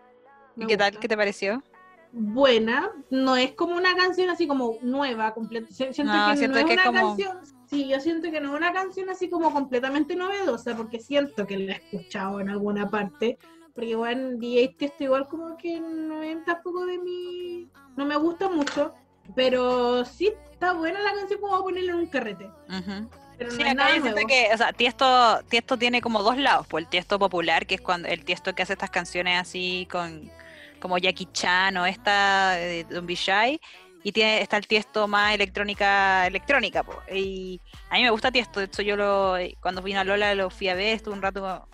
¿Y 0.57 0.65
qué 0.67 0.75
tal? 0.77 0.91
gusta. 0.91 0.99
¿Qué 0.99 1.07
te 1.07 1.15
pareció? 1.17 1.63
Buena, 2.15 2.91
no 3.09 3.35
es 3.35 3.53
como 3.53 3.75
una 3.75 3.95
canción 3.95 4.29
así 4.29 4.45
como 4.47 4.77
nueva, 4.83 5.33
completa. 5.33 5.67
si- 5.69 5.91
Siento 5.93 6.13
No, 6.13 6.29
que 6.31 6.37
siento 6.37 6.59
no 6.59 6.59
es 6.59 6.65
que 6.67 6.73
una 6.73 6.83
como- 6.85 7.07
canción. 7.17 7.37
Sí, 7.67 7.87
yo 7.87 7.99
siento 7.99 8.29
que 8.29 8.39
no 8.39 8.51
es 8.53 8.55
una 8.57 8.71
canción 8.71 9.09
así 9.09 9.29
como 9.31 9.51
completamente 9.51 10.15
novedosa, 10.15 10.75
porque 10.77 10.99
siento 10.99 11.47
que 11.47 11.57
la 11.57 11.73
he 11.73 11.75
escuchado 11.77 12.39
en 12.39 12.49
alguna 12.49 12.87
parte. 12.87 13.39
Porque 13.73 13.89
igual 13.89 14.37
DJ 14.39 14.75
Tiesto 14.77 15.03
igual 15.05 15.27
como 15.27 15.57
que 15.57 15.79
no 15.79 16.21
es 16.21 16.45
tampoco 16.45 16.85
de 16.85 16.99
mi. 16.99 17.67
No 17.97 18.05
me 18.05 18.15
gusta 18.15 18.47
mucho. 18.47 18.93
Pero 19.35 20.05
sí 20.05 20.31
está 20.51 20.73
buena 20.73 20.99
la 20.99 21.13
canción 21.13 21.39
como 21.41 21.55
a 21.55 21.63
ponerla 21.63 21.93
en 21.93 21.97
un 21.97 22.05
carrete. 22.07 22.45
Ujú. 22.69 23.09
Pero 23.39 23.49
no 23.49 23.55
Sí, 23.55 23.63
acá 23.63 23.85
yo 23.87 24.01
siento 24.03 24.11
nuevo. 24.11 24.27
que, 24.27 24.49
o 24.53 24.57
sea, 24.57 24.71
Tiesto, 24.73 25.41
Tiesto 25.49 25.77
tiene 25.77 26.01
como 26.01 26.21
dos 26.21 26.37
lados, 26.37 26.67
pues 26.67 26.83
el 26.83 26.89
Tiesto 26.91 27.17
popular, 27.17 27.65
que 27.65 27.75
es 27.75 27.81
cuando 27.81 28.07
el 28.07 28.23
Tiesto 28.23 28.53
que 28.53 28.61
hace 28.61 28.73
estas 28.73 28.91
canciones 28.91 29.41
así 29.41 29.87
con, 29.91 30.29
como 30.83 30.97
Jackie 30.97 31.29
Chan 31.31 31.77
o 31.77 31.85
esta 31.85 32.55
de 32.55 32.83
Don 32.83 33.07
Shy 33.07 33.57
y 34.03 34.11
tiene, 34.11 34.41
está 34.41 34.57
el 34.57 34.67
Tiesto 34.67 35.07
más 35.07 35.33
electrónica, 35.33 36.27
electrónica, 36.27 36.83
po. 36.83 37.01
y 37.09 37.61
a 37.89 37.95
mí 37.95 38.03
me 38.03 38.09
gusta 38.09 38.33
Tiesto, 38.33 38.59
de 38.59 38.65
hecho 38.65 38.81
yo 38.81 38.97
lo, 38.97 39.35
cuando 39.61 39.81
vino 39.81 40.01
a 40.01 40.03
Lola 40.03 40.35
lo 40.35 40.49
fui 40.49 40.67
a 40.67 40.75
ver, 40.75 40.95
estuve 40.95 41.13
un 41.13 41.21
rato, 41.21 41.69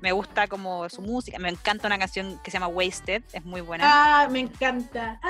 me 0.00 0.12
gusta 0.12 0.46
como 0.46 0.88
su 0.88 1.02
música, 1.02 1.38
me 1.38 1.50
encanta 1.50 1.86
una 1.88 1.98
canción 1.98 2.40
que 2.42 2.50
se 2.50 2.56
llama 2.56 2.68
Wasted, 2.68 3.22
es 3.34 3.44
muy 3.44 3.60
buena. 3.60 3.84
Ah, 3.86 4.28
me 4.30 4.40
encanta. 4.40 5.20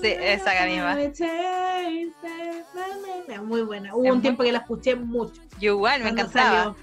Sí, 0.00 0.14
esa 0.20 0.64
misma. 0.64 0.96
Muy 3.42 3.62
buena, 3.62 3.92
hubo 3.92 4.08
un 4.08 4.22
tiempo 4.22 4.44
que 4.44 4.52
la 4.52 4.58
escuché 4.58 4.94
mucho. 4.94 5.42
Yo 5.58 5.72
igual, 5.72 6.04
me 6.04 6.10
encantaba. 6.10 6.76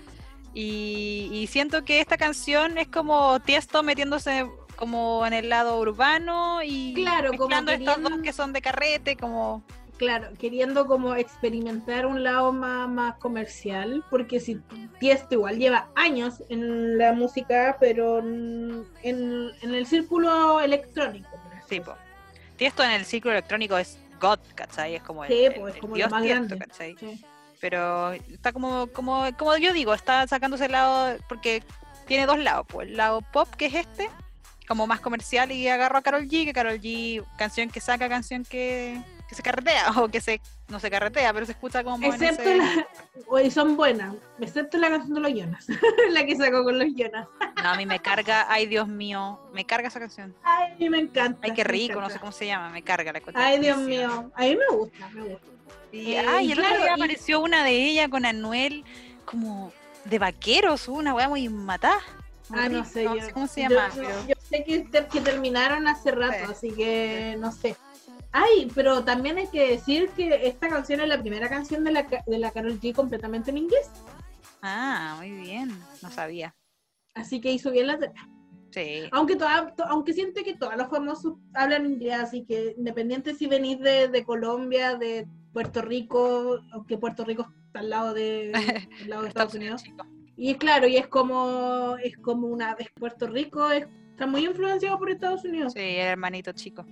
Y, 0.54 1.30
y, 1.32 1.48
siento 1.48 1.86
que 1.86 2.02
esta 2.02 2.18
canción 2.18 2.80
es 2.80 2.88
como 2.88 3.40
Tiesto 3.40 3.84
metiéndose 3.84 4.46
como 4.80 5.28
en 5.28 5.34
el 5.34 5.50
lado 5.50 5.78
urbano 5.78 6.64
y 6.64 6.94
claro, 6.94 7.32
mezclando 7.32 7.74
estos 7.74 8.02
dos 8.02 8.22
que 8.24 8.32
son 8.32 8.54
de 8.54 8.62
carrete, 8.62 9.18
como 9.18 9.62
claro, 9.98 10.30
queriendo 10.40 10.88
como 10.88 11.16
experimentar 11.16 12.06
un 12.06 12.24
lado 12.24 12.54
más, 12.54 12.88
más 12.88 13.16
comercial, 13.16 14.06
porque 14.10 14.40
si 14.40 14.62
Tiesto 14.98 15.36
igual 15.36 15.60
lleva 15.60 15.90
años 15.96 16.42
en 16.48 16.98
la 16.98 17.12
música, 17.12 17.76
pero 17.78 18.20
en, 18.20 18.88
en 19.04 19.76
el 19.76 19.86
círculo 19.86 20.62
electrónico. 20.62 21.30
Sí, 21.68 21.82
po. 21.82 21.94
Tiesto 22.56 22.82
en 22.82 22.92
el 22.92 23.04
círculo 23.04 23.34
electrónico 23.34 23.78
es 23.78 24.00
God, 24.22 24.40
¿cachai? 24.56 24.96
Es 24.96 25.04
como 25.04 25.26
el, 25.26 25.54
como 25.82 25.96
Dios 25.96 26.10
más 26.10 26.24
grande. 26.24 26.58
¿cachai? 26.58 26.96
Pero 27.60 28.14
está 28.14 28.54
como, 28.54 28.88
como, 28.88 29.28
como 29.38 29.58
yo 29.58 29.74
digo, 29.74 29.94
está 29.94 30.26
sacándose 30.26 30.68
el 30.68 30.72
lado, 30.72 31.18
porque 31.28 31.64
tiene 32.08 32.26
dos 32.26 32.40
lados, 32.40 32.66
pues 32.70 32.88
el 32.88 32.96
lado 32.96 33.20
pop, 33.34 33.50
que 33.56 33.66
es 33.66 33.74
este, 33.74 34.10
como 34.70 34.86
más 34.86 35.00
comercial 35.00 35.52
y 35.52 35.68
agarro 35.68 35.98
a 35.98 36.02
Carol 36.04 36.28
G, 36.28 36.46
que 36.46 36.54
Carol 36.54 36.80
G, 36.80 37.26
canción 37.40 37.72
que 37.72 37.82
saca, 37.82 38.08
canción 38.08 38.44
que, 38.44 39.02
que 39.28 39.34
se 39.34 39.42
carretea, 39.42 39.90
o 39.98 40.10
que 40.10 40.22
se, 40.22 40.40
no 40.68 40.80
se 40.80 40.92
carretea, 40.92 41.34
pero 41.34 41.48
se 41.48 41.54
escucha 41.54 41.84
como 41.84 42.06
Excepto 42.06 42.44
la, 42.54 43.50
son 43.50 43.76
buenas, 43.76 44.14
excepto 44.40 44.78
la 44.78 44.90
canción 44.90 45.16
de 45.16 45.22
los 45.22 45.34
Jonas, 45.34 45.66
la 46.12 46.24
que 46.24 46.36
sacó 46.36 46.64
con 46.64 46.78
los 46.78 46.88
Jonas. 46.96 47.28
no, 47.64 47.70
a 47.70 47.76
mí 47.78 47.88
me 47.88 48.00
carga, 48.00 48.46
ay 48.48 48.68
Dios 48.68 48.88
mío, 48.88 49.40
me 49.54 49.66
carga 49.66 49.88
esa 49.88 50.00
canción. 50.00 50.36
Ay, 50.44 50.74
a 50.74 50.76
mí 50.76 50.88
me 50.88 51.00
encanta. 51.00 51.40
Ay, 51.42 51.54
qué 51.56 51.64
rico, 51.64 52.00
no 52.00 52.12
sé 52.12 52.20
cómo 52.20 52.32
se 52.32 52.46
llama, 52.46 52.70
me 52.70 52.84
carga 52.84 53.12
la 53.12 53.22
Ay, 53.34 53.60
Dios 53.60 53.80
mío, 53.80 54.32
a 54.36 54.42
mí 54.44 54.56
me 54.56 54.78
gusta, 54.78 55.10
me 55.10 55.22
gusta. 55.24 55.48
Y, 55.92 56.12
eh, 56.12 56.26
ay, 56.28 56.52
el 56.52 56.60
otro 56.60 56.78
día 56.78 56.94
apareció 56.94 57.42
una 57.42 57.64
de 57.64 57.72
ella 57.72 58.08
con 58.08 58.24
Anuel, 58.24 58.86
como 59.26 59.74
de 60.06 60.20
vaqueros, 60.20 60.88
una 60.88 61.16
weá 61.16 61.28
muy 61.28 61.50
matada. 61.50 62.00
Ah, 62.52 62.70
no 62.70 62.84
sé, 62.86 63.04
yo, 63.04 63.34
cómo 63.34 63.48
se 63.48 63.62
llama. 63.62 63.90
Yo, 64.28 64.36
sé 64.42 64.64
que, 64.64 64.86
que, 64.86 65.22
terminaron 65.22 65.88
hace 65.88 66.12
rato, 66.12 66.52
así 66.52 66.72
que 66.72 67.38
no 67.40 67.52
sé. 67.52 67.76
Ay, 68.32 68.72
pero 68.76 69.04
también 69.04 69.38
hay 69.38 69.48
que 69.48 69.72
decir 69.72 70.10
que 70.10 70.48
esta 70.48 70.70
canción 70.70 71.02
es 71.02 71.08
la 71.08 71.20
primera 71.20 71.50
canción 71.50 71.84
de 71.84 71.92
la, 71.92 72.04
de 72.04 72.40
la 72.40 72.52
Carol 72.52 72.80
G 72.80 72.94
completamente 72.94 73.52
en 73.52 73.58
inglés. 73.58 73.90
Ah, 74.62 75.16
muy 75.18 75.32
bien, 75.32 75.70
no 76.02 76.12
sabía. 76.12 76.56
Así 77.16 77.42
que 77.42 77.52
hizo 77.52 77.72
bien 77.72 77.88
la 77.88 78.00
Sí. 78.72 79.10
Aunque, 79.12 79.36
toda, 79.36 79.74
aunque 79.88 80.14
siente 80.14 80.44
que 80.44 80.56
todos 80.56 80.76
los 80.78 80.90
famosos 80.90 81.38
hablan 81.56 81.88
inglés, 81.88 82.20
así 82.20 82.46
que 82.46 82.76
independiente 82.78 83.34
si 83.34 83.48
venís 83.48 83.80
de, 83.80 84.10
de 84.10 84.24
Colombia, 84.24 84.96
de 84.96 85.28
Puerto 85.54 85.82
Rico, 85.82 86.60
aunque 86.72 86.98
Puerto 86.98 87.26
Rico 87.26 87.52
está 87.66 87.80
al 87.80 87.90
lado 87.90 88.14
de, 88.14 88.52
al 89.02 89.10
lado 89.10 89.24
de 89.24 89.28
Estados 89.30 89.56
Unidos. 89.56 89.84
Y 90.42 90.56
claro, 90.56 90.88
y 90.88 90.96
es 90.96 91.06
como, 91.08 91.98
es 92.02 92.18
como 92.18 92.48
una 92.48 92.74
vez 92.74 92.88
Puerto 92.96 93.28
Rico 93.28 93.70
está 93.72 94.26
muy 94.26 94.46
influenciado 94.46 94.98
por 94.98 95.12
Estados 95.12 95.44
Unidos. 95.44 95.74
Sí, 95.74 95.82
el 95.82 96.08
hermanito 96.08 96.54
chico. 96.54 96.86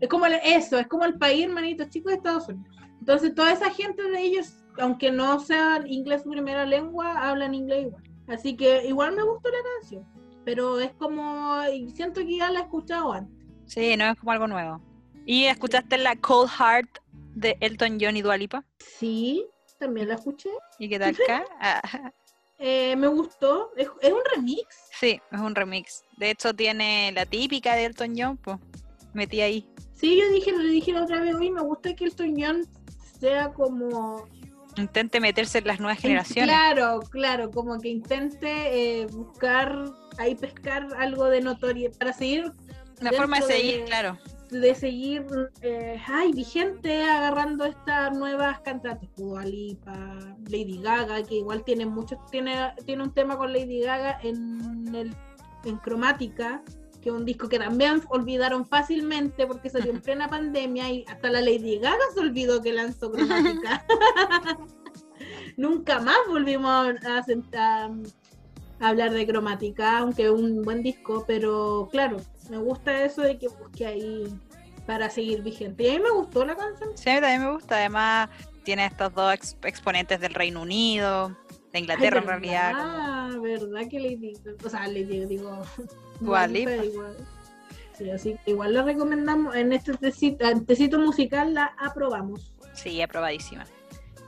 Es 0.00 0.08
como 0.10 0.26
eso, 0.26 0.78
es 0.78 0.86
como 0.86 1.06
el 1.06 1.14
país 1.14 1.46
hermanito 1.46 1.88
chico 1.88 2.10
de 2.10 2.16
Estados 2.16 2.48
Unidos. 2.48 2.76
Entonces 2.98 3.34
toda 3.34 3.52
esa 3.52 3.70
gente 3.70 4.02
de 4.02 4.20
ellos, 4.20 4.52
aunque 4.78 5.10
no 5.10 5.40
sean 5.40 5.86
inglés 5.86 6.24
su 6.24 6.30
primera 6.30 6.66
lengua, 6.66 7.26
hablan 7.26 7.54
inglés 7.54 7.86
igual. 7.86 8.02
Así 8.28 8.54
que 8.54 8.86
igual 8.86 9.16
me 9.16 9.22
gustó 9.22 9.48
la 9.48 9.80
canción, 9.80 10.06
pero 10.44 10.78
es 10.78 10.92
como, 10.92 11.62
siento 11.94 12.20
que 12.20 12.36
ya 12.36 12.50
la 12.50 12.58
he 12.58 12.62
escuchado 12.64 13.14
antes. 13.14 13.46
Sí, 13.64 13.96
no 13.96 14.10
es 14.10 14.18
como 14.18 14.32
algo 14.32 14.46
nuevo. 14.46 14.82
¿Y 15.24 15.46
escuchaste 15.46 15.96
la 15.96 16.16
Cold 16.16 16.50
Heart 16.50 16.98
de 17.34 17.56
Elton 17.60 17.96
John 17.98 18.18
y 18.18 18.20
Dualipa? 18.20 18.62
Sí, 18.76 19.46
también 19.78 20.08
la 20.08 20.16
escuché. 20.16 20.50
¿Y 20.78 20.90
qué 20.90 20.98
tal 20.98 21.16
acá? 21.24 22.12
Eh, 22.60 22.94
me 22.94 23.08
gustó. 23.08 23.72
¿Es, 23.76 23.88
un 23.88 24.20
remix? 24.34 24.90
Sí, 25.00 25.20
es 25.32 25.40
un 25.40 25.54
remix. 25.54 26.04
De 26.18 26.30
hecho, 26.30 26.54
tiene 26.54 27.10
la 27.12 27.24
típica 27.24 27.74
de 27.74 27.86
Elton 27.86 28.14
John, 28.16 28.36
pues 28.36 28.58
metí 29.14 29.40
ahí. 29.40 29.66
Sí, 29.94 30.18
yo 30.18 30.30
dije, 30.30 30.52
le 30.52 30.70
dije 30.70 30.92
la 30.92 31.04
otra 31.04 31.20
vez, 31.20 31.34
hoy 31.34 31.50
me 31.50 31.62
gusta 31.62 31.94
que 31.94 32.04
Elton 32.04 32.34
John 32.38 32.68
sea 33.18 33.50
como... 33.52 34.28
Intente 34.76 35.20
meterse 35.20 35.58
en 35.58 35.66
las 35.66 35.80
nuevas 35.80 35.98
generaciones. 35.98 36.54
Claro, 36.54 37.00
claro, 37.10 37.50
como 37.50 37.80
que 37.80 37.88
intente 37.88 39.00
eh, 39.00 39.06
buscar, 39.06 39.84
ahí 40.18 40.34
pescar 40.34 40.86
algo 40.98 41.26
de 41.26 41.40
notoriedad 41.40 41.96
para 41.98 42.12
seguir... 42.12 42.52
La 43.00 43.12
forma 43.12 43.40
de 43.40 43.46
seguir, 43.46 43.84
claro 43.86 44.18
de 44.50 44.74
seguir 44.74 45.26
eh, 45.62 46.00
ay, 46.08 46.32
vigente 46.32 47.02
agarrando 47.04 47.64
estas 47.64 48.16
nuevas 48.16 48.60
cantantes, 48.60 49.08
Lipa, 49.44 50.18
Lady 50.48 50.80
Gaga, 50.82 51.22
que 51.22 51.36
igual 51.36 51.64
tiene 51.64 51.86
muchos, 51.86 52.18
tiene, 52.30 52.74
tiene 52.84 53.02
un 53.02 53.14
tema 53.14 53.36
con 53.38 53.52
Lady 53.52 53.80
Gaga 53.80 54.18
en 54.22 54.94
el 54.94 55.14
en 55.64 55.76
cromática, 55.76 56.62
que 57.00 57.10
es 57.10 57.14
un 57.14 57.24
disco 57.24 57.48
que 57.48 57.58
también 57.58 58.02
olvidaron 58.08 58.66
fácilmente 58.66 59.46
porque 59.46 59.70
salió 59.70 59.92
en 59.92 60.00
plena 60.02 60.28
pandemia 60.28 60.90
y 60.90 61.04
hasta 61.08 61.30
la 61.30 61.40
Lady 61.40 61.78
Gaga 61.78 62.04
se 62.14 62.20
olvidó 62.20 62.60
que 62.62 62.72
lanzó 62.72 63.10
cromática. 63.12 63.84
Nunca 65.56 66.00
más 66.00 66.16
volvimos 66.28 66.70
a, 66.70 67.24
a, 67.56 67.90
hablar 68.80 69.12
de 69.12 69.26
cromática, 69.26 69.98
aunque 69.98 70.24
es 70.24 70.30
un 70.30 70.62
buen 70.62 70.82
disco, 70.82 71.24
pero 71.26 71.88
claro, 71.90 72.16
me 72.50 72.58
gusta 72.58 73.04
eso 73.04 73.22
de 73.22 73.38
que 73.38 73.48
busque 73.48 73.86
ahí 73.86 74.24
para 74.86 75.08
seguir 75.08 75.42
vigente. 75.42 75.84
Y 75.84 75.90
a 75.90 75.92
mí 75.94 76.00
me 76.00 76.10
gustó 76.10 76.44
la 76.44 76.56
canción. 76.56 76.90
Sí, 76.96 77.08
a 77.08 77.14
mí 77.14 77.20
también 77.20 77.44
me 77.44 77.52
gusta. 77.52 77.76
Además, 77.76 78.28
tiene 78.64 78.86
estos 78.86 79.14
dos 79.14 79.32
exponentes 79.62 80.20
del 80.20 80.34
Reino 80.34 80.62
Unido, 80.62 81.36
de 81.72 81.78
Inglaterra 81.78 82.18
en 82.18 82.26
realidad. 82.26 82.72
Ah, 82.74 83.30
verdad 83.40 83.88
que 83.88 84.00
Lady, 84.00 84.32
o 84.64 84.68
sea, 84.68 84.88
Lady, 84.88 85.24
digo, 85.26 85.62
igual. 86.20 86.52
Sí, 87.96 88.10
así 88.10 88.36
que 88.44 88.50
igual 88.50 88.74
la 88.74 88.82
recomendamos. 88.82 89.54
En 89.54 89.72
este 89.72 89.92
tecito, 89.96 90.98
musical 90.98 91.54
la 91.54 91.74
aprobamos. 91.78 92.52
Sí, 92.72 93.00
aprobadísima. 93.00 93.64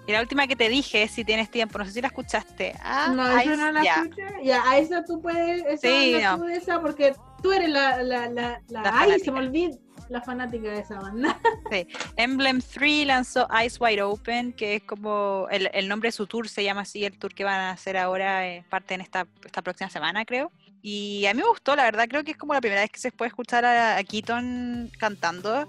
Y 0.07 0.13
la 0.13 0.21
última 0.21 0.47
que 0.47 0.57
te 0.57 0.69
dije, 0.69 1.09
si 1.09 1.25
tienes 1.25 1.51
tiempo, 1.51 1.79
no 1.79 1.85
sé 1.85 1.93
si 1.93 2.01
la 2.01 2.09
escuchaste. 2.09 2.75
Ah, 2.83 3.13
no, 3.15 3.39
esa 3.39 3.57
no 3.57 3.73
la 3.73 3.83
escuché. 3.83 4.23
Ya, 4.45 4.63
a 4.69 4.79
esa 4.79 5.05
tú 5.05 5.21
puedes, 5.21 5.65
esa 5.65 5.89
sí, 5.89 6.17
no. 6.21 6.49
esa 6.49 6.81
porque 6.81 7.15
tú 7.43 7.53
eres 7.53 7.69
la, 7.69 8.03
la, 8.03 8.29
la, 8.29 8.63
la, 8.69 8.83
ay, 8.85 9.19
se 9.21 9.31
me 9.31 9.41
olvida 9.41 9.77
la 10.09 10.21
fanática 10.21 10.71
de 10.71 10.81
esa 10.81 11.01
banda. 11.01 11.39
Sí. 11.71 11.87
Emblem 12.17 12.61
3 12.61 13.07
lanzó 13.07 13.49
Eyes 13.51 13.81
Wide 13.81 14.03
Open, 14.03 14.53
que 14.53 14.77
es 14.77 14.83
como 14.83 15.47
el, 15.51 15.71
el, 15.73 15.89
nombre 15.89 16.09
de 16.09 16.13
su 16.13 16.27
tour, 16.27 16.49
se 16.49 16.63
llama 16.63 16.83
así, 16.83 17.05
el 17.05 17.19
tour 17.19 17.35
que 17.35 17.45
van 17.45 17.61
a 17.61 17.71
hacer 17.71 17.97
ahora, 17.97 18.47
eh, 18.47 18.65
parte 18.69 18.93
en 18.93 19.01
esta, 19.01 19.27
esta 19.43 19.63
próxima 19.63 19.89
semana, 19.89 20.27
creo. 20.27 20.53
Y 20.83 21.25
a 21.27 21.33
mí 21.33 21.41
me 21.41 21.49
gustó, 21.49 21.75
la 21.75 21.85
verdad, 21.85 22.09
creo 22.09 22.25
que 22.25 22.33
es 22.33 22.37
como 22.37 22.53
la 22.53 22.61
primera 22.61 22.83
vez 22.83 22.91
que 22.91 23.01
se 23.01 23.11
puede 23.11 23.29
escuchar 23.29 23.65
a, 23.65 23.97
a 23.97 24.05
Keaton 24.05 24.91
cantando, 24.99 25.67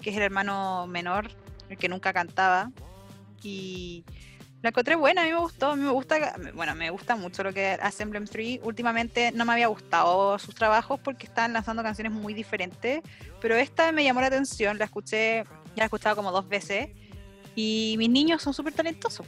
que 0.00 0.10
es 0.10 0.16
el 0.16 0.22
hermano 0.22 0.86
menor, 0.86 1.28
el 1.68 1.76
que 1.76 1.88
nunca 1.88 2.14
cantaba. 2.14 2.70
Y 3.42 4.04
la 4.62 4.68
encontré 4.68 4.94
buena, 4.94 5.22
a 5.22 5.24
mí 5.24 5.32
me 5.32 5.38
gustó, 5.38 5.72
a 5.72 5.76
mí 5.76 5.82
me 5.82 5.90
gusta, 5.90 6.36
bueno, 6.54 6.74
me 6.76 6.90
gusta 6.90 7.16
mucho 7.16 7.42
lo 7.42 7.52
que 7.52 7.76
hace 7.82 8.04
Emblem 8.04 8.26
3. 8.26 8.60
Últimamente 8.62 9.32
no 9.32 9.44
me 9.44 9.52
había 9.54 9.66
gustado 9.66 10.38
sus 10.38 10.54
trabajos 10.54 11.00
porque 11.00 11.26
están 11.26 11.52
lanzando 11.52 11.82
canciones 11.82 12.12
muy 12.12 12.32
diferentes, 12.32 13.02
pero 13.40 13.56
esta 13.56 13.90
me 13.90 14.04
llamó 14.04 14.20
la 14.20 14.28
atención, 14.28 14.78
la 14.78 14.84
escuché, 14.84 15.42
ya 15.42 15.76
la 15.76 15.82
he 15.82 15.86
escuchado 15.86 16.14
como 16.14 16.30
dos 16.30 16.48
veces, 16.48 16.90
y 17.56 17.96
mis 17.98 18.08
niños 18.08 18.40
son 18.40 18.54
súper 18.54 18.72
talentosos. 18.72 19.26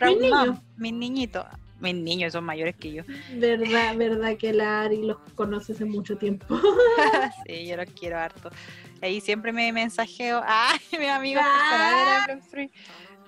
¿Mis 0.00 0.18
niños? 0.18 0.58
Mis 0.76 0.92
niñitos. 0.92 1.46
Mis 1.80 1.94
niños 1.94 2.34
son 2.34 2.44
mayores 2.44 2.76
que 2.76 2.92
yo. 2.92 3.04
Verdad, 3.36 3.96
verdad 3.96 4.36
que 4.36 4.52
la 4.52 4.82
Ari 4.82 5.02
los 5.02 5.16
conoce 5.34 5.72
hace 5.72 5.86
mucho 5.86 6.18
tiempo. 6.18 6.60
sí, 7.46 7.66
yo 7.66 7.78
los 7.78 7.86
quiero 7.98 8.18
harto. 8.18 8.50
Ahí 9.00 9.22
siempre 9.22 9.50
me 9.50 9.72
mensajeo, 9.72 10.42
ay, 10.44 10.78
mi 10.98 11.06
amigo 11.06 11.40
ah. 11.42 12.26
Emblem 12.28 12.46
3 12.50 12.70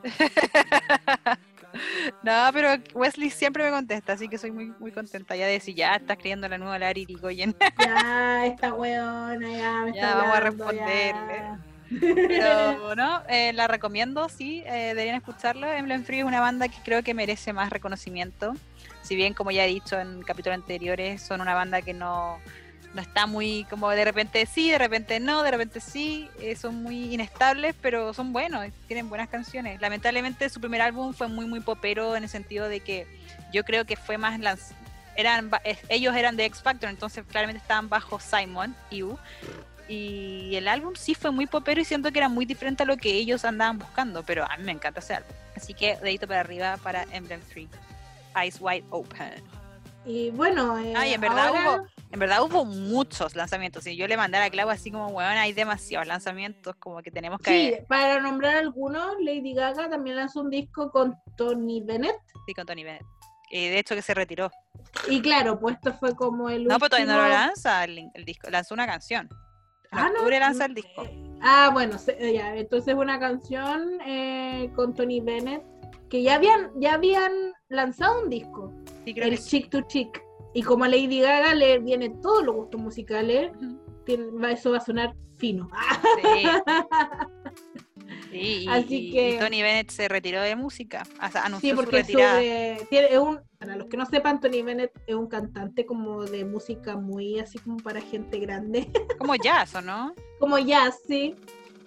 no, 2.22 2.50
pero 2.52 2.82
Wesley 2.94 3.30
siempre 3.30 3.64
me 3.64 3.70
contesta, 3.70 4.14
así 4.14 4.28
que 4.28 4.38
soy 4.38 4.50
muy 4.50 4.72
muy 4.78 4.92
contenta 4.92 5.36
ya 5.36 5.46
de 5.46 5.52
decir, 5.52 5.74
ya 5.74 5.94
está 5.94 6.14
escribiendo 6.14 6.48
la 6.48 6.58
nueva 6.58 6.78
Larry 6.78 7.06
Rigoyen. 7.06 7.54
ya, 7.78 8.46
esta 8.46 8.74
weona, 8.74 9.50
ya 9.50 9.82
me 9.84 9.94
Ya 9.94 10.14
vamos 10.14 10.36
a 10.36 10.40
responderle. 10.40 11.72
Pero 12.00 12.94
no, 12.94 13.22
eh, 13.28 13.52
la 13.52 13.68
recomiendo, 13.68 14.28
sí, 14.28 14.62
eh, 14.66 14.88
deberían 14.88 15.16
escucharlo. 15.16 15.70
Emblem 15.70 16.04
Free 16.04 16.20
es 16.20 16.24
una 16.24 16.40
banda 16.40 16.68
que 16.68 16.78
creo 16.82 17.02
que 17.02 17.12
merece 17.12 17.52
más 17.52 17.70
reconocimiento. 17.70 18.54
Si 19.02 19.16
bien, 19.16 19.34
como 19.34 19.50
ya 19.50 19.66
he 19.66 19.68
dicho 19.68 20.00
en 20.00 20.22
capítulos 20.22 20.58
anteriores, 20.58 21.20
son 21.20 21.40
una 21.40 21.54
banda 21.54 21.82
que 21.82 21.92
no, 21.92 22.38
no 22.94 23.00
está 23.00 23.26
muy 23.26 23.64
como 23.70 23.88
de 23.90 24.04
repente 24.04 24.44
sí, 24.46 24.70
de 24.70 24.78
repente 24.78 25.18
no, 25.20 25.42
de 25.42 25.50
repente 25.50 25.80
sí, 25.80 26.28
eh, 26.40 26.56
son 26.56 26.82
muy 26.82 27.14
inestables, 27.14 27.74
pero 27.80 28.12
son 28.12 28.32
buenos, 28.32 28.66
tienen 28.86 29.08
buenas 29.08 29.28
canciones. 29.28 29.80
Lamentablemente 29.80 30.48
su 30.50 30.60
primer 30.60 30.82
álbum 30.82 31.14
fue 31.14 31.28
muy 31.28 31.46
muy 31.46 31.60
popero 31.60 32.14
en 32.16 32.24
el 32.24 32.28
sentido 32.28 32.68
de 32.68 32.80
que 32.80 33.06
yo 33.52 33.64
creo 33.64 33.84
que 33.86 33.96
fue 33.96 34.18
más 34.18 34.38
lanz- 34.40 34.72
eran 35.16 35.50
ellos 35.88 36.14
eran 36.16 36.36
de 36.36 36.44
X 36.46 36.62
Factor, 36.62 36.88
entonces 36.90 37.24
claramente 37.30 37.60
estaban 37.62 37.88
bajo 37.88 38.18
Simon 38.20 38.74
Yu 38.90 39.18
y 39.88 40.54
el 40.56 40.68
álbum 40.68 40.94
sí 40.96 41.14
fue 41.14 41.30
muy 41.30 41.46
popero 41.46 41.80
y 41.80 41.84
siento 41.84 42.10
que 42.12 42.18
era 42.18 42.28
muy 42.28 42.46
diferente 42.46 42.82
a 42.82 42.86
lo 42.86 42.96
que 42.96 43.10
ellos 43.12 43.44
andaban 43.44 43.78
buscando, 43.78 44.22
pero 44.22 44.44
a 44.50 44.56
mí 44.56 44.64
me 44.64 44.72
encanta 44.72 45.00
ese 45.00 45.14
álbum. 45.14 45.32
Así 45.56 45.74
que 45.74 45.96
dedito 45.96 46.26
para 46.26 46.40
arriba 46.40 46.76
para 46.82 47.02
Emblem 47.12 47.40
3. 47.52 47.68
Eyes 48.40 48.56
Wide 48.60 48.84
Open. 48.90 49.42
Y 50.06 50.30
bueno, 50.30 50.78
eh, 50.78 50.94
Ay, 50.96 51.12
en 51.14 51.20
verdad 51.20 51.48
ahora- 51.48 51.70
hubo, 51.80 51.86
en 52.12 52.18
verdad 52.18 52.42
hubo 52.42 52.64
muchos 52.64 53.34
lanzamientos. 53.34 53.86
Y 53.86 53.96
yo 53.96 54.06
le 54.06 54.16
mandé 54.16 54.36
a 54.36 54.40
la 54.40 54.50
Clau 54.50 54.68
así 54.70 54.90
como, 54.90 55.08
weón, 55.08 55.32
hay 55.32 55.52
demasiados 55.52 56.06
lanzamientos, 56.06 56.76
como 56.76 57.02
que 57.02 57.10
tenemos 57.10 57.40
que 57.40 57.50
Sí, 57.50 57.76
para 57.88 58.20
nombrar 58.20 58.56
algunos, 58.56 59.14
Lady 59.20 59.54
Gaga 59.54 59.88
también 59.88 60.16
lanzó 60.16 60.42
un 60.42 60.50
disco 60.50 60.90
con 60.90 61.16
Tony 61.36 61.80
Bennett. 61.82 62.16
sí, 62.46 62.54
con 62.54 62.66
Tony 62.66 62.84
Bennett. 62.84 63.02
Y 63.50 63.68
de 63.68 63.78
hecho 63.78 63.94
que 63.94 64.02
se 64.02 64.14
retiró. 64.14 64.50
Y 65.08 65.20
claro, 65.20 65.58
pues 65.58 65.76
esto 65.76 65.92
fue 65.94 66.14
como 66.14 66.48
el 66.48 66.64
No, 66.64 66.78
pero 66.78 66.90
todavía 66.90 67.12
no 67.14 67.20
lo 67.22 67.28
lanza 67.28 67.84
el, 67.84 68.10
el 68.14 68.24
disco, 68.24 68.48
lanzó 68.50 68.74
una 68.74 68.86
canción. 68.86 69.28
En 69.90 69.98
Ah, 69.98 70.04
no. 70.08 70.14
octubre 70.20 70.38
lanza 70.40 70.64
el 70.66 70.74
disco. 70.74 71.04
Ah, 71.42 71.70
bueno, 71.72 71.98
se- 71.98 72.16
eh, 72.18 72.34
ya, 72.34 72.54
entonces 72.56 72.94
una 72.94 73.18
canción 73.18 74.00
eh, 74.06 74.70
con 74.74 74.94
Tony 74.94 75.20
Bennett 75.20 75.62
que 76.08 76.22
ya 76.22 76.36
habían, 76.36 76.70
ya 76.76 76.94
habían 76.94 77.32
lanzado 77.68 78.22
un 78.22 78.30
disco, 78.30 78.72
Sí, 79.04 79.12
creo 79.14 79.24
el 79.26 79.30
que 79.32 79.36
sí. 79.38 79.48
Chick 79.62 79.70
to 79.70 79.80
Chick. 79.82 80.22
Y 80.54 80.62
como 80.62 80.84
a 80.84 80.88
Lady 80.88 81.20
Gaga 81.20 81.54
le 81.54 81.78
viene 81.78 82.10
todos 82.22 82.44
los 82.44 82.54
gustos 82.54 82.80
musicales, 82.80 83.52
tiene- 84.04 84.26
eso 84.52 84.70
va 84.72 84.78
a 84.78 84.80
sonar 84.80 85.14
fino. 85.38 85.68
Sí. 86.22 86.48
Sí, 88.30 88.64
y, 88.64 88.68
Así 88.68 89.10
que- 89.12 89.34
y 89.34 89.38
Tony 89.38 89.62
Bennett 89.62 89.90
se 89.90 90.08
retiró 90.08 90.40
de 90.40 90.56
música. 90.56 91.02
O 91.26 91.30
sea, 91.30 91.44
anunció 91.44 91.70
Sí, 91.70 91.76
su 91.76 91.76
porque 91.76 91.96
retirada. 91.98 92.34
sobre, 92.36 92.86
tiene, 92.88 93.08
es 93.08 93.18
un, 93.18 93.40
para 93.58 93.76
los 93.76 93.88
que 93.88 93.96
no 93.98 94.06
sepan, 94.06 94.40
Tony 94.40 94.62
Bennett 94.62 94.90
es 95.06 95.14
un 95.14 95.28
cantante 95.28 95.84
como 95.84 96.24
de 96.24 96.44
música 96.46 96.96
muy 96.96 97.38
así 97.38 97.58
como 97.58 97.76
para 97.78 98.00
gente 98.00 98.38
grande, 98.38 98.90
Como 99.18 99.34
jazz, 99.36 99.74
¿o 99.74 99.82
no? 99.82 100.14
como 100.40 100.58
jazz, 100.58 100.98
sí, 101.06 101.34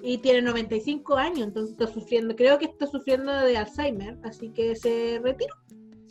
y 0.03 0.19
tiene 0.19 0.41
95 0.43 1.15
años, 1.15 1.47
entonces 1.47 1.71
está 1.71 1.87
sufriendo, 1.87 2.35
creo 2.35 2.59
que 2.59 2.65
está 2.65 2.85
sufriendo 2.85 3.31
de 3.33 3.57
Alzheimer, 3.57 4.17
así 4.23 4.49
que 4.49 4.75
se 4.75 5.19
retiró. 5.23 5.55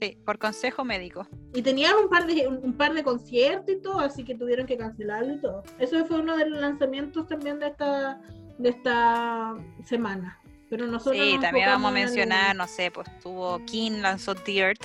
Sí, 0.01 0.19
por 0.25 0.39
consejo 0.39 0.85
médico. 0.85 1.27
Y 1.55 1.63
tenían 1.63 1.95
un 1.97 2.09
par 2.09 2.27
de 2.27 2.49
un, 2.49 2.57
un 2.65 2.73
par 2.77 2.95
de 2.95 3.03
conciertos 3.05 3.75
y 3.75 3.81
todo, 3.81 4.01
así 4.01 4.25
que 4.25 4.35
tuvieron 4.35 4.67
que 4.67 4.77
cancelarlo 4.77 5.35
y 5.35 5.41
todo. 5.41 5.63
Eso 5.79 6.05
fue 6.07 6.21
uno 6.21 6.37
de 6.37 6.49
los 6.51 6.61
lanzamientos 6.61 7.27
también 7.29 7.59
de 7.61 7.69
esta 7.69 8.21
de 8.59 8.69
esta 8.71 9.55
semana. 9.85 10.41
Pero 10.71 10.87
nosotros 10.87 11.17
Sí, 11.23 11.33
nos 11.35 11.43
también 11.43 11.67
vamos 11.67 11.87
a 11.87 11.91
en 11.93 11.97
el- 11.99 12.05
mencionar, 12.05 12.57
no 12.57 12.67
sé, 12.67 12.91
pues 12.91 13.07
tuvo 13.21 13.61
King, 13.67 14.01
lanzó 14.01 14.35
Dirt, 14.35 14.83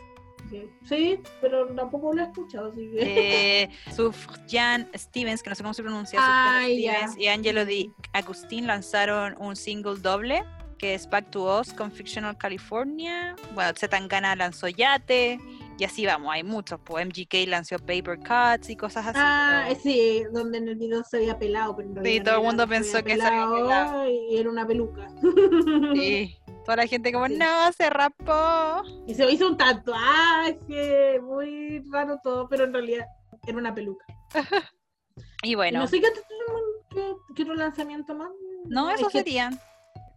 Sí, 0.49 0.63
sí, 0.83 1.19
pero 1.41 1.67
tampoco 1.75 2.11
lo 2.11 2.21
he 2.23 2.25
escuchado, 2.25 2.71
así 2.71 2.89
que... 2.91 3.63
eh, 3.63 3.69
Sufjan 3.95 4.89
Stevens, 4.95 5.43
que 5.43 5.49
no 5.51 5.55
sé 5.55 5.61
cómo 5.61 5.75
se 5.75 5.83
pronuncia, 5.83 6.19
ya. 6.19 6.61
Stevens 6.65 7.17
y 7.19 7.27
Angelo 7.27 7.65
Di 7.65 7.91
Agustín 8.13 8.65
lanzaron 8.65 9.35
un 9.39 9.55
single 9.55 9.97
doble, 9.99 10.43
que 10.79 10.95
es 10.95 11.07
Back 11.09 11.29
to 11.29 11.59
Us 11.59 11.73
con 11.73 11.91
Fictional 11.91 12.35
California. 12.37 13.35
Bueno, 13.53 13.71
Zetangana 13.77 14.35
lanzó 14.35 14.67
Yate, 14.67 15.39
y 15.77 15.83
así 15.83 16.05
vamos, 16.05 16.33
hay 16.33 16.43
muchos, 16.43 16.79
pues 16.83 17.05
MGK 17.05 17.47
lanzó 17.47 17.77
Paper 17.77 18.17
Cuts 18.17 18.69
y 18.69 18.75
cosas 18.75 19.05
así. 19.07 19.19
Ah, 19.21 19.67
sí, 19.83 20.23
donde 20.33 20.57
en 20.57 20.69
el 20.69 20.75
video 20.77 21.03
se 21.03 21.17
había 21.17 21.37
pelado, 21.37 21.75
pero 21.75 21.89
en 21.89 21.95
realidad 21.95 22.23
todo 22.25 22.35
el 22.37 22.43
mundo 22.43 22.67
pensó 22.67 23.03
que 23.03 23.15
se 23.17 23.21
había 23.21 23.47
pelado. 23.53 24.09
y 24.09 24.37
era 24.37 24.49
una 24.49 24.65
peluca. 24.65 25.07
Sí, 25.93 26.35
toda 26.65 26.77
la 26.77 26.87
gente 26.87 27.11
como, 27.11 27.27
Sí. 27.27 27.37
no, 27.37 27.71
se 27.73 27.89
rapó. 27.89 28.83
Y 29.05 29.13
se 29.13 29.29
hizo 29.31 29.47
un 29.47 29.57
tatuaje, 29.57 31.19
muy 31.21 31.83
raro 31.91 32.19
todo, 32.23 32.47
pero 32.49 32.63
en 32.63 32.73
realidad 32.73 33.05
era 33.45 33.57
una 33.57 33.73
peluca. 33.75 34.05
Y 34.33 34.33
Y 35.51 35.55
bueno, 35.55 35.79
No 35.79 35.87
sé 35.87 36.01
qué, 36.01 36.07
qué, 36.91 37.13
qué 37.35 37.43
otro 37.43 37.55
lanzamiento 37.55 38.13
más. 38.15 38.29
no, 38.65 38.89
Es 38.89 38.99
eso 38.99 39.09
que- 39.09 39.19
serían. 39.19 39.59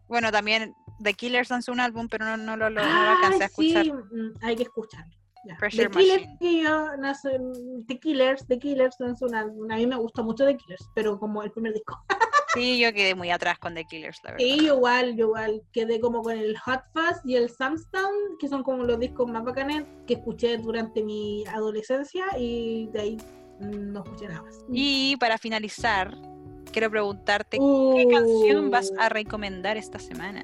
Bueno, 0.09 0.31
también 0.31 0.74
The 1.03 1.15
Killers 1.15 1.51
lanzó 1.51 1.73
un 1.73 1.81
álbum, 1.81 2.09
pero 2.09 2.24
no, 2.24 2.37
no 2.37 2.57
lo, 2.57 2.70
lo- 2.70 2.83
no 2.83 2.87
lo 2.89 2.95
Ah, 2.95 3.12
alcancé 3.16 3.43
a 3.45 3.47
escuchar. 3.47 3.85
sí, 3.85 3.93
mm, 3.93 4.33
hay 4.43 4.57
que 4.57 4.62
escucharlo. 4.65 5.12
Ya. 5.45 5.57
The 5.70 5.89
Killers, 5.89 6.24
que 6.39 6.62
yo 6.62 6.97
nace, 6.99 7.31
The 7.89 7.99
Killers, 7.99 8.47
The 8.47 8.59
Killers 8.61 8.95
lanzó 9.01 9.27
un 9.27 9.35
álbum. 9.35 9.69
A 9.73 9.77
mí 9.77 9.87
me 9.89 9.97
gusta 9.97 10.23
mucho 10.23 10.45
The 10.47 10.57
Killers, 10.57 10.89
pero 10.95 11.19
como 11.19 11.43
el 11.43 11.51
primer 11.51 11.73
disco. 11.73 11.99
Sí, 12.55 12.79
yo 12.79 12.93
quedé 12.93 13.15
muy 13.15 13.31
atrás 13.31 13.59
con 13.59 13.74
The 13.74 13.87
Killers, 13.87 14.19
la 14.24 14.33
verdad. 14.33 14.45
Yo 14.47 14.74
igual, 14.77 15.16
yo 15.16 15.24
igual 15.29 15.62
quedé 15.73 15.99
como 16.01 16.20
con 16.20 16.37
el 16.37 16.55
Hot 16.59 16.83
Fuzz 16.93 17.23
y 17.24 17.37
el 17.37 17.49
Samstown, 17.49 18.12
que 18.39 18.47
son 18.47 18.62
como 18.62 18.85
los 18.85 19.01
discos 19.01 19.27
más 19.31 19.43
bacanes 19.43 19.85
que 20.07 20.15
escuché 20.15 20.59
durante 20.59 21.03
mi 21.03 21.47
adolescencia 21.47 22.27
y 22.39 22.89
de 22.93 23.01
ahí 23.01 23.16
mm, 23.61 23.93
no 23.95 24.05
escuché 24.05 24.29
nada 24.29 24.43
más. 24.43 24.59
Y 24.70 25.16
para 25.16 25.39
finalizar, 25.39 26.15
quiero 26.73 26.90
preguntarte, 26.90 27.59
Uh, 27.61 27.97
¿qué 27.97 28.07
canción 28.09 28.70
vas 28.70 28.93
a 28.99 29.09
recomendar 29.09 29.77
esta 29.77 29.99
semana? 29.99 30.43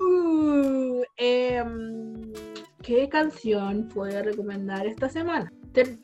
uh, 0.00 1.02
em, 1.16 2.32
¿Qué 2.82 3.08
canción 3.08 3.88
puedo 3.88 4.22
recomendar 4.22 4.86
esta 4.86 5.08
semana? 5.08 5.52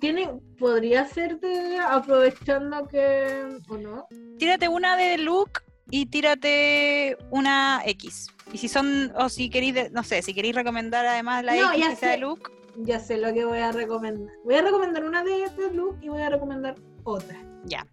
Tiene, 0.00 0.28
podría 0.58 1.06
ser 1.06 1.38
de 1.40 1.78
aprovechando 1.78 2.86
que 2.88 3.58
o 3.68 3.76
no. 3.78 4.06
Tírate 4.38 4.68
una 4.68 4.96
de 4.96 5.16
Luke 5.18 5.60
y 5.90 6.06
tírate 6.06 7.16
una 7.30 7.80
X. 7.86 8.28
Y 8.52 8.58
si 8.58 8.68
son, 8.68 9.12
o 9.16 9.28
si 9.28 9.48
queréis, 9.48 9.90
no 9.92 10.02
sé, 10.02 10.20
si 10.22 10.34
queréis 10.34 10.54
recomendar 10.54 11.06
además 11.06 11.44
la 11.44 11.54
No, 11.56 11.72
X 11.72 11.88
que 11.88 11.96
sea 11.96 12.08
de 12.10 12.14
sé. 12.16 12.20
Luke, 12.20 12.50
Ya 12.78 12.98
sé 13.00 13.16
lo 13.16 13.32
que 13.32 13.44
voy 13.46 13.58
a 13.60 13.72
recomendar. 13.72 14.34
Voy 14.44 14.56
a 14.56 14.62
recomendar 14.62 15.04
una 15.04 15.22
de, 15.22 15.48
de 15.56 15.72
Luke 15.72 15.98
y 16.04 16.08
voy 16.08 16.22
a 16.22 16.28
recomendar 16.30 16.74
otra. 17.04 17.40
ya. 17.64 17.86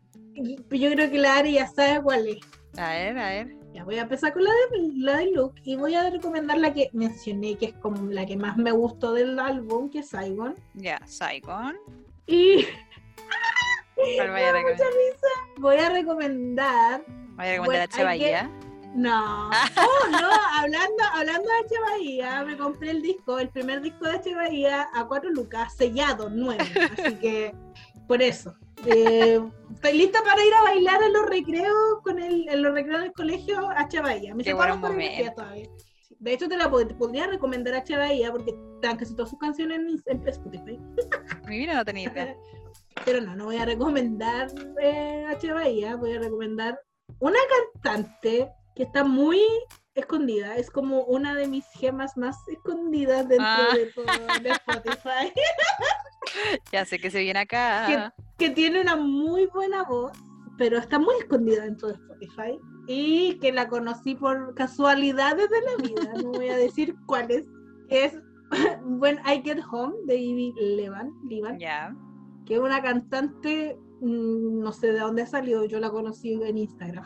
Yo 0.44 0.92
creo 0.92 1.10
que 1.10 1.18
la 1.18 1.38
Ari 1.38 1.54
ya 1.54 1.68
sabe 1.68 2.02
cuál 2.02 2.28
es. 2.28 2.40
A 2.78 2.90
ver, 2.90 3.18
a 3.18 3.30
ver. 3.30 3.56
Ya 3.74 3.84
voy 3.84 3.98
a 3.98 4.02
empezar 4.02 4.34
con 4.34 4.44
la 4.44 4.50
de, 4.50 4.92
la 4.96 5.18
de 5.18 5.32
Luke 5.32 5.62
y 5.64 5.76
voy 5.76 5.94
a 5.94 6.10
recomendar 6.10 6.58
la 6.58 6.74
que 6.74 6.90
mencioné, 6.94 7.56
que 7.56 7.68
es 7.68 7.74
como 7.76 8.12
la 8.12 8.26
que 8.26 8.36
más 8.36 8.58
me 8.58 8.72
gustó 8.72 9.14
del 9.14 9.38
álbum, 9.38 9.90
que 9.90 10.00
es 10.00 10.10
Saigon. 10.10 10.56
Ya, 10.74 11.00
Saigon. 11.06 11.78
Y 12.26 12.66
¿Cuál 14.16 14.32
vaya 14.32 14.50
a 14.50 14.54
mucha 14.54 14.74
risa. 14.74 15.28
Voy 15.58 15.78
a 15.78 15.90
recomendar. 15.90 17.04
Vaya 17.36 17.52
a 17.52 17.54
recomendar 17.54 17.66
Bueno, 17.66 17.84
a 17.84 17.88
Che 17.88 18.02
hay 18.02 18.06
Bahía. 18.06 18.52
No, 18.96 19.50
oh, 19.78 20.10
no, 20.10 20.30
hablando, 20.58 21.04
hablando 21.14 21.48
de 21.48 21.56
H. 21.56 21.76
Bahía, 21.92 22.44
me 22.44 22.58
compré 22.58 22.90
el 22.90 23.02
disco, 23.04 23.38
el 23.38 23.50
primer 23.50 23.82
disco 23.82 24.06
de 24.06 24.12
H. 24.14 24.36
Bahía 24.36 24.90
a 24.94 25.06
cuatro 25.06 25.30
lucas, 25.30 25.76
sellado, 25.76 26.30
nuevo. 26.30 26.64
Así 26.98 27.16
que, 27.16 27.54
por 28.08 28.22
eso. 28.22 28.56
Eh, 28.86 29.40
estoy 29.74 29.94
lista 29.98 30.20
para 30.24 30.44
ir 30.46 30.54
a 30.54 30.64
bailar 30.64 31.04
en 31.04 31.14
los 31.14 31.26
recreos 31.26 32.02
con 32.04 32.20
el, 32.20 32.48
en 32.50 32.62
los 32.64 32.74
recreos 32.74 33.02
del 33.02 33.14
colegio 33.14 33.70
H. 33.70 34.00
Bahía. 34.02 34.34
Me 34.36 34.44
separo 34.44 34.78
buen 34.78 34.82
coreografía 34.94 35.20
momento. 35.20 35.42
todavía. 35.42 35.70
De 36.20 36.34
hecho, 36.34 36.50
te 36.50 36.58
la 36.58 36.70
pod- 36.70 36.98
podría 36.98 37.28
recomendar 37.28 37.76
H. 37.76 37.96
Bahía 37.96 38.32
porque 38.32 38.52
están 38.76 38.98
casi 38.98 39.16
todas 39.16 39.30
sus 39.30 39.40
canciones 39.40 39.80
en, 39.80 40.20
en 40.22 40.28
Spotify. 40.28 40.80
Mi 41.48 41.58
vida 41.60 41.76
no 41.76 41.86
tenía 41.86 42.10
idea. 42.12 42.36
Pero 43.06 43.22
no, 43.22 43.36
no 43.36 43.46
voy 43.46 43.58
a 43.58 43.66
recomendar 43.66 44.50
eh, 44.82 45.26
H. 45.30 45.52
Bahía, 45.54 45.96
voy 45.96 46.14
a 46.14 46.20
recomendar 46.20 46.80
una 47.20 47.40
cantante 47.74 48.50
que 48.76 48.84
está 48.84 49.04
muy 49.04 49.42
escondida, 50.00 50.56
es 50.58 50.70
como 50.72 51.04
una 51.04 51.36
de 51.36 51.48
mis 51.48 51.66
gemas 51.80 52.18
más 52.18 52.36
escondidas 52.48 53.28
dentro 53.28 53.46
Ah. 53.48 53.68
de, 53.74 53.86
todo, 53.88 54.06
de 54.42 54.50
Spotify, 54.50 55.32
Ya 56.72 56.86
sé 56.86 57.00
que 57.00 57.10
se 57.12 57.20
viene 57.22 57.40
acá. 57.40 58.14
que 58.38 58.50
tiene 58.50 58.82
una 58.82 58.96
muy 58.96 59.48
buena 59.48 59.84
voz, 59.84 60.12
pero 60.58 60.78
está 60.78 61.00
muy 61.00 61.16
escondida 61.20 61.64
dentro 61.64 61.88
de 61.90 61.94
Spotify 61.96 62.60
y 62.88 63.38
que 63.40 63.52
la 63.52 63.68
conocí 63.68 64.16
por 64.16 64.54
casualidades 64.56 65.50
de 65.50 65.62
la 65.62 65.76
vida, 65.78 66.14
no 66.24 66.32
voy 66.32 66.50
a 66.50 66.58
decir 66.58 66.96
cuáles, 67.06 67.46
es 67.90 68.18
When 68.84 69.20
I 69.26 69.42
Get 69.44 69.60
Home 69.72 69.96
de 70.06 70.18
Ivy 70.18 70.54
Levan, 70.60 71.12
Levan 71.30 71.58
que 72.46 72.56
es 72.56 72.60
una 72.60 72.82
cantante, 72.82 73.78
mm, 74.02 74.60
no 74.60 74.72
sé 74.72 74.92
de 74.92 75.00
dónde 75.00 75.22
ha 75.22 75.28
salido, 75.28 75.66
yo 75.66 75.80
la 75.80 75.90
conocí 75.92 76.34
en 76.34 76.58
Instagram. 76.58 77.04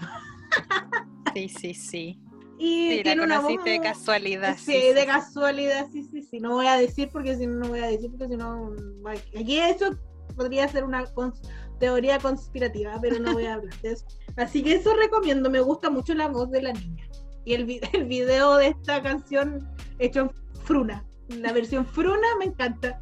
Sí, 1.34 1.50
sí, 1.50 1.74
sí. 1.74 2.20
Y 2.66 2.90
Sí, 2.92 2.98
la 2.98 3.04
tiene 3.04 3.24
una 3.24 3.40
voz 3.42 3.62
de 3.66 3.80
casualidad. 3.82 4.58
Sí, 4.58 4.72
de 4.94 5.02
sí. 5.02 5.06
casualidad, 5.06 5.88
sí, 5.92 6.04
sí, 6.10 6.22
sí. 6.24 6.40
No 6.40 6.52
voy 6.52 6.68
a 6.68 6.78
decir 6.78 7.10
porque 7.12 7.36
si 7.36 7.46
no, 7.46 7.56
no 7.56 7.68
voy 7.68 7.80
a 7.80 7.88
decir 7.88 8.10
porque 8.10 8.28
si 8.30 8.38
no. 8.38 8.74
ay, 9.06 9.20
Aquí 9.38 9.60
eso 9.60 9.98
podría 10.38 10.68
ser 10.70 10.86
una 10.86 11.04
cons- 11.14 11.42
teoría 11.80 12.20
conspirativa, 12.20 12.98
pero 13.02 13.20
no 13.20 13.34
voy 13.34 13.48
a 13.48 13.56
hablar 13.56 13.76
de 13.82 13.92
eso. 13.92 14.06
Así 14.38 14.64
que 14.64 14.76
eso 14.76 14.96
recomiendo, 14.96 15.50
me 15.50 15.60
gusta 15.60 15.90
mucho 15.90 16.14
la 16.14 16.30
voz 16.30 16.50
de 16.52 16.62
la 16.62 16.72
niña. 16.72 17.06
Y 17.44 17.54
el, 17.54 17.66
vi- 17.66 17.82
el 17.94 18.06
video 18.06 18.56
de 18.56 18.68
esta 18.68 19.02
canción 19.04 19.68
hecho 20.00 20.22
en 20.22 20.32
Fruna. 20.64 21.06
La 21.28 21.52
versión 21.52 21.86
Fruna 21.86 22.28
me 22.40 22.46
encanta. 22.46 23.02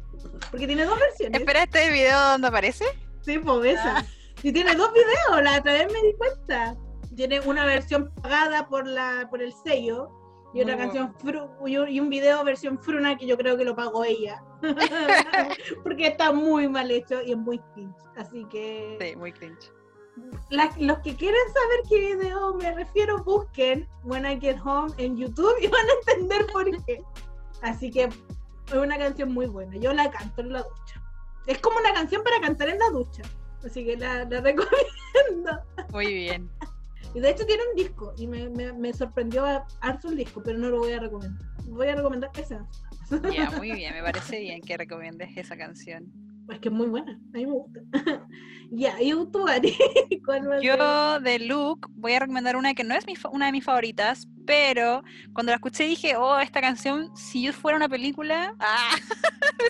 Porque 0.50 0.66
tiene 0.66 0.84
dos 0.86 0.98
versiones. 0.98 1.38
Espera, 1.40 1.62
¿este 1.62 1.88
video 1.90 2.18
dónde 2.30 2.48
aparece? 2.48 2.84
Sí, 3.24 3.38
pues 3.38 3.74
esa. 3.74 4.04
Y 4.42 4.52
tiene 4.52 4.74
dos 4.74 4.90
videos, 4.92 5.42
la 5.44 5.58
otra 5.60 5.72
vez 5.72 5.86
me 5.86 6.02
di 6.08 6.14
cuenta. 6.18 6.76
Tiene 7.14 7.40
una 7.40 7.64
versión 7.66 8.10
pagada 8.22 8.68
por 8.68 8.86
la 8.86 9.28
por 9.30 9.42
el 9.42 9.52
sello 9.52 10.10
y 10.54 10.60
otra 10.62 10.76
Muy 10.76 10.84
canción 10.84 11.14
fru- 11.14 11.88
y 11.90 11.98
un- 12.00 12.10
video 12.10 12.44
versión 12.44 12.78
fruna 12.78 13.16
que 13.16 13.26
yo 13.26 13.36
creo 13.38 13.56
que 13.56 13.64
lo 13.64 13.74
pagó 13.74 14.04
ella. 14.04 14.42
Porque 15.82 16.08
está 16.08 16.32
muy 16.32 16.68
mal 16.68 16.90
hecho 16.90 17.22
y 17.22 17.32
es 17.32 17.38
muy 17.38 17.58
cringe. 17.74 17.94
Así 18.16 18.44
que 18.50 18.96
Sí, 19.00 19.16
muy 19.16 19.32
cringe. 19.32 19.72
los 20.50 20.98
que 20.98 21.16
quieren 21.16 21.40
saber 21.54 21.80
qué 21.88 22.14
video 22.14 22.54
me 22.54 22.74
refiero, 22.74 23.22
busquen 23.24 23.88
When 24.04 24.26
I 24.26 24.38
Get 24.40 24.58
Home 24.64 24.92
en 24.98 25.16
YouTube 25.16 25.54
y 25.60 25.68
van 25.68 25.86
a 25.86 25.92
entender 26.12 26.46
por 26.52 26.64
qué. 26.84 27.02
Así 27.62 27.90
que 27.90 28.04
es 28.04 28.74
una 28.74 28.98
canción 28.98 29.32
muy 29.32 29.46
buena. 29.46 29.76
Yo 29.76 29.92
la 29.92 30.10
canto 30.10 30.40
en 30.42 30.52
la 30.52 30.62
ducha. 30.62 31.02
Es 31.46 31.58
como 31.58 31.78
una 31.78 31.92
canción 31.94 32.22
para 32.22 32.40
cantar 32.40 32.68
en 32.68 32.78
la 32.78 32.90
ducha. 32.90 33.22
Así 33.64 33.84
que 33.84 33.96
la, 33.96 34.24
la 34.24 34.40
recomiendo. 34.40 35.62
Muy 35.92 36.12
bien. 36.12 36.50
Y 37.14 37.20
de 37.20 37.30
hecho 37.30 37.44
tiene 37.46 37.62
un 37.70 37.76
disco 37.76 38.14
y 38.16 38.26
me, 38.26 38.48
me, 38.48 38.72
me 38.72 38.92
sorprendió 38.92 39.44
a- 39.44 39.66
harto 39.80 40.08
el 40.08 40.16
disco, 40.16 40.42
pero 40.42 40.58
no 40.58 40.70
lo 40.70 40.78
voy 40.78 40.92
a 40.92 41.00
recomendar. 41.00 41.46
Voy 41.66 41.88
a 41.88 41.94
recomendar 41.96 42.30
esa. 42.38 42.66
Ya, 43.32 43.50
muy 43.58 43.72
bien. 43.72 43.94
Me 43.94 44.02
parece 44.02 44.40
bien 44.40 44.60
que 44.62 44.76
recomiendes 44.76 45.30
esa 45.36 45.56
canción. 45.56 46.10
Es 46.50 46.58
que 46.58 46.68
es 46.68 46.74
muy 46.74 46.88
buena. 46.88 47.12
A 47.12 47.36
mí 47.36 47.46
me 47.46 47.52
gusta. 47.52 47.80
ya, 48.70 49.00
y 49.00 49.10
tú. 49.30 49.46
Yo 50.62 51.20
de 51.20 51.38
Luke 51.38 51.88
voy 51.92 52.14
a 52.14 52.20
recomendar 52.20 52.56
una 52.56 52.74
que 52.74 52.84
no 52.84 52.94
es 52.94 53.06
mi 53.06 53.14
una 53.32 53.46
de 53.46 53.52
mis 53.52 53.64
favoritas, 53.64 54.26
pero 54.46 55.02
cuando 55.32 55.50
la 55.52 55.56
escuché 55.56 55.84
dije, 55.84 56.16
oh, 56.16 56.38
esta 56.40 56.60
canción, 56.60 57.14
si 57.16 57.42
yo 57.44 57.52
fuera 57.52 57.76
una 57.76 57.88
película, 57.88 58.54
ah, 58.58 58.96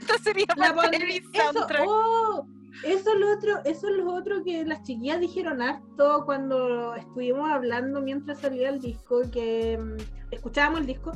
esta 0.00 0.18
sería 0.18 0.46
La 0.56 0.74
parte 0.74 0.98
de 0.98 1.16
eso, 1.16 1.52
soundtrack. 1.52 1.84
oh, 1.86 2.46
eso 2.84 3.12
es 3.12 3.18
lo 3.20 3.32
otro, 3.32 3.58
eso 3.64 3.88
es 3.88 3.96
lo 3.96 4.12
otro 4.14 4.42
que 4.44 4.64
las 4.64 4.82
chiquillas 4.82 5.20
dijeron 5.20 5.60
harto 5.62 6.22
cuando 6.24 6.94
estuvimos 6.94 7.50
hablando 7.50 8.00
mientras 8.00 8.40
salía 8.40 8.68
el 8.70 8.80
disco, 8.80 9.22
que 9.30 9.78
mm, 9.78 9.96
escuchábamos 10.32 10.80
el 10.80 10.86
disco, 10.86 11.12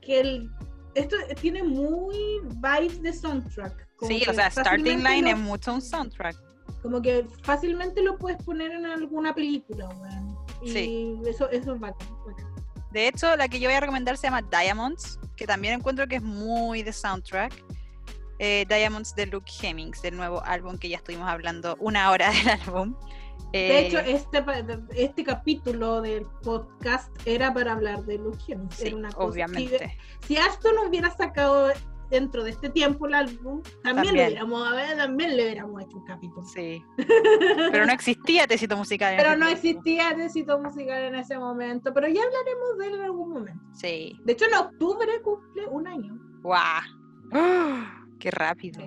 que 0.00 0.20
el, 0.20 0.50
esto 0.94 1.16
tiene 1.40 1.62
muy 1.62 2.16
vibes 2.56 3.02
de 3.02 3.12
soundtrack. 3.12 3.86
Sí, 4.02 4.22
o 4.28 4.32
sea, 4.34 4.50
Starting 4.50 5.02
Line 5.02 5.22
lo- 5.22 5.28
es 5.28 5.38
mucho 5.38 5.72
un 5.74 5.80
soundtrack. 5.82 6.36
Como 6.82 7.00
que 7.02 7.26
fácilmente 7.42 8.02
lo 8.02 8.18
puedes 8.18 8.42
poner 8.44 8.70
en 8.72 8.86
alguna 8.86 9.34
película. 9.34 9.88
Y 10.62 10.70
Sí. 10.70 11.14
eso, 11.26 11.48
eso 11.50 11.74
es 11.74 11.80
bacán, 11.80 12.08
bacán. 12.26 12.46
De 12.92 13.08
hecho, 13.08 13.34
la 13.36 13.48
que 13.48 13.58
yo 13.60 13.68
voy 13.68 13.76
a 13.76 13.80
recomendar 13.80 14.16
se 14.16 14.26
llama 14.28 14.42
Diamonds, 14.42 15.18
que 15.36 15.46
también 15.46 15.74
encuentro 15.74 16.06
que 16.06 16.16
es 16.16 16.22
muy 16.22 16.82
de 16.82 16.92
soundtrack. 16.92 17.52
Eh, 18.38 18.66
Diamonds 18.68 19.14
de 19.14 19.26
Luke 19.26 19.50
Hemmings, 19.62 20.02
del 20.02 20.16
nuevo 20.16 20.42
álbum 20.44 20.76
que 20.78 20.88
ya 20.88 20.96
estuvimos 20.96 21.28
hablando 21.28 21.76
una 21.80 22.10
hora 22.10 22.30
del 22.32 22.48
álbum. 22.48 22.94
De 23.52 23.78
Eh, 23.78 23.86
hecho, 23.86 23.98
este, 24.00 24.44
este 24.96 25.24
capítulo 25.24 26.02
del 26.02 26.26
podcast 26.42 27.10
era 27.26 27.54
para 27.54 27.72
hablar 27.72 28.04
de 28.04 28.18
Luke 28.18 28.38
Hemmings. 28.48 28.74
sí, 28.74 28.88
era 28.88 28.96
una 28.96 29.10
cosa- 29.12 29.26
obviamente. 29.28 29.98
Si, 30.20 30.28
si 30.34 30.36
Ashton 30.36 30.74
hubiera 30.88 31.10
sacado 31.16 31.70
dentro 32.10 32.44
de 32.44 32.50
este 32.50 32.68
tiempo 32.70 33.06
el 33.06 33.14
álbum, 33.14 33.62
también, 33.82 34.06
También. 34.06 34.14
Le, 34.14 34.26
hubiéramos, 34.26 34.68
también 34.96 35.36
le 35.36 35.42
hubiéramos 35.44 35.82
hecho 35.82 35.96
un 35.96 36.04
capítulo. 36.04 36.46
Sí. 36.46 36.82
Pero 37.72 37.86
no 37.86 37.92
existía 37.92 38.46
Tecito 38.46 38.76
Musical. 38.76 39.12
en 39.14 39.16
Pero 39.18 39.30
ese 39.30 39.38
no 39.38 39.46
tiempo. 39.46 39.68
existía 39.68 40.10
éxito 40.10 40.58
musical 40.60 41.02
en 41.04 41.14
ese 41.16 41.38
momento, 41.38 41.92
pero 41.94 42.06
ya 42.08 42.20
hablaremos 42.22 42.78
de 42.78 42.86
él 42.86 42.94
en 42.94 43.00
algún 43.00 43.30
momento. 43.32 43.64
Sí. 43.72 44.16
De 44.24 44.32
hecho, 44.34 44.44
en 44.46 44.54
octubre 44.54 45.20
cumple 45.22 45.66
un 45.68 45.86
año. 45.88 46.18
¡Guau! 46.42 46.82
¡Qué 48.18 48.30
rápido! 48.30 48.82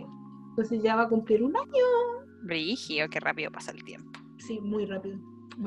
Entonces 0.49 0.81
ya 0.84 0.95
va 0.95 1.03
a 1.03 1.10
cumplir 1.10 1.43
un 1.43 1.56
año. 1.56 1.85
Brigio, 2.43 3.10
qué 3.10 3.19
rápido 3.19 3.51
pasa 3.51 3.72
el 3.72 3.84
tiempo. 3.84 4.11
Sí, 4.38 4.60
muy 4.60 4.85
rápido. 4.85 5.18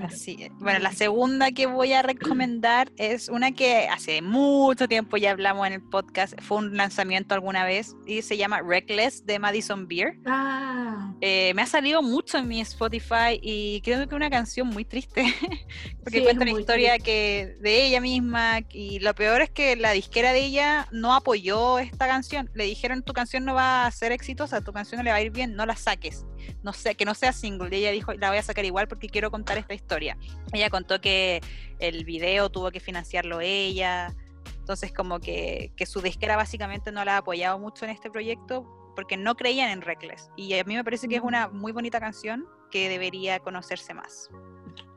Así 0.02 0.36
es. 0.40 0.50
Bueno, 0.58 0.78
la 0.78 0.92
segunda 0.92 1.52
que 1.52 1.66
voy 1.66 1.92
a 1.92 2.02
recomendar 2.02 2.90
es 2.96 3.28
una 3.28 3.52
que 3.52 3.88
hace 3.88 4.22
mucho 4.22 4.88
tiempo 4.88 5.16
ya 5.16 5.32
hablamos 5.32 5.66
en 5.66 5.74
el 5.74 5.82
podcast, 5.82 6.34
fue 6.40 6.58
un 6.58 6.76
lanzamiento 6.76 7.34
alguna 7.34 7.64
vez 7.64 7.94
y 8.06 8.22
se 8.22 8.36
llama 8.36 8.60
Reckless 8.62 9.26
de 9.26 9.38
Madison 9.38 9.86
Beer. 9.86 10.18
Ah, 10.26 11.12
Eh, 11.20 11.52
me 11.54 11.62
ha 11.62 11.66
salido 11.66 12.02
mucho 12.02 12.38
en 12.38 12.48
mi 12.48 12.60
Spotify 12.60 13.38
y 13.40 13.80
creo 13.82 13.98
que 13.98 14.04
es 14.04 14.12
una 14.12 14.30
canción 14.30 14.68
muy 14.68 14.84
triste 14.84 15.24
porque 16.02 16.18
Sí, 16.18 16.24
cuenta 16.24 16.42
una 16.42 16.58
historia 16.58 16.98
que 16.98 17.56
de 17.60 17.86
ella 17.86 18.00
misma 18.00 18.60
y 18.70 18.98
lo 19.00 19.14
peor 19.14 19.42
es 19.42 19.50
que 19.50 19.76
la 19.76 19.92
disquera 19.92 20.32
de 20.32 20.40
ella 20.40 20.88
no 20.90 21.14
apoyó 21.14 21.78
esta 21.78 22.06
canción. 22.06 22.50
Le 22.54 22.64
dijeron 22.64 23.02
tu 23.02 23.12
canción 23.12 23.44
no 23.44 23.54
va 23.54 23.86
a 23.86 23.90
ser 23.90 24.12
exitosa, 24.12 24.62
tu 24.62 24.72
canción 24.72 24.98
no 24.98 25.04
le 25.04 25.10
va 25.10 25.16
a 25.16 25.22
ir 25.22 25.30
bien, 25.30 25.54
no 25.54 25.66
la 25.66 25.76
saques. 25.76 26.24
No 26.62 26.72
sé, 26.72 26.94
que 26.94 27.04
no 27.04 27.14
sea 27.14 27.32
single. 27.32 27.68
Y 27.76 27.80
ella 27.80 27.90
dijo, 27.90 28.12
la 28.14 28.28
voy 28.28 28.38
a 28.38 28.42
sacar 28.42 28.64
igual 28.64 28.88
porque 28.88 29.08
quiero 29.08 29.30
contar 29.30 29.58
esta 29.58 29.74
historia. 29.74 30.16
Ella 30.52 30.70
contó 30.70 31.00
que 31.00 31.40
el 31.78 32.04
video 32.04 32.50
tuvo 32.50 32.70
que 32.70 32.80
financiarlo 32.80 33.40
ella. 33.40 34.14
Entonces 34.58 34.92
como 34.92 35.18
que, 35.20 35.72
que 35.76 35.86
su 35.86 36.00
disquera 36.00 36.36
básicamente 36.36 36.92
no 36.92 37.04
la 37.04 37.14
ha 37.14 37.18
apoyado 37.18 37.58
mucho 37.58 37.84
en 37.84 37.90
este 37.90 38.10
proyecto 38.10 38.64
porque 38.94 39.16
no 39.16 39.34
creían 39.34 39.70
en 39.70 39.80
Reckless. 39.80 40.30
Y 40.36 40.54
a 40.58 40.64
mí 40.64 40.74
me 40.74 40.84
parece 40.84 41.08
que 41.08 41.16
es 41.16 41.22
una 41.22 41.48
muy 41.48 41.72
bonita 41.72 41.98
canción 41.98 42.46
que 42.70 42.88
debería 42.88 43.38
conocerse 43.40 43.92
más. 43.94 44.30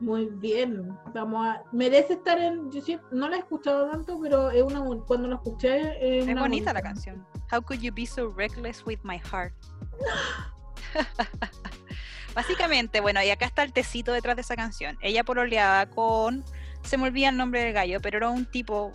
muy 0.00 0.26
bien. 0.26 0.96
Vamos 1.14 1.46
a. 1.46 1.62
Merece 1.72 2.14
estar 2.14 2.38
en. 2.38 2.70
Yo 2.70 2.80
sí- 2.80 2.98
no 3.10 3.28
la 3.28 3.36
he 3.36 3.38
escuchado 3.40 3.90
tanto, 3.90 4.18
pero 4.20 4.50
es 4.50 4.62
una. 4.62 4.82
Cuando 5.06 5.28
la 5.28 5.34
escuché. 5.36 6.18
Es, 6.18 6.24
Es 6.26 6.30
una 6.32 6.42
bonita 6.42 6.72
la 6.72 6.80
bonita. 6.80 6.82
canción. 6.82 7.26
How 7.52 7.60
could 7.62 7.80
you 7.80 7.92
be 7.92 8.06
so 8.06 8.28
reckless 8.30 8.84
with 8.86 8.98
my 9.02 9.18
heart? 9.18 9.52
Básicamente, 12.34 13.00
bueno, 13.00 13.22
y 13.22 13.30
acá 13.30 13.46
está 13.46 13.62
el 13.62 13.72
tecito 13.72 14.12
detrás 14.12 14.36
de 14.36 14.42
esa 14.42 14.56
canción. 14.56 14.98
Ella 15.00 15.24
pololeaba 15.24 15.86
con, 15.86 16.44
se 16.82 16.98
me 16.98 17.04
olvida 17.04 17.30
el 17.30 17.36
nombre 17.36 17.62
del 17.64 17.72
gallo, 17.72 17.98
pero 18.02 18.18
era 18.18 18.28
un 18.30 18.44
tipo, 18.44 18.92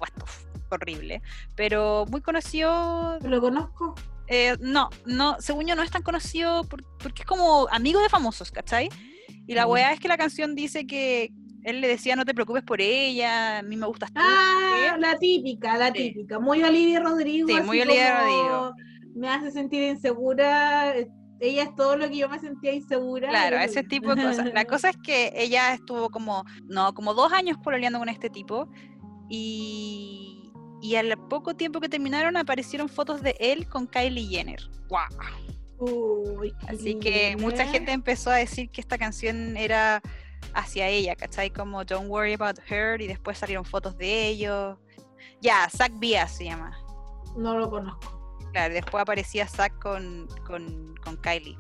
horrible, 0.70 1.22
pero 1.56 2.06
muy 2.10 2.22
conocido. 2.22 3.18
Lo 3.22 3.42
conozco. 3.42 3.96
eh, 4.28 4.56
no, 4.62 4.90
no, 5.06 5.36
según 5.42 5.66
yo 5.68 5.76
no 5.76 5.84
es 5.84 5.92
tan 5.92 6.04
conocido 6.04 6.64
por- 6.64 6.86
porque 7.00 7.24
es 7.24 7.28
como 7.28 7.68
amigo 7.70 8.00
de 8.02 8.08
famosos, 8.08 8.50
¿cachai? 8.52 8.88
Y 9.46 9.54
la 9.56 9.66
Mm. 9.66 9.70
weá 9.72 9.92
es 9.92 10.00
que 10.00 10.08
la 10.08 10.16
canción 10.18 10.56
dice 10.56 10.88
que 10.88 11.32
él 11.64 11.82
le 11.82 11.88
decía 11.90 12.16
no 12.16 12.24
te 12.24 12.34
preocupes 12.34 12.64
por 12.64 12.80
ella, 12.80 13.58
a 13.58 13.62
mí 13.64 13.76
me 13.76 13.86
gustas 13.88 14.14
tú. 14.14 14.22
Ah, 14.24 14.96
la 15.00 15.18
típica, 15.18 15.76
la 15.78 15.92
típica. 15.92 16.40
Muy 16.40 16.64
Olivia 16.64 17.02
Rodrigo. 17.02 17.48
Sí, 17.50 17.56
muy 17.64 17.82
Olivia 17.82 18.20
Rodrigo. 18.22 18.74
Me 19.16 19.28
hace 19.28 19.52
sentir 19.52 19.84
insegura. 19.84 20.94
Ella 21.42 21.64
es 21.64 21.76
todo 21.76 21.96
lo 21.98 22.08
que 22.08 22.18
yo 22.18 22.30
me 22.30 22.38
sentía 22.40 22.72
insegura. 22.74 23.28
Claro, 23.30 23.58
y- 23.58 23.64
ese 23.64 23.84
tipo 23.84 24.14
de 24.16 24.24
cosas. 24.24 24.54
La 24.54 24.66
cosa 24.66 24.90
es 24.92 24.98
que 24.98 25.34
ella 25.36 25.74
estuvo 25.74 26.10
como, 26.10 26.46
no, 26.66 26.94
como 26.94 27.14
dos 27.16 27.34
años 27.34 27.58
pololeando 27.64 27.98
con 28.00 28.10
este 28.10 28.30
tipo 28.30 28.70
y, 29.28 30.52
y 30.82 30.96
al 30.96 31.18
poco 31.30 31.56
tiempo 31.56 31.80
que 31.80 31.90
terminaron 31.90 32.38
aparecieron 32.38 32.90
fotos 32.90 33.22
de 33.22 33.36
él 33.40 33.68
con 33.68 33.88
Kylie 33.88 34.28
Jenner. 34.28 34.62
¡Guau! 34.88 35.08
Uy, 35.80 36.54
Así 36.68 36.94
que 37.00 37.36
mucha 37.40 37.66
gente 37.66 37.92
empezó 37.92 38.30
a 38.30 38.36
decir 38.36 38.70
que 38.70 38.82
esta 38.82 39.00
canción 39.00 39.58
era 39.58 40.00
hacia 40.54 40.88
ella, 40.90 41.16
¿cachai? 41.16 41.50
Como 41.50 41.84
Don't 41.84 42.08
Worry 42.08 42.34
About 42.34 42.60
Her 42.70 43.02
y 43.02 43.08
después 43.08 43.40
salieron 43.40 43.66
fotos 43.66 43.98
de 43.98 44.28
ellos. 44.28 44.78
Ya, 45.42 45.68
Zach 45.76 45.92
Bias 45.98 46.38
se 46.38 46.46
llama. 46.46 46.78
No 47.36 47.58
lo 47.58 47.68
conozco. 47.70 48.21
Claro, 48.52 48.74
después 48.74 49.02
aparecía 49.02 49.48
Zach 49.48 49.74
con, 49.80 50.28
con, 50.46 50.96
con 51.04 51.18
Kylie. 51.18 51.58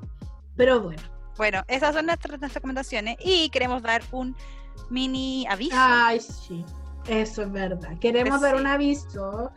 Pero 0.55 0.81
bueno. 0.81 1.01
Bueno, 1.37 1.63
esas 1.67 1.95
son 1.95 2.05
nuestras, 2.05 2.31
nuestras 2.31 2.53
recomendaciones 2.53 3.17
y 3.23 3.49
queremos 3.49 3.81
dar 3.81 4.03
un 4.11 4.35
mini 4.89 5.45
aviso. 5.49 5.75
Ay, 5.77 6.19
sí. 6.19 6.65
Eso 7.07 7.41
es 7.43 7.51
verdad. 7.51 7.97
Queremos 7.99 8.29
Pues 8.31 8.41
dar 8.41 8.55
sí. 8.55 8.61
un 8.61 8.67
aviso 8.67 9.51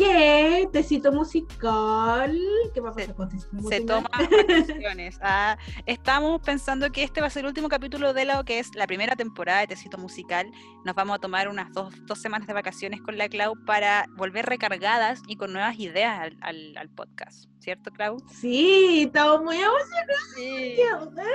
que 0.00 0.68
Tecito 0.72 1.12
Musical. 1.12 2.36
¿Qué 2.72 2.80
va 2.80 2.90
a 2.90 2.94
Se- 2.94 3.00
pasar 3.00 3.14
con 3.14 3.28
Tecito 3.28 3.50
se 3.50 3.56
Musical? 3.62 3.86
toma 3.86 4.08
vacaciones. 4.10 5.18
Ah, 5.22 5.58
estamos 5.86 6.40
pensando 6.40 6.90
que 6.90 7.02
este 7.02 7.20
va 7.20 7.26
a 7.26 7.30
ser 7.30 7.40
el 7.42 7.48
último 7.48 7.68
capítulo 7.68 8.14
de 8.14 8.24
lo 8.24 8.42
que 8.44 8.58
es 8.58 8.74
la 8.74 8.86
primera 8.86 9.14
temporada 9.16 9.60
de 9.60 9.66
Tecito 9.68 9.98
Musical. 9.98 10.50
Nos 10.84 10.94
vamos 10.94 11.16
a 11.16 11.18
tomar 11.18 11.48
unas 11.48 11.70
dos, 11.72 11.92
dos 12.06 12.18
semanas 12.20 12.48
de 12.48 12.54
vacaciones 12.54 13.02
con 13.02 13.18
la 13.18 13.28
Clau 13.28 13.54
para 13.66 14.06
volver 14.16 14.46
recargadas 14.46 15.20
y 15.26 15.36
con 15.36 15.52
nuevas 15.52 15.78
ideas 15.78 16.18
al, 16.20 16.36
al- 16.40 16.76
al 16.78 16.88
podcast. 16.88 17.44
¿Cierto, 17.60 17.90
Clau? 17.90 18.16
Sí, 18.32 19.02
estamos 19.04 19.42
muy 19.42 19.56
Sí. 19.56 19.62
emocionados. 20.80 21.30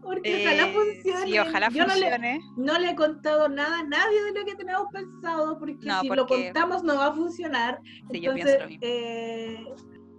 Porque 0.00 0.46
ojalá 0.46 0.72
funcione. 0.72 1.26
Sí, 1.26 1.38
ojalá 1.38 1.68
Yo 1.70 1.86
no 1.86 1.94
le- 1.94 2.00
funcione. 2.00 2.40
No 2.56 2.78
le 2.78 2.90
he 2.90 2.94
contado 2.96 3.48
nada 3.50 3.80
a 3.80 3.82
nadie 3.84 4.22
de 4.24 4.40
lo 4.40 4.46
que 4.46 4.54
tenemos 4.54 4.86
pensado, 4.90 5.58
porque 5.58 5.76
No, 5.82 6.00
si 6.00 6.08
lo 6.08 6.26
contamos 6.26 6.82
no 6.82 6.96
va 6.96 7.08
a 7.08 7.12
funcionar. 7.12 7.80
Sí, 8.10 8.20
yo 8.20 8.32
Entonces, 8.32 8.56
pienso 8.56 8.58
lo 8.62 8.68
mismo. 8.70 8.86
eh, 8.86 9.64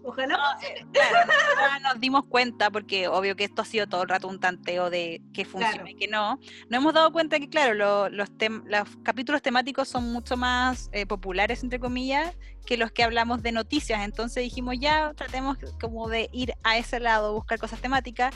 Ojalá. 0.09 0.37
No, 0.37 0.61
eh, 0.61 0.85
claro, 0.93 1.79
nos 1.83 1.99
dimos 1.99 2.25
cuenta, 2.27 2.69
porque 2.71 3.07
obvio 3.09 3.35
que 3.35 3.43
esto 3.43 3.61
ha 3.61 3.65
sido 3.65 3.87
todo 3.87 4.03
el 4.03 4.09
rato 4.09 4.27
un 4.29 4.39
tanteo 4.39 4.89
de 4.89 5.21
que 5.33 5.43
funciona 5.43 5.73
Claro. 5.73 5.87
y 5.89 5.95
que 5.95 6.07
no. 6.07 6.39
Nos 6.69 6.77
hemos 6.81 6.93
dado 6.93 7.11
cuenta 7.11 7.39
que, 7.39 7.49
claro, 7.49 7.73
lo- 7.73 8.09
los, 8.09 8.29
tem- 8.31 8.63
los 8.65 8.87
capítulos 9.03 9.41
temáticos 9.41 9.89
son 9.89 10.11
mucho 10.13 10.37
más 10.37 10.89
eh, 10.93 11.05
populares, 11.05 11.61
entre 11.61 11.79
comillas, 11.79 12.37
que 12.65 12.77
los 12.77 12.91
que 12.91 13.03
hablamos 13.03 13.43
de 13.43 13.51
noticias. 13.51 14.01
Entonces 14.03 14.43
dijimos, 14.43 14.75
ya 14.79 15.13
tratemos 15.13 15.57
como 15.81 16.07
de 16.07 16.29
ir 16.31 16.53
a 16.63 16.77
ese 16.77 16.99
lado, 17.01 17.33
buscar 17.33 17.59
cosas 17.59 17.81
temáticas. 17.81 18.33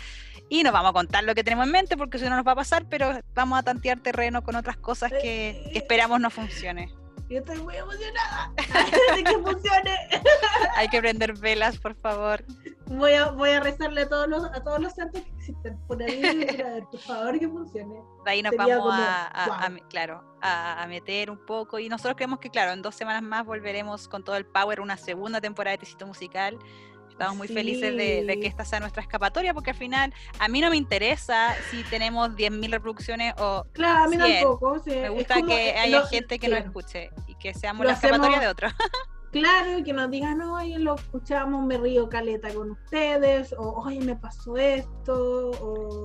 Y 0.50 0.64
nos 0.64 0.74
vamos 0.74 0.90
a 0.90 0.94
contar 0.94 1.24
lo 1.24 1.34
que 1.36 1.44
tenemos 1.46 1.66
en 1.68 1.72
mente, 1.72 1.96
porque 1.96 2.20
si 2.20 2.26
no 2.26 2.36
nos 2.36 2.46
va 2.46 2.52
a 2.52 2.56
pasar, 2.56 2.86
pero 2.90 3.18
vamos 3.34 3.58
a 3.58 3.64
tantear 3.64 4.00
terreno 4.00 4.44
con 4.44 4.56
otras 4.58 4.76
cosas 4.76 5.10
que, 5.12 5.70
que 5.72 5.78
esperamos 5.80 6.20
no 6.20 6.30
funcione. 6.30 6.94
Yo 7.32 7.38
estoy 7.40 7.62
muy 7.62 7.78
emocionada 7.78 8.52
de 9.16 9.24
que 9.24 9.32
funcione. 9.38 9.98
Hay 10.76 10.90
que 10.90 11.00
prender 11.00 11.32
velas, 11.38 11.78
por 11.78 11.96
favor. 11.96 12.44
Voy 12.88 13.14
a, 13.14 13.30
voy 13.30 13.52
a 13.52 13.62
rezarle 13.62 14.02
a 14.02 14.10
todos 14.10 14.28
los, 14.28 14.44
a 14.44 14.62
todos 14.62 14.82
los 14.82 14.92
santos 14.92 15.22
que 15.22 15.30
existen 15.38 15.80
por 15.88 16.04
ahí, 16.04 16.46
por, 16.92 17.00
favor 17.00 17.40
que 17.40 17.48
funcione. 17.48 18.04
De 18.26 18.32
ahí 18.32 18.42
nos 18.44 18.50
Sería 18.50 18.78
vamos 18.78 18.84
como, 18.84 19.02
a, 19.02 19.28
a- 19.28 19.66
a 19.66 19.70
claro, 19.88 20.26
a, 20.42 20.84
a 20.84 20.88
meter 20.88 21.32
un 21.32 21.46
poco. 21.46 21.80
Y 21.80 21.88
nosotros 21.88 22.16
creemos 22.18 22.40
que, 22.40 22.50
claro, 22.50 22.74
en 22.74 22.82
dos 22.82 22.96
semanas 22.96 23.24
más 23.24 23.46
volveremos 23.46 24.10
con 24.10 24.26
todo 24.26 24.36
el 24.36 24.46
power, 24.46 24.82
una 24.82 24.98
segunda 24.98 25.40
temporada 25.40 25.72
de 25.72 25.86
Tecito 25.86 26.06
Musical. 26.06 26.60
Estamos 27.22 27.38
muy 27.38 27.48
felices 27.48 27.96
de, 27.96 28.24
de 28.26 28.40
que 28.40 28.48
esta 28.48 28.66
sea 28.66 28.80
nuestra 28.80 29.02
escapatoria, 29.02 29.54
porque 29.54 29.70
al 29.72 29.76
final 29.78 30.14
a 30.40 30.48
mí 30.48 30.60
no 30.60 30.70
me 30.72 30.78
interesa 30.78 31.54
si 31.70 31.84
tenemos 31.84 32.32
10.000 32.36 32.72
reproducciones 32.72 33.34
o 33.38 33.64
Claro, 33.74 34.06
a 34.06 34.08
mí 34.08 34.18
tampoco. 34.18 34.80
sí, 34.80 34.90
me 34.90 35.10
gusta 35.10 35.36
como, 35.36 35.48
que 35.48 35.70
eh, 35.70 35.78
haya 35.78 36.00
lo- 36.00 36.08
gente 36.08 36.40
que 36.40 36.48
nos 36.48 36.58
claro. 36.58 36.66
escuche 36.70 37.10
y 37.28 37.36
que 37.36 37.54
seamos 37.54 37.84
Lo 37.84 37.90
la 37.90 37.94
escapatoria 37.96 38.40
de 38.40 38.48
otros. 38.48 38.74
Claro, 39.32 39.78
y 39.78 39.84
que 39.84 39.94
nos 39.94 40.12
digan, 40.12 40.42
oye, 40.42 40.78
lo 40.78 40.96
escuchamos, 40.96 41.66
me 41.66 41.78
río 41.78 42.10
caleta 42.10 42.54
con 42.54 42.72
ustedes, 42.72 43.54
o 43.58 43.82
oye, 43.82 44.02
me 44.02 44.18
pasó 44.18 44.58
esto, 44.58 45.52
o 45.52 46.01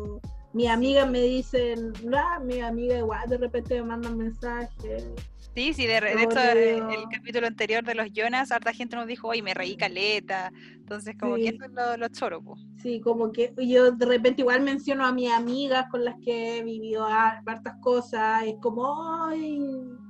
mi 0.57 0.67
amiga 0.69 1.05
me 1.05 1.21
dicen, 1.21 1.93
ah, 2.15 2.41
mi 2.43 2.61
amiga 2.61 2.97
igual 2.97 3.29
de 3.29 3.37
repente 3.37 3.75
me 3.75 3.89
mandan 3.89 4.17
mensajes. 4.17 5.07
Sí, 5.55 5.73
sí, 5.75 5.87
de, 5.87 6.01
de 6.01 6.23
hecho, 6.23 6.39
eh, 6.39 6.77
el 6.79 7.05
capítulo 7.11 7.47
anterior 7.47 7.83
de 7.85 7.95
los 7.95 8.11
Jonas, 8.13 8.51
harta 8.53 8.73
gente 8.73 8.97
nos 8.97 9.07
dijo, 9.07 9.29
oye, 9.29 9.43
me 9.43 9.53
reí 9.55 9.77
caleta. 9.77 10.51
Entonces, 10.75 11.15
como 11.19 11.37
que 11.37 11.43
Sí. 11.43 11.49
eso 11.49 11.65
es 11.65 11.73
lo, 11.73 11.97
lo 11.97 12.09
choro, 12.09 12.43
po. 12.43 12.57
Sí, 12.83 13.01
como 13.01 13.33
que 13.33 13.55
yo 13.59 13.91
de 13.93 14.07
repente 14.07 14.43
igual 14.43 14.63
menciono 14.63 15.05
a 15.07 15.13
mis 15.13 15.31
amigas 15.31 15.87
con 15.91 16.05
las 16.05 16.15
que 16.25 16.59
he 16.59 16.63
vivido 16.63 17.07
har- 17.07 17.43
hartas 17.47 17.75
cosas, 17.81 18.45
es 18.45 18.55
como, 18.63 19.25
ay, 19.29 19.59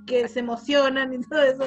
que 0.06 0.26
se 0.28 0.40
emocionan 0.40 1.12
y 1.12 1.20
todo 1.28 1.42
eso, 1.42 1.64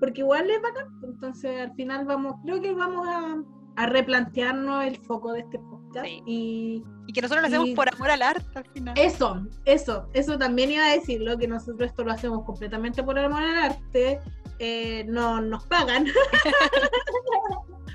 porque 0.00 0.20
igual 0.22 0.50
es 0.50 0.60
bacán. 0.62 0.88
Entonces, 1.02 1.60
al 1.60 1.74
final 1.74 2.04
vamos, 2.06 2.34
creo 2.44 2.60
que 2.62 2.72
vamos 2.72 3.06
a, 3.08 3.36
a 3.76 3.86
replantearnos 3.86 4.84
el 4.84 4.96
foco 4.96 5.32
de 5.32 5.40
este 5.40 5.58
podcast. 5.58 5.81
Sí. 6.02 6.22
Y 6.26 6.84
Y 7.06 7.12
que 7.12 7.20
nosotros 7.22 7.42
lo 7.42 7.48
hacemos 7.48 7.68
Y- 7.68 7.74
por 7.74 7.92
amor 7.92 8.10
al 8.10 8.22
arte 8.22 8.46
al 8.58 8.64
final. 8.66 8.94
eso, 8.98 9.46
eso, 9.64 10.08
eso 10.14 10.38
también 10.38 10.70
iba 10.70 10.86
a 10.86 10.92
decirlo, 10.92 11.36
que 11.36 11.46
nosotros 11.48 11.90
esto 11.90 12.04
lo 12.04 12.12
hacemos 12.12 12.44
completamente 12.44 13.02
por 13.02 13.18
amor 13.18 13.42
al 13.42 13.56
arte. 13.72 14.20
eh, 14.58 15.04
no 15.08 15.40
nos 15.40 15.66
pagan, 15.66 16.06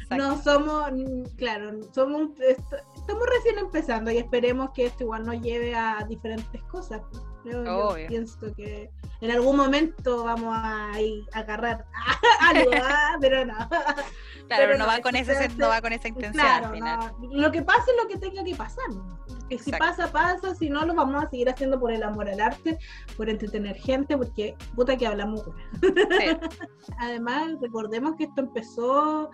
no 0.18 0.42
somos, 0.42 0.92
claro, 1.38 1.80
somos 1.94 2.32
estamos 3.08 3.26
recién 3.30 3.58
empezando 3.58 4.12
y 4.12 4.18
esperemos 4.18 4.72
que 4.72 4.88
esto 4.88 5.06
igual 5.06 5.26
nos 5.26 5.42
lleve 5.42 5.74
a 5.74 6.06
diferentes 6.10 6.62
cosas. 6.64 7.02
Yo, 7.46 7.64
yo 7.64 7.88
Obvio. 7.88 8.08
pienso 8.08 8.54
que 8.54 8.92
en 9.22 9.32
algún 9.32 9.56
momento 9.56 10.26
vamos 10.26 10.54
a 10.54 11.00
ir 11.00 11.24
a 11.32 11.40
agarrar 11.40 11.86
algo, 12.42 12.72
ah, 12.84 13.16
pero 13.22 13.46
no. 13.46 13.56
Claro, 13.56 13.96
pero 14.48 14.74
no, 14.74 14.80
no, 14.80 14.88
va 14.88 15.00
con 15.00 15.16
ese, 15.16 15.50
no 15.58 15.70
va 15.70 15.80
con 15.80 15.94
esa 15.94 16.10
intención 16.10 16.44
Claro, 16.44 16.68
al 16.68 16.74
final. 16.74 17.00
no, 17.22 17.30
lo 17.32 17.52
que 17.52 17.62
pase 17.62 17.92
es 17.92 17.98
lo 18.04 18.10
que 18.10 18.18
tenga 18.18 18.44
que 18.44 18.56
pasar. 18.56 18.86
Que 19.50 19.58
si 19.58 19.72
pasa, 19.72 20.12
pasa, 20.12 20.54
si 20.56 20.70
no, 20.70 20.86
lo 20.86 20.94
vamos 20.94 21.24
a 21.24 21.30
seguir 21.30 21.50
haciendo 21.50 21.80
por 21.80 21.94
el 21.94 22.04
amor 22.04 22.28
al 22.30 22.42
arte, 22.42 22.78
por 23.16 23.30
entretener 23.30 23.78
gente, 23.78 24.18
porque 24.18 24.58
puta 24.76 24.98
que 24.98 25.08
hablamos. 25.08 25.44
Sí. 25.82 26.38
Además, 27.00 27.54
recordemos 27.62 28.16
que 28.18 28.26
esto 28.26 28.42
empezó 28.42 29.30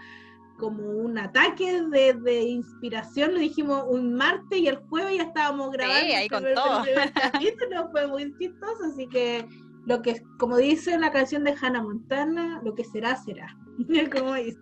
como 0.57 0.83
un 0.83 1.17
ataque 1.17 1.81
de, 1.89 2.13
de 2.13 2.41
inspiración, 2.43 3.33
lo 3.33 3.39
dijimos 3.39 3.83
un 3.89 4.13
martes 4.13 4.59
y 4.59 4.67
el 4.67 4.77
jueves 4.77 5.17
ya 5.17 5.23
estábamos 5.23 5.71
grabando. 5.71 6.05
ahí 6.05 6.23
el 6.23 6.29
con 6.29 6.39
primer- 6.43 6.55
todo. 6.55 6.83
capítulo, 7.31 7.89
fue 7.91 8.07
muy 8.07 8.33
chistoso, 8.37 8.83
así 8.91 9.07
que 9.07 9.45
lo 9.85 10.01
que, 10.01 10.21
como 10.39 10.57
dice 10.57 10.97
la 10.97 11.11
canción 11.11 11.43
de 11.43 11.55
Hannah 11.59 11.81
Montana, 11.81 12.61
lo 12.63 12.73
que 12.75 12.83
será, 12.85 13.15
será. 13.15 13.57
como 14.11 14.33
dice. 14.35 14.59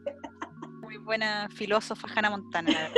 Muy 0.91 0.97
buena 0.97 1.47
filósofa 1.55 2.05
Hannah 2.13 2.31
Montana. 2.31 2.89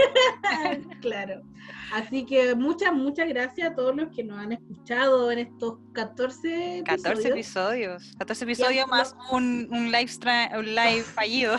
claro. 1.02 1.44
Así 1.92 2.26
que 2.26 2.56
muchas, 2.56 2.92
muchas 2.92 3.30
gracias 3.30 3.70
a 3.70 3.76
todos 3.76 3.96
los 3.96 4.10
que 4.10 4.24
nos 4.24 4.40
han 4.40 4.52
escuchado 4.52 5.30
en 5.32 5.38
estos 5.38 5.78
14 5.94 6.80
episodios. 6.80 7.04
14 7.04 7.28
episodios. 7.30 8.16
14 8.18 8.44
episodios 8.46 8.88
más 8.88 9.16
un, 9.30 9.68
un 9.70 9.92
live, 9.92 10.10
un 10.58 10.66
live 10.74 11.04
fallido. 11.16 11.58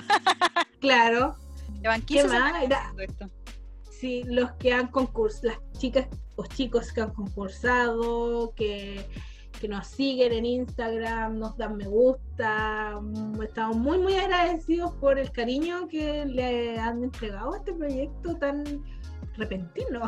Claro, 0.81 1.37
Llevan 1.81 2.01
¿Qué 2.01 2.15
15 2.15 2.25
más? 2.27 2.33
semanas 2.37 2.63
Era- 2.65 2.79
haciendo 2.81 3.03
esto. 3.03 3.31
sí, 3.93 4.25
los 4.27 4.51
que 4.55 4.73
han 4.73 4.89
concursado, 4.89 5.51
las 5.51 5.79
chicas 5.81 6.09
o 6.35 6.47
chicos 6.47 6.93
que 6.93 7.01
han 7.01 7.15
concursado, 7.15 8.53
que, 8.57 9.07
que 9.65 9.69
nos 9.69 9.87
siguen 9.87 10.31
en 10.35 10.45
Instagram, 10.45 11.39
nos 11.39 11.57
dan 11.57 11.79
me 11.79 11.87
gusta. 11.87 12.99
mm, 13.01 13.41
Estamos 13.43 13.79
muy, 13.79 13.97
muy 13.99 14.15
agradecidos 14.15 14.93
por 14.97 15.19
el 15.19 15.31
cariño 15.33 15.89
que 15.89 16.27
le 16.27 16.79
han 16.79 17.03
entregado 17.03 17.55
a 17.55 17.57
este 17.57 17.73
proyecto 17.73 18.37
tan 18.37 18.63
repentino. 19.39 20.03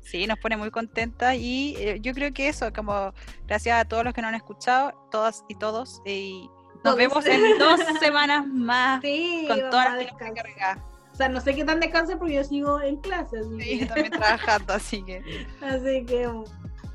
Sí, 0.00 0.26
nos 0.26 0.36
pone 0.40 0.56
muy 0.56 0.70
contentas 0.72 1.36
y 1.36 1.76
eh, 1.78 1.98
yo 2.00 2.12
creo 2.12 2.32
que 2.32 2.48
eso, 2.48 2.72
como 2.72 3.12
gracias 3.46 3.78
a 3.80 3.84
todos 3.84 4.02
los 4.04 4.14
que 4.14 4.22
nos 4.22 4.30
han 4.30 4.34
escuchado, 4.34 4.92
todas 5.12 5.44
y 5.48 5.54
todos, 5.54 6.02
y 6.04 6.48
nos 6.76 6.82
Todos. 6.82 6.96
vemos 6.96 7.26
en 7.26 7.56
dos 7.58 7.78
semanas 8.00 8.46
más 8.48 9.00
Sí, 9.00 9.44
con 9.46 9.60
todas 9.70 9.94
las 10.02 10.12
cargadas. 10.14 10.78
O 11.12 11.14
sea, 11.14 11.28
no 11.28 11.40
sé 11.40 11.54
qué 11.54 11.64
tan 11.64 11.78
descansa 11.78 12.16
porque 12.18 12.34
yo 12.34 12.42
sigo 12.44 12.80
en 12.80 12.96
clase. 12.96 13.38
Así, 13.38 13.48
Sí, 13.60 13.68
que, 13.68 13.78
yo 13.78 13.86
también 13.86 14.10
trabajando, 14.10 14.72
así 14.72 15.02
que 15.04 15.22
así 15.60 16.04
que 16.06 16.28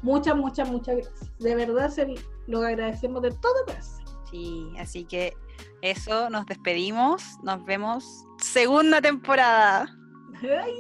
muchas, 0.04 0.36
muchas, 0.36 0.70
muchas 0.70 0.98
gracias. 0.98 1.38
De 1.40 1.56
verdad 1.56 1.90
se 1.90 2.14
lo 2.48 2.62
agradecemos 2.62 3.22
de 3.24 3.32
todo 3.32 3.66
corazón. 3.66 4.06
sí, 4.30 4.72
así 4.78 5.06
que 5.06 5.34
eso, 5.82 6.30
nos 6.30 6.46
despedimos, 6.46 7.24
nos 7.44 7.64
vemos 7.66 8.26
segunda 8.40 9.02
temporada. 9.02 9.88
Ay, 10.42 10.74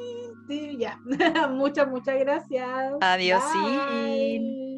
sí, 0.47 0.77
ya. 0.77 0.99
muchas, 1.49 1.87
muchas 1.87 2.19
gracias. 2.19 2.93
Adiós, 3.01 3.43
sí. 3.51 4.72